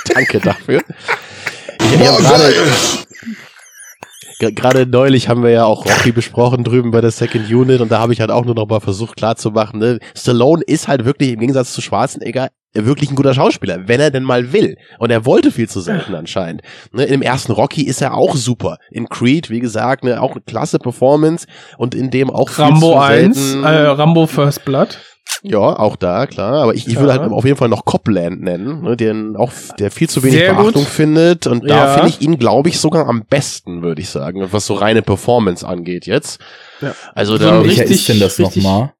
[0.15, 0.83] Danke dafür.
[1.99, 2.55] Gerade,
[4.39, 7.91] Ge- gerade neulich haben wir ja auch Rocky besprochen drüben bei der Second Unit und
[7.93, 9.99] da habe ich halt auch nur noch mal versucht klarzumachen, ne?
[10.17, 14.23] Stallone ist halt wirklich im Gegensatz zu Schwarzenegger wirklich ein guter Schauspieler, wenn er denn
[14.23, 14.77] mal will.
[14.99, 16.63] Und er wollte viel zu selten anscheinend.
[16.93, 18.79] Ne, Im ersten Rocky ist er auch super.
[18.91, 21.47] In Creed, wie gesagt, ne, auch eine klasse Performance
[21.77, 23.65] und in dem auch viel Rambo zu 1, selten.
[23.65, 24.99] äh, Rambo First Blood.
[25.45, 26.63] Ja, auch da, klar.
[26.63, 27.01] Aber ich, ich Ja.
[27.01, 30.39] würde halt auf jeden Fall noch Copland nennen, ne, den auch, der viel zu wenig
[30.39, 30.87] Sehr Beachtung gut.
[30.93, 31.47] findet.
[31.49, 31.95] Und da Ja.
[31.95, 35.67] finde ich ihn, glaube ich, sogar am besten, würde ich sagen, was so reine Performance
[35.67, 36.41] angeht jetzt.
[36.81, 36.95] Ja.
[37.15, 38.93] Also So da, Welcher richtig- ist denn das nochmal?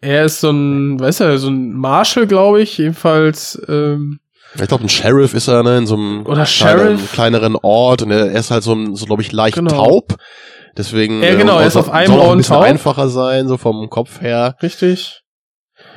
[0.00, 3.60] Er ist so ein, weißt du, so ein Marshall, glaube ich, jedenfalls.
[3.68, 4.20] Ähm,
[4.54, 8.10] ich glaube, ein Sheriff ist er, ne, in so einem Oder kleinen, kleineren Ort und
[8.10, 9.70] er, er ist halt so, ein- so glaube ich, leicht Genau.
[9.70, 10.16] taub.
[10.76, 13.56] Deswegen Ja, genau, äh, er ist auf einem soll auch ein bisschen einfacher sein, so
[13.56, 14.56] vom Kopf her.
[14.62, 15.22] richtig.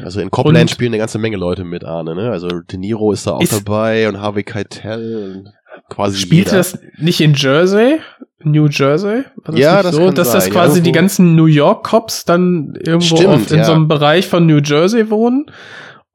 [0.04, 2.32] Also in Copland spielen eine ganze Menge Leute mit, Arne, ne?
[2.32, 5.46] Also De Niro ist da auch Ist- dabei und Harvey Keitel
[5.90, 6.58] quasi Spielt jeder.
[6.58, 8.00] das nicht in Jersey?
[8.44, 9.24] New Jersey?
[9.44, 12.24] War Ja, das so, kann dass das sein, quasi ja, die ganzen New York Cops
[12.26, 13.64] dann irgendwo Stimmt, in ja.
[13.66, 15.46] so einem Bereich von New Jersey wohnen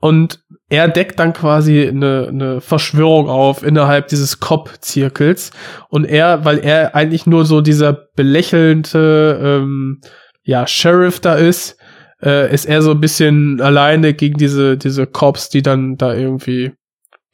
[0.01, 0.41] und
[0.75, 5.51] er deckt dann quasi eine, eine Verschwörung auf innerhalb dieses Cop-Zirkels
[5.89, 10.01] und er, weil er eigentlich nur so dieser belächelnde ähm,
[10.43, 11.77] ja, Sheriff da ist,
[12.23, 16.73] äh, ist er so ein bisschen alleine gegen diese, diese Cops, die dann da irgendwie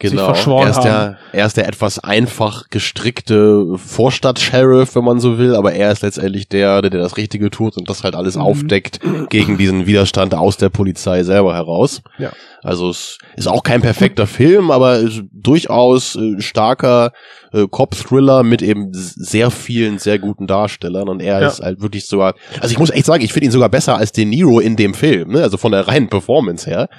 [0.02, 0.84] Genau, verschworen er ist, haben.
[0.84, 6.02] der, er ist der etwas einfach gestrickte Vorstadt-Sheriff, wenn man so will, aber er ist
[6.02, 8.40] letztendlich der, der das Richtige tut und das halt alles Mhm.
[8.42, 12.00] aufdeckt gegen diesen Widerstand aus der Polizei selber heraus.
[12.18, 12.32] Ja.
[12.62, 17.12] Also es ist auch kein perfekter Film, aber durchaus äh, starker
[17.52, 21.48] äh, Cop-Thriller mit eben sehr vielen, sehr guten Darstellern und er Ja.
[21.48, 24.12] ist halt wirklich sogar, also ich muss echt sagen, ich finde ihn sogar besser als
[24.12, 25.42] De Niro in dem Film, ne?
[25.42, 26.88] also von der reinen Performance her.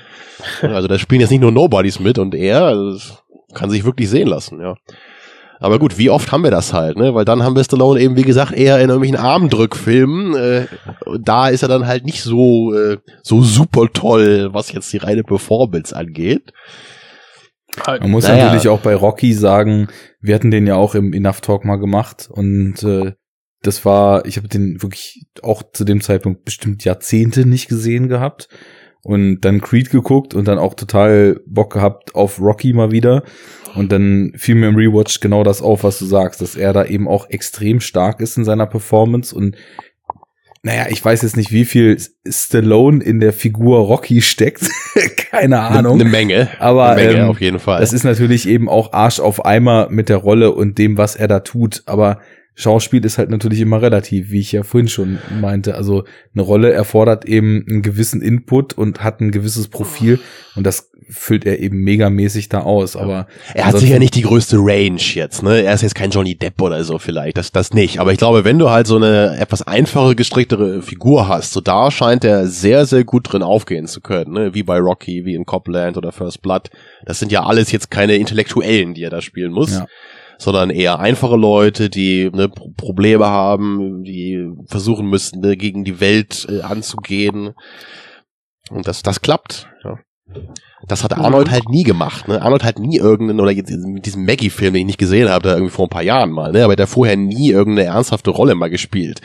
[0.63, 3.13] Also da spielen jetzt nicht nur Nobodies mit und er, also
[3.53, 4.75] kann sich wirklich sehen lassen, ja.
[5.61, 7.13] Aber gut, wie oft haben wir das halt, ne?
[7.13, 10.35] Weil dann haben wir Stallone eben, wie gesagt, eher in irgendwelchen Armdrückfilmen.
[10.35, 10.65] Äh,
[11.21, 15.23] da ist er dann halt nicht so, äh, so super toll, was jetzt die reine
[15.23, 16.51] Performance angeht.
[17.85, 18.01] Halt.
[18.01, 18.45] Man muss Naja.
[18.45, 19.87] natürlich auch bei Rocky sagen,
[20.19, 23.13] wir hatten den ja auch im Enough Talk mal gemacht und äh,
[23.61, 28.49] das war, ich habe den wirklich auch zu dem Zeitpunkt bestimmt Jahrzehnte nicht gesehen gehabt
[29.03, 33.23] und dann Creed geguckt und dann auch total Bock gehabt auf Rocky mal wieder
[33.75, 36.85] und dann fiel mir im Rewatch genau das auf, was du sagst, dass er da
[36.85, 39.55] eben auch extrem stark ist in seiner Performance und
[40.63, 41.97] naja, ich weiß jetzt nicht, wie viel
[42.27, 44.69] Stallone in der Figur Rocky steckt.
[45.31, 45.99] Keine Ahnung.
[45.99, 46.49] Eine Menge.
[46.59, 47.79] Aber Eine Menge ähm, auf jeden Fall.
[47.79, 51.27] Das ist natürlich eben auch Arsch auf Eimer mit der Rolle und dem, was er
[51.27, 51.81] da tut.
[51.87, 52.19] Aber
[52.53, 55.75] Schauspiel ist halt natürlich immer relativ, wie ich ja vorhin schon meinte.
[55.75, 60.19] Also eine Rolle erfordert eben einen gewissen Input und hat ein gewisses Profil
[60.55, 62.95] und das füllt er eben megamäßig da aus.
[62.95, 65.61] Aber Er hat sicher nicht die größte Range jetzt, ne?
[65.61, 67.99] Er ist jetzt kein Johnny Depp oder so vielleicht, das, das nicht.
[67.99, 71.91] Aber ich glaube, wenn du halt so eine etwas einfache, gestricktere Figur hast, so da
[71.91, 74.53] scheint er sehr, sehr gut drin aufgehen zu können, ne?
[74.53, 76.69] Wie bei Rocky, wie in Copland oder First Blood.
[77.05, 79.71] Das sind ja alles jetzt keine Intellektuellen, die er da spielen muss.
[79.71, 79.87] Ja.
[80.41, 85.99] Sondern eher einfache Leute, die ne, Pro- Probleme haben, die versuchen müssen, ne, gegen die
[85.99, 87.53] Welt äh, anzugehen.
[88.71, 89.67] Und das, das klappt.
[89.83, 89.99] Ja.
[90.87, 92.27] Das hat Arnold halt nie gemacht.
[92.27, 92.41] Ne?
[92.41, 95.53] Arnold hat nie irgendeinen, oder jetzt mit diesem Maggie-Film, den ich nicht gesehen habe, da
[95.53, 96.63] irgendwie vor ein paar Jahren mal, ne?
[96.63, 99.21] aber der hat vorher nie irgendeine ernsthafte Rolle mal gespielt.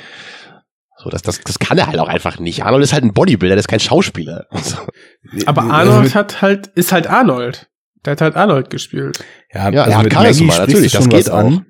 [0.98, 2.64] So, das, das, das kann er halt auch einfach nicht.
[2.64, 4.46] Arnold ist halt ein Bodybuilder, der ist kein Schauspieler.
[5.46, 7.68] Aber Also Arnold mit- hat halt, ist halt Arnold.
[8.06, 9.24] Der hat halt Arnold gespielt.
[9.52, 11.66] Ja, Ja, also er hat mit Maggie sprichst natürlich, das schon geht was an,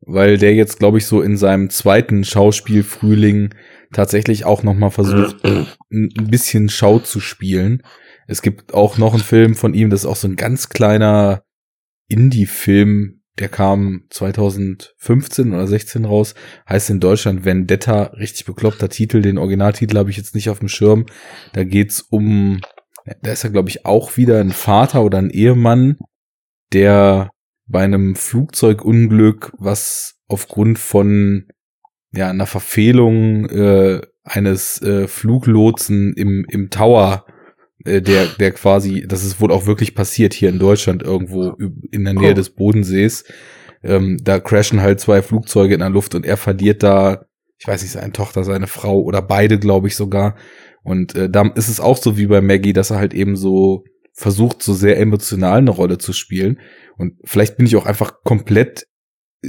[0.00, 3.54] weil der jetzt, glaube ich, so in seinem zweiten Schauspielfrühling
[3.92, 7.82] tatsächlich auch noch mal versucht, ein ein bisschen Schau zu spielen.
[8.26, 11.42] Es gibt auch noch einen Film von ihm, das ist auch so ein ganz kleiner
[12.08, 16.34] Indie-Film, der kam 2015 oder 16 raus,
[16.68, 20.68] heißt in Deutschland Vendetta, richtig bekloppter Titel, den Originaltitel habe ich jetzt nicht auf dem
[20.68, 21.06] Schirm.
[21.52, 22.60] Da geht's um,
[23.22, 25.98] da ist er glaube ich auch wieder ein Vater oder ein Ehemann,
[26.72, 27.30] der
[27.66, 31.46] bei einem Flugzeugunglück, was aufgrund von
[32.12, 37.26] ja einer Verfehlung äh, eines äh, Fluglotsen im im Tower
[37.84, 41.56] äh, der der quasi das ist wohl auch wirklich passiert hier in Deutschland irgendwo
[41.90, 42.34] in der Nähe Oh.
[42.34, 43.24] des Bodensees
[43.82, 47.26] ähm, da crashen halt zwei Flugzeuge in der Luft und er verliert da
[47.58, 50.36] ich weiß nicht seine Tochter seine Frau oder beide glaube ich sogar
[50.84, 53.84] und äh, da ist es auch so wie bei Maggie dass er halt eben so
[54.12, 56.60] versucht so sehr emotional eine Rolle zu spielen
[56.96, 58.86] und vielleicht bin ich auch einfach komplett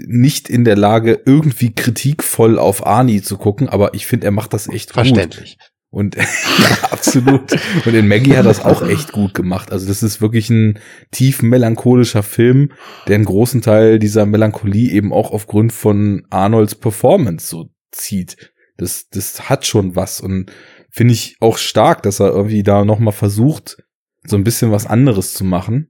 [0.08, 4.54] nicht in der Lage, irgendwie kritikvoll auf Arnie zu gucken, aber ich finde, er macht
[4.54, 5.08] das echt gut.
[5.08, 5.58] Verständlich.
[5.90, 7.54] Und ja, absolut.
[7.86, 9.72] Und in Maggie hat das auch echt gut gemacht.
[9.72, 10.80] Also das ist wirklich ein
[11.12, 12.74] tief melancholischer Film,
[13.08, 18.52] der einen großen Teil dieser Melancholie eben auch aufgrund von Arnolds Performance so zieht.
[18.78, 20.52] Das, das hat schon was und
[20.96, 23.84] finde ich auch stark, dass er irgendwie da nochmal versucht,
[24.24, 25.90] so ein bisschen was anderes zu machen.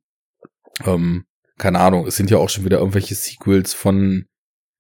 [0.84, 1.26] Ähm,
[1.60, 4.26] keine Ahnung, es sind ja auch schon wieder irgendwelche Sequels von,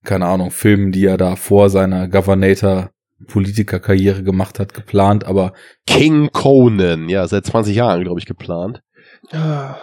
[0.04, 2.90] keine Ahnung, Filmen, die er da vor seiner Governator
[3.28, 5.54] Politikerkarriere gemacht hat, geplant, aber
[5.86, 8.82] King Conan, ja, seit 20 Jahren, glaube ich, geplant.
[9.32, 9.80] Ja.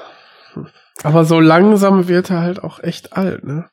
[1.05, 3.69] Aber so langsam wird er halt auch echt alt, ne?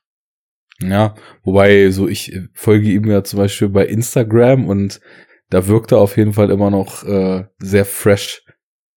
[0.82, 5.02] ja, wobei so ich äh, folge ihm ja zum Beispiel bei Instagram und
[5.50, 8.44] da wirkt er auf jeden Fall immer noch äh, sehr fresh,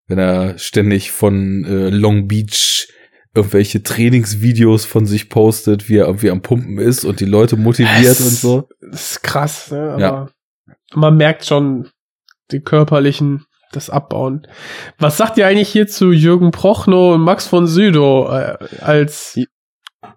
[0.07, 2.89] wenn er ständig von äh, Long Beach
[3.35, 8.05] irgendwelche Trainingsvideos von sich postet, wie er irgendwie am Pumpen ist und die Leute motiviert
[8.05, 8.69] Es- und so.
[8.91, 9.93] Das ist krass, ne?
[9.93, 10.29] Aber Ja.
[10.95, 11.89] man merkt schon
[12.51, 14.47] die körperlichen, das Abbauen.
[14.99, 19.39] Was sagt ihr eigentlich hier zu Jürgen Prochnow und Max von Südow äh, als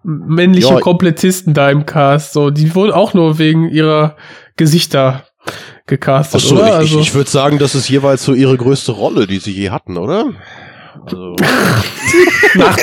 [0.02, 0.80] männliche Ja.
[0.80, 2.34] Komplettisten da im Cast?
[2.34, 4.16] So, die wurden auch nur wegen ihrer
[4.58, 5.24] Gesichter
[5.86, 6.66] gecastet, Achso, oder?
[6.68, 9.70] ich, also, ich, würde sagen, das ist jeweils so ihre größte Rolle, die sie je
[9.70, 10.32] hatten, oder?
[11.04, 11.36] Also,
[12.54, 12.78] nach,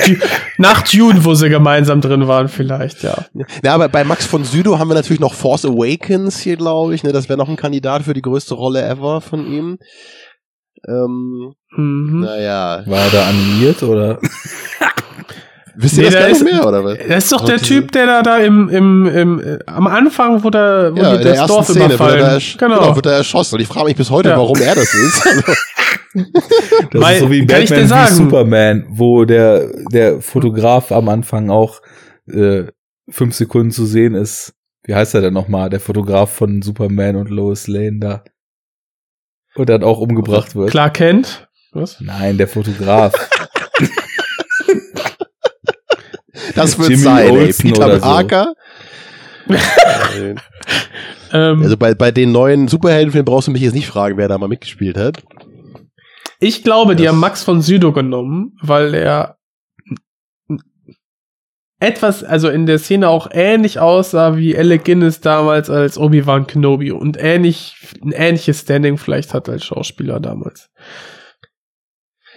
[0.58, 3.26] nach Dune, wo sie gemeinsam drin waren, vielleicht, ja.
[3.62, 7.02] ja, aber bei Max von Südow haben wir natürlich noch Force Awakens hier, glaube ich.
[7.02, 7.12] Ne?
[7.12, 9.78] Das wäre noch ein Kandidat für die größte Rolle ever von ihm.
[10.86, 12.20] Ähm, Mhm.
[12.20, 14.18] naja, War er da animiert oder?
[15.76, 16.98] Wisst ihr Nee, das da gar nicht ist- mehr, oder was?
[17.08, 20.42] Das ist doch der diese- Typ, der da, da im, im, im, äh, am Anfang,
[20.44, 22.20] wo, der, wo Ja, die das ersten Dorf Szene wird er, überfallen.
[22.20, 22.94] da ersch- genau.
[22.96, 23.54] wird er erschossen.
[23.56, 24.36] Und ich frage mich bis heute, Ja.
[24.36, 25.26] warum er das ist.
[26.16, 26.30] Also,
[26.92, 30.20] Das Weil- ist so wie kann ich dir Batman wie sagen- Superman, wo der, der
[30.20, 31.80] Fotograf am Anfang auch
[32.32, 32.64] äh,
[33.10, 34.54] fünf Sekunden zu sehen ist.
[34.84, 35.70] Wie heißt er denn nochmal?
[35.70, 38.22] Der Fotograf von Superman und Lois Lane da.
[39.56, 40.70] Und dann auch umgebracht wird.
[40.70, 41.48] Clark Kent.
[41.72, 42.00] Was?
[42.00, 43.12] Nein, der Fotograf.
[46.54, 47.52] das wird Jimmy sein, ey.
[47.52, 48.02] Peter oder so.
[48.02, 48.54] Parker.
[51.32, 54.38] Ähm, also bei, bei den neuen Superheldenfilmen brauchst du mich jetzt nicht fragen, wer da
[54.38, 55.20] mal mitgespielt hat.
[56.38, 59.36] ich glaube, die das- haben Max von Sydow genommen, weil er
[61.80, 66.92] etwas, also in der Szene auch ähnlich aussah wie Alec Guinness damals als Obi-Wan Kenobi
[66.92, 70.70] und ähnlich, ein ähnliches Standing vielleicht hat als Schauspieler damals.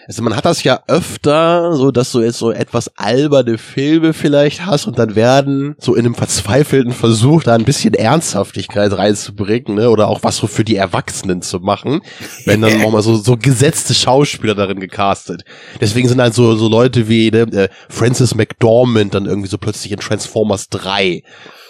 [0.07, 4.65] Also man hat das ja öfter, so dass du jetzt so etwas alberne Filme vielleicht
[4.65, 9.89] hast und dann werden so in einem verzweifelten Versuch da ein bisschen Ernsthaftigkeit reinzubringen, ne,
[9.89, 12.01] oder auch was so für die Erwachsenen zu machen,
[12.45, 15.43] wenn dann auch mal so, so gesetzte Schauspieler darin gecastet.
[15.81, 19.91] Deswegen sind halt so, so Leute wie ne, äh, Francis McDormand dann irgendwie so plötzlich
[19.91, 21.21] in Transformers 3,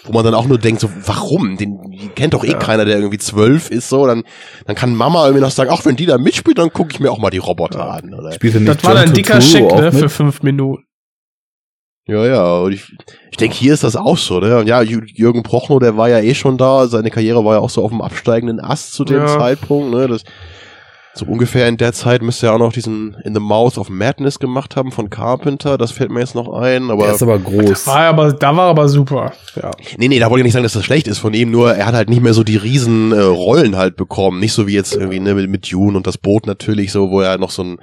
[0.08, 1.56] wo man dann auch nur denkt, so, warum?
[1.56, 1.78] Den
[2.16, 4.24] kennt doch eh keiner, der irgendwie zwölf ist, so, dann,
[4.66, 7.10] dann kann Mama irgendwie noch sagen, ach, wenn die da mitspielt, dann gucke ich mir
[7.12, 8.32] auch mal die Roboter an, oder?
[8.32, 9.94] Spielt er nicht Das war John ein dicker Schick, ne, mit?
[9.94, 10.82] für fünf Minuten.
[12.06, 12.90] Ja, ja, und ich,
[13.30, 14.56] ich denke, hier ist das auch so, ne?
[14.60, 17.60] Und ja, Jü- Jürgen Prochnow, der war ja eh schon da, seine Karriere war ja
[17.60, 19.26] auch so auf dem absteigenden Ast zu dem Ja.
[19.26, 20.08] Zeitpunkt, ne?
[20.08, 20.22] Das,
[21.18, 24.38] so ungefähr in der Zeit müsste er auch noch diesen In the Mouth of Madness
[24.38, 27.04] gemacht haben von Carpenter, das fällt mir jetzt noch ein, aber.
[27.04, 27.86] Der ist aber groß.
[27.86, 29.32] War aber, da war aber super.
[29.60, 29.70] Ja.
[29.96, 31.86] Nee, nee, da wollte ich nicht sagen, dass das schlecht ist von ihm, nur er
[31.86, 34.40] hat halt nicht mehr so die riesen äh, Rollen halt bekommen.
[34.40, 37.20] Nicht so wie jetzt irgendwie ne, mit, mit Dune und das Boot natürlich so, wo
[37.20, 37.78] er noch so ein,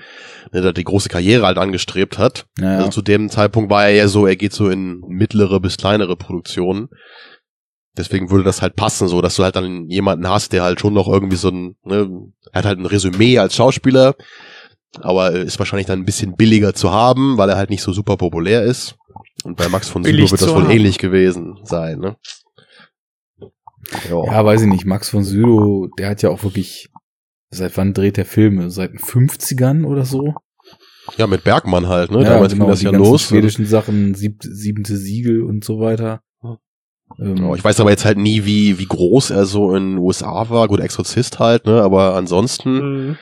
[0.52, 2.46] ne, da die große Karriere halt angestrebt hat.
[2.60, 5.78] Ja, Also zu dem Zeitpunkt war er ja so, er geht so in mittlere bis
[5.78, 6.90] kleinere Produktionen.
[7.98, 10.94] Deswegen würde das halt passen, so dass du halt dann jemanden hast, der halt schon
[10.94, 12.10] noch irgendwie so ein, ne,
[12.52, 14.16] er hat halt ein Resümee als Schauspieler,
[15.00, 18.18] aber ist wahrscheinlich dann ein bisschen billiger zu haben, weil er halt nicht so super
[18.18, 18.96] populär ist.
[19.44, 20.72] Und bei Max von Sydow wird das wohl haben.
[20.72, 22.18] ähnlich gewesen sein, ne?
[24.10, 24.26] Ja.
[24.26, 24.86] Ja, weiß ich nicht.
[24.86, 26.90] Max von Sydow, der hat ja auch wirklich,
[27.52, 28.72] seit wann dreht der Filme?
[28.72, 30.34] Seit den 50ern oder so?
[31.18, 32.24] ja, mit Bergmann halt, ne?
[32.24, 33.24] Damals ging das die ja los.
[33.24, 36.22] schwedischen Sachen, sieb, siebente Siegel und so weiter.
[37.20, 39.98] Ähm, Ja, ich weiß aber jetzt halt nie, wie, wie groß er so in den
[40.00, 40.68] USA war.
[40.68, 41.82] Gut, Exorzist halt, ne?
[41.82, 43.18] Aber ansonsten, Mhm.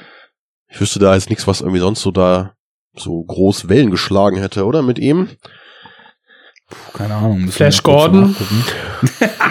[0.69, 2.53] ich wüsste da jetzt nichts, was irgendwie sonst so da
[2.95, 4.81] so groß Wellen geschlagen hätte, oder?
[4.81, 5.29] Mit ihm?
[6.93, 7.49] keine Ahnung.
[7.49, 8.35] Flash Gordon.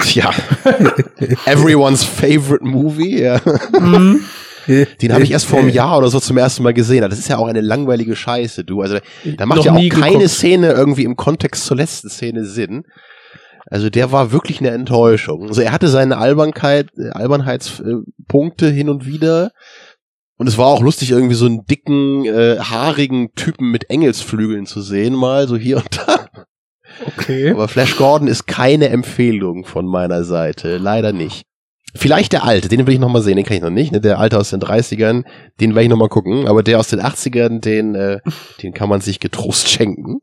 [0.02, 0.30] Tja.
[1.46, 3.40] Everyone's favorite movie, ja.
[3.78, 4.20] Mhm.
[4.66, 7.02] Den habe ich erst vor einem Jahr oder so zum ersten Mal gesehen.
[7.08, 8.80] Das ist ja auch eine langweilige Scheiße, du.
[8.80, 10.28] Also, da macht Noch ja auch keine geguckt.
[10.30, 12.84] Szene irgendwie im Kontext zur letzten Szene Sinn.
[13.73, 15.49] Also der war wirklich eine Enttäuschung.
[15.49, 19.51] Also er hatte seine Albernkeit, äh, Albernheitspunkte hin und wieder.
[20.36, 24.83] Und es war auch lustig, irgendwie so einen dicken, äh, haarigen Typen mit Engelsflügeln zu
[24.83, 26.26] sehen, mal so hier und da.
[27.07, 27.51] Okay.
[27.51, 30.76] Aber Flash Gordon ist keine Empfehlung von meiner Seite.
[30.76, 31.47] Leider nicht.
[31.94, 33.92] Vielleicht der alte, den will ich noch mal sehen, den kann ich noch nicht.
[33.92, 34.02] Ne?
[34.02, 35.25] Der alte aus den 30ern,
[35.60, 36.47] den werde ich noch mal gucken.
[36.47, 38.20] Aber der aus den 80ern, den, äh,
[38.62, 40.18] den kann man sich getrost schenken.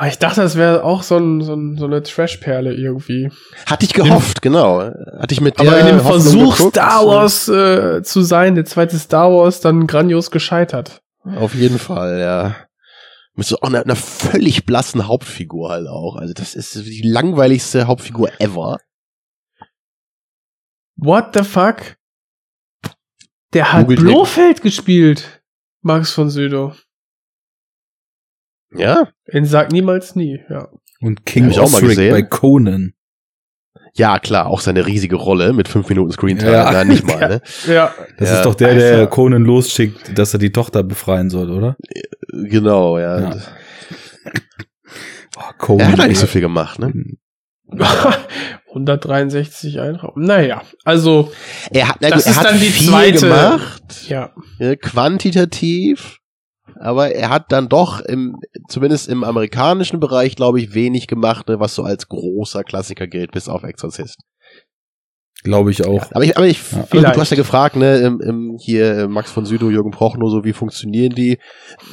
[0.00, 3.30] Ah, Ich dachte, das wäre auch so, ein, so, ein, so eine Trash-Perle irgendwie.
[3.66, 4.78] Hatte ich gehofft, genau.
[4.80, 6.76] Hatte ich mit der Aber in dem Hoffnung Versuch, geguckt.
[6.76, 11.02] Star Wars äh, zu sein, der zweite Star Wars, dann grandios gescheitert.
[11.24, 12.54] Auf jeden Fall, ja.
[13.34, 16.14] Mit so auch einer, einer völlig blassen Hauptfigur halt auch.
[16.14, 18.78] Also das ist die langweiligste Hauptfigur ever.
[20.96, 21.96] What the fuck?
[23.52, 25.42] Der hat Googelt Blofeld gespielt,
[25.82, 26.74] Max von Sydow.
[28.74, 29.08] Ja?
[29.26, 30.68] In Sag niemals nie, ja.
[31.00, 32.10] Und King Hab ich auch mal Osric gesehen.
[32.12, 32.92] bei Conan.
[33.94, 36.52] Ja, klar, auch seine riesige Rolle mit fünf Minuten Screentime.
[36.52, 36.72] Ja.
[36.72, 37.40] Ja, nicht mal, ne?
[37.66, 39.06] Ja, Das Ja, ist doch der, der Alter.
[39.08, 41.76] Conan losschickt, dass er die Tochter befreien soll, oder?
[42.32, 43.20] Genau, ja.
[43.20, 43.36] Ja.
[45.36, 45.80] Oh, Conan.
[45.86, 46.92] Er hat eigentlich so viel gemacht, ne?
[48.68, 50.12] 163 Einraum.
[50.16, 51.32] Naja, also,
[51.70, 54.32] Er hat, na Das er ist hat dann die viel zweite- gemacht, ja.
[54.58, 56.18] ja, quantitativ,
[56.80, 58.36] aber er hat dann doch im,
[58.68, 63.32] zumindest im amerikanischen Bereich, glaube ich, wenig gemacht, ne, was so als großer Klassiker gilt,
[63.32, 64.18] bis auf Exorcist.
[65.44, 66.10] Glaube ich auch.
[66.12, 66.58] Aber ich, aber ich,
[66.92, 67.12] Ja.
[67.12, 70.44] du hast ja gefragt, ne, im, im, hier äh, Max von Südow, Jürgen Prochnow, so
[70.44, 71.38] wie funktionieren die?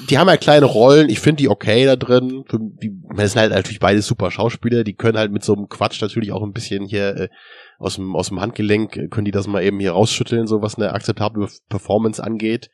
[0.09, 2.43] Die haben ja kleine Rollen, ich finde die okay da drin.
[2.81, 6.01] Die, das sind halt natürlich beide super Schauspieler, die können halt mit so einem Quatsch
[6.01, 7.29] natürlich auch ein bisschen hier äh,
[7.77, 10.75] aus dem, aus dem Handgelenk, äh, können die das mal eben hier rausschütteln, so was
[10.75, 12.69] eine akzeptable Performance angeht.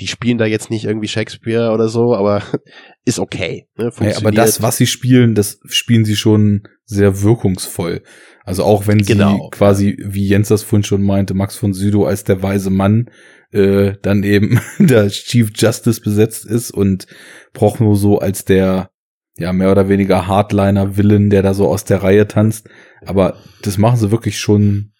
[0.00, 2.42] Die spielen da jetzt nicht irgendwie Shakespeare oder so, aber
[3.04, 3.68] ist okay.
[3.76, 3.90] Ne?
[4.00, 8.02] Ja, aber das, was sie spielen, das spielen sie schon sehr wirkungsvoll.
[8.44, 9.48] Also auch wenn sie Genau.
[9.50, 13.10] quasi, wie Jens das vorhin schon meinte, Max von Südow als der weise Mann
[13.52, 17.06] äh, dann eben der Chief Justice besetzt ist und
[17.52, 18.90] Prochno so als der
[19.36, 22.68] ja mehr oder weniger Hardliner-Villain, der da so aus der Reihe tanzt.
[23.04, 24.92] Aber das machen sie wirklich schon,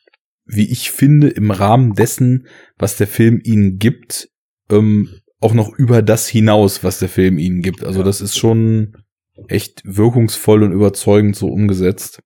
[0.44, 2.46] wie ich finde, im Rahmen dessen,
[2.78, 4.28] was der Film ihnen gibt,
[4.70, 5.08] ähm,
[5.40, 7.84] auch noch über das hinaus, was der Film ihnen gibt.
[7.84, 8.96] Also das ist schon
[9.48, 12.20] echt wirkungsvoll und überzeugend so umgesetzt.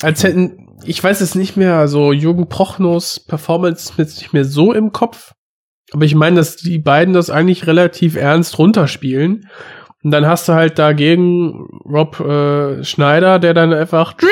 [0.00, 4.72] Als hätten, ich weiß es nicht mehr, also Jürgen Prochnos Performance ist nicht mehr so
[4.72, 5.32] im Kopf.
[5.92, 9.48] Aber ich meine, dass die beiden das eigentlich relativ ernst runterspielen.
[10.02, 14.30] Und dann hast du halt dagegen Rob äh, Schneider, der dann einfach Dread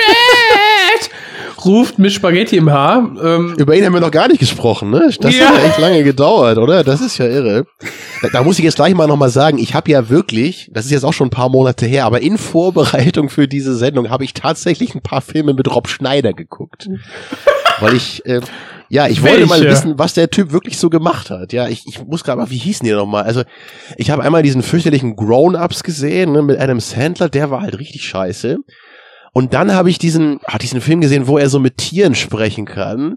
[1.65, 3.11] ruft mit Spaghetti im Haar.
[3.23, 5.11] Ähm, Über ihn haben wir noch gar nicht gesprochen, ne?
[5.21, 5.47] Das Ja.
[5.49, 6.85] hat ja echt lange gedauert, oder?
[6.85, 7.67] Das ist ja irre.
[8.23, 10.93] Da, da muss ich jetzt gleich mal nochmal sagen, ich habe ja wirklich, das ist
[10.93, 14.35] jetzt auch schon ein paar Monate her, aber in Vorbereitung für diese Sendung habe ich
[14.35, 16.89] tatsächlich ein paar Filme mit Rob Schneider geguckt.
[17.81, 18.41] Weil ich, äh,
[18.89, 19.71] ja, ich wollte mal Welche?
[19.71, 21.53] wissen, was der Typ wirklich so gemacht hat.
[21.53, 23.25] Ja, ich, ich muss gerade mal, wie hießen die nochmal?
[23.25, 23.43] Also,
[23.97, 28.05] ich habe einmal diesen fürchterlichen Grown-Ups gesehen, ne, mit Adam Sandler, der war halt richtig
[28.05, 28.57] scheiße.
[29.33, 32.65] Und dann habe ich diesen, ah, diesen Film gesehen, wo er so mit Tieren sprechen
[32.65, 33.17] kann.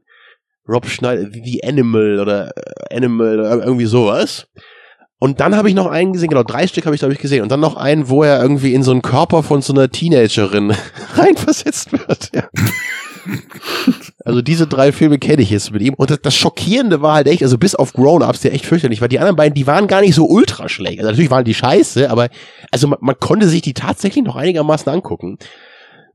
[0.68, 4.48] Rob Schneider, wie wie Animal oder äh, Animal oder irgendwie sowas.
[5.20, 7.44] Und dann habe ich noch einen gesehen, genau, drei Stück habe ich, glaube ich, gesehen.
[7.44, 10.74] Und dann noch einen, wo er irgendwie in so einen Körper von so einer Teenagerin
[11.16, 12.32] reinversetzt wird.
[12.34, 12.50] Ja.
[14.24, 15.94] Also diese drei Filme kenne ich jetzt mit ihm.
[15.96, 19.08] Und das, das Schockierende war halt echt, also bis auf Grown-Ups, der echt fürchterlich war,
[19.08, 21.00] die anderen beiden, die waren gar nicht so ultra schlecht.
[21.00, 22.30] Also natürlich waren die scheiße, aber
[22.72, 25.38] also man, man konnte sich die tatsächlich noch einigermaßen angucken.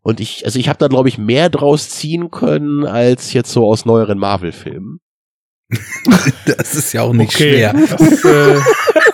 [0.03, 3.67] Und ich, also ich habe da, glaube ich, mehr draus ziehen können, als jetzt so
[3.67, 5.01] aus neueren Marvel-Filmen.
[6.47, 7.55] Das ist ja auch nicht okay.
[7.55, 7.75] schwer.
[7.75, 8.61] Das, äh,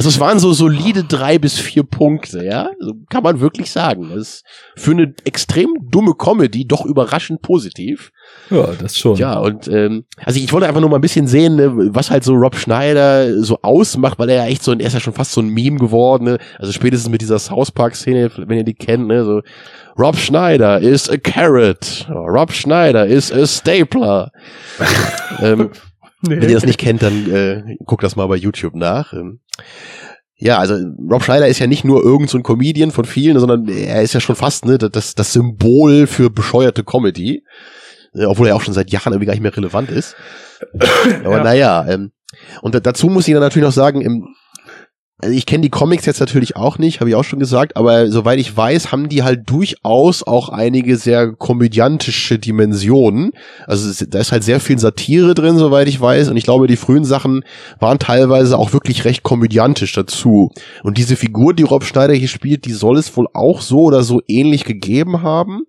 [0.00, 4.08] Also es waren so solide drei bis vier Punkte, ja, so kann man wirklich sagen.
[4.08, 8.10] Das ist für eine extrem dumme Comedy doch überraschend positiv.
[8.48, 9.16] Ja, das schon.
[9.16, 12.24] Ja, und ähm, also ich wollte einfach nur mal ein bisschen sehen, ne, was halt
[12.24, 15.32] so Rob Schneider so ausmacht, weil er ja echt so, er ist ja schon fast
[15.32, 16.38] so ein Meme geworden, ne?
[16.58, 19.42] also spätestens mit dieser South Park-Szene, wenn ihr die kennt, ne, so
[19.98, 24.32] Rob Schneider is a carrot, Rob Schneider is a stapler.
[25.42, 25.68] ähm,
[26.22, 26.40] nee.
[26.40, 29.12] wenn ihr das nicht kennt, dann äh, guckt das mal bei YouTube nach.
[29.12, 29.40] Ähm,
[30.36, 30.74] ja, also
[31.10, 34.14] Rob Schneider ist ja nicht nur irgend so ein Comedian von vielen, sondern er ist
[34.14, 37.44] ja schon fast ne, das, das Symbol für bescheuerte Comedy.
[38.14, 40.16] Äh, Obwohl er auch schon seit Jahren irgendwie gar nicht mehr relevant ist.
[41.24, 41.44] Aber Ja.
[41.44, 42.12] naja, ähm,
[42.62, 44.28] und da- dazu muss ich dann natürlich noch sagen, im,
[45.22, 48.10] also ich kenne die Comics jetzt natürlich auch nicht, habe ich auch schon gesagt, aber
[48.10, 53.32] soweit ich weiß, haben die halt durchaus auch einige sehr komödiantische Dimensionen.
[53.66, 56.28] Also da ist halt sehr viel Satire drin, soweit ich weiß.
[56.28, 57.44] Und ich glaube, die frühen Sachen
[57.78, 60.52] waren teilweise auch wirklich recht komödiantisch dazu.
[60.82, 64.02] Und diese Figur, die Rob Schneider hier spielt, die soll es wohl auch so oder
[64.02, 65.62] so ähnlich gegeben haben.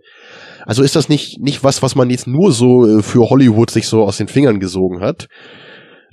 [0.66, 3.88] Also ist das nicht, nicht was, was man jetzt nur so äh, für Hollywood sich
[3.88, 5.28] so aus den Fingern gesogen hat.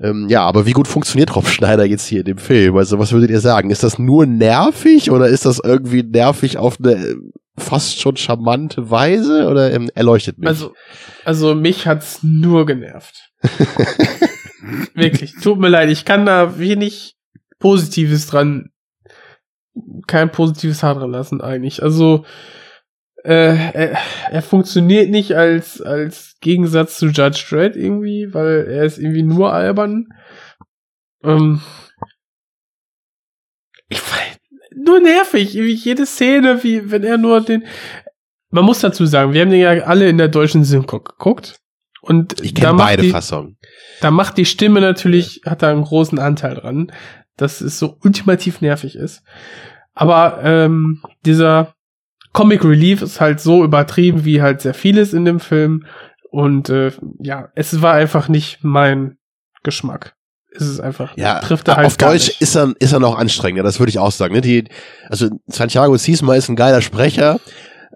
[0.01, 2.77] Ähm, ja, aber wie gut funktioniert Rob Schneider jetzt hier in dem Film?
[2.77, 3.71] Also was würdet ihr sagen?
[3.71, 7.17] Ist das nur nervig oder ist das irgendwie nervig auf eine äh,
[7.57, 10.49] fast schon charmante Weise oder ähm, erleuchtet mich?
[10.49, 10.75] Also,
[11.25, 13.31] also mich hat's nur genervt.
[14.95, 17.17] Wirklich, tut mir leid, ich kann da wenig
[17.59, 18.71] Positives dran,
[20.07, 21.83] kein positives Haar dran lassen eigentlich.
[21.83, 22.25] Also
[23.29, 23.99] äh, er,
[24.31, 29.53] er funktioniert nicht als als Gegensatz zu Judge Dredd irgendwie, weil er ist irgendwie nur
[29.53, 30.09] albern.
[31.23, 31.61] Ähm,
[33.89, 34.39] ich weiß,
[34.77, 37.65] nur nervig, wie jede Szene, wie wenn er nur den
[38.51, 41.61] man muss dazu sagen, wir haben den ja alle in der deutschen Synchro geguckt.
[42.01, 43.59] Und ich kenne beide die, Fassungen.
[44.01, 46.91] Da macht die Stimme natürlich, hat da einen großen Anteil dran,
[47.37, 49.23] dass es so ultimativ nervig ist.
[49.93, 51.75] Aber ähm, dieser
[52.33, 55.85] Comic Relief ist halt so übertrieben wie halt sehr vieles in dem Film.
[56.31, 59.17] Und äh, ja, es war einfach nicht mein
[59.63, 60.15] Geschmack.
[60.55, 62.43] Es ist einfach, Ja, trifft er halt auf gar Deutsch nicht.
[62.43, 64.35] ist er, ist er noch anstrengender, das würde ich auch sagen.
[64.35, 64.41] Ne?
[64.41, 64.65] Die,
[65.09, 67.39] also Santiago Ziesma ist ein geiler Sprecher,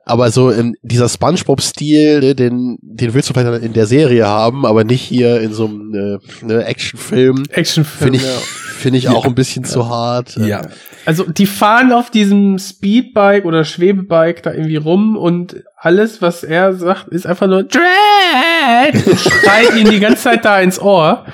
[0.05, 4.67] aber so in dieser Spongebob-Stil, ne, den, den willst du vielleicht in der Serie haben,
[4.67, 7.44] aber nicht hier in so einem äh, ne, Actionfilm.
[7.51, 8.39] Actionfilm, Finde ich, ja.
[8.77, 10.36] finde ich auch ein bisschen zu hart.
[10.36, 10.62] Ja.
[11.05, 16.74] Also die fahren auf diesem Speedbike oder Schwebebike da irgendwie rum und alles, was er
[16.74, 21.26] sagt, ist einfach nur Dread schreit ihn die ganze Zeit da ins Ohr,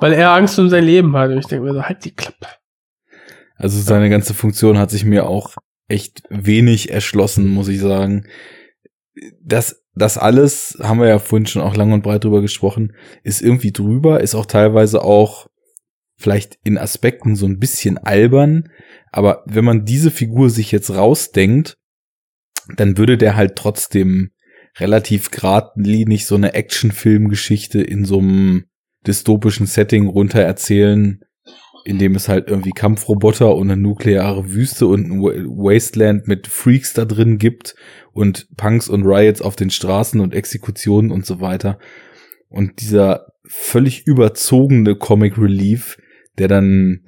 [0.00, 1.30] weil er Angst um sein Leben hat.
[1.30, 2.46] Und ich denke mir so, halt die Klappe.
[3.56, 5.54] Also seine ganze Funktion hat sich mir auch
[5.88, 8.26] echt wenig erschlossen, muss ich sagen.
[9.42, 13.40] das, das alles, haben wir ja vorhin schon auch lang und breit drüber gesprochen, ist
[13.40, 15.46] irgendwie drüber, ist auch teilweise auch
[16.18, 18.68] vielleicht in Aspekten so ein bisschen albern,
[19.16, 21.78] aber wenn man diese Figur sich jetzt rausdenkt,
[22.76, 24.32] dann würde der halt trotzdem
[24.76, 28.66] relativ geradlinig so eine Actionfilmgeschichte in so einem
[29.06, 31.20] dystopischen Setting runter erzählen,
[31.86, 36.92] in dem es halt irgendwie Kampfroboter und eine nukleare Wüste und ein Wasteland mit Freaks
[36.92, 37.74] da drin gibt
[38.12, 41.78] und Punks und Riots auf den Straßen und Exekutionen und so weiter.
[42.50, 45.96] Und dieser völlig überzogene Comic Relief,
[46.36, 47.06] der dann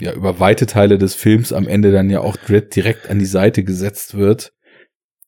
[0.00, 3.64] ja über weite Teile des Films am Ende dann ja auch direkt an die Seite
[3.64, 4.52] gesetzt wird.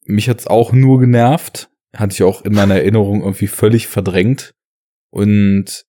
[0.05, 4.55] Mich hat's auch nur genervt, hatte ich auch in meiner Erinnerung irgendwie völlig verdrängt.
[5.11, 5.85] Und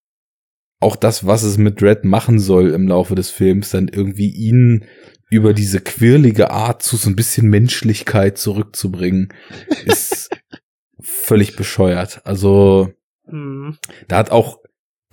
[0.79, 4.85] auch das, was es mit Red machen soll im Laufe des Films, dann irgendwie ihn
[5.29, 9.33] über diese quirlige Art zu so ein bisschen Menschlichkeit zurückzubringen,
[9.85, 10.29] ist
[11.01, 12.21] völlig bescheuert.
[12.25, 12.91] Also,
[13.25, 13.77] mhm.
[14.07, 14.62] da hat auch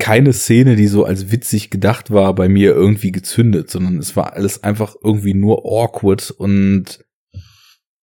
[0.01, 4.33] keine Szene, die so als witzig gedacht war, bei mir irgendwie gezündet, sondern es war
[4.33, 7.05] alles einfach irgendwie nur awkward und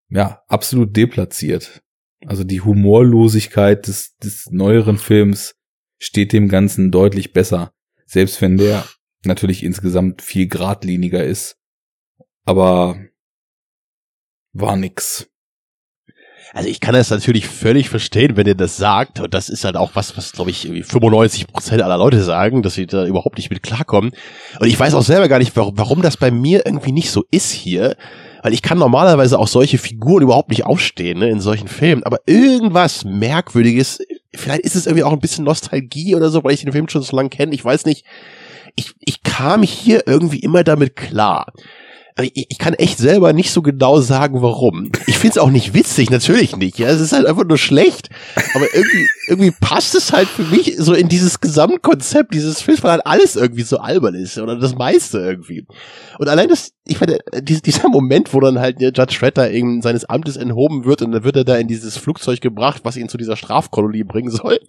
[0.09, 1.83] ja, absolut deplatziert.
[2.25, 5.55] Also die Humorlosigkeit des, des neueren Films
[5.99, 7.73] steht dem Ganzen deutlich besser.
[8.05, 8.87] Selbst wenn der
[9.25, 11.57] natürlich insgesamt viel geradliniger ist.
[12.45, 12.97] Aber
[14.53, 15.29] war nix.
[16.53, 19.19] Also ich kann das natürlich völlig verstehen, wenn ihr das sagt.
[19.19, 22.75] Und das ist halt auch was, was glaube ich 95 Prozent aller Leute sagen, dass
[22.75, 24.11] sie da überhaupt nicht mit klarkommen.
[24.59, 27.25] Und ich weiß auch selber gar nicht, warum, warum das bei mir irgendwie nicht so
[27.31, 27.95] ist hier.
[28.43, 32.03] Weil ich kann normalerweise auch solche Figuren überhaupt nicht aufstehen ne, in solchen Filmen.
[32.03, 33.99] Aber irgendwas Merkwürdiges
[34.37, 37.01] vielleicht ist es irgendwie auch ein bisschen Nostalgie oder so, weil ich den Film schon
[37.01, 37.53] so lange kenne.
[37.53, 38.05] Ich weiß nicht.
[38.75, 41.51] Ich, ich kam hier irgendwie immer damit klar.
[42.19, 44.91] Ich, ich kann echt selber nicht so genau sagen, warum.
[45.05, 46.79] Ich find's auch nicht witzig, natürlich nicht.
[46.79, 48.09] Ja, es ist halt einfach nur schlecht.
[48.55, 52.91] Aber irgendwie, irgendwie passt es halt für mich so in dieses Gesamtkonzept dieses Films, weil
[52.91, 55.65] halt alles irgendwie so albern ist oder das meiste irgendwie.
[56.17, 60.37] Und allein das, ich meine, dieser Moment, wo dann halt Judge Shredder eben seines Amtes
[60.37, 63.35] enthoben wird und dann wird er da in dieses Flugzeug gebracht, was ihn zu dieser
[63.35, 64.59] Strafkolonie bringen soll.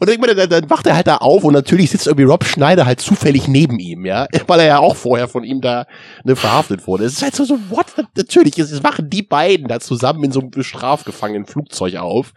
[0.00, 2.86] Und dann, dann, dann wacht er halt da auf und natürlich sitzt irgendwie Rob Schneider
[2.86, 5.86] halt zufällig neben ihm, ja, weil er ja auch vorher von ihm da
[6.24, 7.04] ne, verhaftet wurde.
[7.04, 7.86] Es ist halt so, so what?
[8.16, 12.32] Natürlich, es wachen die beiden da zusammen in so einem strafgefangenen Flugzeug auf.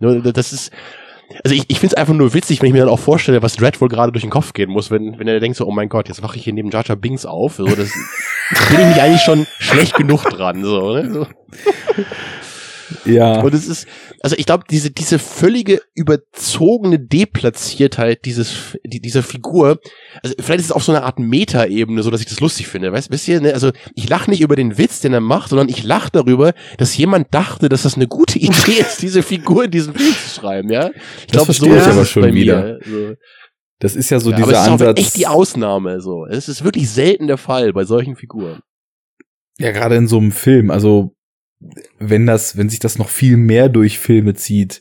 [0.00, 0.70] Das ist,
[1.44, 3.56] also ich, ich finde es einfach nur witzig, wenn ich mir dann auch vorstelle, was
[3.56, 5.88] Dread wohl gerade durch den Kopf gehen muss, wenn, wenn er denkt so, oh mein
[5.88, 7.56] Gott, jetzt wache ich hier neben Jar Binks auf.
[7.56, 7.76] So, das
[8.70, 10.64] bin ich mich eigentlich schon schlecht genug dran.
[10.64, 11.12] So, ne?
[11.12, 11.26] so.
[13.04, 13.40] Ja.
[13.40, 13.86] Und es ist,
[14.20, 19.80] also ich glaube, diese, diese völlige überzogene Deplatziertheit dieses, die, dieser Figur,
[20.22, 22.92] also vielleicht ist es auf so einer Art Meta-Ebene, so dass ich das lustig finde.
[22.92, 23.54] Weißt, wisst ihr, ne?
[23.54, 26.96] also ich lache nicht über den Witz, den er macht, sondern ich lache darüber, dass
[26.96, 30.70] jemand dachte, dass das eine gute Idee ist, diese Figur in diesem Film zu schreiben,
[30.70, 30.90] ja.
[31.20, 32.78] Ich glaube, so ist aber schon wieder.
[32.84, 33.14] So.
[33.80, 35.00] Das ist ja so ja, dieser aber es ist Ansatz.
[35.00, 36.26] echt die Ausnahme, so.
[36.26, 38.60] Es ist wirklich selten der Fall bei solchen Figuren.
[39.58, 40.70] Ja, gerade in so einem Film.
[40.70, 41.14] Also
[41.98, 44.80] wenn das, wenn sich das noch viel mehr durch Filme zieht,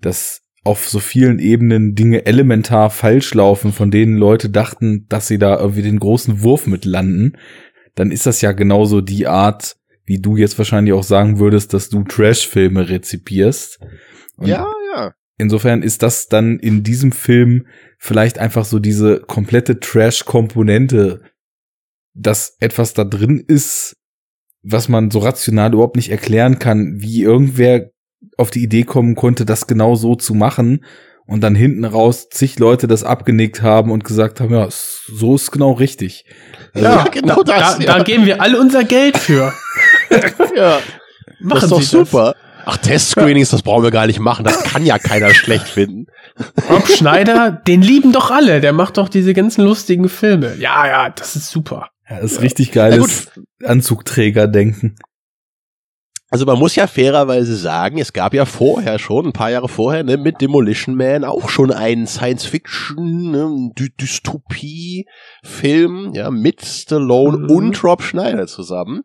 [0.00, 5.38] dass auf so vielen Ebenen Dinge elementar falsch laufen, von denen Leute dachten, dass sie
[5.38, 7.32] da irgendwie den großen Wurf mit landen,
[7.94, 11.88] dann ist das ja genauso die Art, wie du jetzt wahrscheinlich auch sagen würdest, dass
[11.88, 13.80] du Trash-Filme rezipierst.
[14.36, 15.12] Und ja, ja.
[15.38, 17.66] Insofern ist das dann in diesem Film
[17.98, 21.22] vielleicht einfach so diese komplette Trash-Komponente,
[22.14, 23.96] dass etwas da drin ist,
[24.62, 27.90] was man so rational überhaupt nicht erklären kann, wie irgendwer
[28.36, 30.84] auf die Idee kommen konnte, das genau so zu machen
[31.26, 35.52] und dann hinten raus zig Leute das abgenickt haben und gesagt haben, ja, so ist
[35.52, 36.24] genau richtig.
[36.74, 37.78] Also, ja, genau das.
[37.78, 37.98] Da, ja.
[37.98, 39.52] da geben wir all unser Geld für.
[40.56, 40.80] ja.
[41.38, 42.34] Machen das ist doch super.
[42.34, 42.50] Das?
[42.66, 44.44] Ach, Testscreenings, das brauchen wir gar nicht machen.
[44.44, 46.06] Das kann ja keiner schlecht finden.
[46.68, 48.60] Rob Schneider, den lieben doch alle.
[48.60, 50.56] Der macht doch diese ganzen lustigen Filme.
[50.58, 51.90] Ja, ja, das ist super.
[52.10, 53.30] Ja, das ist richtig geiles
[53.64, 54.96] Anzugträger-Denken.
[56.32, 60.04] Also man muss ja fairerweise sagen, es gab ja vorher schon, ein paar Jahre vorher,
[60.04, 67.50] ne, mit Demolition Man auch schon einen Science-Fiction, ne, Dy Dystopie-Film, ja, mit Stallone mhm.
[67.50, 69.02] und Rob Schneider zusammen.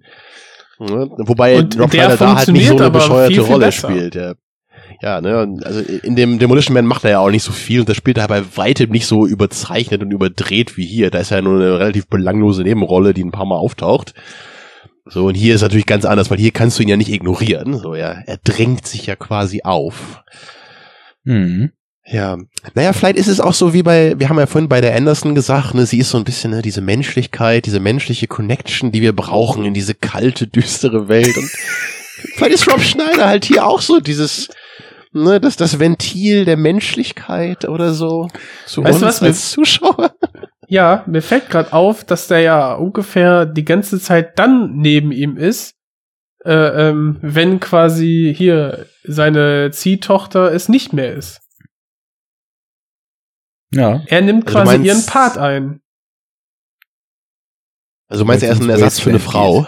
[0.77, 3.90] Ne, wobei und Rob Schneider da halt nicht so eine bescheuerte viel, viel Rolle besser.
[3.90, 4.35] spielt, ja.
[5.01, 7.90] Ja, ne, also in dem Demolition Man macht er ja auch nicht so viel und
[7.90, 11.11] das spielt er bei weitem nicht so überzeichnet und überdreht wie hier.
[11.11, 14.14] Da ist ja nur eine relativ belanglose Nebenrolle, die ein paar Mal auftaucht.
[15.06, 17.77] So, und hier ist natürlich ganz anders, weil hier kannst du ihn ja nicht ignorieren.
[17.77, 20.24] So, ja, er drängt sich ja quasi auf.
[21.24, 21.72] Mhm.
[22.07, 22.38] Ja,
[22.75, 25.33] naja, vielleicht ist es auch so wie bei, wir haben ja vorhin bei der Anderson
[25.33, 29.15] gesagt, ne, sie ist so ein bisschen ne, diese Menschlichkeit, diese menschliche Connection, die wir
[29.15, 31.35] brauchen in diese kalte, düstere Welt.
[31.35, 31.49] Und
[32.35, 34.49] vielleicht ist Rob Schneider halt hier auch so dieses,
[35.15, 38.27] ne, das, das Ventil der Menschlichkeit oder so.
[38.67, 40.13] Zu Weißt du uns was, mir- als Zuschauer.
[40.67, 45.37] Ja, mir fällt gerade auf, dass der ja ungefähr die ganze Zeit dann neben ihm
[45.37, 45.75] ist,
[46.43, 46.51] äh,
[46.89, 51.39] ähm, wenn quasi hier seine Ziehtochter es nicht mehr ist.
[53.71, 54.01] Ja.
[54.07, 55.81] Er nimmt Also du quasi meinst- ihren Part ein.
[58.07, 59.67] Also du meinst, er ist ein Ersatz für eine Frau.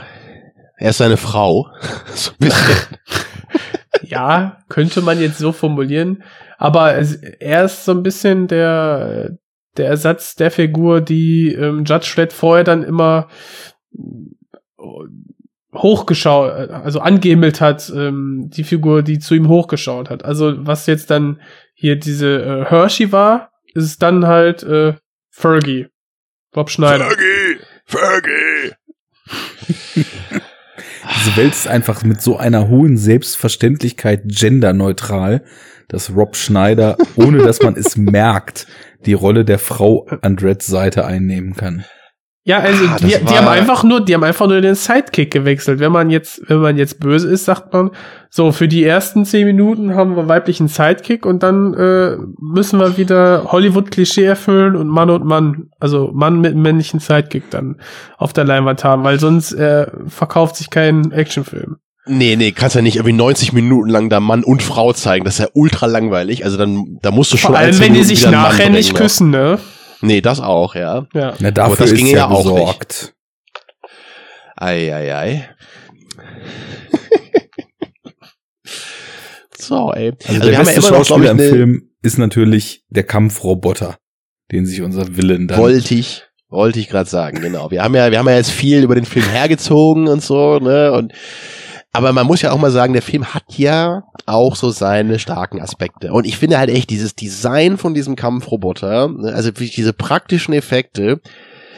[0.77, 1.67] Er ist seine Frau.
[2.13, 2.97] so ein bisschen.
[4.03, 6.23] Ja, könnte man jetzt so formulieren.
[6.57, 9.37] Aber es, er ist so ein bisschen der,
[9.77, 13.27] der Ersatz der Figur, die ähm, Judge Dredd vorher dann immer
[13.97, 14.01] äh,
[15.73, 20.25] hochgeschaut, also angehimmelt hat, ähm, die Figur, die zu ihm hochgeschaut hat.
[20.25, 21.41] Also was jetzt dann
[21.73, 24.95] hier diese äh, Hershey war, ist es dann halt äh,
[25.29, 25.87] Fergie.
[26.55, 27.05] Rob Schneider.
[27.05, 27.59] Fergie!
[27.85, 28.73] Fergie!
[31.15, 35.43] Diese Welt ist einfach mit so einer hohen Selbstverständlichkeit genderneutral,
[35.87, 38.67] dass Rob Schneider, ohne dass man es merkt,
[39.05, 41.85] die Rolle der Frau an Dreds Seite einnehmen kann.
[42.47, 45.81] Ja, also Ah, die, die haben einfach nur, die haben einfach nur den Sidekick gewechselt.
[45.81, 47.91] Wenn man jetzt, wenn man jetzt böse ist, sagt man,
[48.29, 52.95] so für die ersten zehn Minuten haben wir weiblichen Sidekick und dann äh, müssen wir
[52.95, 57.81] wieder Hollywood-Klischee erfüllen und Mann und Mann, also Mann mit männlichen Sidekick dann
[58.17, 61.75] auf der Leinwand haben, weil sonst äh, verkauft sich kein Actionfilm.
[62.05, 65.25] Nee, nee, kannst ja nicht irgendwie 90 Minuten lang da Mann und Frau zeigen.
[65.25, 66.45] Das ist ja ultra langweilig.
[66.45, 69.59] Also dann, da musst du schon Vor allem, wenn die sich nachher nicht küssen, ne?
[70.01, 71.07] Nee, das auch, ja.
[71.13, 71.33] Ja.
[71.39, 72.53] Na, Aber dafür das ist ginge ja ja auch nicht.
[72.53, 73.13] besorgt.
[74.55, 75.49] Ei, ei, ei.
[79.57, 80.11] so, ey.
[80.11, 82.17] Also, Also, der wir haben ja beste immer noch, glaube Schauspieler ich, im Film ist
[82.17, 83.97] natürlich der Kampfroboter,
[84.51, 87.71] den sich unser Willen dann wollte ich, wollte ich gerade sagen, genau.
[87.71, 90.91] Wir haben ja, wir haben ja jetzt viel über den Film hergezogen und so, ne,
[90.93, 91.13] und,
[91.97, 95.59] aber man muss ja auch mal sagen, der Film hat ja auch so seine starken
[95.59, 96.13] Aspekte.
[96.13, 101.21] Und ich finde halt echt dieses Design von diesem Kampfroboter, ne, also diese praktischen Effekte,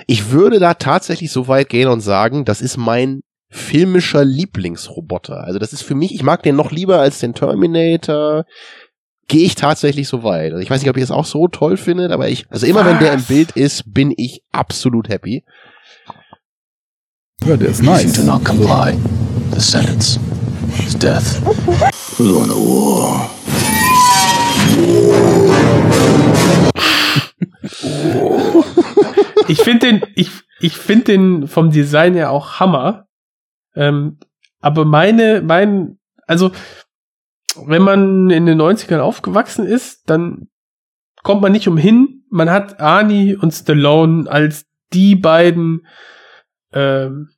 [0.07, 5.41] ich würde da tatsächlich so weit gehen und sagen, das ist mein filmischer Lieblingsroboter.
[5.41, 8.43] Also das ist für mich, ich mag den noch lieber als den Terminator.
[9.29, 10.51] Gehe ich tatsächlich so weit.
[10.51, 12.85] Also ich weiß nicht, ob ihr das auch so toll findet, aber ich, also immer
[12.85, 13.27] wenn der im Was?
[13.27, 15.45] Bild ist, bin ich absolut happy.
[17.45, 18.19] Ja, der ist nice.
[19.51, 20.19] The sentence
[20.85, 21.41] is death.
[22.19, 23.29] We're going to war.
[29.47, 33.07] ich finde den, ich, ich finde den vom Design her auch Hammer.
[33.75, 34.19] Ähm,
[34.61, 36.51] aber meine, mein, also,
[37.55, 40.49] wenn man in den 90ern aufgewachsen ist, dann
[41.23, 42.23] kommt man nicht umhin.
[42.29, 45.87] Man hat Arnie und Stallone als die beiden
[46.71, 47.29] ähm,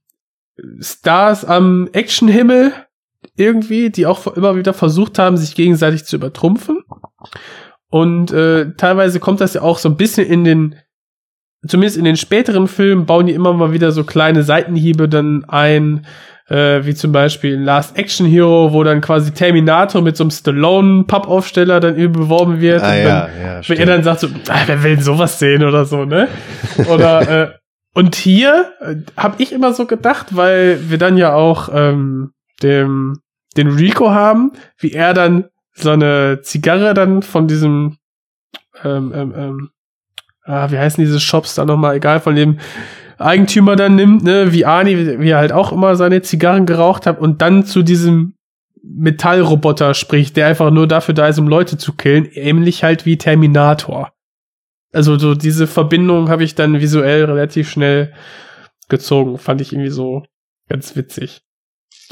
[0.79, 2.73] Stars am Actionhimmel
[3.35, 6.83] irgendwie, die auch immer wieder versucht haben, sich gegenseitig zu übertrumpfen.
[7.89, 10.75] Und äh, teilweise kommt das ja auch so ein bisschen in den
[11.67, 16.05] zumindest in den späteren Filmen bauen die immer mal wieder so kleine Seitenhiebe dann ein,
[16.49, 20.31] äh, wie zum Beispiel in Last Action Hero, wo dann quasi Terminator mit so einem
[20.31, 22.81] Stallone-Pappaufsteller dann überworben wird.
[22.81, 25.37] Ah, und ja, dann, ja, wenn er dann sagt so, ah, wer will denn sowas
[25.37, 26.27] sehen oder so, ne?
[26.89, 27.51] Oder äh,
[27.93, 32.31] und hier äh, habe ich immer so gedacht, weil wir dann ja auch ähm,
[32.63, 33.19] dem
[33.57, 37.97] den Rico haben, wie er dann so eine Zigarre dann von diesem
[38.83, 39.69] ähm, ähm, ähm,
[40.45, 42.59] ah, wie heißen diese Shops da nochmal, egal, von dem
[43.17, 47.19] Eigentümer dann nimmt, ne, wie wie, wie er halt auch immer seine Zigarren geraucht hat
[47.19, 48.33] und dann zu diesem
[48.83, 53.17] Metallroboter spricht, der einfach nur dafür da ist, um Leute zu killen, ähnlich halt wie
[53.17, 54.11] Terminator.
[54.91, 58.13] Also so diese Verbindung habe ich dann visuell relativ schnell
[58.89, 60.23] gezogen, fand ich irgendwie so
[60.67, 61.41] ganz witzig.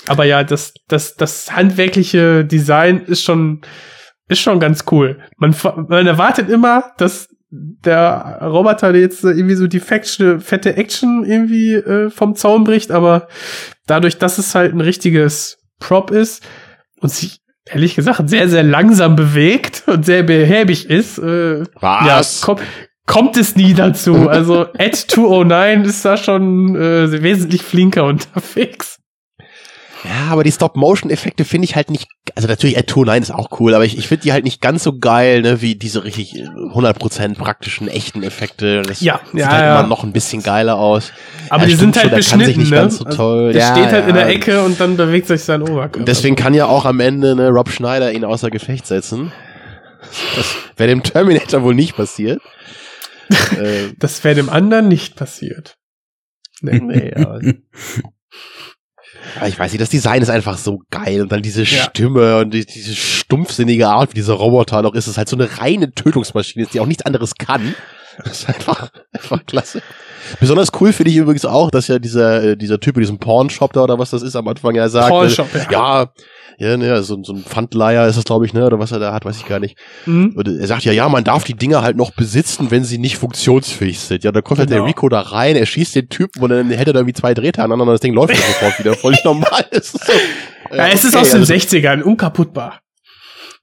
[0.07, 3.61] Aber ja, das, das, das handwerkliche Design ist schon,
[4.27, 5.19] ist schon ganz cool.
[5.37, 5.53] Man,
[5.87, 12.09] man erwartet immer, dass der Roboter jetzt irgendwie so die Faction, fette Action irgendwie äh,
[12.09, 13.27] vom Zaun bricht, aber
[13.87, 16.47] dadurch, dass es halt ein richtiges Prop ist
[16.99, 17.41] und sich
[17.71, 22.41] ehrlich gesagt sehr, sehr langsam bewegt und sehr behäbig ist, äh, Was?
[22.41, 22.57] ja, komm,
[23.05, 24.29] kommt es nie dazu.
[24.29, 28.98] Also Ad 209 ist da schon äh, wesentlich flinker unterwegs.
[30.05, 33.73] Ja, aber die Stop-Motion-Effekte finde ich halt nicht, also natürlich Ed 9 ist auch cool,
[33.75, 36.43] aber ich, ich finde die halt nicht ganz so geil, ne, wie diese richtig äh,
[36.47, 38.81] 100% praktischen, echten Effekte.
[38.83, 39.79] Das Ja, sieht ja, halt ja.
[39.79, 41.11] immer noch ein bisschen geiler aus.
[41.49, 42.77] Aber Ja, die sind halt sich beschnitten, nicht ne?
[42.77, 43.47] ganz so toll.
[43.47, 44.27] Also, der Ja, steht halt in der.
[44.27, 46.05] Ecke und dann bewegt sich sein Oberkörper.
[46.05, 49.31] Deswegen kann ja auch am Ende ne, Rob Schneider ihn außer Gefecht setzen.
[50.37, 52.41] Das wäre dem Terminator wohl nicht passiert.
[53.99, 55.75] Das wäre dem anderen nicht passiert.
[56.61, 56.79] Nee.
[56.79, 57.39] nee, aber
[59.39, 61.83] Ja, ich weiß nicht, das Design ist einfach so geil und dann diese Ja.
[61.83, 65.59] Stimme und die, diese stumpfsinnige Art, wie dieser Roboter noch ist, ist halt so eine
[65.59, 67.75] reine Tötungsmaschine, die auch nichts anderes kann.
[68.23, 69.81] Das ist einfach, einfach klasse.
[70.41, 73.71] Besonders cool finde ich übrigens auch, dass ja dieser, äh, dieser Typ in diesem Pornshop
[73.73, 76.11] da oder was das ist am Anfang ja sagt, Pornshop, äh, ja,
[76.59, 79.13] ja, ne, so, so ein Pfandleier ist das, glaube ich, ne, oder was er da
[79.13, 79.77] hat, weiß ich gar nicht.
[80.05, 80.33] Mhm.
[80.35, 83.17] Und er sagt ja, ja, man darf die Dinger halt noch besitzen, wenn sie nicht
[83.17, 84.23] funktionsfähig sind.
[84.23, 84.81] Ja, da kommt halt Genau.
[84.83, 87.33] der Rico da rein, er schießt den Typen und dann hätte er da irgendwie zwei
[87.33, 88.93] Drähte aneinander und das Ding läuft dann sofort wieder.
[88.95, 89.65] Völlig normal.
[89.71, 90.13] Es ist, so,
[90.75, 92.81] Ja, äh, es ist okay, aus den also, 60ern, unkaputtbar.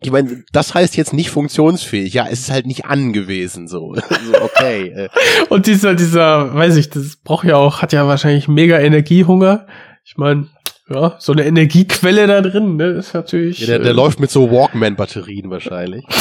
[0.01, 2.13] Ich meine, das heißt jetzt nicht funktionsfähig.
[2.13, 3.95] Ja, es ist halt nicht angewiesen so.
[4.27, 4.89] so okay.
[4.89, 5.09] Äh,
[5.49, 9.67] Und dieser, dieser, weiß ich, das braucht ja auch, hat ja wahrscheinlich mega Energiehunger.
[10.05, 10.49] Ich meine,
[10.89, 13.59] ja, so eine Energiequelle da drin, ne, ist natürlich.
[13.61, 16.05] ja, der, der äh, läuft mit so Walkman-Batterien wahrscheinlich.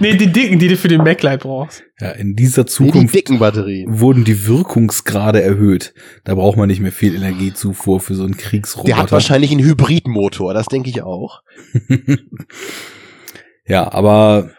[0.00, 1.82] Nee, die dicken, die du für den Maglite brauchst.
[2.00, 4.00] Ja, in dieser Nee, die Zukunft dicken Batterien.
[4.00, 5.94] wurden die Wirkungsgrade erhöht.
[6.24, 8.86] Da braucht man nicht mehr viel Energiezufuhr für so einen Kriegsroboter.
[8.86, 11.42] Der hat wahrscheinlich einen Hybridmotor, das denke ich auch.
[13.66, 14.50] ja, aber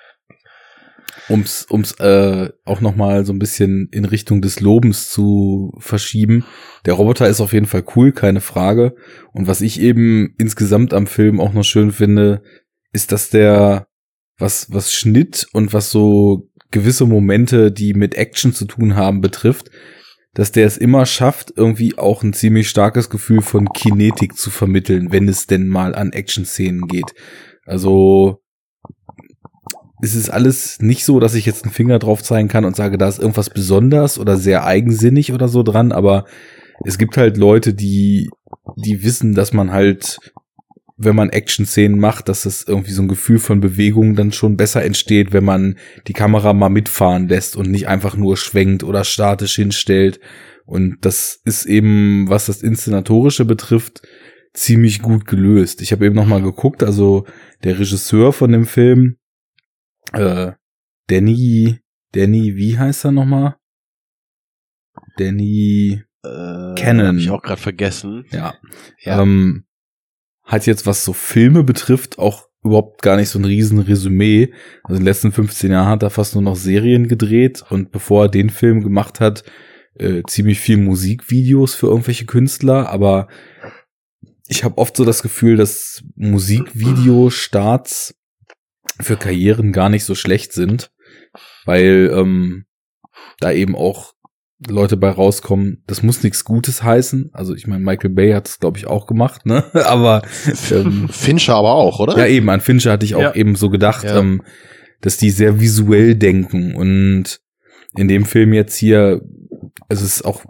[1.30, 6.45] ums ums äh, auch noch mal so ein bisschen in Richtung des Lobens zu verschieben.
[6.85, 8.95] Der Roboter ist auf jeden Fall cool, keine Frage.
[9.33, 12.41] Und was ich eben insgesamt am Film auch noch schön finde,
[12.91, 13.88] ist, dass der
[14.38, 19.69] was was Schnitt und was so gewisse Momente, die mit Action zu tun haben, betrifft,
[20.33, 25.11] dass der es immer schafft, irgendwie auch ein ziemlich starkes Gefühl von Kinetik zu vermitteln,
[25.11, 27.14] wenn es denn mal an Action-Szenen geht.
[27.66, 28.40] Also
[30.01, 32.97] es ist alles nicht so, dass ich jetzt einen Finger drauf zeigen kann und sage,
[32.97, 36.25] da ist irgendwas besonders oder sehr eigensinnig oder so dran, aber
[36.83, 38.30] es gibt halt Leute, die,
[38.75, 40.17] die wissen, dass man halt,
[40.97, 44.83] wenn man Action-Szenen macht, dass es irgendwie so ein Gefühl von Bewegung dann schon besser
[44.83, 49.55] entsteht, wenn man die Kamera mal mitfahren lässt und nicht einfach nur schwenkt oder statisch
[49.55, 50.19] hinstellt.
[50.65, 54.01] Und das ist eben, was das Inszenatorische betrifft,
[54.53, 55.81] ziemlich gut gelöst.
[55.81, 57.25] Ich habe eben noch mal geguckt, also
[57.63, 59.17] der Regisseur von dem Film,
[60.13, 60.51] äh,
[61.07, 61.80] Danny,
[62.13, 63.57] Danny, wie heißt er noch mal?
[65.17, 67.07] Danny, Äh, Canon.
[67.07, 68.25] Hab ich auch gerade vergessen.
[68.31, 68.53] ja,
[68.99, 69.19] Ja.
[69.21, 69.65] ähm,
[70.43, 74.53] hat jetzt, was so Filme betrifft, auch überhaupt gar nicht so ein riesen Resümee.
[74.83, 78.25] Also in den letzten 15 Jahren hat er fast nur noch Serien gedreht und bevor
[78.25, 79.43] er den Film gemacht hat,
[79.95, 83.27] äh, ziemlich viel Musikvideos für irgendwelche Künstler, aber
[84.47, 88.13] ich habe oft so das Gefühl, dass Musikvideostarts
[89.03, 90.91] für Karrieren gar nicht so schlecht sind,
[91.65, 92.65] weil ähm,
[93.39, 94.13] da eben auch
[94.67, 95.83] Leute bei rauskommen.
[95.88, 97.31] Das muss nichts Gutes heißen.
[97.33, 99.63] Also ich meine, Michael Bay hat es, glaube ich, auch gemacht, ne?
[99.85, 100.21] Aber
[100.71, 102.17] ähm, Fincher aber auch, oder?
[102.17, 103.35] ja, eben, an Fincher hatte ich auch Ja.
[103.35, 104.19] eben so gedacht, Ja.
[104.19, 104.41] ähm,
[105.01, 106.75] dass die sehr visuell denken.
[106.75, 107.41] Und
[107.95, 109.21] in dem Film jetzt hier,
[109.89, 110.45] also es ist auch,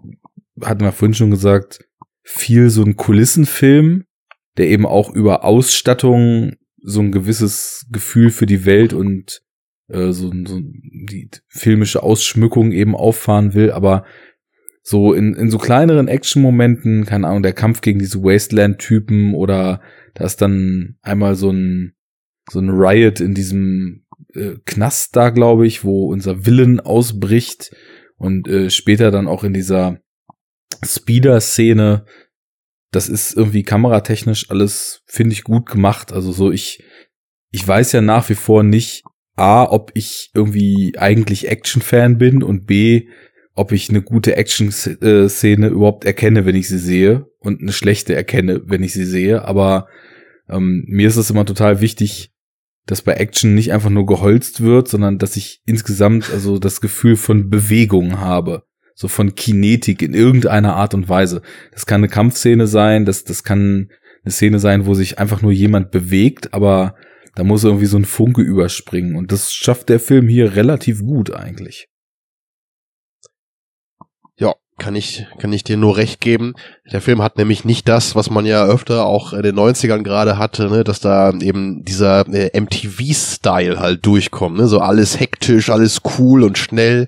[0.61, 1.85] hatten wir vorhin schon gesagt,
[2.23, 4.03] viel so ein Kulissenfilm,
[4.57, 9.41] der eben auch über Ausstattung so ein gewisses Gefühl für die Welt und
[9.87, 14.05] äh, so, so die filmische Ausschmückung eben auffahren will, aber
[14.83, 19.81] so in, in so kleineren Action-Momenten, keine Ahnung, der Kampf gegen diese Wasteland-Typen oder
[20.15, 21.93] da ist dann einmal so ein,
[22.49, 27.71] so ein Riot in diesem äh, Knast da, glaube ich, wo unser Villain ausbricht
[28.17, 29.99] und äh, später dann auch in dieser
[30.83, 32.05] Speeder-Szene.
[32.91, 36.11] Das ist irgendwie kameratechnisch alles, finde ich, gut gemacht.
[36.11, 36.83] Also so, ich,
[37.51, 39.03] ich weiß ja nach wie vor nicht,
[39.35, 43.07] A, ob ich irgendwie eigentlich Action-Fan bin und B,
[43.55, 48.61] ob ich eine gute Action-Szene überhaupt erkenne, wenn ich sie sehe und eine schlechte erkenne,
[48.65, 49.43] wenn ich sie sehe.
[49.45, 49.87] Aber
[50.49, 52.31] ähm, mir ist es immer total wichtig,
[52.85, 57.15] dass bei Action nicht einfach nur geholzt wird, sondern dass ich insgesamt also das Gefühl
[57.15, 58.63] von Bewegung habe.
[58.95, 61.41] So von Kinetik in irgendeiner Art und Weise.
[61.71, 63.89] Das kann eine Kampfszene sein, das, das kann
[64.23, 66.95] eine Szene sein, wo sich einfach nur jemand bewegt, aber
[67.35, 69.15] da muss irgendwie so ein Funke überspringen.
[69.15, 71.87] Und das schafft der Film hier relativ gut eigentlich.
[74.77, 76.53] Kann ich, kann ich dir nur recht geben.
[76.91, 80.39] Der Film hat nämlich nicht das, was man ja öfter auch in den 90ern gerade
[80.39, 86.01] hatte, ne, dass da eben dieser äh, MTV-Style halt durchkommt, ne, so alles hektisch, alles
[86.17, 87.07] cool und schnell.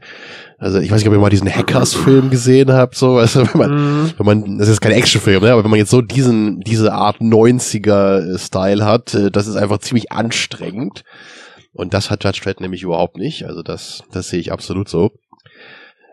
[0.59, 3.71] Also ich weiß nicht, ob ihr mal diesen Hackers-Film gesehen habt, so, also wenn man,
[4.03, 4.11] Mhm.
[4.17, 7.21] wenn man, das ist kein Actionfilm, ne, aber wenn man jetzt so diesen, diese Art
[7.21, 11.03] 90er-Style hat, äh, das ist einfach ziemlich anstrengend.
[11.75, 13.47] Und das hat Judge Dredd nämlich überhaupt nicht.
[13.47, 15.09] Also das, das sehe ich absolut so.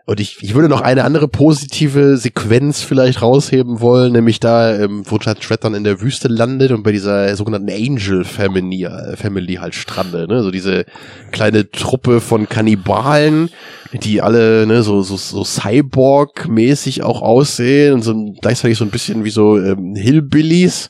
[0.05, 5.03] Und ich, ich würde noch eine andere positive Sequenz vielleicht rausheben wollen, nämlich da, ähm,
[5.05, 9.15] wo Judge Dredd dann in der Wüste landet und bei dieser sogenannten Angel Family, äh,
[9.15, 10.41] Family halt strandet, ne?
[10.41, 10.85] So diese
[11.31, 13.49] kleine Truppe von Kannibalen,
[13.93, 19.23] die alle, ne, so, so, so Cyborg-mäßig auch aussehen und so gleichzeitig so ein bisschen
[19.23, 20.89] wie so ähm, Hillbillies.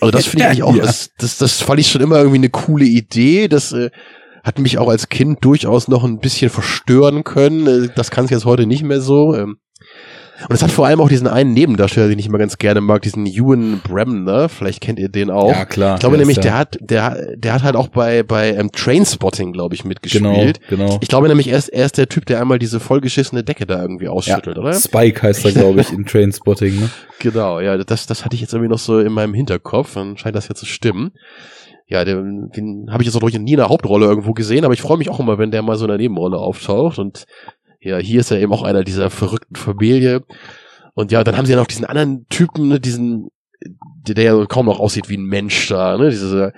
[0.00, 0.82] Also das finde ich auch, Ja.
[0.84, 3.48] das, das, das fand ich schon immer irgendwie eine coole Idee.
[3.48, 3.90] Das äh,
[4.44, 7.66] hat mich auch als Kind durchaus noch ein bisschen verstören können.
[7.66, 9.34] Äh, Das kann es jetzt heute nicht mehr so.
[9.34, 9.58] ähm.
[10.48, 13.02] Und es hat vor allem auch diesen einen Nebendarsteller, den ich immer ganz gerne mag,
[13.02, 14.48] diesen Ewan Bremner.
[14.48, 15.50] Vielleicht kennt ihr den auch.
[15.52, 15.94] Ja, klar.
[15.94, 18.72] Ich glaube der nämlich, der ja- hat, der, der hat halt auch bei, bei ähm,
[18.72, 20.60] Trainspotting, glaube ich, Genau, mitgespielt.
[20.68, 20.98] genau.
[21.00, 23.80] Ich glaube nämlich, er ist, er ist der Typ, der einmal diese vollgeschissene Decke da
[23.80, 24.72] irgendwie ausschüttelt, oder?
[24.72, 26.90] Spike heißt er, glaube ich, in Trainspotting, ne?
[27.20, 29.94] Genau, ja, das, das hatte ich jetzt irgendwie noch so in meinem Hinterkopf.
[29.94, 31.12] Dann scheint das ja zu stimmen.
[31.92, 34.72] Ja, den, den habe ich jetzt auch noch nie in der Hauptrolle irgendwo gesehen, aber
[34.72, 36.98] ich freue mich auch immer, wenn der mal so in der Nebenrolle auftaucht.
[36.98, 37.26] Und
[37.80, 40.22] ja, hier ist er eben auch einer dieser verrückten Familie.
[40.94, 43.28] Und ja, dann haben sie ja noch diesen anderen Typen, ne, diesen,
[44.06, 46.08] der, der ja kaum noch aussieht wie ein Mensch da, ne?
[46.08, 46.52] Dieser,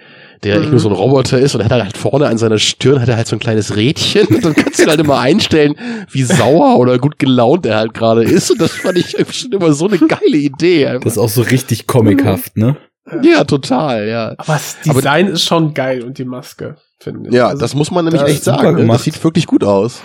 [0.45, 0.71] der Mhm.
[0.71, 3.27] nur so ein Roboter ist und hat halt vorne an seiner Stirn hat er halt
[3.27, 5.75] so ein kleines Rädchen und dann kannst du halt immer einstellen,
[6.13, 8.51] wie sauer oder gut gelaunt er halt gerade ist.
[8.53, 10.87] Und das fand ich schon immer so eine geile Idee.
[10.87, 11.05] Einfach.
[11.05, 12.77] Das ist auch so richtig comichaft, ne?
[13.23, 14.29] Ja, total, ja.
[14.39, 17.35] Aber das Aber- Design ist schon geil und die Maske, finde ich.
[17.35, 18.77] Ja, Also, das muss man nämlich echt sagen.
[18.77, 18.87] Ne?
[18.87, 20.01] Das sieht wirklich gut aus.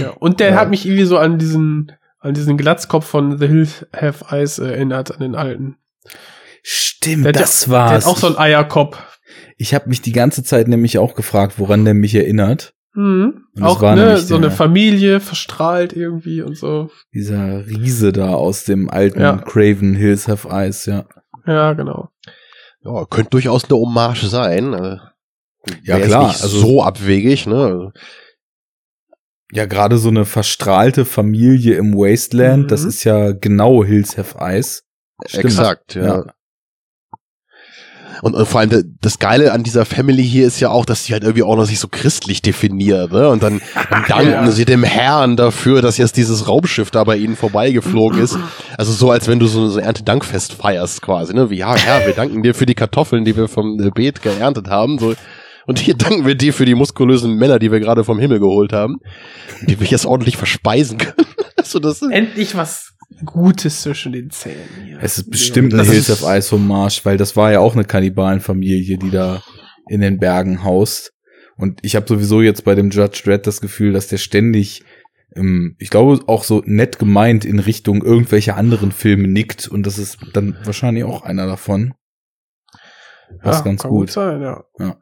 [0.00, 0.10] ja.
[0.18, 0.56] Und der Ja.
[0.56, 5.10] hat mich irgendwie so an diesen, an diesen Glatzkopf von The Hills Have Eyes erinnert,
[5.12, 5.76] an den alten.
[6.62, 8.04] Stimmt, Der das Der war's.
[8.04, 8.98] hat auch so einen Eierkopf.
[9.56, 12.74] ich habe mich die ganze Zeit nämlich auch gefragt, woran der mich erinnert.
[12.94, 13.44] Mhm.
[13.56, 16.90] Und Auch ne, so der- eine Familie, verstrahlt irgendwie und so.
[17.14, 19.38] Dieser Riese da aus dem alten Ja.
[19.38, 21.06] Craven Hills Have Eyes, ja.
[21.46, 22.08] Ja, genau.
[22.84, 24.72] Ja, könnte durchaus eine Hommage sein.
[24.74, 24.96] Äh,
[25.84, 27.92] Ja, klar, Nicht also- so abwegig, ne?
[29.52, 32.68] Ja, gerade so eine verstrahlte Familie im Wasteland, Mhm.
[32.68, 34.84] das ist ja genau Hills Have Eyes.
[35.26, 35.44] Stimmt.
[35.44, 36.04] Exakt, ja.
[36.24, 36.34] Ja.
[38.20, 41.12] Und, und vor allem das Geile an dieser Family hier ist ja auch, dass sie
[41.12, 43.28] halt irgendwie auch noch sich so christlich definiert, ne?
[43.28, 43.60] Und dann,
[43.90, 44.50] dann danken Ja.
[44.50, 48.38] sie dem Herrn dafür, dass jetzt dieses Raumschiff da bei ihnen vorbeigeflogen ist.
[48.78, 51.50] Also so, als wenn du so, so ein Erntedankfest feierst quasi, ne?
[51.50, 54.68] Wie, ja, Herr, wir danken dir für die Kartoffeln, die wir vom äh, Beet geerntet
[54.68, 54.98] haben.
[54.98, 55.14] So.
[55.66, 58.72] Und hier danken wir dir für die muskulösen Männer, die wir gerade vom Himmel geholt
[58.72, 58.96] haben,
[59.62, 61.26] die wir jetzt ordentlich verspeisen können.
[61.56, 62.91] Also das Endlich was
[63.24, 64.98] Gutes zwischen den Zähnen hier.
[65.00, 68.98] Es ist bestimmt eine Hills Have Eyes Hommage, weil das war ja auch eine Kannibalenfamilie,
[68.98, 69.42] die da
[69.88, 71.12] in den Bergen haust.
[71.56, 74.82] Und ich habe sowieso jetzt bei dem Judge Dredd das Gefühl, dass der ständig,
[75.36, 79.68] ähm, ich glaube, auch so nett gemeint in Richtung irgendwelcher anderen Filme nickt.
[79.68, 81.94] Und das ist dann wahrscheinlich auch einer davon.
[83.42, 84.10] Was Ja, ganz kann gut.
[84.10, 84.64] sein, ja.
[84.78, 84.96] Ja,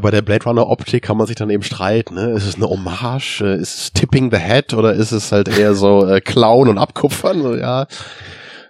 [0.00, 2.14] bei der Blade Runner Optik kann man sich dann eben streiten.
[2.14, 2.30] Ne?
[2.32, 3.40] Ist es eine Hommage?
[3.42, 6.78] Äh, Ist es Tipping the Head oder ist es halt eher so äh, Klauen und
[6.78, 7.40] Abkupfern?
[7.42, 7.86] So, ja,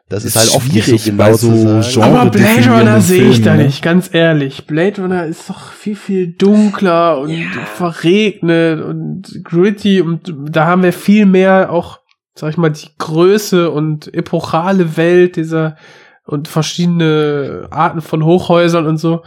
[0.09, 1.49] das ist, Ist halt oft nicht so genau so.
[1.51, 3.65] Genre- Aber Blade Runner sehe ich da ne?
[3.65, 4.67] nicht, ganz ehrlich.
[4.67, 7.33] Blade Runner ist doch viel, viel dunkler und
[7.75, 12.01] verregnet und gritty und da haben wir viel mehr auch,
[12.35, 15.77] sag ich mal, die Größe und epochale Welt dieser
[16.25, 19.23] und verschiedene Arten von Hochhäusern und so.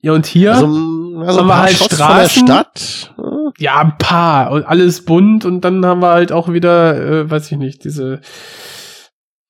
[0.00, 2.46] Ja, und hier, Also, also Haben wir halt Shots von der Straßen?
[2.46, 3.14] Stadt.
[3.58, 7.52] ja, ein paar und alles bunt und dann haben wir halt auch wieder, äh, weiß
[7.52, 8.20] ich nicht, diese,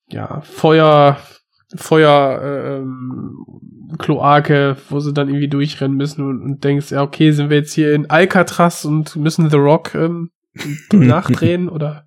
[0.09, 1.17] ja, Feuer,
[1.75, 3.45] Feuer, äh, ähm,
[3.97, 7.73] Kloake, wo sie dann irgendwie durchrennen müssen und, und denkst, ja, okay, sind wir jetzt
[7.73, 10.31] hier in Alcatraz und müssen The Rock ähm,
[10.91, 12.05] nachdrehen oder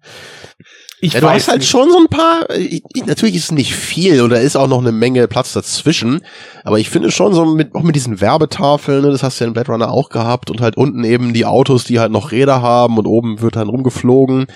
[1.00, 1.68] ich Ja, weiß halt nicht.
[1.70, 4.78] schon so ein paar, äh, natürlich ist es nicht viel und da ist auch noch
[4.80, 6.22] eine Menge Platz dazwischen,
[6.64, 9.48] aber ich finde schon so mit, auch mit diesen Werbetafeln, ne, das hast du ja
[9.48, 12.62] in Blade Runner auch gehabt und halt unten eben die Autos, die halt noch Räder
[12.62, 14.46] haben und oben wird dann rumgeflogen.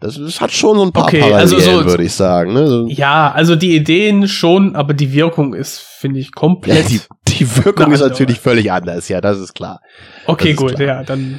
[0.00, 2.52] Das, das hat schon so ein paar Okay, Parallelen, also so- würde ich sagen.
[2.52, 2.66] Ne?
[2.66, 6.90] So, Ja, also die Ideen schon, aber die Wirkung ist, finde ich, ja, komplett.
[6.90, 8.10] die, die Wirkung ist andere.
[8.10, 9.80] natürlich völlig anders, ja, das ist klar.
[10.26, 10.86] okay, ist gut, klar.
[10.98, 11.38] ja, dann,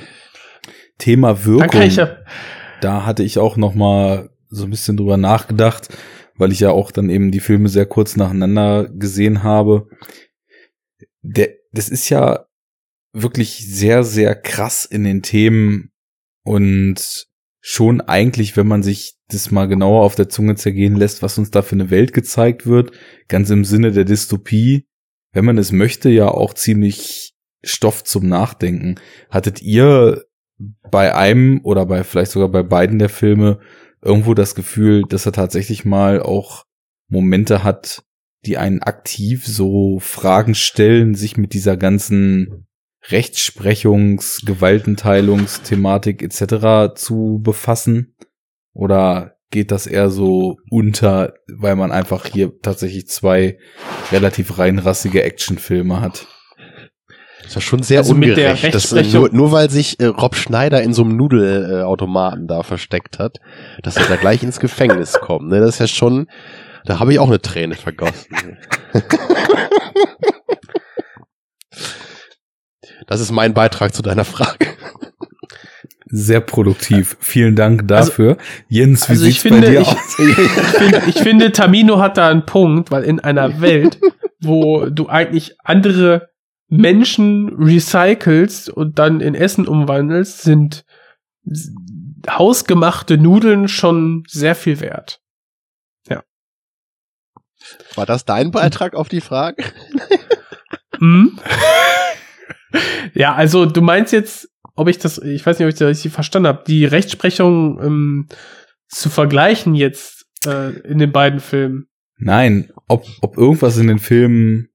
[0.97, 1.67] Thema dann Wirkung.
[1.67, 2.07] kann ich ja.
[2.81, 5.89] da hatte ich auch noch mal so ein bisschen drüber nachgedacht,
[6.35, 9.87] weil ich ja auch dann eben die Filme sehr kurz nacheinander gesehen habe.
[11.21, 12.45] Der, das ist ja
[13.13, 15.91] wirklich sehr, sehr krass in den Themen
[16.43, 17.27] und
[17.59, 21.51] schon eigentlich, wenn man sich das mal genauer auf der Zunge zergehen lässt, was uns
[21.51, 22.91] da für eine Welt gezeigt wird,
[23.27, 24.87] ganz im Sinne der Dystopie,
[25.33, 28.95] wenn man es möchte, ja auch ziemlich Stoff zum Nachdenken.
[29.29, 30.23] Hattet ihr
[30.89, 33.59] bei einem oder bei vielleicht sogar bei beiden der Filme
[34.07, 36.63] irgendwo das Gefühl, dass er tatsächlich mal auch
[37.09, 38.03] Momente hat,
[38.45, 42.67] die einen aktiv so Fragen stellen, sich mit dieser ganzen
[43.09, 46.95] Rechtsprechungs-, Gewaltenteilungsthematik etc.
[46.95, 48.15] zu befassen?
[48.73, 53.59] Oder geht das eher so unter, weil man einfach hier tatsächlich zwei
[54.11, 56.27] relativ reinrassige Actionfilme hat?
[57.47, 58.75] Das ist ja schon sehr Also ungerecht.
[58.75, 63.39] Das, nur, nur weil sich äh, Rob Schneider in so einem Nudelautomaten da versteckt hat,
[63.83, 65.47] dass er da gleich ins Gefängnis kommt.
[65.47, 65.61] Ne?
[65.61, 66.27] Das ist ja schon,
[66.83, 68.57] da habe ich auch eine Träne vergossen.
[73.07, 74.67] Das ist mein Beitrag zu deiner Frage.
[76.07, 77.15] Sehr produktiv.
[77.21, 78.35] Vielen Dank dafür.
[78.67, 80.19] Jens, wie also ich sieht's bei finde, dir ich, aus?
[80.19, 83.99] ich, finde, ich finde, Tamino hat da einen Punkt, weil in einer Welt,
[84.41, 86.29] wo du eigentlich andere
[86.69, 90.85] Menschen recycelst und dann in Essen umwandelst, sind
[92.29, 95.21] hausgemachte Nudeln schon sehr viel wert.
[97.95, 99.63] War das dein Beitrag auf die Frage?
[100.99, 101.37] Hm?
[103.13, 106.11] ja, also du meinst jetzt, ob ich das, ich weiß nicht, ob ich das richtig
[106.11, 108.27] verstanden habe, die Rechtsprechung ähm,
[108.87, 111.87] zu vergleichen jetzt äh, in den beiden Filmen.
[112.17, 114.69] Nein, ob, ob irgendwas in den Filmen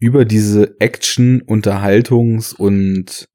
[0.00, 3.28] über diese Action, Unterhaltungs- und,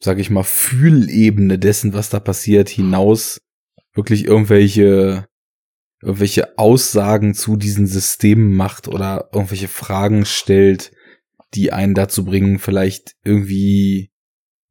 [0.00, 3.40] sag ich mal, Fühlebene dessen, was da passiert, hinaus
[3.94, 5.26] wirklich irgendwelche,
[6.02, 10.90] irgendwelche Aussagen zu diesen Systemen macht oder irgendwelche Fragen stellt,
[11.54, 14.10] die einen dazu bringen, vielleicht irgendwie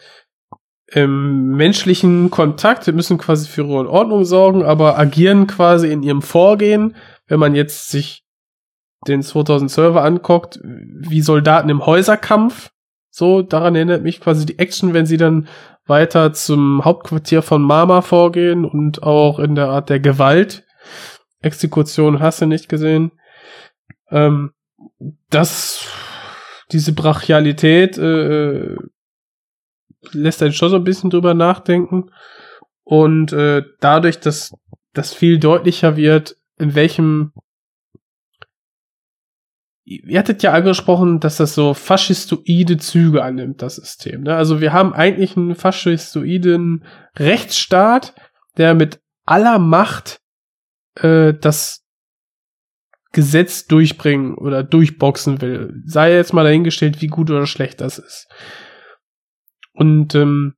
[0.94, 6.02] im menschlichen Kontakt, wir müssen quasi für Ruhe und Ordnung sorgen, aber agieren quasi in
[6.02, 8.26] ihrem Vorgehen, wenn man jetzt sich
[9.06, 12.70] den 2012er anguckt, wie Soldaten im Häuserkampf.
[13.10, 15.48] So, daran erinnert mich quasi die Action, wenn sie dann
[15.86, 20.64] weiter zum Hauptquartier von Mama vorgehen und auch in der Art der Gewalt.
[21.40, 23.12] Exekution hast du nicht gesehen.
[24.10, 24.52] Ähm,
[25.30, 25.86] das,
[26.70, 28.76] diese Brachialität äh,
[30.12, 32.10] lässt einen schon so ein bisschen drüber nachdenken.
[32.84, 34.52] Und äh, dadurch, dass
[34.92, 37.32] das viel deutlicher wird, in welchem
[39.84, 44.22] Ihr hattet ja angesprochen, dass das so faschistoide Züge annimmt, das System.
[44.22, 44.36] Ne?
[44.36, 46.84] Also wir haben eigentlich einen faschistoiden
[47.16, 48.14] Rechtsstaat,
[48.56, 50.20] der mit aller Macht
[50.94, 51.84] äh, das
[53.12, 55.82] Gesetz durchbringen oder durchboxen will.
[55.84, 58.28] Sei jetzt mal dahingestellt, wie gut oder schlecht das ist.
[59.72, 60.54] Und ähm,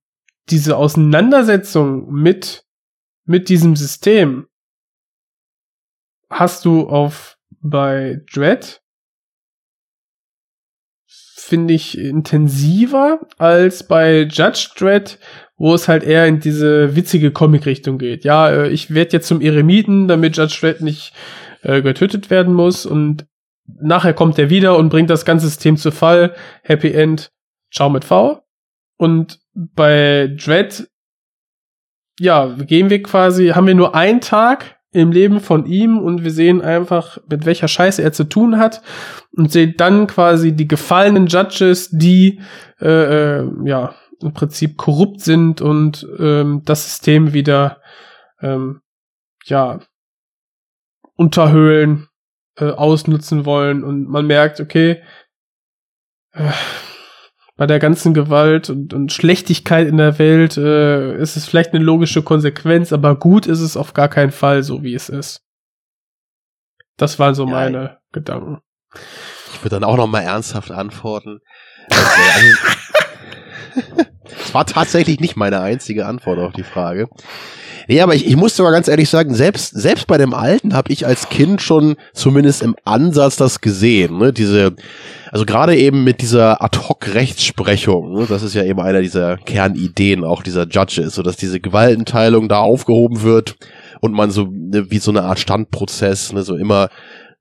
[0.51, 2.65] diese Auseinandersetzung mit,
[3.25, 4.47] mit diesem System
[6.31, 8.84] hast du auf bei Dread
[11.45, 15.19] finde ich intensiver als bei Judge Dredd,
[15.57, 18.25] wo es halt eher in diese witzige Comic-Richtung geht.
[18.25, 21.13] Ja, äh, ich werde jetzt zum Eremiten, damit Judge Dredd nicht
[21.63, 23.27] äh, getötet werden muss und
[23.67, 26.35] nachher kommt er wieder und bringt das ganze System zu Fall.
[26.63, 27.31] Happy End,
[27.73, 28.43] ciao mit V.
[28.97, 30.89] Und bei Dread,
[32.19, 36.31] ja, gehen wir quasi, haben wir nur einen Tag im Leben von ihm und wir
[36.31, 38.81] sehen einfach, mit welcher Scheiße er zu tun hat
[39.33, 42.41] und sehen dann quasi die gefallenen Judges, die
[42.81, 47.81] äh, äh, ja im Prinzip korrupt sind und ähm, das System wieder
[48.41, 48.83] ähm,
[49.45, 49.81] ja
[51.17, 52.09] unterhöhlen,
[52.57, 55.03] äh, ausnutzen wollen und man merkt, okay,
[56.33, 56.51] äh,
[57.57, 61.85] bei der ganzen Gewalt und, und Schlechtigkeit in der Welt äh, ist es vielleicht eine
[61.85, 65.43] logische Konsequenz, aber gut ist es auf gar keinen Fall so, wie es ist.
[66.97, 68.61] Das waren so Ja, meine Gedanken.
[69.53, 71.41] Ich würde dann auch noch mal ernsthaft antworten.
[71.91, 72.57] Also,
[74.45, 77.09] es war tatsächlich nicht meine einzige Antwort auf die Frage.
[77.87, 80.91] Nee, aber ich, ich muss aber ganz ehrlich sagen, selbst, selbst bei dem Alten habe
[80.93, 84.19] ich als Kind schon zumindest im Ansatz das gesehen.
[84.19, 84.33] Ne?
[84.33, 84.75] Diese,
[85.31, 88.27] also gerade eben mit dieser Ad-Hoc-Rechtsprechung, ne?
[88.29, 92.61] das ist ja eben einer dieser Kernideen auch dieser Judges, so dass diese Gewaltenteilung da
[92.61, 93.57] aufgehoben wird
[94.01, 96.89] und man so ne, wie so eine Art Standprozess, ne, so immer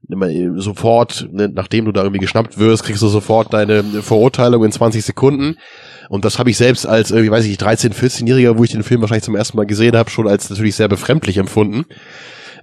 [0.10, 0.28] immer
[0.60, 5.04] sofort, ne, nachdem du da irgendwie geschnappt wirst, kriegst du sofort deine Verurteilung in 20
[5.04, 5.56] Sekunden.
[6.10, 9.02] Und das habe ich selbst als, irgendwie, weiß ich, 13-, 14-Jähriger, wo ich den Film
[9.02, 11.86] wahrscheinlich zum ersten Mal gesehen habe, schon als natürlich sehr befremdlich empfunden.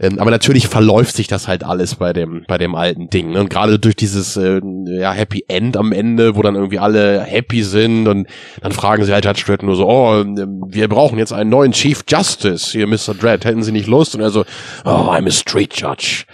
[0.00, 3.32] Ähm, aber natürlich verläuft sich das halt alles bei dem, bei dem alten Ding.
[3.32, 3.40] Ne?
[3.40, 7.62] Und gerade durch dieses äh, ja, Happy End am Ende, wo dann irgendwie alle happy
[7.62, 8.26] sind und
[8.62, 11.72] dann fragen sie halt Judge Dredd nur so, oh, ähm, wir brauchen jetzt einen neuen
[11.72, 13.14] Chief Justice, hier Mr.
[13.18, 14.14] Dredd, hätten sie nicht Lust?
[14.14, 14.44] Und er so,
[14.86, 16.24] oh, I'm a street judge.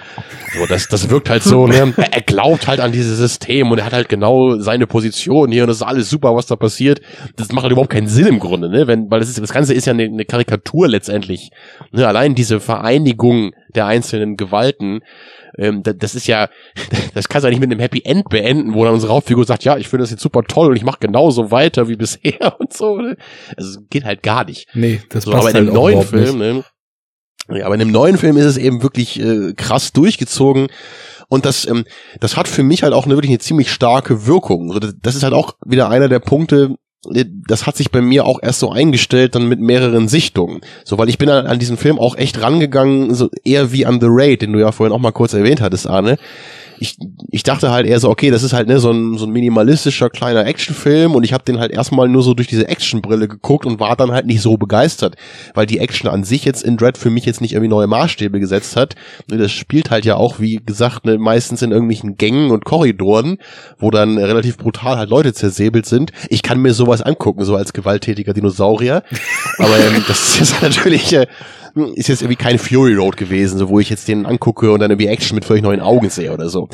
[0.56, 1.92] So, das, das wirkt halt so, ne?
[1.96, 5.64] er, er glaubt halt an dieses System und er hat halt genau seine Position hier
[5.64, 7.00] und das ist alles super, was da passiert.
[7.34, 8.86] Das macht halt überhaupt keinen Sinn im Grunde, ne?
[8.86, 11.50] Wenn, weil das ist, das Ganze ist ja eine, eine Karikatur letztendlich.
[11.90, 12.06] Ne?
[12.06, 15.00] Allein diese Vereinigung der einzelnen Gewalten,
[15.58, 16.48] ähm, das, das ist ja,
[17.14, 19.64] das kannst du ja nicht mit einem Happy End beenden, wo dann unsere Hauptfigur sagt,
[19.64, 22.72] ja, ich finde das jetzt super toll und ich mache genauso weiter wie bisher und
[22.72, 22.96] so.
[22.96, 23.16] Ne?
[23.56, 24.68] Also geht halt gar nicht.
[24.74, 26.64] Nee, das So, passt aber in halt dem auch neuen Film, ne?
[27.48, 30.66] Ja, aber in dem neuen Film ist es eben wirklich äh, krass durchgezogen.
[31.28, 31.84] Und das, ähm,
[32.20, 34.78] das hat für mich halt auch eine wirklich eine ziemlich starke Wirkung.
[35.00, 36.74] Das, ist halt auch wieder einer der Punkte,
[37.48, 40.60] das hat sich bei mir auch erst so eingestellt, dann mit mehreren Sichtungen.
[40.84, 44.00] So, weil ich bin an, an diesen Film auch echt rangegangen, so eher wie an
[44.00, 46.18] The Raid, den du ja vorhin auch mal kurz erwähnt hattest, Arne
[46.78, 46.96] ich,
[47.30, 50.10] ich dachte halt eher so, okay, das ist halt ne, so, ein, so ein minimalistischer
[50.10, 53.80] kleiner Actionfilm und ich habe den halt erstmal nur so durch diese Actionbrille geguckt und
[53.80, 55.16] war dann halt nicht so begeistert,
[55.54, 58.40] weil die Action an sich jetzt in Dread für mich jetzt nicht irgendwie neue Maßstäbe
[58.40, 58.94] gesetzt hat.
[59.30, 63.38] Ne, Das spielt halt ja auch, wie gesagt, ne, meistens in irgendwelchen Gängen und Korridoren,
[63.78, 66.12] wo dann relativ brutal halt Leute zersäbelt sind.
[66.28, 69.02] Ich kann mir sowas angucken, so als gewalttätiger Dinosaurier.
[69.58, 71.26] Aber ähm, das ist jetzt natürlich äh,
[71.94, 74.90] ist jetzt irgendwie kein Fury Road gewesen, so wo ich jetzt den angucke und dann
[74.90, 76.65] irgendwie Action mit völlig neuen Augen sehe oder so.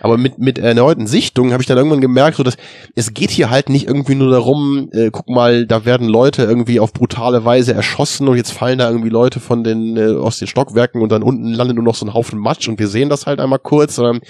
[0.00, 2.56] Aber mit mit erneuten Sichtungen habe ich dann irgendwann gemerkt, so dass
[2.94, 6.80] es geht hier halt nicht irgendwie nur darum, äh, guck mal, da werden Leute irgendwie
[6.80, 10.48] auf brutale Weise erschossen und jetzt fallen da irgendwie Leute von den äh, aus den
[10.48, 13.26] Stockwerken und dann unten landet nur noch so ein Haufen Matsch und wir sehen das
[13.26, 14.20] halt einmal kurz, sondern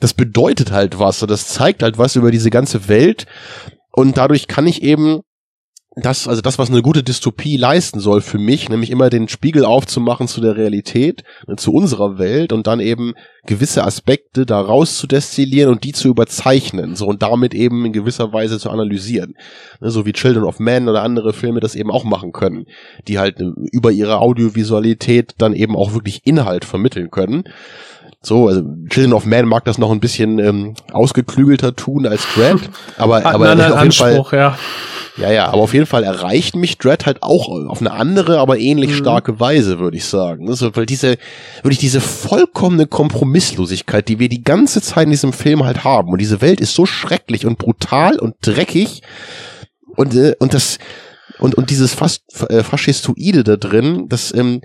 [0.00, 3.26] das bedeutet halt was, das zeigt halt was über diese ganze Welt.
[3.92, 5.22] Und dadurch kann ich eben
[6.02, 9.64] das, also das, was eine gute Dystopie leisten soll für mich, nämlich immer den Spiegel
[9.64, 13.14] aufzumachen zu der Realität, äh, zu unserer Welt und dann eben
[13.46, 18.32] gewisse Aspekte daraus zu destillieren und die zu überzeichnen, so und damit eben in gewisser
[18.32, 19.34] Weise zu analysieren.
[19.80, 22.66] Ne, So wie Children of Men oder andere Filme das eben auch machen können,
[23.06, 27.44] die halt äh, über ihre Audiovisualität dann eben auch wirklich Inhalt vermitteln können.
[28.20, 32.58] So, also Children of Man mag das noch ein bisschen ähm, ausgeklügelter tun als Dread,
[32.98, 34.58] aber, Hat aber anderen auf jeden Fall, Anspruch, ja.
[35.16, 38.58] ja, ja, aber auf jeden Fall erreicht mich Dread halt auch auf eine andere, aber
[38.58, 38.96] ähnlich Mhm.
[38.96, 40.48] starke Weise, würde ich sagen.
[40.48, 41.16] Also, weil diese,
[41.62, 46.10] wirklich diese vollkommene Kompromisslosigkeit, die wir die ganze Zeit in diesem Film halt haben.
[46.10, 49.02] Und diese Welt ist so schrecklich und brutal und dreckig.
[49.94, 50.78] Und, äh, und das,
[51.38, 54.60] und, und dieses fast äh, Faschistoide da drin, das, ähm,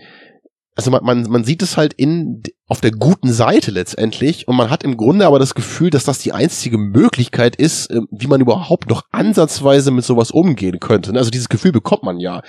[0.75, 4.71] also man, man, man sieht es halt in auf der guten Seite letztendlich und man
[4.71, 8.41] hat im Grunde aber das Gefühl, dass das die einzige Möglichkeit ist, äh, wie man
[8.41, 11.13] überhaupt noch ansatzweise mit sowas umgehen könnte.
[11.13, 12.41] Also dieses Gefühl bekommt man ja.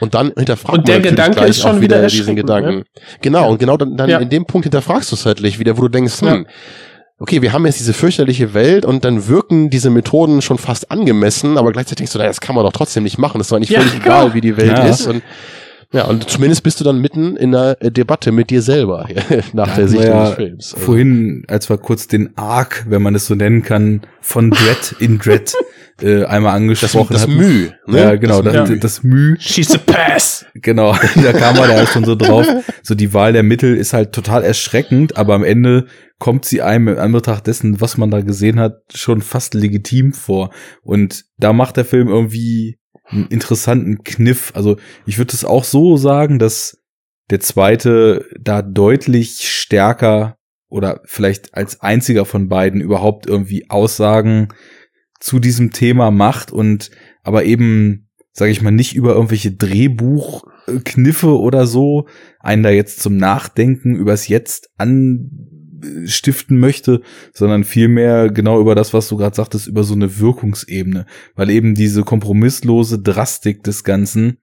[0.00, 2.36] Und dann hinterfragt Und der man natürlich Gedanke gleich ist schon auch wieder diesen erschreckend,
[2.36, 2.76] Gedanken.
[2.78, 2.84] ne?
[3.22, 4.18] Genau, und genau dann, dann Ja.
[4.18, 6.44] in dem Punkt hinterfragst du es halt gleich wieder, wo du denkst, hm, Ja.
[7.18, 11.58] okay, wir haben jetzt diese fürchterliche Welt und dann wirken diese Methoden schon fast angemessen,
[11.58, 13.38] aber gleichzeitig denkst du, naja, das kann man doch trotzdem nicht machen.
[13.38, 14.04] Das ist doch nicht Ja, völlig genau.
[14.26, 14.86] egal, wie die Welt Ja.
[14.86, 15.06] ist.
[15.08, 15.22] Und
[15.94, 19.06] ja, und zumindest bist du dann mitten in einer äh, Debatte mit dir selber
[19.52, 20.74] nach der hatten Sichtung wir des ja Films.
[20.74, 24.96] Also, Vorhin, als wir kurz den Arc, wenn man es so nennen kann, von Dread
[24.98, 25.54] in Dread
[26.02, 27.36] äh, einmal das, angesprochen das hatten.
[27.36, 27.70] Müh.
[27.86, 27.98] Ne?
[27.98, 28.76] Ja, genau, das, Ja.
[28.76, 30.44] das, Müh, She's a pass.
[30.54, 32.44] genau, da kam man ja schon so drauf.
[32.82, 35.86] So die Wahl der Mittel ist halt total erschreckend, aber am Ende
[36.18, 40.50] kommt sie einem in Anbetracht dessen, was man da gesehen hat, schon fast legitim vor.
[40.82, 44.52] Und da macht der Film irgendwie einen interessanten Kniff.
[44.54, 44.76] Also
[45.06, 46.82] ich würde es auch so sagen, dass
[47.30, 50.36] der zweite da deutlich stärker
[50.68, 54.48] oder vielleicht als einziger von beiden überhaupt irgendwie Aussagen
[55.20, 56.90] zu diesem Thema macht und
[57.22, 62.08] aber eben, sage ich mal, nicht über irgendwelche Drehbuchkniffe oder so
[62.40, 64.70] einen da jetzt zum Nachdenken übers Jetzt
[65.82, 71.06] anstiften möchte, sondern vielmehr genau über das, was du gerade sagtest, über so eine Wirkungsebene,
[71.34, 74.38] weil eben diese kompromisslose Drastik des Ganzen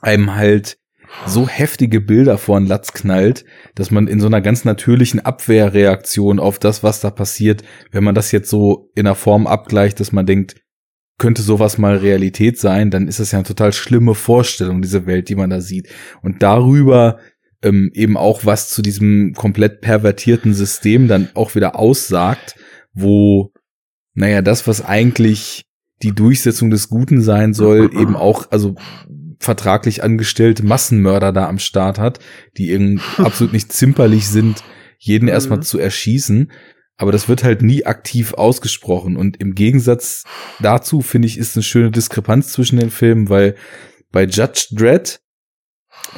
[0.00, 0.78] einem halt
[1.26, 3.44] so heftige Bilder vor den Latz knallt,
[3.74, 7.62] dass man in so einer ganz natürlichen Abwehrreaktion auf das, was da passiert,
[7.92, 10.56] wenn man das jetzt so in einer Form abgleicht, dass man denkt,
[11.18, 15.30] könnte sowas mal Realität sein, dann ist das ja eine total schlimme Vorstellung, diese Welt,
[15.30, 15.88] die man da sieht.
[16.22, 17.18] Und darüber
[17.66, 22.54] ähm, eben auch was zu diesem komplett pervertierten System dann auch wieder aussagt,
[22.94, 23.52] wo,
[24.14, 25.64] naja, das, was eigentlich
[26.02, 28.76] die Durchsetzung des Guten sein soll, eben auch, also
[29.40, 32.20] vertraglich angestellte Massenmörder da am Start hat,
[32.56, 34.62] die eben absolut nicht zimperlich sind,
[34.98, 35.62] jeden erstmal Mhm.
[35.62, 36.52] zu erschießen.
[36.98, 39.16] Aber das wird halt nie aktiv ausgesprochen.
[39.16, 40.24] Und im Gegensatz
[40.60, 43.54] dazu, finde ich, ist eine schöne Diskrepanz zwischen den Filmen, weil
[44.12, 45.20] bei Judge Dredd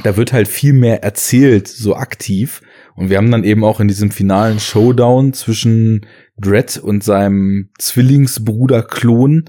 [0.03, 2.63] da wird halt viel mehr erzählt, so aktiv.
[2.95, 8.83] Und wir haben dann eben auch in diesem finalen Showdown zwischen Dredd und seinem Zwillingsbruder
[8.83, 9.45] Klon,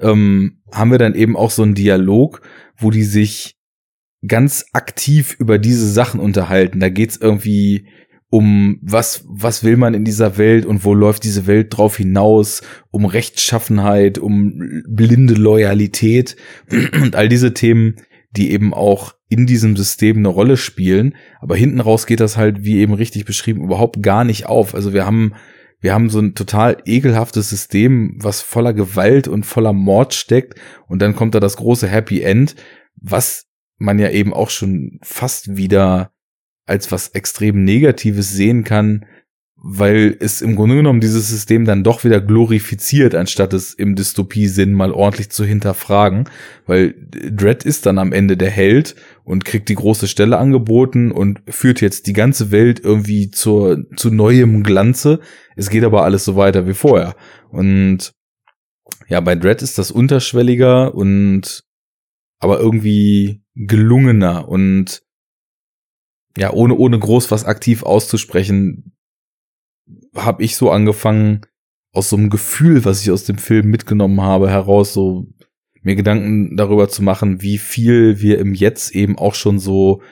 [0.00, 2.42] ähm, haben wir dann eben auch so einen Dialog,
[2.76, 3.56] wo die sich
[4.26, 6.80] ganz aktiv über diese Sachen unterhalten.
[6.80, 7.88] Da geht's irgendwie
[8.30, 12.62] um was, was will man in dieser Welt und wo läuft diese Welt drauf hinaus,
[12.90, 16.36] um Rechtschaffenheit, um blinde Loyalität
[16.70, 17.96] und all diese Themen,
[18.36, 21.16] die eben auch in diesem System eine Rolle spielen.
[21.40, 24.74] Aber hinten raus geht das halt, wie eben richtig beschrieben, überhaupt gar nicht auf.
[24.74, 25.34] Also wir haben,
[25.80, 30.58] wir haben so ein total ekelhaftes System, was voller Gewalt und voller Mord steckt.
[30.86, 32.56] Und dann kommt da das große Happy End,
[32.96, 33.46] was
[33.78, 36.12] man ja eben auch schon fast wieder
[36.66, 39.06] als was extrem Negatives sehen kann,
[39.62, 44.72] weil es im Grunde genommen dieses System dann doch wieder glorifiziert, anstatt es im Dystopie-Sinn
[44.72, 46.24] mal ordentlich zu hinterfragen,
[46.66, 51.42] weil Dredd ist dann am Ende der Held und kriegt die große Stelle angeboten und
[51.48, 55.20] führt jetzt die ganze Welt irgendwie zur, zu neuem Glanze.
[55.56, 57.14] Es geht aber alles so weiter wie vorher.
[57.50, 58.14] Und
[59.08, 61.64] ja, bei Dredd ist das unterschwelliger und
[62.38, 65.02] aber irgendwie gelungener und
[66.38, 68.94] ja, ohne, ohne groß was aktiv auszusprechen,
[70.14, 71.42] habe ich so angefangen,
[71.92, 75.26] aus so einem Gefühl, was ich aus dem Film mitgenommen habe, heraus so
[75.82, 80.02] mir Gedanken darüber zu machen, wie viel wir im Jetzt eben auch schon so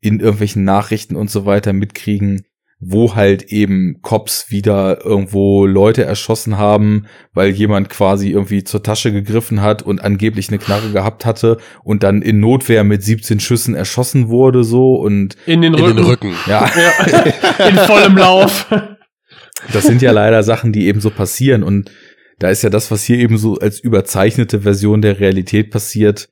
[0.00, 2.42] in irgendwelchen Nachrichten und so weiter mitkriegen,
[2.78, 9.10] wo halt eben Cops wieder irgendwo Leute erschossen haben, weil jemand quasi irgendwie zur Tasche
[9.10, 13.74] gegriffen hat und angeblich eine Knarre gehabt hatte und dann in Notwehr mit 17 Schüssen
[13.74, 15.90] erschossen wurde so und in den Rücken.
[15.90, 16.34] In den Rücken.
[16.46, 17.68] ja, Ja.
[17.68, 18.66] In vollem Lauf.
[19.72, 21.62] Das sind ja leider Sachen, die eben so passieren.
[21.62, 21.90] Und
[22.38, 26.28] da ist ja das, was hier eben so als überzeichnete Version der Realität passiert,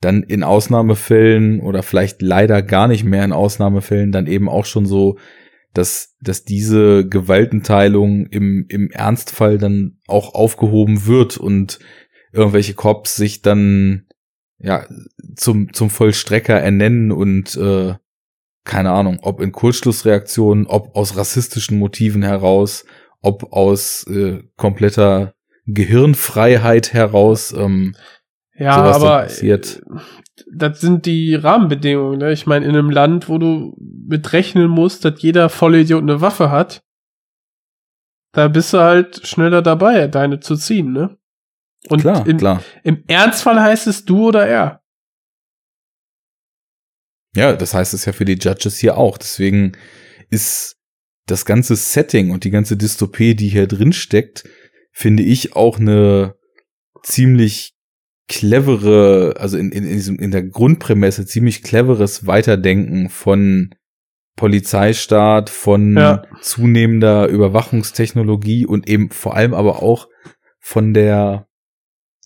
[0.00, 4.86] dann in Ausnahmefällen oder vielleicht leider gar nicht mehr in Ausnahmefällen dann eben auch schon
[4.86, 5.16] so
[5.74, 11.78] dass, dass diese Gewaltenteilung im, im Ernstfall dann auch aufgehoben wird und
[12.32, 14.06] irgendwelche Cops sich dann
[14.58, 14.86] ja
[15.36, 17.94] zum, zum Vollstrecker ernennen und äh,
[18.68, 22.84] keine Ahnung, ob in Kurzschlussreaktionen, ob aus rassistischen Motiven heraus,
[23.20, 25.34] ob aus äh, kompletter
[25.66, 27.52] Gehirnfreiheit heraus.
[27.52, 27.96] Ähm,
[28.54, 29.82] Ja, aber passiert.
[29.84, 30.00] äh,
[30.54, 32.20] das sind die Rahmenbedingungen.
[32.20, 32.32] Ne?
[32.32, 36.50] Ich meine, in einem Land, wo du mit rechnen musst, dass jeder Vollidiot eine Waffe
[36.50, 36.82] hat,
[38.32, 41.16] da bist du halt schneller dabei, deine zu ziehen, ne?
[41.88, 42.62] Und klar, in, klar.
[42.82, 44.82] im Ernstfall heißt es du oder er.
[47.34, 49.18] Ja, das heißt es ja für die Judges hier auch.
[49.18, 49.72] Deswegen
[50.30, 50.76] ist
[51.26, 54.48] das ganze Setting und die ganze Dystopie, die hier drin steckt,
[54.92, 56.34] finde ich auch eine
[57.02, 57.74] ziemlich
[58.28, 63.74] clevere, also in, in, in, diesem, in der Grundprämisse ziemlich cleveres Weiterdenken von
[64.36, 66.22] Polizeistaat, von Ja.
[66.40, 70.08] zunehmender Überwachungstechnologie und eben vor allem aber auch
[70.60, 71.48] von der,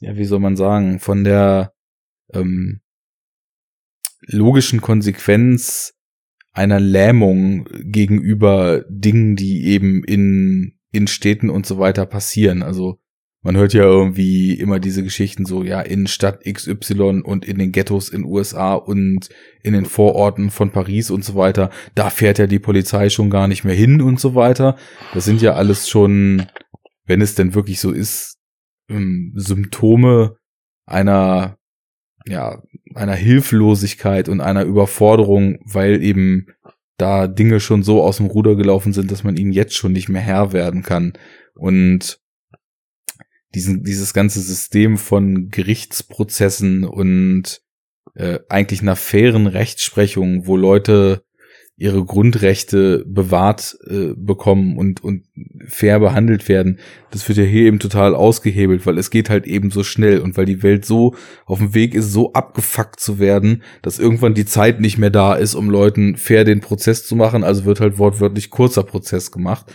[0.00, 1.72] ja, wie soll man sagen, von der
[2.34, 2.81] ähm,
[4.26, 5.94] logischen Konsequenz
[6.52, 12.62] einer Lähmung gegenüber Dingen, die eben in, in Städten und so weiter passieren.
[12.62, 12.98] Also
[13.42, 17.72] man hört ja irgendwie immer diese Geschichten so, ja, in Stadt XY und in den
[17.72, 19.30] Ghettos in USA und
[19.62, 23.48] in den Vororten von Paris und so weiter, da fährt ja die Polizei schon gar
[23.48, 24.76] nicht mehr hin und so weiter.
[25.12, 26.46] Das sind ja alles schon,
[27.04, 28.38] wenn es denn wirklich so ist,
[28.88, 30.36] ähm, Symptome
[30.86, 31.58] einer,
[32.26, 32.62] ja,
[32.96, 36.46] einer Hilflosigkeit und einer Überforderung, weil eben
[36.96, 40.08] da Dinge schon so aus dem Ruder gelaufen sind, dass man ihnen jetzt schon nicht
[40.08, 41.14] mehr Herr werden kann.
[41.54, 42.20] Und
[43.54, 47.60] diesen, dieses ganze System von Gerichtsprozessen und
[48.14, 51.24] äh, eigentlich einer fairen Rechtsprechung, wo Leute
[51.76, 55.24] ihre Grundrechte bewahrt äh, bekommen und, und
[55.66, 56.78] fair behandelt werden,
[57.10, 60.36] das wird ja hier eben total ausgehebelt, weil es geht halt eben so schnell und
[60.36, 61.14] weil die Welt so
[61.46, 65.34] auf dem Weg ist, so abgefuckt zu werden, dass irgendwann die Zeit nicht mehr da
[65.34, 69.72] ist, um Leuten fair den Prozess zu machen, also wird halt wortwörtlich kurzer Prozess gemacht.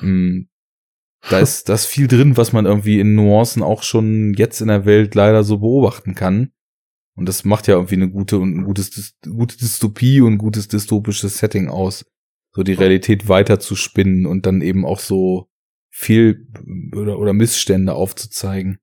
[0.00, 0.42] Mm,
[1.30, 4.84] Da ist das viel drin, was man irgendwie in Nuancen auch schon jetzt in der
[4.84, 6.50] Welt leider so beobachten kann.
[7.16, 10.68] Und das macht ja irgendwie eine gute und ein gutes, gute Dystopie und ein gutes
[10.68, 12.04] dystopisches Setting aus.
[12.50, 15.48] So die Realität weiter zu spinnen und dann eben auch so
[15.90, 16.48] viel
[16.94, 18.78] oder, oder Missstände aufzuzeigen.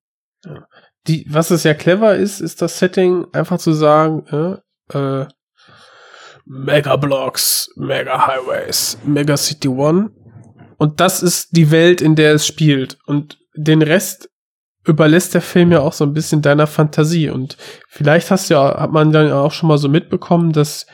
[1.07, 4.61] Die, was es ja clever ist, ist das Setting einfach zu sagen,
[4.91, 5.27] äh, äh,
[6.45, 10.11] Mega Blocks, Mega Highways, Mega City One.
[10.77, 12.97] Und das ist die Welt, in der es spielt.
[13.05, 14.30] Und den Rest
[14.85, 18.91] überlässt der Film ja auch so ein bisschen deiner Fantasie und vielleicht hast ja, hat
[18.91, 20.87] man dann auch schon mal so mitbekommen, dass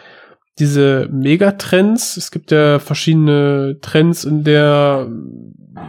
[0.60, 5.08] diese Megatrends, es gibt ja verschiedene Trends in der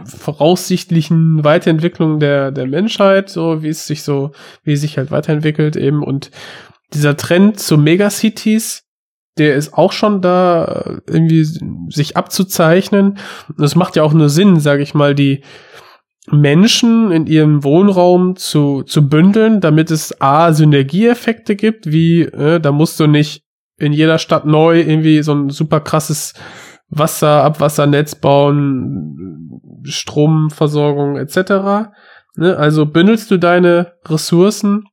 [0.05, 4.31] voraussichtlichen Weiterentwicklung der, der Menschheit, so wie es sich so,
[4.63, 6.29] wie es sich halt weiterentwickelt eben und
[6.93, 8.83] dieser Trend zu Megacities,
[9.37, 11.45] der ist auch schon da irgendwie
[11.89, 13.17] sich abzuzeichnen.
[13.57, 15.43] Und es macht ja auch nur Sinn, sage ich mal, die
[16.31, 22.71] Menschen in ihrem Wohnraum zu, zu bündeln, damit es A, Synergieeffekte gibt, wie, äh, da
[22.71, 23.43] musst du nicht
[23.77, 26.33] in jeder Stadt neu irgendwie so ein super krasses
[26.89, 31.89] Wasser, Abwassernetz bauen, Stromversorgung etc.
[32.35, 32.57] Ne?
[32.57, 34.85] Also bündelst du deine Ressourcen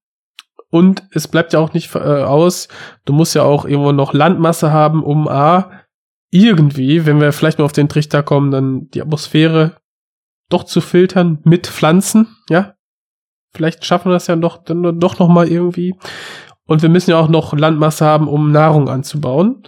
[0.70, 2.68] und es bleibt ja auch nicht äh, aus,
[3.04, 5.70] du musst ja auch irgendwo noch Landmasse haben, um A,
[6.30, 9.76] irgendwie, wenn wir vielleicht mal auf den Trichter kommen, dann die Atmosphäre
[10.48, 12.74] doch zu filtern mit Pflanzen, ja.
[13.54, 15.94] Vielleicht schaffen wir das ja doch, dann doch noch mal irgendwie.
[16.66, 19.62] Und wir müssen ja auch noch Landmasse haben, um Nahrung anzubauen.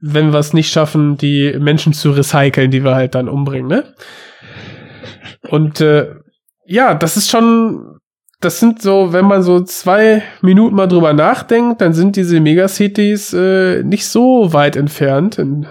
[0.00, 3.94] Wenn wir es nicht schaffen, die Menschen zu recyceln, die wir halt dann umbringen, ne?
[5.48, 6.14] Und äh,
[6.64, 7.98] ja, das ist schon,
[8.40, 13.32] das sind so, wenn man so zwei Minuten mal drüber nachdenkt, dann sind diese Megacities
[13.32, 15.66] äh, nicht so weit entfernt, in,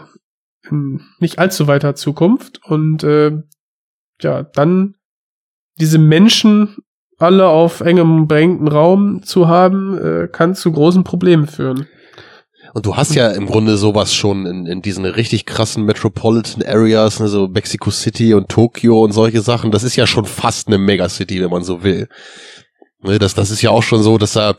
[0.70, 2.60] in nicht allzu weiter Zukunft.
[2.64, 3.32] Und äh,
[4.22, 4.96] ja, dann
[5.80, 6.78] diese Menschen
[7.18, 11.88] alle auf engem, beengten Raum zu haben, äh, kann zu großen Problemen führen.
[12.74, 17.20] Und du hast ja im Grunde sowas schon in, in diesen richtig krassen Metropolitan Areas,
[17.20, 19.72] ne, so Mexico City und Tokio und solche Sachen.
[19.72, 22.08] Das ist ja schon fast eine Megacity, wenn man so will.
[23.02, 24.56] Ne, das, das ist ja auch schon so, dass da,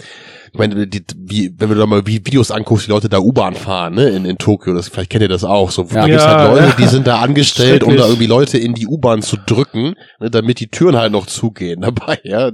[0.53, 3.95] ich meine, die, wie, wenn du da mal Videos anguckst, die Leute da U-Bahn fahren,
[3.97, 6.01] ne, in, in Tokio, das, vielleicht kennt ihr das auch, so, Ja.
[6.03, 9.21] da gibt's halt Leute, die sind da angestellt, um da irgendwie Leute in die U-Bahn
[9.21, 12.51] zu drücken, ne, damit die Türen halt noch zugehen dabei, ja.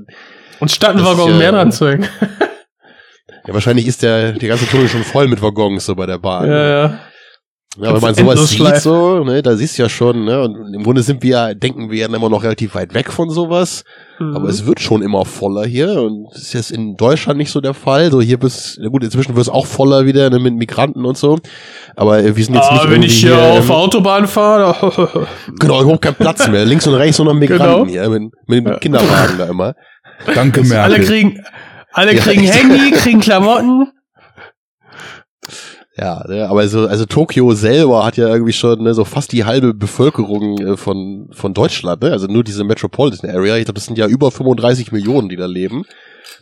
[0.59, 2.09] Und statt einen Waggon ja- mehr hängen.
[3.47, 6.49] Ja, wahrscheinlich ist der, der ganze Tunnel schon voll mit Waggons, so bei der Bahn.
[6.51, 6.99] ja, ja.
[7.79, 10.83] Ja, wenn man sowas sieht, so, ne, da siehst du ja schon, ne, und im
[10.83, 13.85] Grunde sind wir, denken wir immer noch relativ weit weg von sowas,
[14.19, 14.35] Mhm.
[14.35, 17.61] aber es wird schon immer voller hier und das ist jetzt in Deutschland nicht so
[17.61, 20.55] der Fall, so hier bis, na gut, inzwischen wird es auch voller wieder, ne, mit
[20.55, 21.39] Migranten und so,
[21.97, 24.27] aber äh, wir sind jetzt nicht Ah, wenn irgendwie ich hier hier, auf der Autobahn
[24.27, 25.27] fahre,
[25.61, 27.87] genau, überhaupt kein Platz mehr, links und rechts nur noch Migranten Genau.
[27.87, 28.79] hier, mit, mit dem Ja.
[28.79, 29.75] Kinderwagen da immer.
[30.35, 30.79] Danke, Merkel.
[30.95, 31.45] alle kriegen,
[31.93, 32.43] alle Ja, kriegen.
[32.45, 33.89] Handy, kriegen Klamotten.
[35.99, 39.45] Ja, ne, aber so, also Tokio selber hat ja irgendwie schon ne, so fast die
[39.45, 42.13] halbe Bevölkerung äh, von, von Deutschland, ne?
[42.13, 43.57] Also nur diese Metropolitan Area.
[43.57, 45.85] Ich glaube, das sind ja über 35 Millionen, die da leben.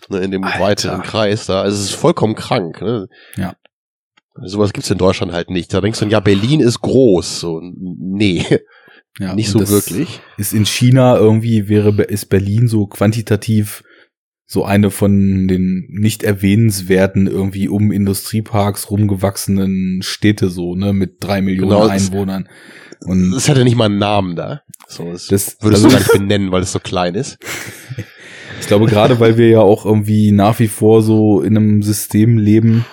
[0.09, 0.61] Ne, in dem Alter.
[0.61, 1.63] weiteren Kreis da.
[1.63, 3.07] Also es ist vollkommen krank, ne?
[3.37, 3.55] Ja.
[4.43, 5.73] Sowas gibt's in Deutschland halt nicht.
[5.73, 7.39] Da denkst du, ja, Berlin ist groß.
[7.39, 8.45] So, nee,
[9.19, 10.21] Ja, nicht so wirklich.
[10.39, 13.85] Ist in China irgendwie, wäre, ist Berlin so quantitativ
[14.55, 21.43] so eine von den nicht erwähnenswerten irgendwie um Industrieparks rumgewachsenen Städte so, ne, mit drei
[21.43, 22.49] Millionen Genau, Einwohnern.
[23.05, 24.63] Und Es hat ja nicht mal einen Namen da.
[24.89, 27.37] So, das, das, würdest also, du gar nicht benennen, weil es so klein ist.
[28.61, 32.39] ich glaube gerade, weil wir ja auch irgendwie nach wie vor so in einem System
[32.39, 32.87] leben,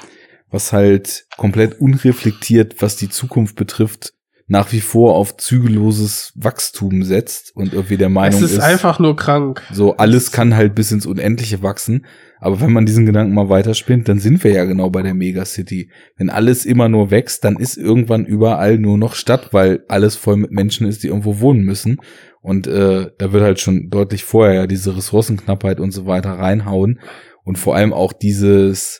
[0.49, 4.13] was halt komplett unreflektiert, was die Zukunft betrifft,
[4.51, 9.15] nach wie vor auf zügelloses Wachstum setzt und irgendwie der Meinung Es ist, einfach nur
[9.15, 9.63] krank.
[9.71, 12.05] So, alles kann halt bis ins Unendliche wachsen.
[12.37, 15.89] Aber wenn man diesen Gedanken mal weiterspinnt, dann sind wir ja genau bei der Megacity.
[16.17, 20.35] Wenn alles immer nur wächst, dann ist irgendwann überall nur noch Stadt, weil alles voll
[20.35, 22.01] mit Menschen ist, die irgendwo wohnen müssen.
[22.41, 26.99] Und äh, da wird halt schon deutlich vorher ja diese Ressourcenknappheit und so weiter reinhauen.
[27.45, 28.99] Und vor allem auch dieses,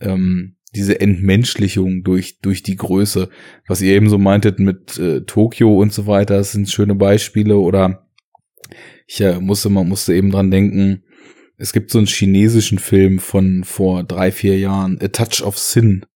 [0.00, 3.28] ähm, diese Entmenschlichung durch, durch die Größe.
[3.66, 7.58] Was ihr eben so meintet mit äh, Tokio und so weiter, das sind schöne Beispiele.
[7.58, 8.08] Oder
[9.06, 11.04] ich äh, musste, man musste eben dran denken,
[11.58, 16.06] es gibt so einen chinesischen Film von vor drei, vier Jahren, A Touch of Sin.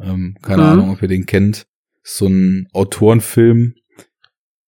[0.00, 0.68] Ähm, keine Mhm.
[0.68, 1.66] Ahnung, ob ihr den kennt.
[2.02, 3.74] So ein Autorenfilm,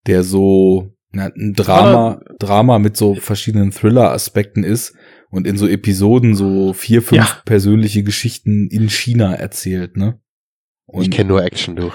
[0.07, 4.95] der so na, ein Drama, Drama mit so verschiedenen Thriller-Aspekten ist
[5.33, 7.37] und in so Episoden so vier, fünf Ja.
[7.45, 10.21] persönliche Geschichten in China erzählt, ne?
[11.01, 11.91] Ich kenne nur Action, du.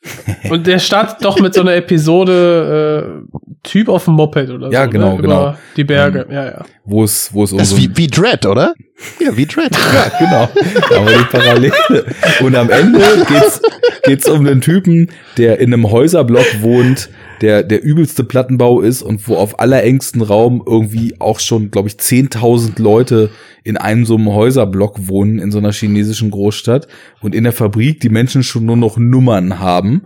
[0.50, 4.84] Und der startet doch mit so einer Episode äh, Typ auf dem Moped oder Ja,
[4.84, 4.90] so.
[4.90, 5.22] genau, ne?
[5.22, 5.40] genau.
[5.48, 6.64] Über die Berge, Ähm, ja, ja.
[6.84, 8.72] wo es, wo es um Das ist wie, wie Dread, oder?
[9.18, 9.72] Ja, wie Dread.
[9.92, 10.48] Ja, genau.
[11.08, 11.72] Wir die Parallele.
[12.40, 13.60] Und am Ende geht's,
[14.04, 17.08] geht's um einen Typen, der in einem Häuserblock wohnt,
[17.40, 21.94] der der übelste Plattenbau ist und wo auf allerengstem Raum irgendwie auch schon, glaube ich,
[21.94, 23.30] 10.000 Leute
[23.64, 26.86] in einem so einem Häuserblock wohnen in so einer chinesischen Großstadt
[27.20, 30.02] und in der Fabrik die Menschen schon nur noch Nummern haben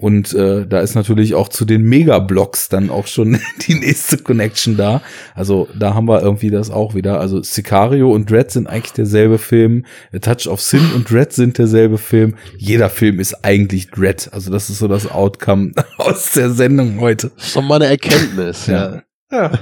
[0.00, 3.38] Und äh, da ist natürlich auch zu den Megablocks dann auch schon
[3.68, 5.02] die nächste Connection da.
[5.34, 7.20] Also da haben wir irgendwie das auch wieder.
[7.20, 9.84] Also Sicario und Dread sind eigentlich derselbe Film.
[10.14, 12.36] A Touch of Sin und Dread sind derselbe Film.
[12.56, 14.30] Jeder Film ist eigentlich Dread.
[14.32, 17.30] Also das ist so das Outcome aus der Sendung heute.
[17.36, 19.02] Das ist doch mal eine Erkenntnis, ja.
[19.30, 19.52] Ja.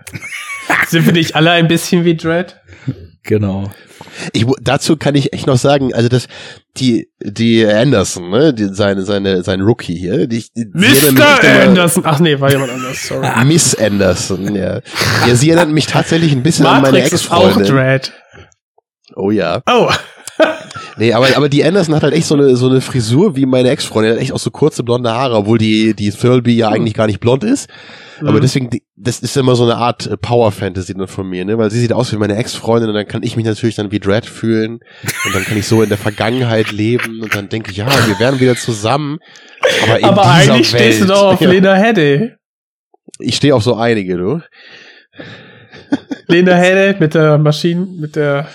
[0.88, 2.58] Sind wir nicht alle ein bisschen wie Dread?
[3.24, 3.70] Genau.
[4.32, 6.26] Ich, dazu kann ich echt noch sagen, also das,
[6.76, 11.62] die, die Anderson, ne, die, seine, seine, sein Rookie hier, die, die Mr.
[11.62, 12.02] Anderson.
[12.06, 13.28] Ach nee, war jemand anders, sorry.
[13.44, 14.80] Miss Anderson, ja.
[15.26, 17.74] Ja, sie erinnert mich tatsächlich ein bisschen an meine Matrix ist auch Ex-Freundin.
[17.74, 18.12] Dread.
[19.16, 19.62] Oh ja.
[19.66, 19.90] Oh.
[20.96, 23.70] Nee, aber, aber die Anderson hat halt echt so eine, so eine Frisur wie meine
[23.70, 27.06] Ex-Freundin, hat echt auch so kurze blonde Haare, obwohl die, die Thirlby ja eigentlich gar
[27.06, 27.68] nicht blond ist.
[28.20, 28.40] Aber Mhm.
[28.42, 31.56] deswegen, die- das ist immer so eine Art äh, Power-Fantasy dann von mir, ne?
[31.56, 33.98] Weil sie sieht aus wie meine Ex-Freundin und dann kann ich mich natürlich dann wie
[34.00, 34.80] Dread fühlen
[35.24, 38.18] und dann kann ich so in der Vergangenheit leben und dann denke ich, ja, wir
[38.18, 39.18] wären wieder zusammen.
[39.84, 42.32] Aber, in Aber dieser eigentlich Welt, stehst du doch auf ja, Lena Headey.
[43.20, 44.40] Ich stehe auf so einige, du.
[46.28, 48.48] Lena Headey mit der Maschine, mit der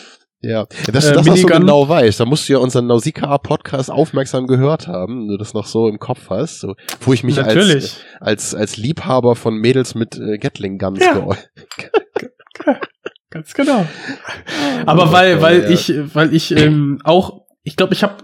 [0.45, 1.59] Ja, dass Äh, du das noch so Minigun.
[1.61, 5.65] genau weißt, da musst du ja unseren Nausicaa-Podcast aufmerksam gehört haben, wenn du das noch
[5.65, 7.97] so im Kopf hast, so, wo ich mich als, Natürlich.
[8.19, 11.27] als, als Liebhaber von Mädels mit äh, Gatling Guns Ja.
[13.31, 13.85] Ganz genau.
[14.85, 15.69] Aber weil, weil ja.
[15.69, 18.17] ich, weil ich ähm, auch, ich glaube, ich habe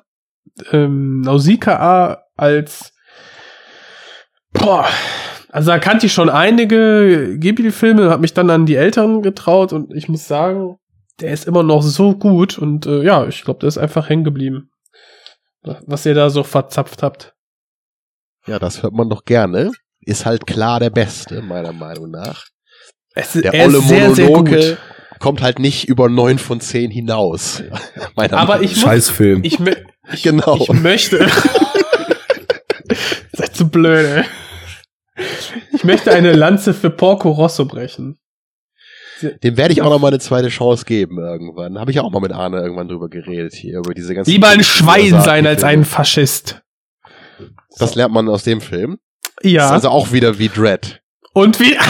[0.72, 2.94] ähm, Nausicaa als
[4.54, 4.86] boah,
[5.50, 9.94] also da kannte ich schon einige Ghibli-Filme, habe mich dann an die Älteren getraut und
[9.94, 10.78] ich muss sagen,
[11.22, 14.24] der ist immer noch so gut und äh, ja, ich glaube, der ist einfach hängen
[14.24, 14.70] geblieben.
[15.64, 17.34] Was ihr da so verzapft habt.
[18.48, 19.72] Ja, das hört man doch gerne.
[20.00, 22.46] Ist halt klar der Beste, meiner Meinung nach.
[23.14, 24.78] Es, Der er ist olle sehr, sehr gut.
[25.20, 27.62] kommt halt nicht über neun von zehn hinaus.
[28.16, 29.44] meiner Aber Meinung ich Scheißfilm.
[29.44, 29.78] ich, mö-
[30.14, 30.56] ich, Genau.
[30.60, 31.28] ich möchte.
[33.34, 35.26] Seid zu blöd, ey.
[35.74, 38.18] Ich möchte eine Lanze für Porco Rosso brechen.
[39.44, 41.80] Dem werde ich auch noch mal eine zweite Chance geben irgendwann.
[41.80, 44.64] Habe ich auch mal mit Arne irgendwann drüber geredet hier, über diese ganzen Lieber ein
[44.64, 46.62] Schwein sein als ein Faschist.
[47.78, 49.00] Das lernt man aus dem Film.
[49.42, 49.68] Ja.
[49.68, 51.02] Ist also auch wieder wie Dread.
[51.34, 51.78] Und wie.
[51.78, 51.84] Ah.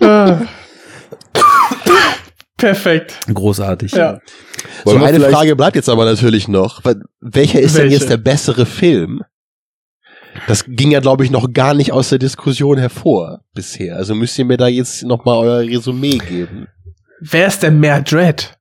[2.56, 3.18] Perfekt.
[3.32, 3.92] Großartig.
[3.92, 4.20] Ja.
[4.84, 6.82] So, eine Frage bleibt jetzt aber natürlich noch.
[7.20, 7.96] Welcher ist denn Welche?
[7.96, 9.22] jetzt der bessere Film?
[10.46, 13.96] Das ging ja, glaube ich, noch gar nicht aus der Diskussion hervor bisher.
[13.96, 16.68] Also müsst ihr mir da jetzt noch mal euer Resümee geben.
[17.20, 18.58] Wer ist denn mehr Dread?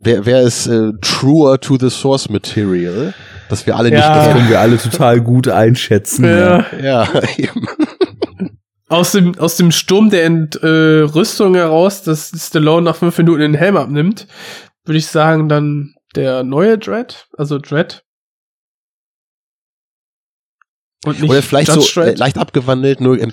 [0.00, 3.12] Wer, wer ist äh, truer to the source material?
[3.48, 3.96] Das wir alle Ja.
[3.96, 4.36] nicht Das kennen.
[4.38, 6.24] können wir alle total gut einschätzen.
[6.24, 6.64] Ja.
[6.80, 7.08] Ja.
[7.12, 7.66] Ja, eben.
[8.88, 13.76] Aus dem, aus dem Sturm der Entrüstung heraus, dass Stallone nach fünf Minuten den Helm
[13.76, 14.26] abnimmt,
[14.86, 18.02] würde ich sagen, dann der neue Dread, also Dread.
[21.08, 22.18] Und nicht Oder vielleicht Judge so äh, Dredd.
[22.18, 23.32] leicht abgewandelt, nur ähm,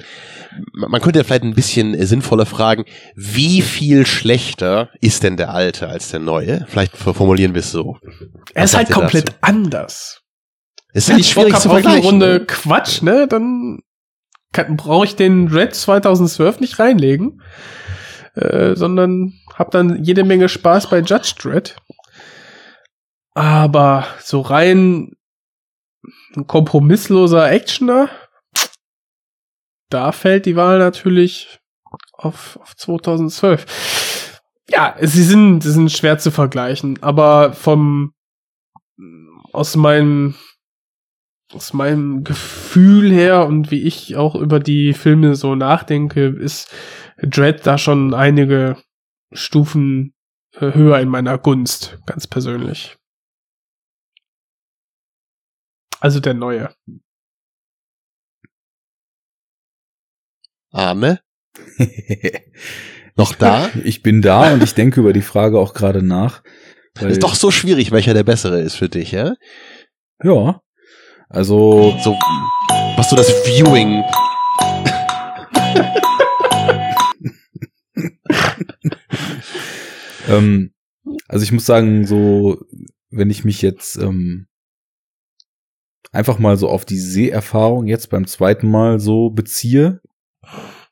[0.73, 5.53] man könnte ja vielleicht ein bisschen äh, sinnvoller fragen, wie viel schlechter ist denn der
[5.53, 6.65] alte als der neue?
[6.69, 7.97] Vielleicht formulieren wir es so.
[8.53, 9.37] er Was ist halt komplett dazu?
[9.41, 10.21] anders.
[10.93, 12.05] Es ist Wenn halt ich schwierig zu auf eine vergleichen.
[12.09, 12.45] Runde ne?
[12.45, 13.79] Quatsch, ne, dann
[14.77, 17.41] brauche ich den Dread 2012 nicht reinlegen,
[18.35, 21.75] äh, sondern hab dann jede Menge Spaß bei Judge Dredd.
[23.33, 25.14] Aber so rein
[26.35, 28.09] ein kompromissloser Actioner,
[29.89, 31.59] da fällt die Wahl natürlich
[32.13, 34.41] auf, auf 2012.
[34.69, 38.13] Ja, sie sind, sie sind schwer zu vergleichen, aber vom,
[39.53, 40.35] aus meinem,
[41.53, 46.73] aus meinem Gefühl her und wie ich auch über die Filme so nachdenke, ist
[47.21, 48.77] Dread da schon einige
[49.31, 50.13] Stufen
[50.53, 52.97] äh, höher in meiner Gunst, ganz persönlich.
[56.05, 56.69] Also der neue.
[60.71, 61.19] Arne,
[63.15, 63.71] noch da?
[63.83, 66.43] Ich bin da und ich denke über die Frage auch gerade nach.
[66.93, 69.33] weil- Ist doch so schwierig, welcher der bessere ist für dich, ja?
[70.21, 70.61] Ja.
[71.27, 72.11] Also, So,
[72.97, 74.03] was so das Viewing.
[80.27, 80.71] ähm,
[81.27, 82.59] also ich muss sagen, so,
[83.09, 84.47] wenn ich mich jetzt ähm,
[86.15, 90.01] einfach mal so auf die Seherfahrung jetzt beim zweiten Mal so beziehe,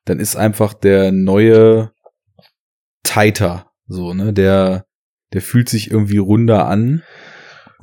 [0.05, 1.91] dann ist einfach der neue
[3.03, 4.85] tighter, so, ne, der,
[5.33, 7.03] der fühlt sich irgendwie runder an.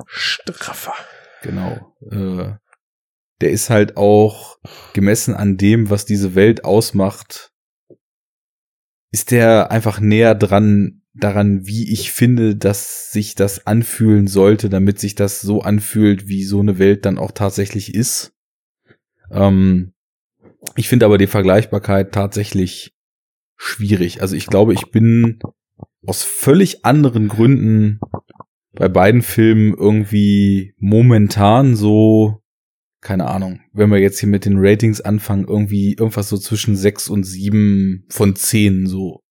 [0.07, 0.93] Straffer.
[1.41, 1.95] Genau.
[2.11, 2.55] Äh,
[3.41, 4.57] der ist halt auch
[4.93, 7.51] gemessen an dem, was diese Welt ausmacht,
[9.11, 14.99] ist der einfach näher dran daran, wie ich finde, dass sich das anfühlen sollte, damit
[14.99, 18.33] sich das so anfühlt, wie so eine Welt dann auch tatsächlich ist.
[19.29, 19.93] Ähm,
[20.75, 22.93] ich finde aber die Vergleichbarkeit tatsächlich
[23.57, 24.21] schwierig.
[24.21, 25.39] Also ich glaube, ich bin
[26.05, 27.99] aus völlig anderen Gründen
[28.73, 32.41] bei beiden Filmen irgendwie momentan so,
[33.01, 37.09] keine Ahnung, wenn wir jetzt hier mit den Ratings anfangen, irgendwie irgendwas so zwischen sechs
[37.09, 39.21] und sieben von zehn, so,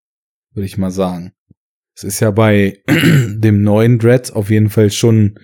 [0.52, 1.32] würde ich mal sagen.
[2.00, 5.38] Es ist ja bei dem neuen Dread auf jeden Fall schon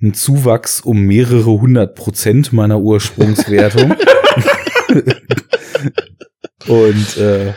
[0.00, 3.94] ein Zuwachs um mehrere hundert Prozent meiner Ursprungswertung.
[6.68, 7.52] und äh,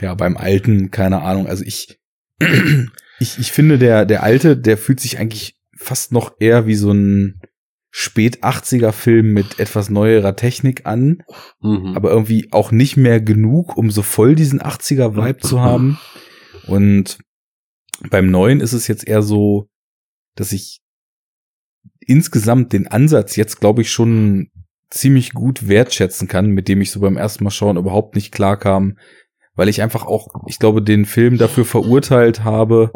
[0.00, 2.00] ja, beim alten, keine Ahnung, also ich,
[3.20, 6.92] ich, ich finde, der, der alte, der fühlt sich eigentlich fast noch eher wie so
[6.92, 7.42] ein
[7.90, 11.24] spät 80er Film mit etwas neuerer Technik an,
[11.60, 11.92] Mhm.
[11.94, 15.98] aber irgendwie auch nicht mehr genug, um so voll diesen 80er Vibe zu haben.
[16.68, 17.18] Und
[18.10, 19.68] beim neuen ist es jetzt eher so,
[20.36, 20.80] dass ich
[22.00, 24.50] insgesamt den Ansatz jetzt, glaube ich, schon
[24.90, 28.96] ziemlich gut wertschätzen kann, mit dem ich so beim ersten Mal schauen überhaupt nicht klarkam,
[29.54, 32.92] weil ich einfach auch, ich glaube, den Film dafür verurteilt habe,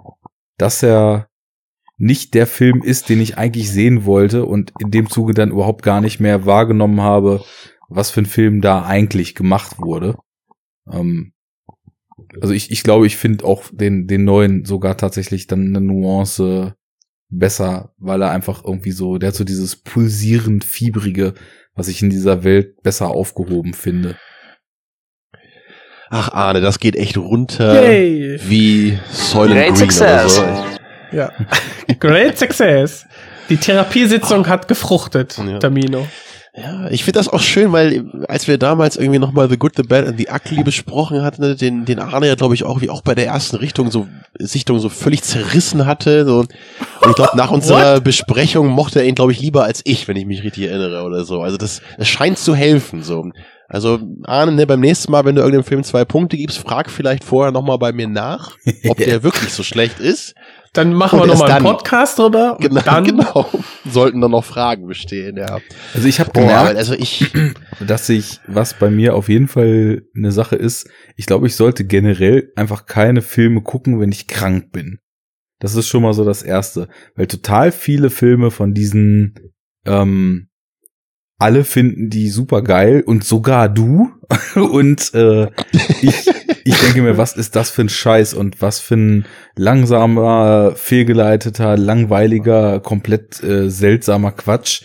[0.56, 1.28] dass er
[1.98, 5.82] nicht der Film ist, den ich eigentlich sehen wollte und in dem Zuge dann überhaupt
[5.82, 7.44] gar nicht mehr wahrgenommen habe,
[7.88, 10.16] was für ein Film da eigentlich gemacht wurde.
[10.90, 11.31] Ähm,
[12.40, 16.74] also ich, ich glaube, ich finde auch den, den neuen sogar tatsächlich dann eine Nuance
[17.28, 21.34] besser, weil er einfach irgendwie so, der hat so dieses pulsierend fiebrige,
[21.74, 24.16] was ich in dieser Welt besser aufgehoben finde.
[26.10, 28.38] Ach, Arne, das geht echt runter Yay.
[28.46, 30.34] wie Soylent Great Green oder success.
[30.36, 31.16] so.
[31.16, 31.32] Ja.
[31.98, 33.06] Great success.
[33.48, 35.58] Die Therapiesitzung hat gefruchtet, Ja.
[35.58, 36.06] Tamino.
[36.54, 39.84] Ja, ich finde das auch schön, weil als wir damals irgendwie nochmal The Good, The
[39.84, 43.00] Bad and The Ugly besprochen hatten, den, den Arne ja, glaube ich, auch wie auch
[43.00, 44.06] bei der ersten Richtung so,
[44.38, 46.26] Sichtung so völlig zerrissen hatte.
[46.26, 46.40] So.
[46.40, 46.50] Und
[47.08, 50.26] ich glaube, nach unserer Besprechung mochte er ihn, glaube ich, lieber als ich, wenn ich
[50.26, 51.40] mich richtig erinnere oder so.
[51.40, 53.02] Also das, das scheint zu helfen.
[53.02, 53.30] So.
[53.66, 57.24] Also, Arne, ne, beim nächsten Mal, wenn du irgendeinem Film zwei Punkte gibst, frag vielleicht
[57.24, 60.34] vorher nochmal bei mir nach, ob der wirklich so schlecht ist.
[60.72, 62.56] Dann machen Und wir nochmal einen Podcast drüber.
[62.56, 63.50] Und Genau, dann genau.
[63.84, 65.58] Sollten dann noch Fragen bestehen, ja.
[65.94, 67.30] Also ich habe Boah, gemerkt, also ich,
[67.86, 71.84] dass ich, was bei mir auf jeden Fall eine Sache ist, ich glaube, ich sollte
[71.84, 74.98] generell einfach keine Filme gucken, wenn ich krank bin.
[75.60, 76.88] Das ist schon mal so das Erste.
[77.14, 79.34] Weil total viele Filme von diesen,
[79.84, 80.48] ähm,
[81.42, 84.12] alle finden die super geil und sogar du.
[84.54, 85.48] und äh,
[86.00, 86.30] ich,
[86.64, 91.76] ich denke mir, was ist das für ein Scheiß und was für ein langsamer, fehlgeleiteter,
[91.76, 94.82] langweiliger, komplett äh, seltsamer Quatsch.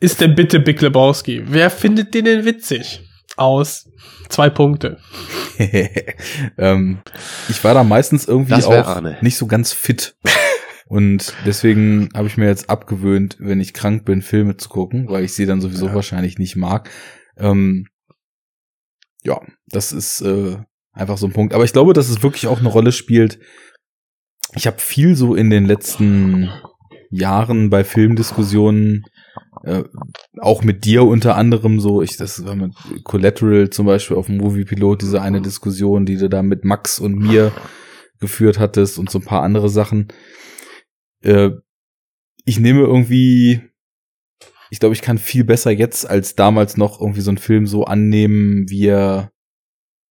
[0.00, 1.42] ist denn bitte Big Lebowski?
[1.46, 3.02] Wer findet den denn witzig?
[3.36, 3.90] Aus
[4.30, 4.96] zwei Punkte.
[6.58, 6.98] ähm,
[7.50, 9.18] ich war da meistens irgendwie auch Arne.
[9.20, 10.16] nicht so ganz fit.
[10.88, 15.24] Und deswegen habe ich mir jetzt abgewöhnt, wenn ich krank bin, Filme zu gucken, weil
[15.24, 16.90] ich sie dann sowieso wahrscheinlich nicht mag.
[17.36, 17.86] Ähm,
[19.24, 20.58] ja, das ist äh,
[20.92, 21.54] einfach so ein Punkt.
[21.54, 23.40] Aber ich glaube, dass es wirklich auch eine Rolle spielt.
[24.54, 26.50] Ich habe viel so in den letzten
[27.10, 29.04] Jahren bei Filmdiskussionen,
[29.64, 29.82] äh,
[30.40, 34.36] auch mit dir unter anderem so, ich, das war mit Collateral zum Beispiel auf dem
[34.36, 37.50] Movie Pilot, diese eine Diskussion, die du da mit Max und mir
[38.20, 40.08] geführt hattest und so ein paar andere Sachen.
[41.26, 41.50] Äh,
[42.44, 43.60] ich nehme irgendwie,
[44.70, 47.84] ich glaube, ich kann viel besser jetzt als damals noch irgendwie so einen Film so
[47.84, 49.32] annehmen, wie er,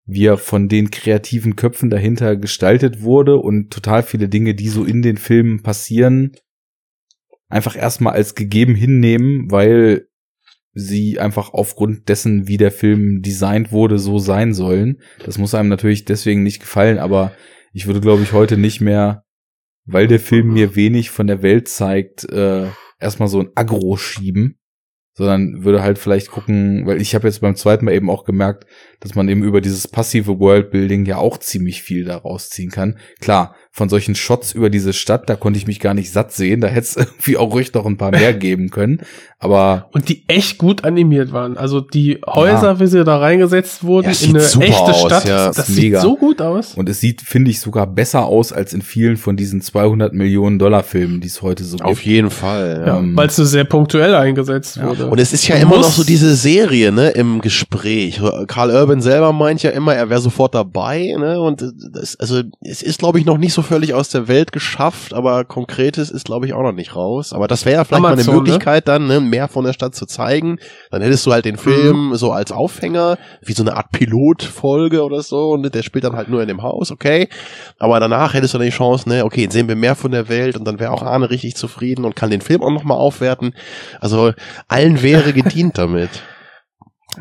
[0.06, 4.84] wie er von den kreativen Köpfen dahinter gestaltet wurde und total viele Dinge, die so
[4.84, 6.32] in den Filmen passieren,
[7.48, 10.08] einfach erstmal als gegeben hinnehmen, weil
[10.72, 15.02] sie einfach aufgrund dessen, wie der Film designt wurde, so sein sollen.
[15.26, 17.32] Das muss einem natürlich deswegen nicht gefallen, aber
[17.74, 19.26] ich würde, glaube ich, heute nicht mehr,
[19.84, 22.66] weil der Film mir wenig von der Welt zeigt, äh,
[23.00, 24.58] erstmal so ein Agro schieben,
[25.14, 28.66] sondern würde halt vielleicht gucken, weil ich habe jetzt beim zweiten Mal eben auch gemerkt,
[29.02, 32.96] dass man eben über dieses passive Worldbuilding ja auch ziemlich viel daraus ziehen kann.
[33.20, 36.60] Klar, von solchen Shots über diese Stadt, da konnte ich mich gar nicht satt sehen,
[36.60, 39.00] da hätte es irgendwie auch ruhig noch ein paar mehr geben können,
[39.38, 41.56] aber Und die echt gut animiert waren.
[41.56, 45.24] Also die Häuser, wie sie da reingesetzt wurden, Ja, in eine super echte aus, Stadt,
[45.26, 45.46] ja.
[45.52, 46.00] das Mega.
[46.00, 46.74] sieht so gut aus.
[46.74, 50.58] und es sieht, finde ich, sogar besser aus als in vielen von diesen 200 Millionen
[50.58, 52.06] Dollar Filmen, die es heute so auf gibt.
[52.06, 52.98] jeden Fall, ja.
[52.98, 54.88] Ähm, Weil es so sehr punktuell eingesetzt Ja.
[54.88, 55.06] wurde.
[55.08, 58.20] Und es ist ja immer noch so diese Serie, ne, im Gespräch.
[58.48, 62.82] Karl Urban selber meint ja immer, er wäre sofort dabei, ne, und das, also, es
[62.82, 66.46] ist, glaube ich, noch nicht so völlig aus der Welt geschafft, aber Konkretes ist, glaube
[66.46, 67.32] ich, auch noch nicht raus.
[67.32, 69.94] Aber das wäre ja vielleicht Amazon, mal eine Möglichkeit, dann ne, mehr von der Stadt
[69.94, 70.58] zu zeigen.
[70.90, 72.14] Dann hättest du halt den Film Mhm.
[72.16, 76.28] so als Aufhänger, wie so eine Art Pilotfolge oder so, und der spielt dann halt
[76.28, 77.28] nur in dem Haus, okay.
[77.78, 80.28] Aber danach hättest du dann die Chance, ne, okay, jetzt sehen wir mehr von der
[80.28, 83.54] Welt und dann wäre auch Arne richtig zufrieden und kann den Film auch nochmal aufwerten.
[84.00, 84.32] Also
[84.68, 86.10] allen wäre gedient damit.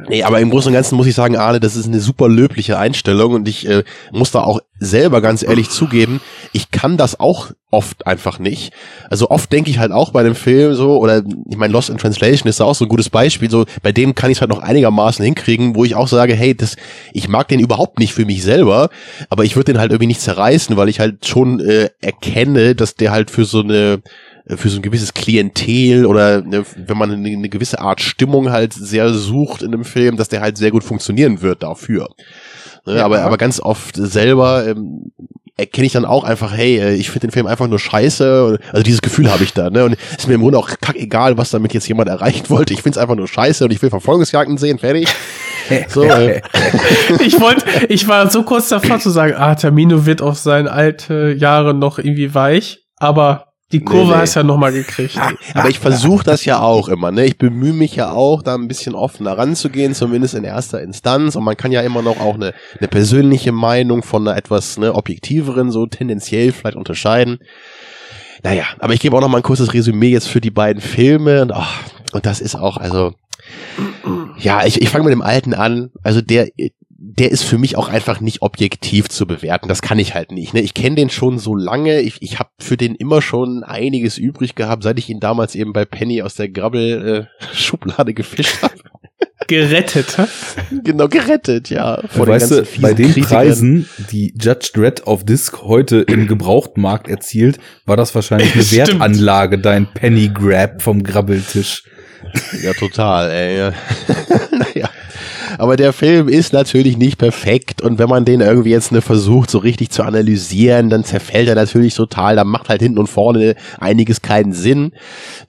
[0.07, 2.77] Nee, aber im Großen und Ganzen muss ich sagen, Arne, das ist eine super löbliche
[2.77, 6.21] Einstellung und ich äh, muss da auch selber ganz ehrlich zugeben,
[6.53, 8.73] ich kann das auch oft einfach nicht.
[9.09, 11.97] Also oft denke ich halt auch bei dem Film so, oder ich meine, Lost in
[11.97, 14.49] Translation ist da auch so ein gutes Beispiel, so bei dem kann ich es halt
[14.49, 16.77] noch einigermaßen hinkriegen, wo ich auch sage, hey, das,
[17.11, 18.89] ich mag den überhaupt nicht für mich selber,
[19.29, 22.95] aber ich würde den halt irgendwie nicht zerreißen, weil ich halt schon äh, erkenne, dass
[22.95, 24.01] der halt für so eine
[24.47, 28.73] für so ein gewisses Klientel oder ne, wenn man eine, eine gewisse Art Stimmung halt
[28.73, 32.09] sehr sucht in einem Film, dass der halt sehr gut funktionieren wird dafür.
[32.85, 33.05] Ne, Ja.
[33.05, 35.11] aber, aber ganz oft selber ähm,
[35.57, 38.57] erkenne ich dann auch einfach, hey, äh, ich finde den Film einfach nur scheiße.
[38.71, 39.69] Also dieses Gefühl habe ich da.
[39.69, 39.83] Ne?
[39.85, 42.73] Und ist mir im Grunde auch kackegal, was damit jetzt jemand erreichen wollte.
[42.73, 45.07] Ich finde es einfach nur scheiße und ich will Verfolgungsjagden sehen, fertig.
[45.87, 46.41] So, äh,
[47.25, 51.33] Ich wollte, ich war so kurz davor zu sagen, ah, Termino wird auf seine alte
[51.37, 54.19] Jahre noch irgendwie weich, aber die Kurve nee.
[54.19, 55.17] hast ja noch mal gekriegt.
[55.53, 57.25] Aber ich versuche das ja auch immer, ne?
[57.25, 61.35] Ich bemühe mich ja auch, da ein bisschen offener ranzugehen, zumindest in erster Instanz.
[61.35, 64.93] Und man kann ja immer noch auch eine, eine persönliche Meinung von einer etwas ne,
[64.93, 67.39] objektiveren, so tendenziell vielleicht unterscheiden.
[68.43, 71.41] Naja, aber ich gebe auch noch mal ein kurzes Resümee jetzt für die beiden Filme.
[71.41, 73.13] Und, ach, und das ist auch, also,
[74.37, 75.91] ja, ich, ich fange mit dem alten an.
[76.03, 76.49] Also der,
[77.17, 79.67] der ist für mich auch einfach nicht objektiv zu bewerten.
[79.67, 80.53] Das kann ich halt nicht.
[80.53, 80.61] Ne?
[80.61, 82.01] Ich kenne den schon so lange.
[82.01, 85.73] Ich, ich habe für den immer schon einiges übrig gehabt, seit ich ihn damals eben
[85.73, 88.75] bei Penny aus der Grabbel-Schublade gefischt habe.
[89.47, 90.15] Gerettet.
[90.83, 92.01] genau, gerettet, ja.
[92.07, 93.29] Vor den weißt du, bei den Kritikern.
[93.29, 98.87] Preisen, die Judge Dredd auf Disc heute im Gebrauchtmarkt erzielt, war das wahrscheinlich eine Stimmt.
[98.87, 101.83] Wertanlage, dein Penny Grab vom Grabbeltisch.
[102.63, 103.71] Ja, total, ey.
[105.61, 109.51] Aber der Film ist natürlich nicht perfekt und wenn man den irgendwie jetzt ne, versucht,
[109.51, 112.35] so richtig zu analysieren, dann zerfällt er natürlich total.
[112.35, 114.93] Da macht halt hinten und vorne einiges keinen Sinn.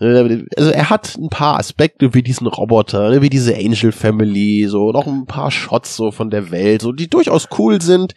[0.01, 4.67] Äh, Also er hat ein paar Aspekte wie diesen Roboter, ne, wie diese Angel Family,
[4.69, 8.13] so noch ein paar Shots so von der Welt, so die durchaus cool sind.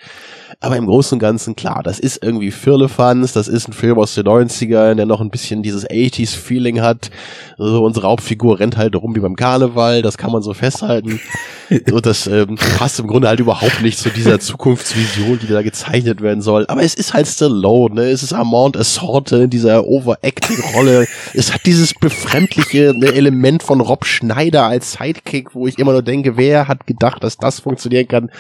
[0.60, 4.16] Aber im Großen und Ganzen, klar, das ist irgendwie Firlefanz, das ist ein Film aus
[4.16, 7.10] den 90ern, der noch ein bisschen dieses 80s-Feeling hat.
[7.58, 11.20] So, unsere Hauptfigur rennt halt rum wie beim Karneval, das kann man so festhalten.
[11.92, 16.22] Und das ähm, passt im Grunde halt überhaupt nicht zu dieser Zukunftsvision, die da gezeichnet
[16.22, 16.66] werden soll.
[16.68, 18.10] Aber es ist halt Stallone, ne?
[18.10, 21.08] es ist Armand Assorte in dieser Overacting-Rolle.
[21.34, 26.04] es hat dieses befremdliche ne, Element von Rob Schneider als Sidekick, wo ich immer nur
[26.04, 28.32] denke, wer hat gedacht, dass das funktionieren kann?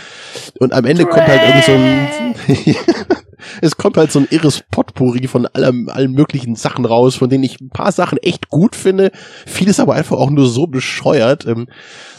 [0.59, 1.94] Und am Ende kommt halt irgend so ein
[2.65, 3.05] yeah.
[3.61, 7.43] Es kommt halt so ein irres Potpourri von allem, allen möglichen Sachen raus, von denen
[7.43, 9.11] ich ein paar Sachen echt gut finde,
[9.45, 11.45] vieles aber einfach auch nur so bescheuert.
[11.45, 11.67] Ähm,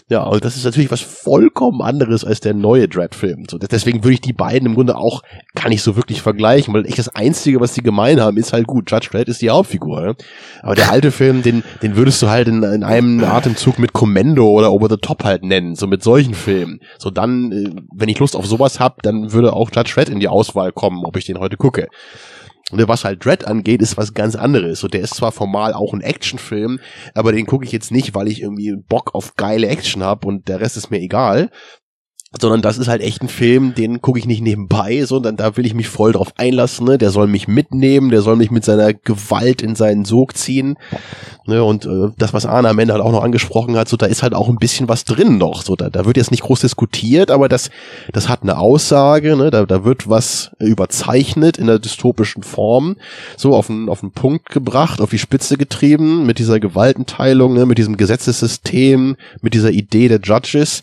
[0.08, 3.46] ja, und das ist natürlich was vollkommen anderes als der neue Dread-Film.
[3.50, 5.22] So, deswegen würde ich die beiden im Grunde auch
[5.56, 8.68] gar nicht so wirklich vergleichen, weil echt das Einzige, was sie gemein haben, ist halt
[8.68, 8.88] gut.
[8.88, 10.00] Judge Dredd ist die Hauptfigur.
[10.00, 10.16] Ne?
[10.62, 14.48] Aber der alte Film, den, den würdest du halt in, in einem Atemzug mit Commando
[14.48, 16.78] oder Over the Top halt nennen, so mit solchen Filmen.
[16.98, 20.20] So dann, äh, wenn ich Lust auf sowas hab, dann würde auch Judge Dredd in
[20.20, 21.88] die Auswahl kommen, ob ich den heute gucke.
[22.72, 24.80] Und was halt Dread angeht, ist was ganz anderes.
[24.80, 26.80] So, der ist zwar formal auch ein Actionfilm,
[27.14, 30.48] aber den gucke ich jetzt nicht, weil ich irgendwie Bock auf geile Action hab und
[30.48, 31.50] der Rest ist mir egal.
[32.40, 35.66] Sondern das ist halt echt ein Film, den gucke ich nicht nebenbei, sondern da will
[35.66, 36.86] ich mich voll drauf einlassen.
[36.86, 36.98] Ne?
[36.98, 40.76] Der soll mich mitnehmen, der soll mich mit seiner Gewalt in seinen Sog ziehen.
[41.46, 41.62] Ne?
[41.62, 44.22] Und äh, das, was Arne am Ende halt auch noch angesprochen hat, so da ist
[44.22, 45.62] halt auch ein bisschen was drin noch.
[45.62, 47.70] So, da, da wird jetzt nicht groß diskutiert, aber das,
[48.12, 49.50] das hat eine Aussage, ne?
[49.50, 52.96] da, da wird was überzeichnet in der dystopischen Form,
[53.36, 57.66] so auf den, auf den Punkt gebracht, auf die Spitze getrieben, mit dieser Gewaltenteilung, ne?
[57.66, 60.82] mit diesem Gesetzessystem, mit dieser Idee der Judges.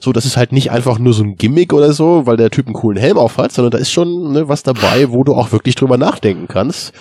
[0.00, 2.66] So, das ist halt nicht einfach nur so ein Gimmick oder so, weil der Typ
[2.66, 5.52] einen coolen Helm auf hat, sondern da ist schon ne, was dabei, wo du auch
[5.52, 6.92] wirklich drüber nachdenken kannst.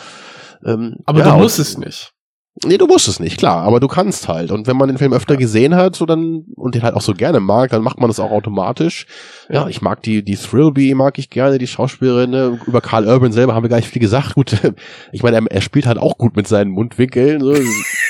[0.66, 2.14] Ähm, Aber ja, du musst es nicht.
[2.64, 4.52] Nee, du musst es nicht, klar, aber du kannst halt.
[4.52, 7.14] Und wenn man den Film öfter gesehen hat, so dann, und den halt auch so
[7.14, 9.08] gerne mag, dann macht man das auch automatisch.
[9.50, 12.60] Ja, ich mag die, die Thrillby mag ich gerne, die Schauspielerin, ne?
[12.68, 14.36] Über Carl Urban selber haben wir gar nicht viel gesagt.
[14.36, 14.56] Gut,
[15.12, 17.54] ich meine, er, er spielt halt auch gut mit seinen Mundwinkeln, so.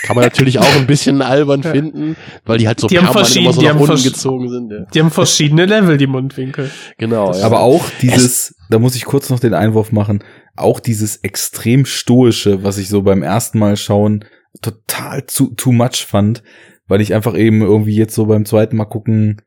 [0.04, 3.36] Kann man natürlich auch ein bisschen albern finden, weil die halt so Die haben permanent
[3.38, 4.72] immer so die nach haben unten gezogen sind.
[4.72, 4.86] Ja.
[4.94, 6.70] Die haben verschiedene Level, die Mundwinkel.
[6.98, 7.46] Genau, ja.
[7.46, 10.22] Aber auch dieses, da muss ich kurz noch den Einwurf machen,
[10.58, 14.26] auch dieses extrem stoische, was ich so beim ersten Mal schauen
[14.62, 16.44] total zu, too much fand,
[16.88, 19.42] weil ich einfach eben irgendwie jetzt so beim zweiten Mal gucken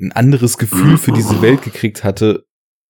[0.00, 2.44] ein anderes Gefühl für diese Welt gekriegt hatte.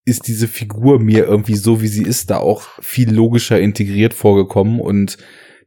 [0.04, 4.80] ist diese Figur mir irgendwie so, wie sie ist, da auch viel logischer integriert vorgekommen
[4.80, 5.18] und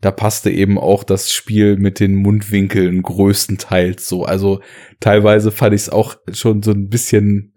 [0.02, 4.24] da passte eben auch das Spiel mit den Mundwinkeln größtenteils so.
[4.24, 4.62] Also
[5.02, 7.54] teilweise fand ich es auch schon so ein bisschen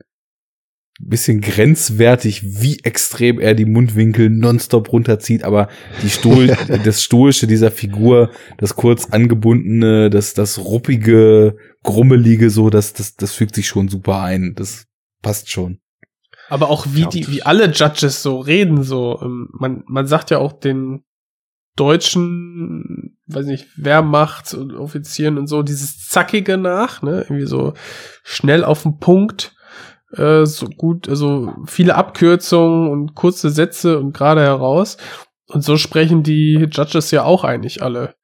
[1.01, 5.69] bisschen grenzwertig, wie extrem er die Mundwinkel nonstop runterzieht, aber
[6.03, 12.93] die Stohl, das Stoische dieser Figur, das kurz angebundene, das, das ruppige, grummelige, so, das,
[12.93, 14.55] das, das fügt sich schon super ein.
[14.55, 14.87] Das
[15.23, 15.79] passt schon.
[16.49, 20.39] Aber auch wie die, wie alle Judges so reden, so, ähm, man, man sagt ja
[20.39, 21.03] auch den
[21.77, 27.73] deutschen, weiß nicht, Wehrmacht und Offizieren und so, dieses Zackige nach, ne, irgendwie so
[28.23, 29.55] schnell auf den Punkt,
[30.17, 34.97] äh, so gut, also viele Abkürzungen und kurze Sätze und gerade heraus.
[35.49, 38.15] Und so sprechen die Judges ja auch eigentlich alle.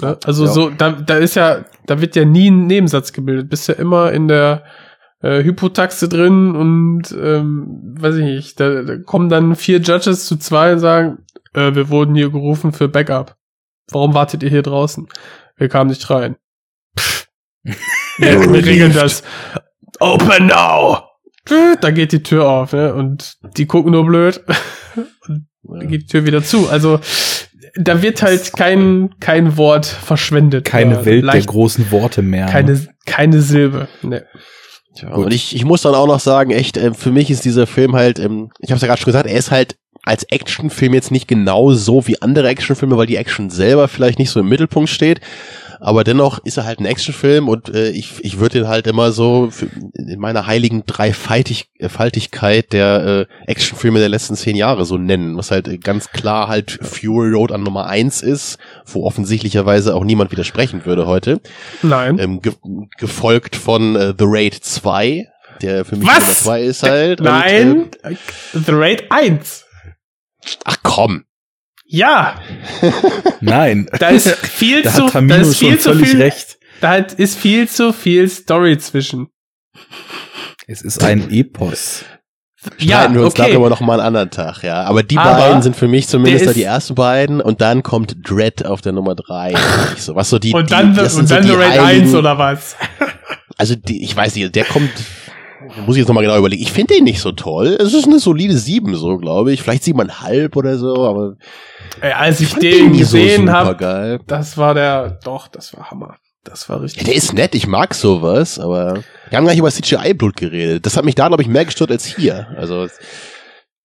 [0.00, 0.18] Ne?
[0.24, 0.50] Also Ja.
[0.50, 3.50] so, da, da ist ja, da wird ja nie ein Nebensatz gebildet.
[3.50, 4.64] Bist ja immer in der
[5.20, 10.36] äh, Hypotaxe drin und ähm, weiß ich nicht, da, da kommen dann vier Judges zu
[10.36, 11.18] zwei und sagen,
[11.54, 13.36] äh, wir wurden hier gerufen für Backup.
[13.90, 15.08] Warum wartet ihr hier draußen?
[15.56, 16.36] Wir kamen nicht rein.
[16.98, 17.28] Pff.
[18.18, 19.22] Ja, wir regeln das.
[20.00, 20.98] Open now!
[21.80, 22.92] Da geht die Tür auf, ne?
[22.94, 24.42] Und die gucken nur blöd.
[25.62, 26.68] Und dann geht die Tür wieder zu.
[26.68, 27.00] Also,
[27.76, 30.64] da wird halt kein, kein Wort verschwendet.
[30.66, 32.46] Keine Äh, Welt der leicht- großen Worte mehr.
[32.46, 32.52] ne?
[32.52, 33.88] keine, keine Silbe.
[34.02, 34.26] Ne.
[34.96, 37.66] Ja, und ich, ich muss dann auch noch sagen, echt, ähm, für mich ist dieser
[37.66, 39.76] Film halt, ähm, ich habe es ja gerade schon gesagt, er ist halt
[40.08, 44.30] als Actionfilm jetzt nicht genau so wie andere Actionfilme, weil die Action selber vielleicht nicht
[44.30, 45.20] so im Mittelpunkt steht.
[45.80, 49.12] Aber dennoch ist er halt ein Actionfilm und äh, ich, ich würde ihn halt immer
[49.12, 55.36] so für, in meiner heiligen Dreifaltigkeit der äh, Actionfilme der letzten zehn Jahre so nennen,
[55.36, 60.02] was halt äh, ganz klar halt Fury Road an Nummer eins ist, wo offensichtlicherweise auch
[60.04, 61.40] niemand widersprechen würde heute
[61.82, 62.18] Nein.
[62.18, 62.54] ähm, ge
[62.98, 65.28] gefolgt von äh, The Raid 2,
[65.62, 66.44] der für mich Was?
[66.44, 67.20] Nummer 2 ist halt.
[67.20, 67.82] Nein.
[67.82, 68.16] Und, äh,
[68.54, 69.67] The Raid 1.
[70.64, 71.24] ach komm.
[71.86, 72.40] Ja.
[73.40, 73.88] Nein.
[73.98, 76.58] Da ist viel Da zu, hat Tamino da ist viel schon zu völlig viel, recht.
[76.80, 79.28] da ist viel zu viel Story zwischen.
[80.66, 82.04] Es ist ein Epos.
[82.76, 83.52] Streiten wir uns okay.
[83.52, 84.82] darüber noch mal einen anderen Tag, ja.
[84.82, 88.66] Aber die Aber beiden sind für mich zumindest die ersten beiden und dann kommt Dread
[88.66, 89.54] auf der Nummer 3.
[89.96, 91.80] so, was so die, Und die, dann, das sind und so dann die The Raid
[91.80, 92.76] heiligen- 1 oder was?
[93.56, 94.90] Also die, ich weiß nicht, der kommt,
[95.86, 96.62] muss ich jetzt nochmal genau überlegen.
[96.62, 97.76] Ich finde den nicht so toll.
[97.80, 99.62] Es ist eine solide 7, so glaube ich.
[99.62, 101.36] Vielleicht siebeneinhalb oder so, aber
[102.00, 105.90] Ey, als ich fand den nie gesehen super habe, das war der, doch, das war
[105.90, 106.16] Hammer.
[106.44, 107.04] Das war Ja, richtig.
[107.04, 110.86] der ist nett, ich mag sowas, aber wir haben gar nicht über CGI-Blut geredet.
[110.86, 112.46] Das hat mich da, glaube ich, mehr gestört als hier.
[112.56, 112.86] Also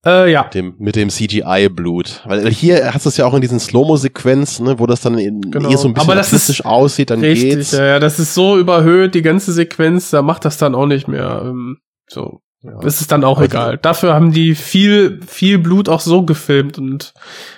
[0.06, 0.44] äh, ja.
[0.44, 2.24] dem, mit dem CGI-Blut.
[2.26, 5.42] Weil hier hast du es ja auch in diesen Slow-Mo-Sequenzen, ne, wo das dann in,
[5.52, 5.70] Genau.
[5.70, 7.72] eh so ein bisschen Aber das ist artistisch aussieht, dann Richtig, geht's.
[7.72, 11.08] ja, ja, das ist so überhöht, die ganze Sequenz, da macht das dann auch nicht
[11.08, 11.44] mehr.
[11.46, 12.42] Ähm, so.
[12.82, 13.78] Das ist dann auch Aber egal.
[13.78, 17.14] Dafür haben die viel, viel Blut auch so gefilmt und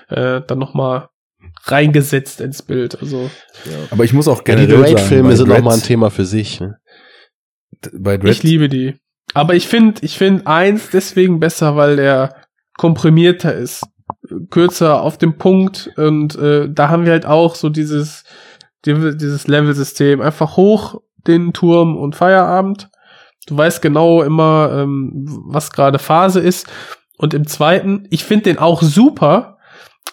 [0.10, 1.10] äh, dann nochmal
[1.66, 3.00] reingesetzt ins Bild.
[3.00, 3.30] Also
[3.92, 6.60] Aber ich muss auch Ja, die bei sind nochmal ein Thema für sich.
[6.60, 6.78] Ne?
[7.94, 8.96] Bei Dread ich liebe die.
[9.36, 12.34] Aber ich finde, ich finde eins deswegen besser, weil der
[12.78, 13.84] komprimierter ist,
[14.50, 18.24] kürzer auf dem Punkt und äh, da haben wir halt auch so dieses
[18.86, 22.90] die- dieses Level-System einfach hoch den Turm und Feierabend.
[23.48, 26.68] Du weißt genau immer, ähm, was gerade Phase ist.
[27.18, 29.58] Und im zweiten, ich finde den auch super,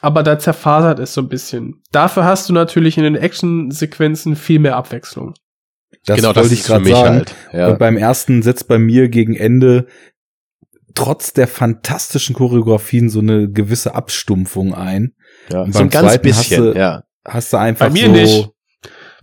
[0.01, 1.83] aber da zerfasert es so ein bisschen.
[1.93, 5.35] Dafür hast du natürlich in den Action-Sequenzen viel mehr Abwechslung.
[6.05, 7.15] Das genau, wollte das ich ist für gerade mich sagen.
[7.17, 7.35] halt.
[7.53, 7.69] Ja.
[7.69, 9.87] Und beim ersten setzt bei mir gegen Ende
[10.95, 15.15] trotz der fantastischen Choreografien so eine gewisse Abstumpfung ein.
[15.51, 15.63] ja.
[15.63, 17.03] und So ein beim ganz zweiten hast bisschen, du- ja.
[17.25, 18.51] Hast du einfach Bei mir so, nicht.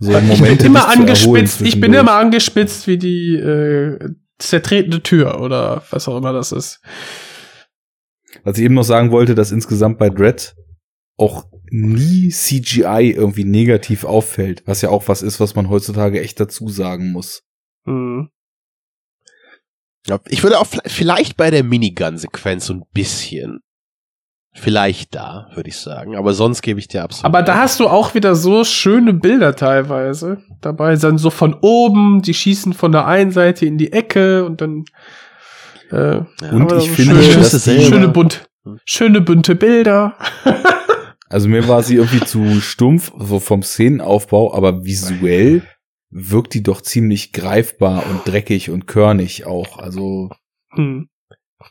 [0.00, 3.98] so ich bin immer angespitzt, ich bin immer angespitzt wie die äh,
[4.38, 6.80] zertretene Tür oder was auch immer das ist.
[8.42, 10.54] Was ich eben noch sagen wollte, dass insgesamt bei Dread
[11.18, 16.40] auch nie CGI irgendwie negativ auffällt, was ja auch was ist, was man heutzutage echt
[16.40, 17.42] dazu sagen muss.
[17.84, 18.28] Hm.
[20.06, 20.18] ja.
[20.28, 23.60] Ich würde auch vielleicht bei der Minigun-Sequenz so ein bisschen.
[24.52, 26.16] Vielleicht da, würde ich sagen.
[26.16, 27.24] Aber sonst gebe ich dir absolut.
[27.24, 32.20] Aber da hast du auch wieder so schöne Bilder teilweise dabei, dann so von oben,
[32.20, 34.84] die schießen von der einen Seite in die Ecke und dann
[35.92, 36.26] äh, Ja.
[36.50, 38.48] Und ich so finde, schöne, das schöne bunt,
[38.84, 40.16] schöne bunte Bilder.
[41.30, 45.62] also mir war sie irgendwie zu stumpf, so vom Szenenaufbau, aber visuell
[46.10, 49.78] wirkt die doch ziemlich greifbar und dreckig und körnig auch.
[49.78, 50.28] Also
[50.72, 51.08] Hm.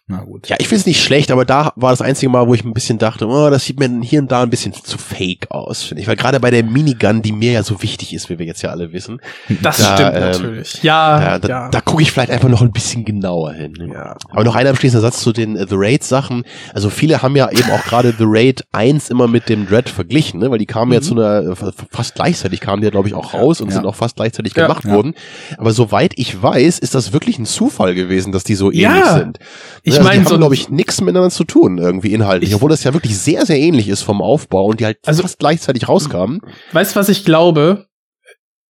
[0.08, 0.48] Na gut.
[0.50, 2.74] Ja, ich finde es nicht schlecht, aber da war das einzige Mal, wo ich ein
[2.74, 6.02] bisschen dachte, oh, das sieht mir hier und da ein bisschen zu fake aus, finde
[6.02, 6.08] ich.
[6.08, 8.70] Weil gerade bei der Minigun, die mir ja so wichtig ist, wie wir jetzt ja
[8.72, 9.20] alle wissen,
[9.62, 10.84] Das Da, stimmt ähm, natürlich.
[10.84, 11.70] Ja, da, da, ja.
[11.70, 13.74] da gucke ich vielleicht einfach noch ein bisschen genauer hin.
[13.94, 14.16] Ja.
[14.32, 16.44] Aber noch ein abschließender Satz zu den äh, The Raid Sachen.
[16.74, 20.40] Also viele haben ja eben auch gerade The Raid 1 immer mit dem Dread verglichen,
[20.40, 20.52] ne?
[20.52, 21.56] weil die kamen ja zu einer, äh,
[21.92, 23.76] fast gleichzeitig kamen die ja, glaube ich, auch raus und Ja.
[23.76, 24.64] sind auch fast gleichzeitig Ja.
[24.68, 24.92] gemacht Ja.
[24.94, 25.14] worden.
[25.58, 28.90] Aber soweit ich weiß, ist das wirklich ein Zufall gewesen, dass die so Ja.
[28.92, 29.40] ähnlich sind.
[29.84, 32.56] Ich also meine, die so haben, glaube ich, nichts miteinander zu tun, irgendwie inhaltlich, Ich-
[32.56, 35.40] obwohl das ja wirklich sehr, sehr ähnlich ist vom Aufbau und die halt Also- fast
[35.40, 36.42] gleichzeitig rauskamen.
[36.74, 37.88] Weißt du, was ich glaube?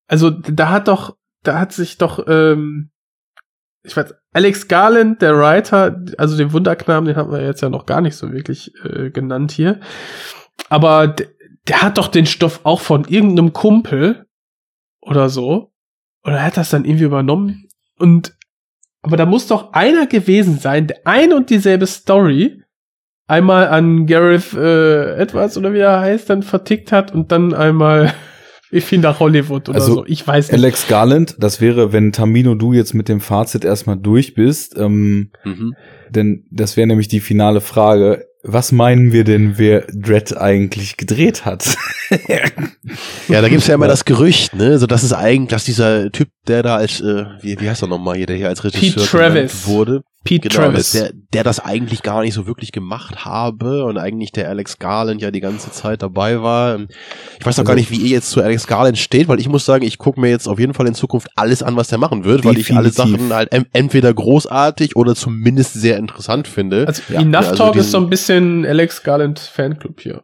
[0.08, 2.92] Also, da hat doch, da hat sich doch, ähm,
[3.84, 7.86] ich weiß, Alex Garland, der Writer, also den Wunderknaben, den haben wir jetzt ja noch
[7.86, 9.80] gar nicht so wirklich äh, genannt hier.
[10.70, 11.28] Aber der,
[11.68, 14.26] der hat doch den Stoff auch von irgendeinem Kumpel
[15.02, 15.72] oder so.
[16.24, 17.68] Oder er hat das dann irgendwie übernommen.
[17.98, 18.36] Und,
[19.02, 22.62] aber da muss doch einer gewesen sein, der ein und dieselbe Story
[23.28, 28.14] einmal an Gareth äh, Edwards oder wie er heißt, dann vertickt hat und dann einmal
[28.72, 30.06] irgendwie nach Hollywood oder Also, so.
[30.08, 30.60] Ich weiß nicht.
[30.62, 35.32] Alex Garland, das wäre, wenn Tamino du jetzt mit dem Fazit erstmal durch bist, ähm,
[35.44, 35.76] Mhm.
[36.10, 38.26] denn das wäre nämlich die finale Frage.
[38.42, 41.76] Was meinen wir denn, wer Dread eigentlich gedreht hat?
[43.28, 46.30] Ja, da gibt's ja immer das Gerücht, ne, so dass es eigentlich, dass dieser Typ,
[46.50, 49.06] der da als, äh, wie, wie heißt er nochmal hier, der hier als Regisseur Pete
[49.18, 49.68] Travis.
[49.68, 50.92] wurde, Pete genau, Travis.
[50.92, 55.22] der, der das eigentlich gar nicht so wirklich gemacht habe und eigentlich der Alex Garland
[55.22, 56.80] ja die ganze Zeit dabei war.
[57.40, 59.64] Ich weiß auch gar nicht, wie ihr jetzt zu Alex Garland steht, weil ich muss
[59.66, 62.26] sagen, ich gucke mir jetzt auf jeden Fall in Zukunft alles an, was der machen
[62.26, 63.18] wird, weil ich alle Definitiv.
[63.22, 66.86] Sachen halt en- entweder großartig oder zumindest sehr interessant finde.
[66.88, 70.22] also Ja, Enough also Talk ist so ein bisschen Alex Garland Fanclub hier.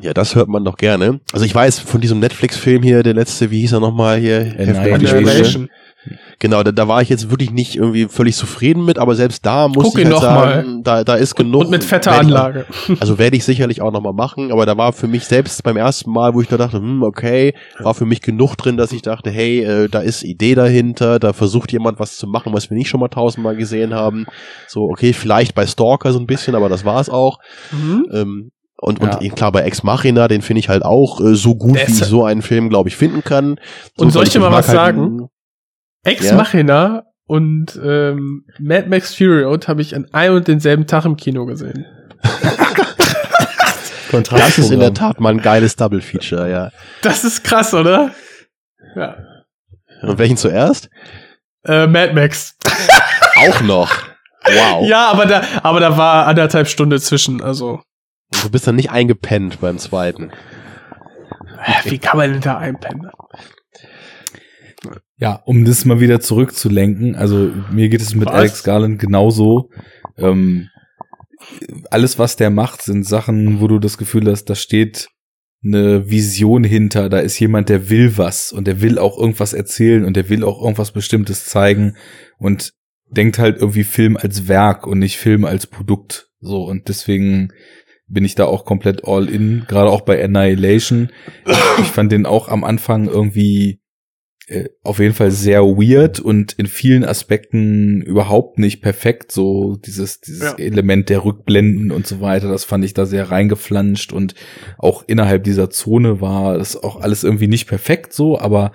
[0.00, 1.20] Ja, das hört man doch gerne.
[1.32, 4.40] Also ich weiß von diesem Netflix-Film hier, der letzte, wie hieß er nochmal hier?
[4.44, 5.68] Heftig Annihilation.
[6.38, 9.68] Genau, da, da war ich jetzt wirklich nicht irgendwie völlig zufrieden mit, aber selbst da
[9.68, 11.62] muss Guck ich halt sagen, da, da ist genug.
[11.62, 12.66] Und mit fetter ich- Anlage.
[13.00, 16.10] Also werde ich sicherlich auch nochmal machen, aber da war für mich selbst beim ersten
[16.10, 19.30] Mal, wo ich da dachte, hm, okay, war für mich genug drin, dass ich dachte,
[19.30, 22.88] hey, äh, da ist Idee dahinter, da versucht jemand was zu machen, was wir nicht
[22.88, 24.26] schon mal tausendmal gesehen haben.
[24.68, 27.38] So, okay, vielleicht bei Stalker so ein bisschen, aber das war es auch.
[27.72, 28.06] Mhm.
[28.12, 29.16] Ähm, und, Ja.
[29.18, 31.92] und klar, bei Ex Machina, den finde ich halt auch äh, so gut, Der wie
[31.92, 33.58] ich so einen Film, glaube ich, finden kann.
[33.96, 35.28] So, Und soll ich dir mal was halt- sagen?
[36.04, 36.34] Ex Ja.
[36.36, 41.16] Machina und ähm, Mad Max Fury Road habe ich an einem und denselben Tag im
[41.16, 41.84] Kino gesehen.
[44.12, 46.70] Das ist in der Tat mal ein geiles Double Feature, ja.
[47.02, 48.12] Das ist krass, oder?
[48.94, 49.16] Ja.
[50.02, 50.88] Und welchen zuerst?
[51.64, 52.56] Äh, Mad Max.
[53.36, 53.92] Auch noch.
[54.44, 54.86] Wow.
[54.88, 57.80] Ja, aber da, aber da war anderthalb Stunde zwischen, also.
[58.32, 60.30] Und Du bist dann nicht eingepennt beim zweiten.
[61.84, 63.10] Wie kann man denn da einpennen?
[65.16, 68.34] Ja, um das mal wieder zurückzulenken, also mir geht es mit Was?
[68.34, 69.70] Alex Garland genauso.
[70.18, 70.68] Ähm,
[71.90, 75.08] alles, was der macht, sind Sachen, wo du das Gefühl hast, da steht
[75.64, 80.04] eine Vision hinter, da ist jemand, der will was und der will auch irgendwas erzählen
[80.04, 81.96] und der will auch irgendwas Bestimmtes zeigen
[82.38, 82.72] und
[83.08, 86.28] denkt halt irgendwie Film als Werk und nicht Film als Produkt.
[86.40, 87.52] So, und deswegen
[88.08, 91.10] bin ich da auch komplett all in, gerade auch bei Annihilation.
[91.80, 93.80] Ich fand den auch am Anfang irgendwie
[94.48, 99.32] äh, auf jeden Fall sehr weird und in vielen Aspekten überhaupt nicht perfekt.
[99.32, 100.54] So dieses, dieses Ja.
[100.56, 104.36] Element der Rückblenden und so weiter, das fand ich da sehr reingeflanscht und
[104.78, 108.70] auch innerhalb dieser Zone war das auch alles irgendwie nicht perfekt so, aber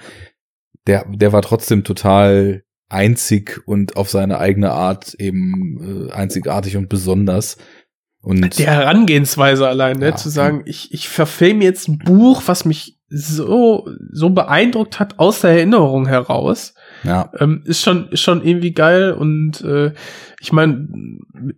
[0.88, 6.90] der, der war trotzdem total einzig und auf seine eigene Art eben äh, einzigartig und
[6.90, 7.58] besonders.
[8.22, 10.16] Und Die Herangehensweise allein, ne, Ja.
[10.16, 15.42] zu sagen, ich, ich verfilme jetzt ein Buch, was mich so, so beeindruckt hat aus
[15.42, 16.74] der Erinnerung heraus.
[17.04, 19.92] ja, ähm, ist schon ist schon irgendwie geil und äh,
[20.40, 20.88] ich meine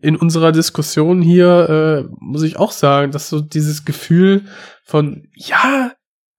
[0.02, 4.46] in unserer Diskussion hier äh, muss ich auch sagen, dass so dieses Gefühl
[4.84, 5.92] von ja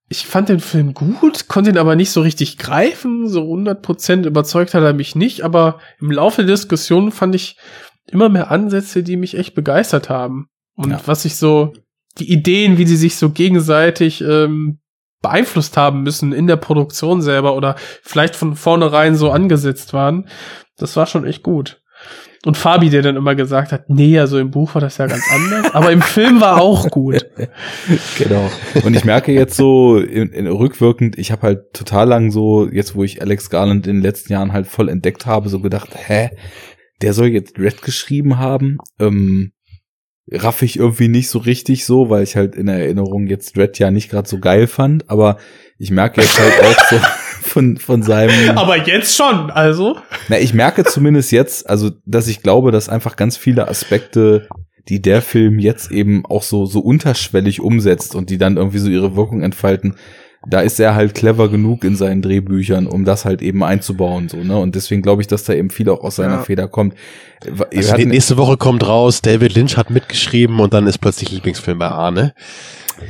[0.09, 4.75] ich fand den Film gut, konnte ihn aber nicht so richtig greifen, so 100% überzeugt
[4.75, 7.57] hat er mich nicht, aber im Laufe der Diskussion fand ich
[8.11, 11.01] immer mehr Ansätze, die mich echt begeistert haben und Ja.
[11.07, 11.73] was ich so
[12.19, 14.79] die Ideen, wie sie sich so gegenseitig ähm,
[15.23, 20.29] beeinflusst haben müssen in der Produktion selber oder vielleicht von vornherein so angesetzt waren.
[20.77, 21.81] Das war schon echt gut.
[22.45, 25.25] Und Fabi, der dann immer gesagt hat, nee, also im Buch war das ja ganz
[25.33, 27.25] anders, aber im Film war auch gut.
[28.19, 28.51] Genau.
[28.85, 32.95] Und ich merke jetzt so in, in, rückwirkend, ich habe halt total lang so, jetzt
[32.95, 36.31] wo ich Alex Garland in den letzten Jahren halt voll entdeckt habe, so gedacht, hä,
[37.05, 38.79] der soll jetzt Red geschrieben haben.
[38.99, 39.53] Ähm,
[40.31, 43.91] raff ich irgendwie nicht so richtig so, weil ich halt in Erinnerung jetzt Red ja
[43.91, 45.37] nicht gerade so geil fand, aber
[45.79, 46.97] ich merke jetzt halt auch so
[47.43, 48.57] von, von seinem.
[48.57, 49.99] Aber jetzt schon, also.
[50.29, 54.49] Na, ich merke zumindest jetzt, also, dass ich glaube, dass einfach ganz viele Aspekte,
[54.89, 58.89] die der Film jetzt eben auch so, so unterschwellig umsetzt und die dann irgendwie so
[58.89, 59.97] ihre Wirkung entfalten,
[60.47, 64.37] da ist er halt clever genug in seinen Drehbüchern, um das halt eben einzubauen, so,
[64.39, 64.59] ne?
[64.59, 66.43] Und deswegen glaube ich, dass da eben viel auch aus seiner Ja.
[66.43, 66.95] Feder kommt.
[67.75, 71.79] Also hatten- nächste Woche kommt raus, David Lynch hat mitgeschrieben und dann ist plötzlich Lieblingsfilm
[71.79, 72.35] bei Arne.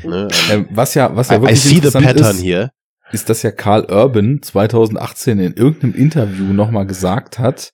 [0.02, 0.28] Ne?
[0.50, 2.70] äh, was ja, was ja I, I wirklich see the interessant pattern ist, hier.
[3.12, 7.70] ist, dass ja Carl Urban 2018 in irgendeinem Interview nochmal gesagt hat,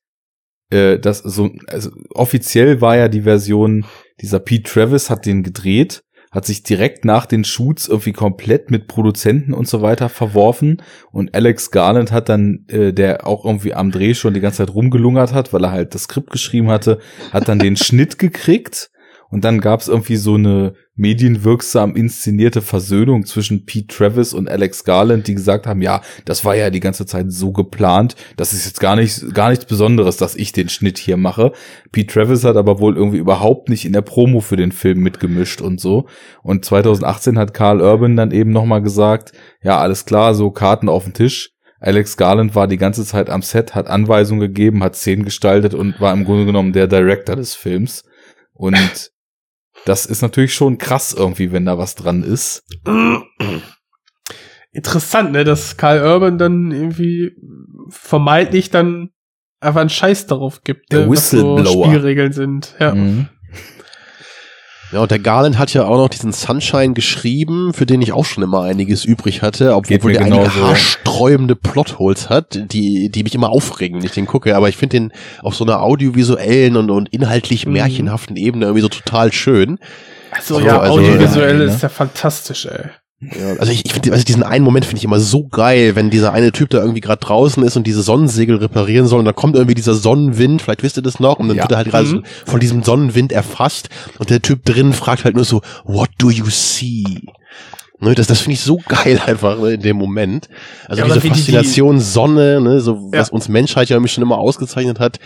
[0.70, 3.84] äh, dass so, also offiziell war ja die Version,
[4.20, 8.86] dieser Pete Travis hat den gedreht, hat sich direkt nach den Shoots irgendwie komplett mit
[8.86, 10.80] Produzenten und so weiter verworfen.
[11.10, 14.74] Und Alex Garland hat dann, äh, der auch irgendwie am Dreh schon die ganze Zeit
[14.74, 17.00] rumgelungert hat, weil er halt das Skript geschrieben hatte,
[17.32, 18.90] hat dann den Schnitt gekriegt
[19.30, 24.84] und dann gab es irgendwie so eine medienwirksam inszenierte Versöhnung zwischen Pete Travis und Alex
[24.84, 28.66] Garland, die gesagt haben, ja, das war ja die ganze Zeit so geplant, das ist
[28.66, 31.52] jetzt gar nicht, gar nichts Besonderes, dass ich den Schnitt hier mache.
[31.92, 35.60] Pete Travis hat aber wohl irgendwie überhaupt nicht in der Promo für den Film mitgemischt
[35.60, 36.06] und so.
[36.42, 41.04] Und 2018 hat Carl Urban dann eben nochmal gesagt, ja, alles klar, so Karten auf
[41.04, 41.52] den Tisch.
[41.78, 45.98] Alex Garland war die ganze Zeit am Set, hat Anweisungen gegeben, hat Szenen gestaltet und
[45.98, 48.04] war im Grunde genommen der Director des Films.
[48.52, 49.10] Und
[49.84, 52.62] das ist natürlich schon krass irgendwie, wenn da was dran ist.
[54.72, 57.32] Interessant, ne, dass Karl Urban dann irgendwie
[57.88, 59.10] vermeintlich dann
[59.60, 61.86] einfach einen Scheiß darauf gibt, Der ne, was so Whistleblower.
[61.86, 62.74] Spielregeln sind.
[62.78, 62.94] Ja.
[62.94, 63.28] Mhm.
[64.92, 68.24] Ja, und der Garland hat ja auch noch diesen Sunshine geschrieben, für den ich auch
[68.24, 73.50] schon immer einiges übrig hatte, obwohl der einige haarsträubende Plotholes hat, die, die mich immer
[73.50, 74.56] aufregen, wenn ich den gucke.
[74.56, 75.12] Aber ich finde den
[75.42, 77.72] auf so einer audiovisuellen und, und inhaltlich Mhm.
[77.74, 79.78] märchenhaften Ebene irgendwie so total schön.
[80.32, 82.90] Also, So, ja, also, audiovisuell ja, ist ja fantastisch, ey.
[83.22, 86.08] Ja, also ich, ich finde, also diesen einen Moment finde ich immer so geil, wenn
[86.08, 89.34] dieser eine Typ da irgendwie gerade draußen ist und diese Sonnensegel reparieren soll und dann
[89.34, 91.64] kommt irgendwie dieser Sonnenwind, vielleicht wisst ihr das noch, und dann Ja.
[91.64, 92.10] wird er halt gerade Mhm.
[92.46, 96.30] so von diesem Sonnenwind erfasst und der Typ drin fragt halt nur so, what do
[96.30, 97.04] you see?
[98.02, 100.48] Ne, das das finde ich so geil einfach ne, in dem Moment.
[100.88, 103.20] Also Ja, diese wie die- Faszination Sonne, ne, so Ja.
[103.20, 105.18] was uns Menschheit ja irgendwie schon immer ausgezeichnet hat.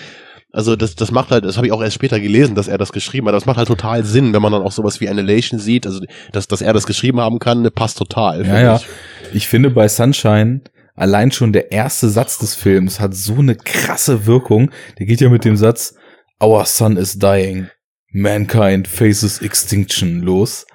[0.54, 2.92] Also das, das macht halt, das habe ich auch erst später gelesen, dass er das
[2.92, 3.34] geschrieben hat.
[3.34, 5.84] Das macht halt total Sinn, wenn man dann auch sowas wie Annihilation sieht.
[5.84, 6.00] Also
[6.30, 8.46] dass, dass er das geschrieben haben kann, ne, passt total.
[8.46, 8.76] Ja, ja.
[8.76, 8.86] ich.
[9.34, 10.60] Ich finde bei Sunshine
[10.94, 14.70] allein schon der erste Satz des Films hat so eine krasse Wirkung.
[15.00, 15.96] Der geht ja mit dem Satz
[16.40, 17.68] Our sun is dying.
[18.12, 20.66] Mankind faces extinction los.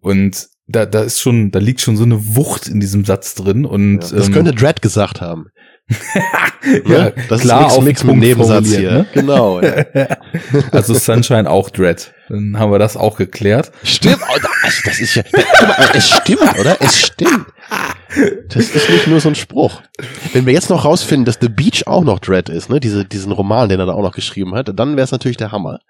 [0.00, 3.64] Und da, da ist schon, da liegt schon so eine Wucht in diesem Satz drin
[3.64, 5.46] und Ja, das ähm, könnte Dredd gesagt haben.
[6.86, 7.10] ja?
[7.28, 8.90] Das klar ist nix mit Nebensatz hier.
[8.90, 9.06] ne?
[9.12, 9.60] Genau.
[9.60, 9.84] Ja.
[10.72, 12.12] Also Sunshine auch Dread.
[12.28, 13.70] Dann haben wir das auch geklärt.
[13.82, 14.38] Stimmt, oh,
[14.84, 15.22] das, ist ja,
[15.92, 16.76] es stimmt, oder?
[16.80, 17.46] Es stimmt.
[18.48, 19.82] Das ist nicht nur so ein Spruch.
[20.32, 23.32] Wenn wir jetzt noch rausfinden, dass The Beach auch noch Dread ist, ne, diese, diesen
[23.32, 25.80] Roman, den er da auch noch geschrieben hat, dann wäre es natürlich der Hammer.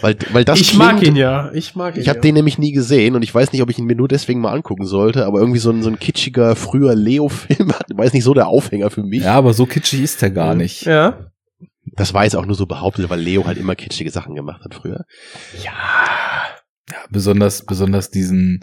[0.00, 1.50] Weil, weil das ich klingt, mag ihn ja.
[1.52, 2.02] Ich mag ihn.
[2.02, 2.22] Ich habe ja.
[2.22, 4.52] den nämlich nie gesehen und ich weiß nicht, ob ich ihn mir nur deswegen mal
[4.52, 8.34] angucken sollte, aber irgendwie so ein, so ein kitschiger, früher Leo-Film war jetzt nicht so
[8.34, 9.22] der Aufhänger für mich.
[9.22, 10.84] Ja, aber so kitschig ist er gar nicht.
[10.84, 11.30] Ja.
[11.94, 14.74] Das war jetzt auch nur so behauptet, weil Leo halt immer kitschige Sachen gemacht hat
[14.74, 15.04] früher.
[15.62, 15.72] Ja,
[17.10, 18.60] besonders, besonders diesen,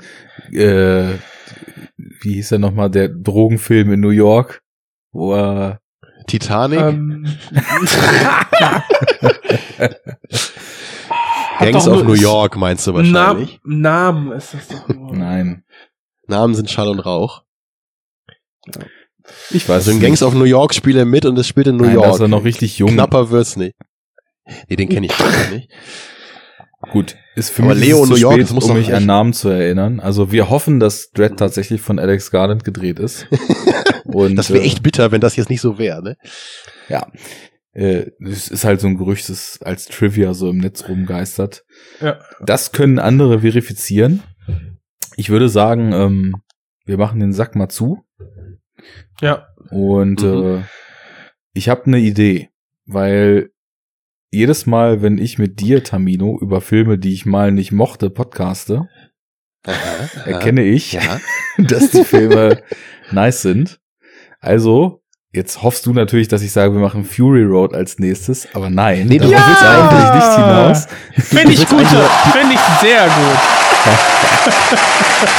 [0.51, 1.13] äh,
[1.97, 4.61] wie hieß er nochmal, der Drogenfilm in New York,
[5.11, 5.79] wo er,
[6.27, 7.25] Titanic, Ähm,
[11.59, 13.59] Gangs of New York meinst du wahrscheinlich.
[13.63, 15.15] Na, Namen ist das doch nur.
[15.15, 15.63] nein,
[16.27, 17.43] Namen sind Schall und Rauch.
[19.51, 20.05] ich weiß Also in nicht.
[20.05, 22.15] Gangs of New York spielt er mit und es spielt in New Nein, da York.
[22.15, 22.91] ist er noch richtig jung.
[22.91, 23.75] Knapper wird's nicht.
[24.69, 25.69] Nee, den kenne ich gar nicht.
[26.91, 29.05] Gut, ist für Aber mich Leo ist New zu York, spät, muss um mich an.
[29.05, 30.01] Namen zu erinnern.
[30.01, 33.27] Also wir hoffen, dass Dread tatsächlich von Alex Garland gedreht ist.
[34.03, 36.17] Und, Das wäre äh, echt bitter, wenn das jetzt nicht so wäre, ne?
[36.89, 37.07] Ja.
[37.73, 41.65] Äh, es ist halt so ein Gerücht, das als Trivia so im Netz rumgeistert.
[42.01, 42.19] Ja.
[42.45, 44.21] Das können andere verifizieren.
[45.15, 46.35] Ich würde sagen, ähm,
[46.85, 48.03] wir machen den Sack mal zu.
[49.21, 49.47] Ja.
[49.71, 50.57] Und Mhm.
[50.57, 50.61] äh,
[51.53, 52.49] ich habe eine Idee,
[52.85, 53.51] weil
[54.31, 58.87] jedes Mal, wenn ich mit dir, Tamino, über Filme, die ich mal nicht mochte, podcaste,
[60.25, 61.19] erkenne ich, Ja.
[61.57, 62.61] dass die Filme
[63.11, 63.79] nice sind.
[64.39, 65.02] Also,
[65.33, 69.07] jetzt hoffst du natürlich, dass ich sage, wir machen Fury Road als nächstes, aber nein,
[69.07, 70.87] Nee, du darauf willst eigentlich nicht hinaus.
[71.17, 71.79] Finde ich gut.
[71.79, 73.39] eigentlich- Finde ich sehr gut.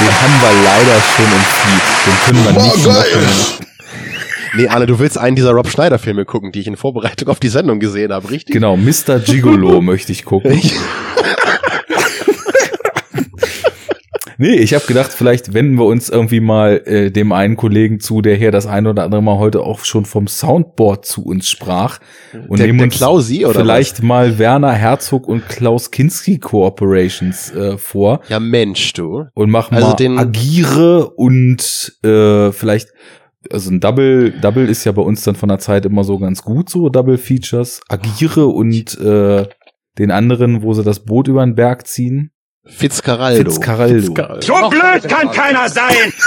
[0.01, 1.83] Den haben wir leider schon im Feed.
[2.07, 3.59] Den können wir nicht machen.
[4.57, 7.41] Nee, Arne, du willst einen dieser Rob Schneider Filme gucken, die ich in Vorbereitung auf
[7.41, 8.53] die Sendung gesehen habe, richtig?
[8.55, 9.19] Genau, Mr.
[9.19, 10.61] Gigolo möchte ich gucken.
[14.47, 18.21] Nee, ich habe gedacht, vielleicht wenden wir uns irgendwie mal äh, dem einen Kollegen zu,
[18.21, 21.99] der hier das ein oder andere Mal heute auch schon vom Soundboard zu uns sprach.
[22.49, 27.53] Und Der- nehmen der uns Klausi, oder vielleicht mal Werner Herzog und Klaus Kinski Corporations
[27.53, 29.25] äh, vor Ja, Mensch, du.
[29.33, 32.89] und machen Also mal den- Agire und äh, vielleicht
[33.51, 36.43] also ein Double Double ist ja bei uns dann von der Zeit immer so ganz
[36.43, 39.47] gut so Double Features Agire und äh,
[39.99, 42.31] den anderen, wo sie das Boot über den Berg ziehen.
[42.67, 43.51] Fitzcarraldo.
[43.51, 44.41] Fitzcarraldo.
[44.41, 46.13] So blöd kann keiner sein!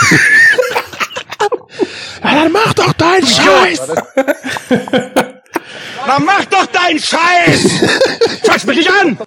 [2.24, 3.82] Ja, dann mach doch deinen Scheiß!
[6.08, 7.72] Na mach doch deinen Scheiß!
[8.44, 9.18] Fass mich nicht an!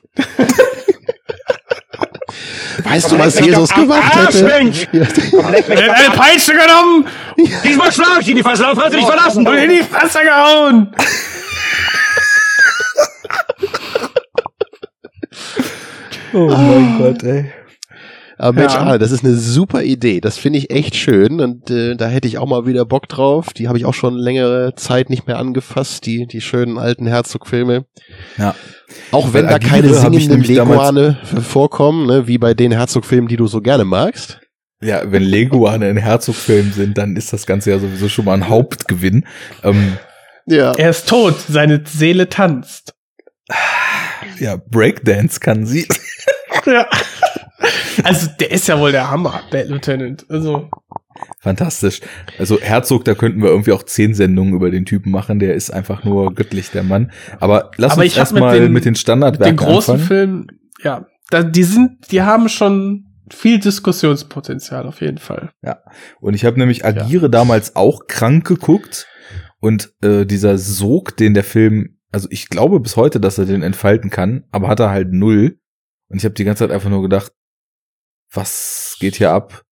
[2.85, 4.45] Weißt du, was Jesus gemacht Arsch, hätte?
[4.45, 4.89] Mensch!
[4.93, 7.07] Er hat eine Peitsche genommen
[7.65, 9.47] Diesmal schlag ich ihn, die Verslauf hat dich verlassen!
[9.47, 10.95] und in die Fresse gehauen.
[16.33, 17.51] Oh mein Gott, ey.
[18.39, 18.81] Aber Mensch, Ja.
[18.85, 20.21] ah, das ist eine super Idee.
[20.23, 23.53] Das finde ich echt schön und äh, da hätte ich auch mal wieder Bock drauf.
[23.53, 27.85] Die habe ich auch schon längere Zeit nicht mehr angefasst, die die schönen alten Herzog-Filme.
[28.39, 28.55] Ja.
[29.13, 33.47] Auch wenn Weil da keine singenden Leguane vorkommen, ne, wie bei den Herzog-Filmen, die du
[33.47, 34.41] so gerne magst.
[34.83, 38.49] Ja, wenn Leguane in Herzog-Filmen sind, dann ist das Ganze ja sowieso schon mal ein
[38.49, 39.27] Hauptgewinn.
[39.63, 39.99] Ähm,
[40.47, 40.73] Ja.
[40.73, 42.95] Er ist tot, seine Seele tanzt.
[44.41, 45.87] ja, Breakdance kann sie.
[46.67, 46.87] Ja.
[48.05, 50.25] Also, der ist ja wohl der Hammer, Bad Lieutenant.
[50.29, 50.69] Also,
[51.39, 52.01] Fantastisch.
[52.39, 55.39] Also Herzog, da könnten wir irgendwie auch zehn Sendungen über den Typen machen.
[55.39, 57.13] Der ist einfach nur göttlich, der Mann.
[57.41, 60.07] Aber lass Aber uns hab mit erstmal den- mit den Standardwerken den großen anfangen.
[60.09, 60.47] Film,
[60.83, 65.51] ja, da, die sind, die haben schon viel Diskussionspotenzial auf jeden Fall.
[66.21, 69.07] Und ich habe nämlich Agire damals auch krank geguckt.
[69.61, 73.63] Und äh, dieser Sog, den der Film, also ich glaube bis heute, dass er den
[73.63, 75.59] entfalten kann, aber hat er halt null.
[76.09, 77.33] Und ich habe die ganze Zeit einfach nur gedacht,
[78.33, 79.65] was geht hier ab?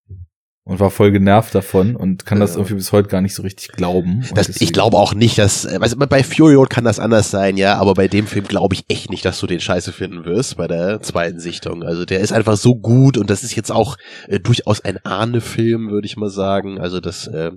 [0.64, 3.70] Und war voll genervt davon und kann das irgendwie bis heute gar nicht so richtig
[3.70, 4.28] glauben.
[4.36, 7.78] Das, ich glaube auch nicht, dass, du, bei Fury Road kann das anders sein, ja,
[7.78, 10.68] aber bei dem Film glaube ich echt nicht, dass du den scheiße finden wirst bei
[10.68, 11.84] der zweiten Sichtung.
[11.84, 13.96] Also der ist einfach so gut und das ist jetzt auch
[14.28, 16.82] äh, durchaus ein Ahne-Film, würde ich mal sagen.
[16.82, 17.52] Also das, äh,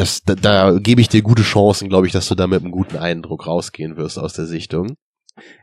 [0.00, 2.72] das, da, da gebe ich dir gute Chancen, glaube ich, dass du da mit einem
[2.72, 4.94] guten Eindruck rausgehen wirst aus der Sichtung.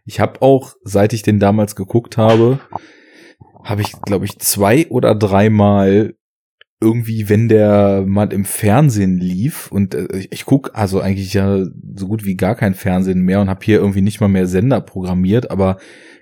[0.05, 2.59] Ich habe auch, seit ich den damals geguckt habe,
[3.63, 6.13] habe ich, glaube ich, zwei oder dreimal
[6.79, 11.65] irgendwie, wenn der mal im Fernsehen lief und äh, ich, ich guck also eigentlich ja
[11.95, 14.81] so gut wie gar kein Fernsehen mehr und habe hier irgendwie nicht mal mehr Sender
[14.81, 15.77] programmiert, aber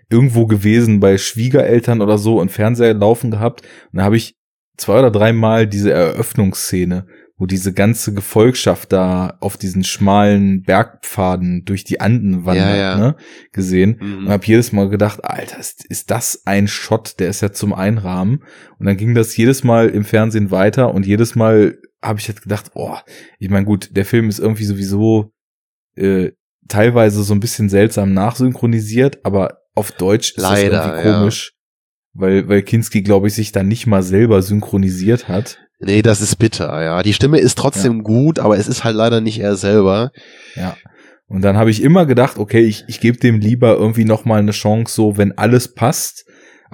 [0.09, 4.37] irgendwo gewesen bei Schwiegereltern oder so und Fernseher laufen gehabt und da habe ich
[4.77, 7.05] zwei oder dreimal diese Eröffnungsszene,
[7.37, 12.97] wo diese ganze Gefolgschaft da auf diesen schmalen Bergpfaden durch die Anden wandert, Ja, ja.
[12.97, 13.15] ne,
[13.51, 14.17] gesehen Mhm.
[14.27, 17.73] und habe jedes Mal gedacht, Alter, ist, ist das ein Shot, der ist ja zum
[17.73, 18.43] Einrahmen.
[18.79, 22.41] Und dann ging das jedes Mal im Fernsehen weiter und jedes Mal habe ich halt
[22.41, 22.95] gedacht, oh,
[23.39, 25.33] ich meine, gut, der Film ist irgendwie sowieso
[25.95, 26.31] äh,
[26.67, 31.19] teilweise so ein bisschen seltsam nachsynchronisiert, aber auf Deutsch ist Leider, das irgendwie ja.
[31.19, 31.51] komisch.
[32.13, 35.59] Weil, weil Kinski, glaube ich, sich dann nicht mal selber synchronisiert hat.
[35.79, 37.03] Nee, das ist bitter, ja.
[37.03, 40.11] Die Stimme ist trotzdem gut, aber es ist halt leider nicht er selber.
[40.55, 40.77] Ja.
[41.27, 44.39] Und dann habe ich immer gedacht, okay, ich, ich gebe dem lieber irgendwie noch mal
[44.39, 46.24] eine Chance, so wenn alles passt.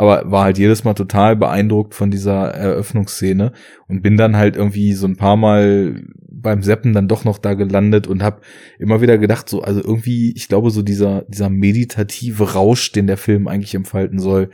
[0.01, 3.51] Aber war halt jedes Mal total beeindruckt von dieser Eröffnungsszene
[3.88, 7.53] und bin dann halt irgendwie so ein paar Mal beim Seppen dann doch noch da
[7.53, 8.41] gelandet und habe
[8.80, 13.17] immer wieder gedacht, so, also irgendwie, ich glaube, so dieser, dieser meditative Rausch, den der
[13.17, 14.49] Film eigentlich entfalten soll,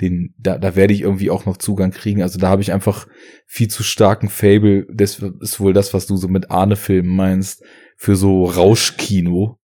[0.00, 2.22] den, da, da werde ich irgendwie auch noch Zugang kriegen.
[2.22, 3.08] Also da habe ich einfach
[3.44, 4.86] viel zu starken Fable.
[4.88, 7.64] Das ist wohl das, was du so mit Ahne-Filmen meinst,
[7.96, 9.58] für so Rauschkino.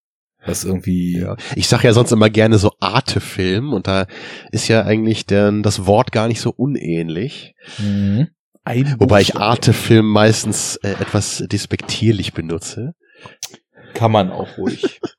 [0.47, 1.18] Was irgendwie.
[1.18, 1.36] Ja.
[1.57, 4.07] Ich sag ja sonst immer gerne so Arte-Film und da
[4.52, 7.55] ist ja eigentlich denn das Wort gar nicht so unähnlich.
[7.78, 8.28] Mhm.
[8.99, 9.36] Wobei ich.
[9.36, 12.94] Arte-Film meistens äh, etwas despektierlich benutze.
[13.94, 15.00] Kann man auch ruhig.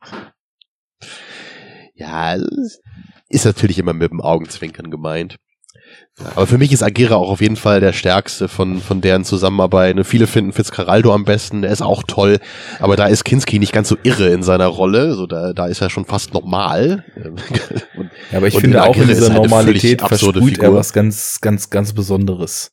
[2.01, 2.37] Ja,
[3.27, 5.35] ist natürlich immer mit dem Augenzwinkern gemeint.
[6.35, 9.95] Aber für mich ist Agira auch auf jeden Fall der stärkste von, von deren Zusammenarbeit.
[10.05, 12.39] Viele finden Fitzcarraldo am besten, der ist auch toll,
[12.79, 15.81] aber da ist Kinski nicht ganz so irre in seiner Rolle, so da, da ist
[15.81, 17.05] er schon fast normal.
[17.95, 20.75] Und Ja, aber ich finde in auch in dieser halt Normalität versprüht er Figur.
[20.75, 22.71] was ganz, ganz, ganz Besonderes.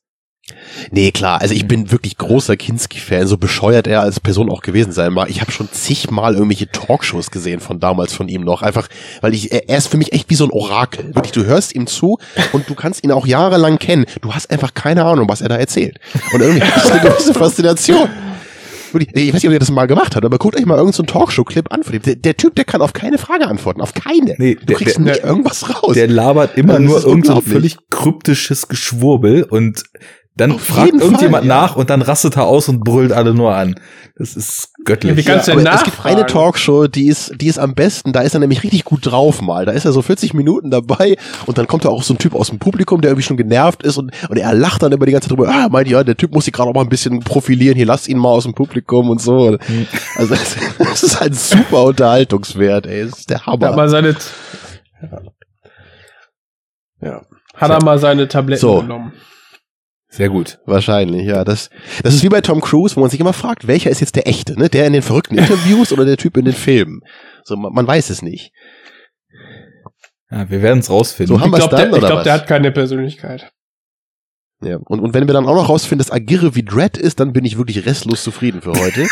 [0.91, 4.91] Nee, klar, also ich bin wirklich großer Kinski-Fan, so bescheuert er als Person auch gewesen
[4.93, 5.29] sein mag.
[5.29, 8.87] Ich habe schon zigmal irgendwelche Talkshows gesehen von damals von ihm noch, einfach,
[9.21, 11.13] weil ich, er ist für mich echt wie so ein Orakel.
[11.15, 12.17] Wirklich, du hörst ihm zu
[12.53, 14.05] und du kannst ihn auch jahrelang kennen.
[14.21, 15.99] Du hast einfach keine Ahnung, was er da erzählt.
[16.33, 18.07] Und irgendwie ist eine gewisse Faszination.
[18.93, 21.13] ich weiß nicht, ob ihr das mal gemacht habt, aber guckt euch mal irgendeinen so
[21.13, 22.01] Talkshow-Clip an von dem.
[22.03, 24.35] Der, der Typ, der kann auf keine Frage antworten, auf keine.
[24.37, 25.93] Nee, du der- kriegst der- nicht irgendwas raus.
[25.93, 29.83] Der labert immer das nur irgend so völlig kryptisches Geschwurbel und
[30.37, 31.61] dann Auf fragt irgendjemand Fall, ja.
[31.61, 33.75] nach und dann rastet er aus und brüllt alle nur an.
[34.15, 35.11] Das ist göttlich.
[35.11, 37.73] Ja, wie kannst du denn aber es gibt eine Talkshow, die ist, die ist am
[37.73, 39.65] besten, da ist er nämlich richtig gut drauf mal.
[39.65, 42.35] Da ist er so 40 Minuten dabei und dann kommt da auch so ein Typ
[42.35, 45.11] aus dem Publikum, der irgendwie schon genervt ist und, und er lacht dann immer die
[45.11, 47.19] ganze Zeit drüber, ah, meint ja, der Typ muss sich gerade auch mal ein bisschen
[47.19, 49.57] profilieren, hier lass ihn mal aus dem Publikum und so.
[49.59, 49.87] Hm.
[50.15, 53.05] Also das, das ist halt super Unterhaltungswert, ey.
[53.05, 53.75] Das ist der Hat Hammer.
[53.75, 54.15] mal seine.
[55.01, 55.21] Ja.
[57.01, 57.21] ja.
[57.55, 58.81] Hat er mal seine Tabletten So.
[58.81, 59.13] genommen.
[60.09, 60.59] Sehr gut.
[60.65, 61.43] Wahrscheinlich, ja.
[61.43, 61.69] Das,
[62.01, 64.27] das ist wie bei Tom Cruise, wo man sich immer fragt, welcher ist jetzt der
[64.27, 64.69] echte, ne?
[64.69, 67.01] Der in den verrückten Interviews oder der Typ in den Filmen?
[67.43, 68.51] So, man, man weiß es nicht.
[70.31, 71.35] Ja, wir werden es rausfinden.
[71.35, 73.51] So haben Ich wir es glaube, der, dann, ich oder glaub, der hat keine Persönlichkeit.
[74.61, 74.77] Ja.
[74.77, 77.45] Und, und wenn wir dann auch noch rausfinden, dass Agirre wie Dread ist, dann bin
[77.45, 79.01] ich wirklich restlos zufrieden für heute.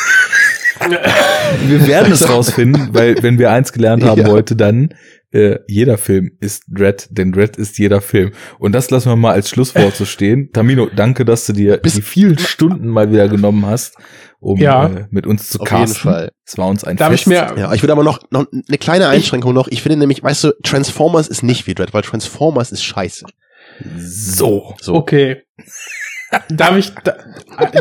[1.68, 4.28] wir werden es rausfinden, weil wenn wir eins gelernt haben Ja.
[4.28, 4.94] heute, dann
[5.36, 8.32] äh, jeder Film ist Dread, denn Dread ist jeder Film.
[8.58, 10.50] Und das lassen wir mal als Schlusswort so stehen.
[10.54, 13.96] Tamino, danke, dass du dir Bis- die vielen Stunden mal wieder genommen hast,
[14.40, 14.88] um Ja.
[14.88, 16.02] äh, mit uns zu Auf jeden casten.
[16.12, 16.32] Fall.
[16.46, 17.22] Es war uns ein Darf Fest.
[17.24, 17.54] ich mir.
[17.58, 19.68] Ja, ich würde aber noch, noch eine kleine Einschränkung noch.
[19.68, 23.26] Ich finde nämlich, weißt du, Transformers ist nicht wie Dread, weil Transformers ist scheiße.
[23.98, 24.74] so.
[24.82, 24.94] So.
[24.96, 25.44] Okay.
[26.50, 27.16] Darf ich, da,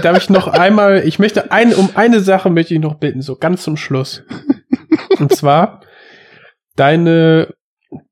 [0.01, 3.37] darf ich noch einmal, ich möchte ein, um eine Sache möchte ich noch bitten, so
[3.37, 4.23] ganz zum Schluss.
[5.19, 5.81] Und zwar
[6.77, 7.55] deine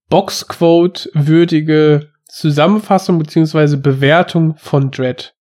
[0.09, 5.35] Boxquote würdige Zusammenfassung beziehungsweise Bewertung von Dread.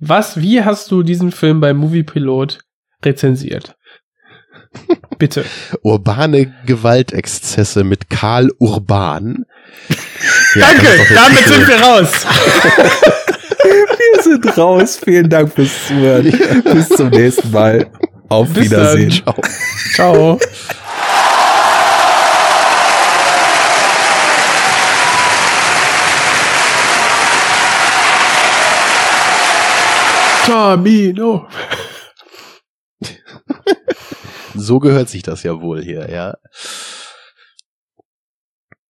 [0.00, 2.60] Was, wie hast du diesen Film bei Movie Pilot
[3.04, 3.76] rezensiert?
[5.18, 5.44] Bitte.
[5.82, 9.44] Urbane Gewaltexzesse mit Karl Urban.
[10.54, 12.12] Ja, Danke, damit sind wir raus.
[13.64, 15.00] Wir sind raus.
[15.02, 16.30] Vielen Dank fürs Zuhören.
[16.72, 17.86] Bis zum nächsten Mal.
[18.28, 19.22] Auf Bis Wiedersehen.
[19.24, 19.34] dann.
[19.94, 20.38] Ciao.
[30.48, 31.46] Tamino.
[34.54, 36.38] So gehört sich das ja wohl hier, ja.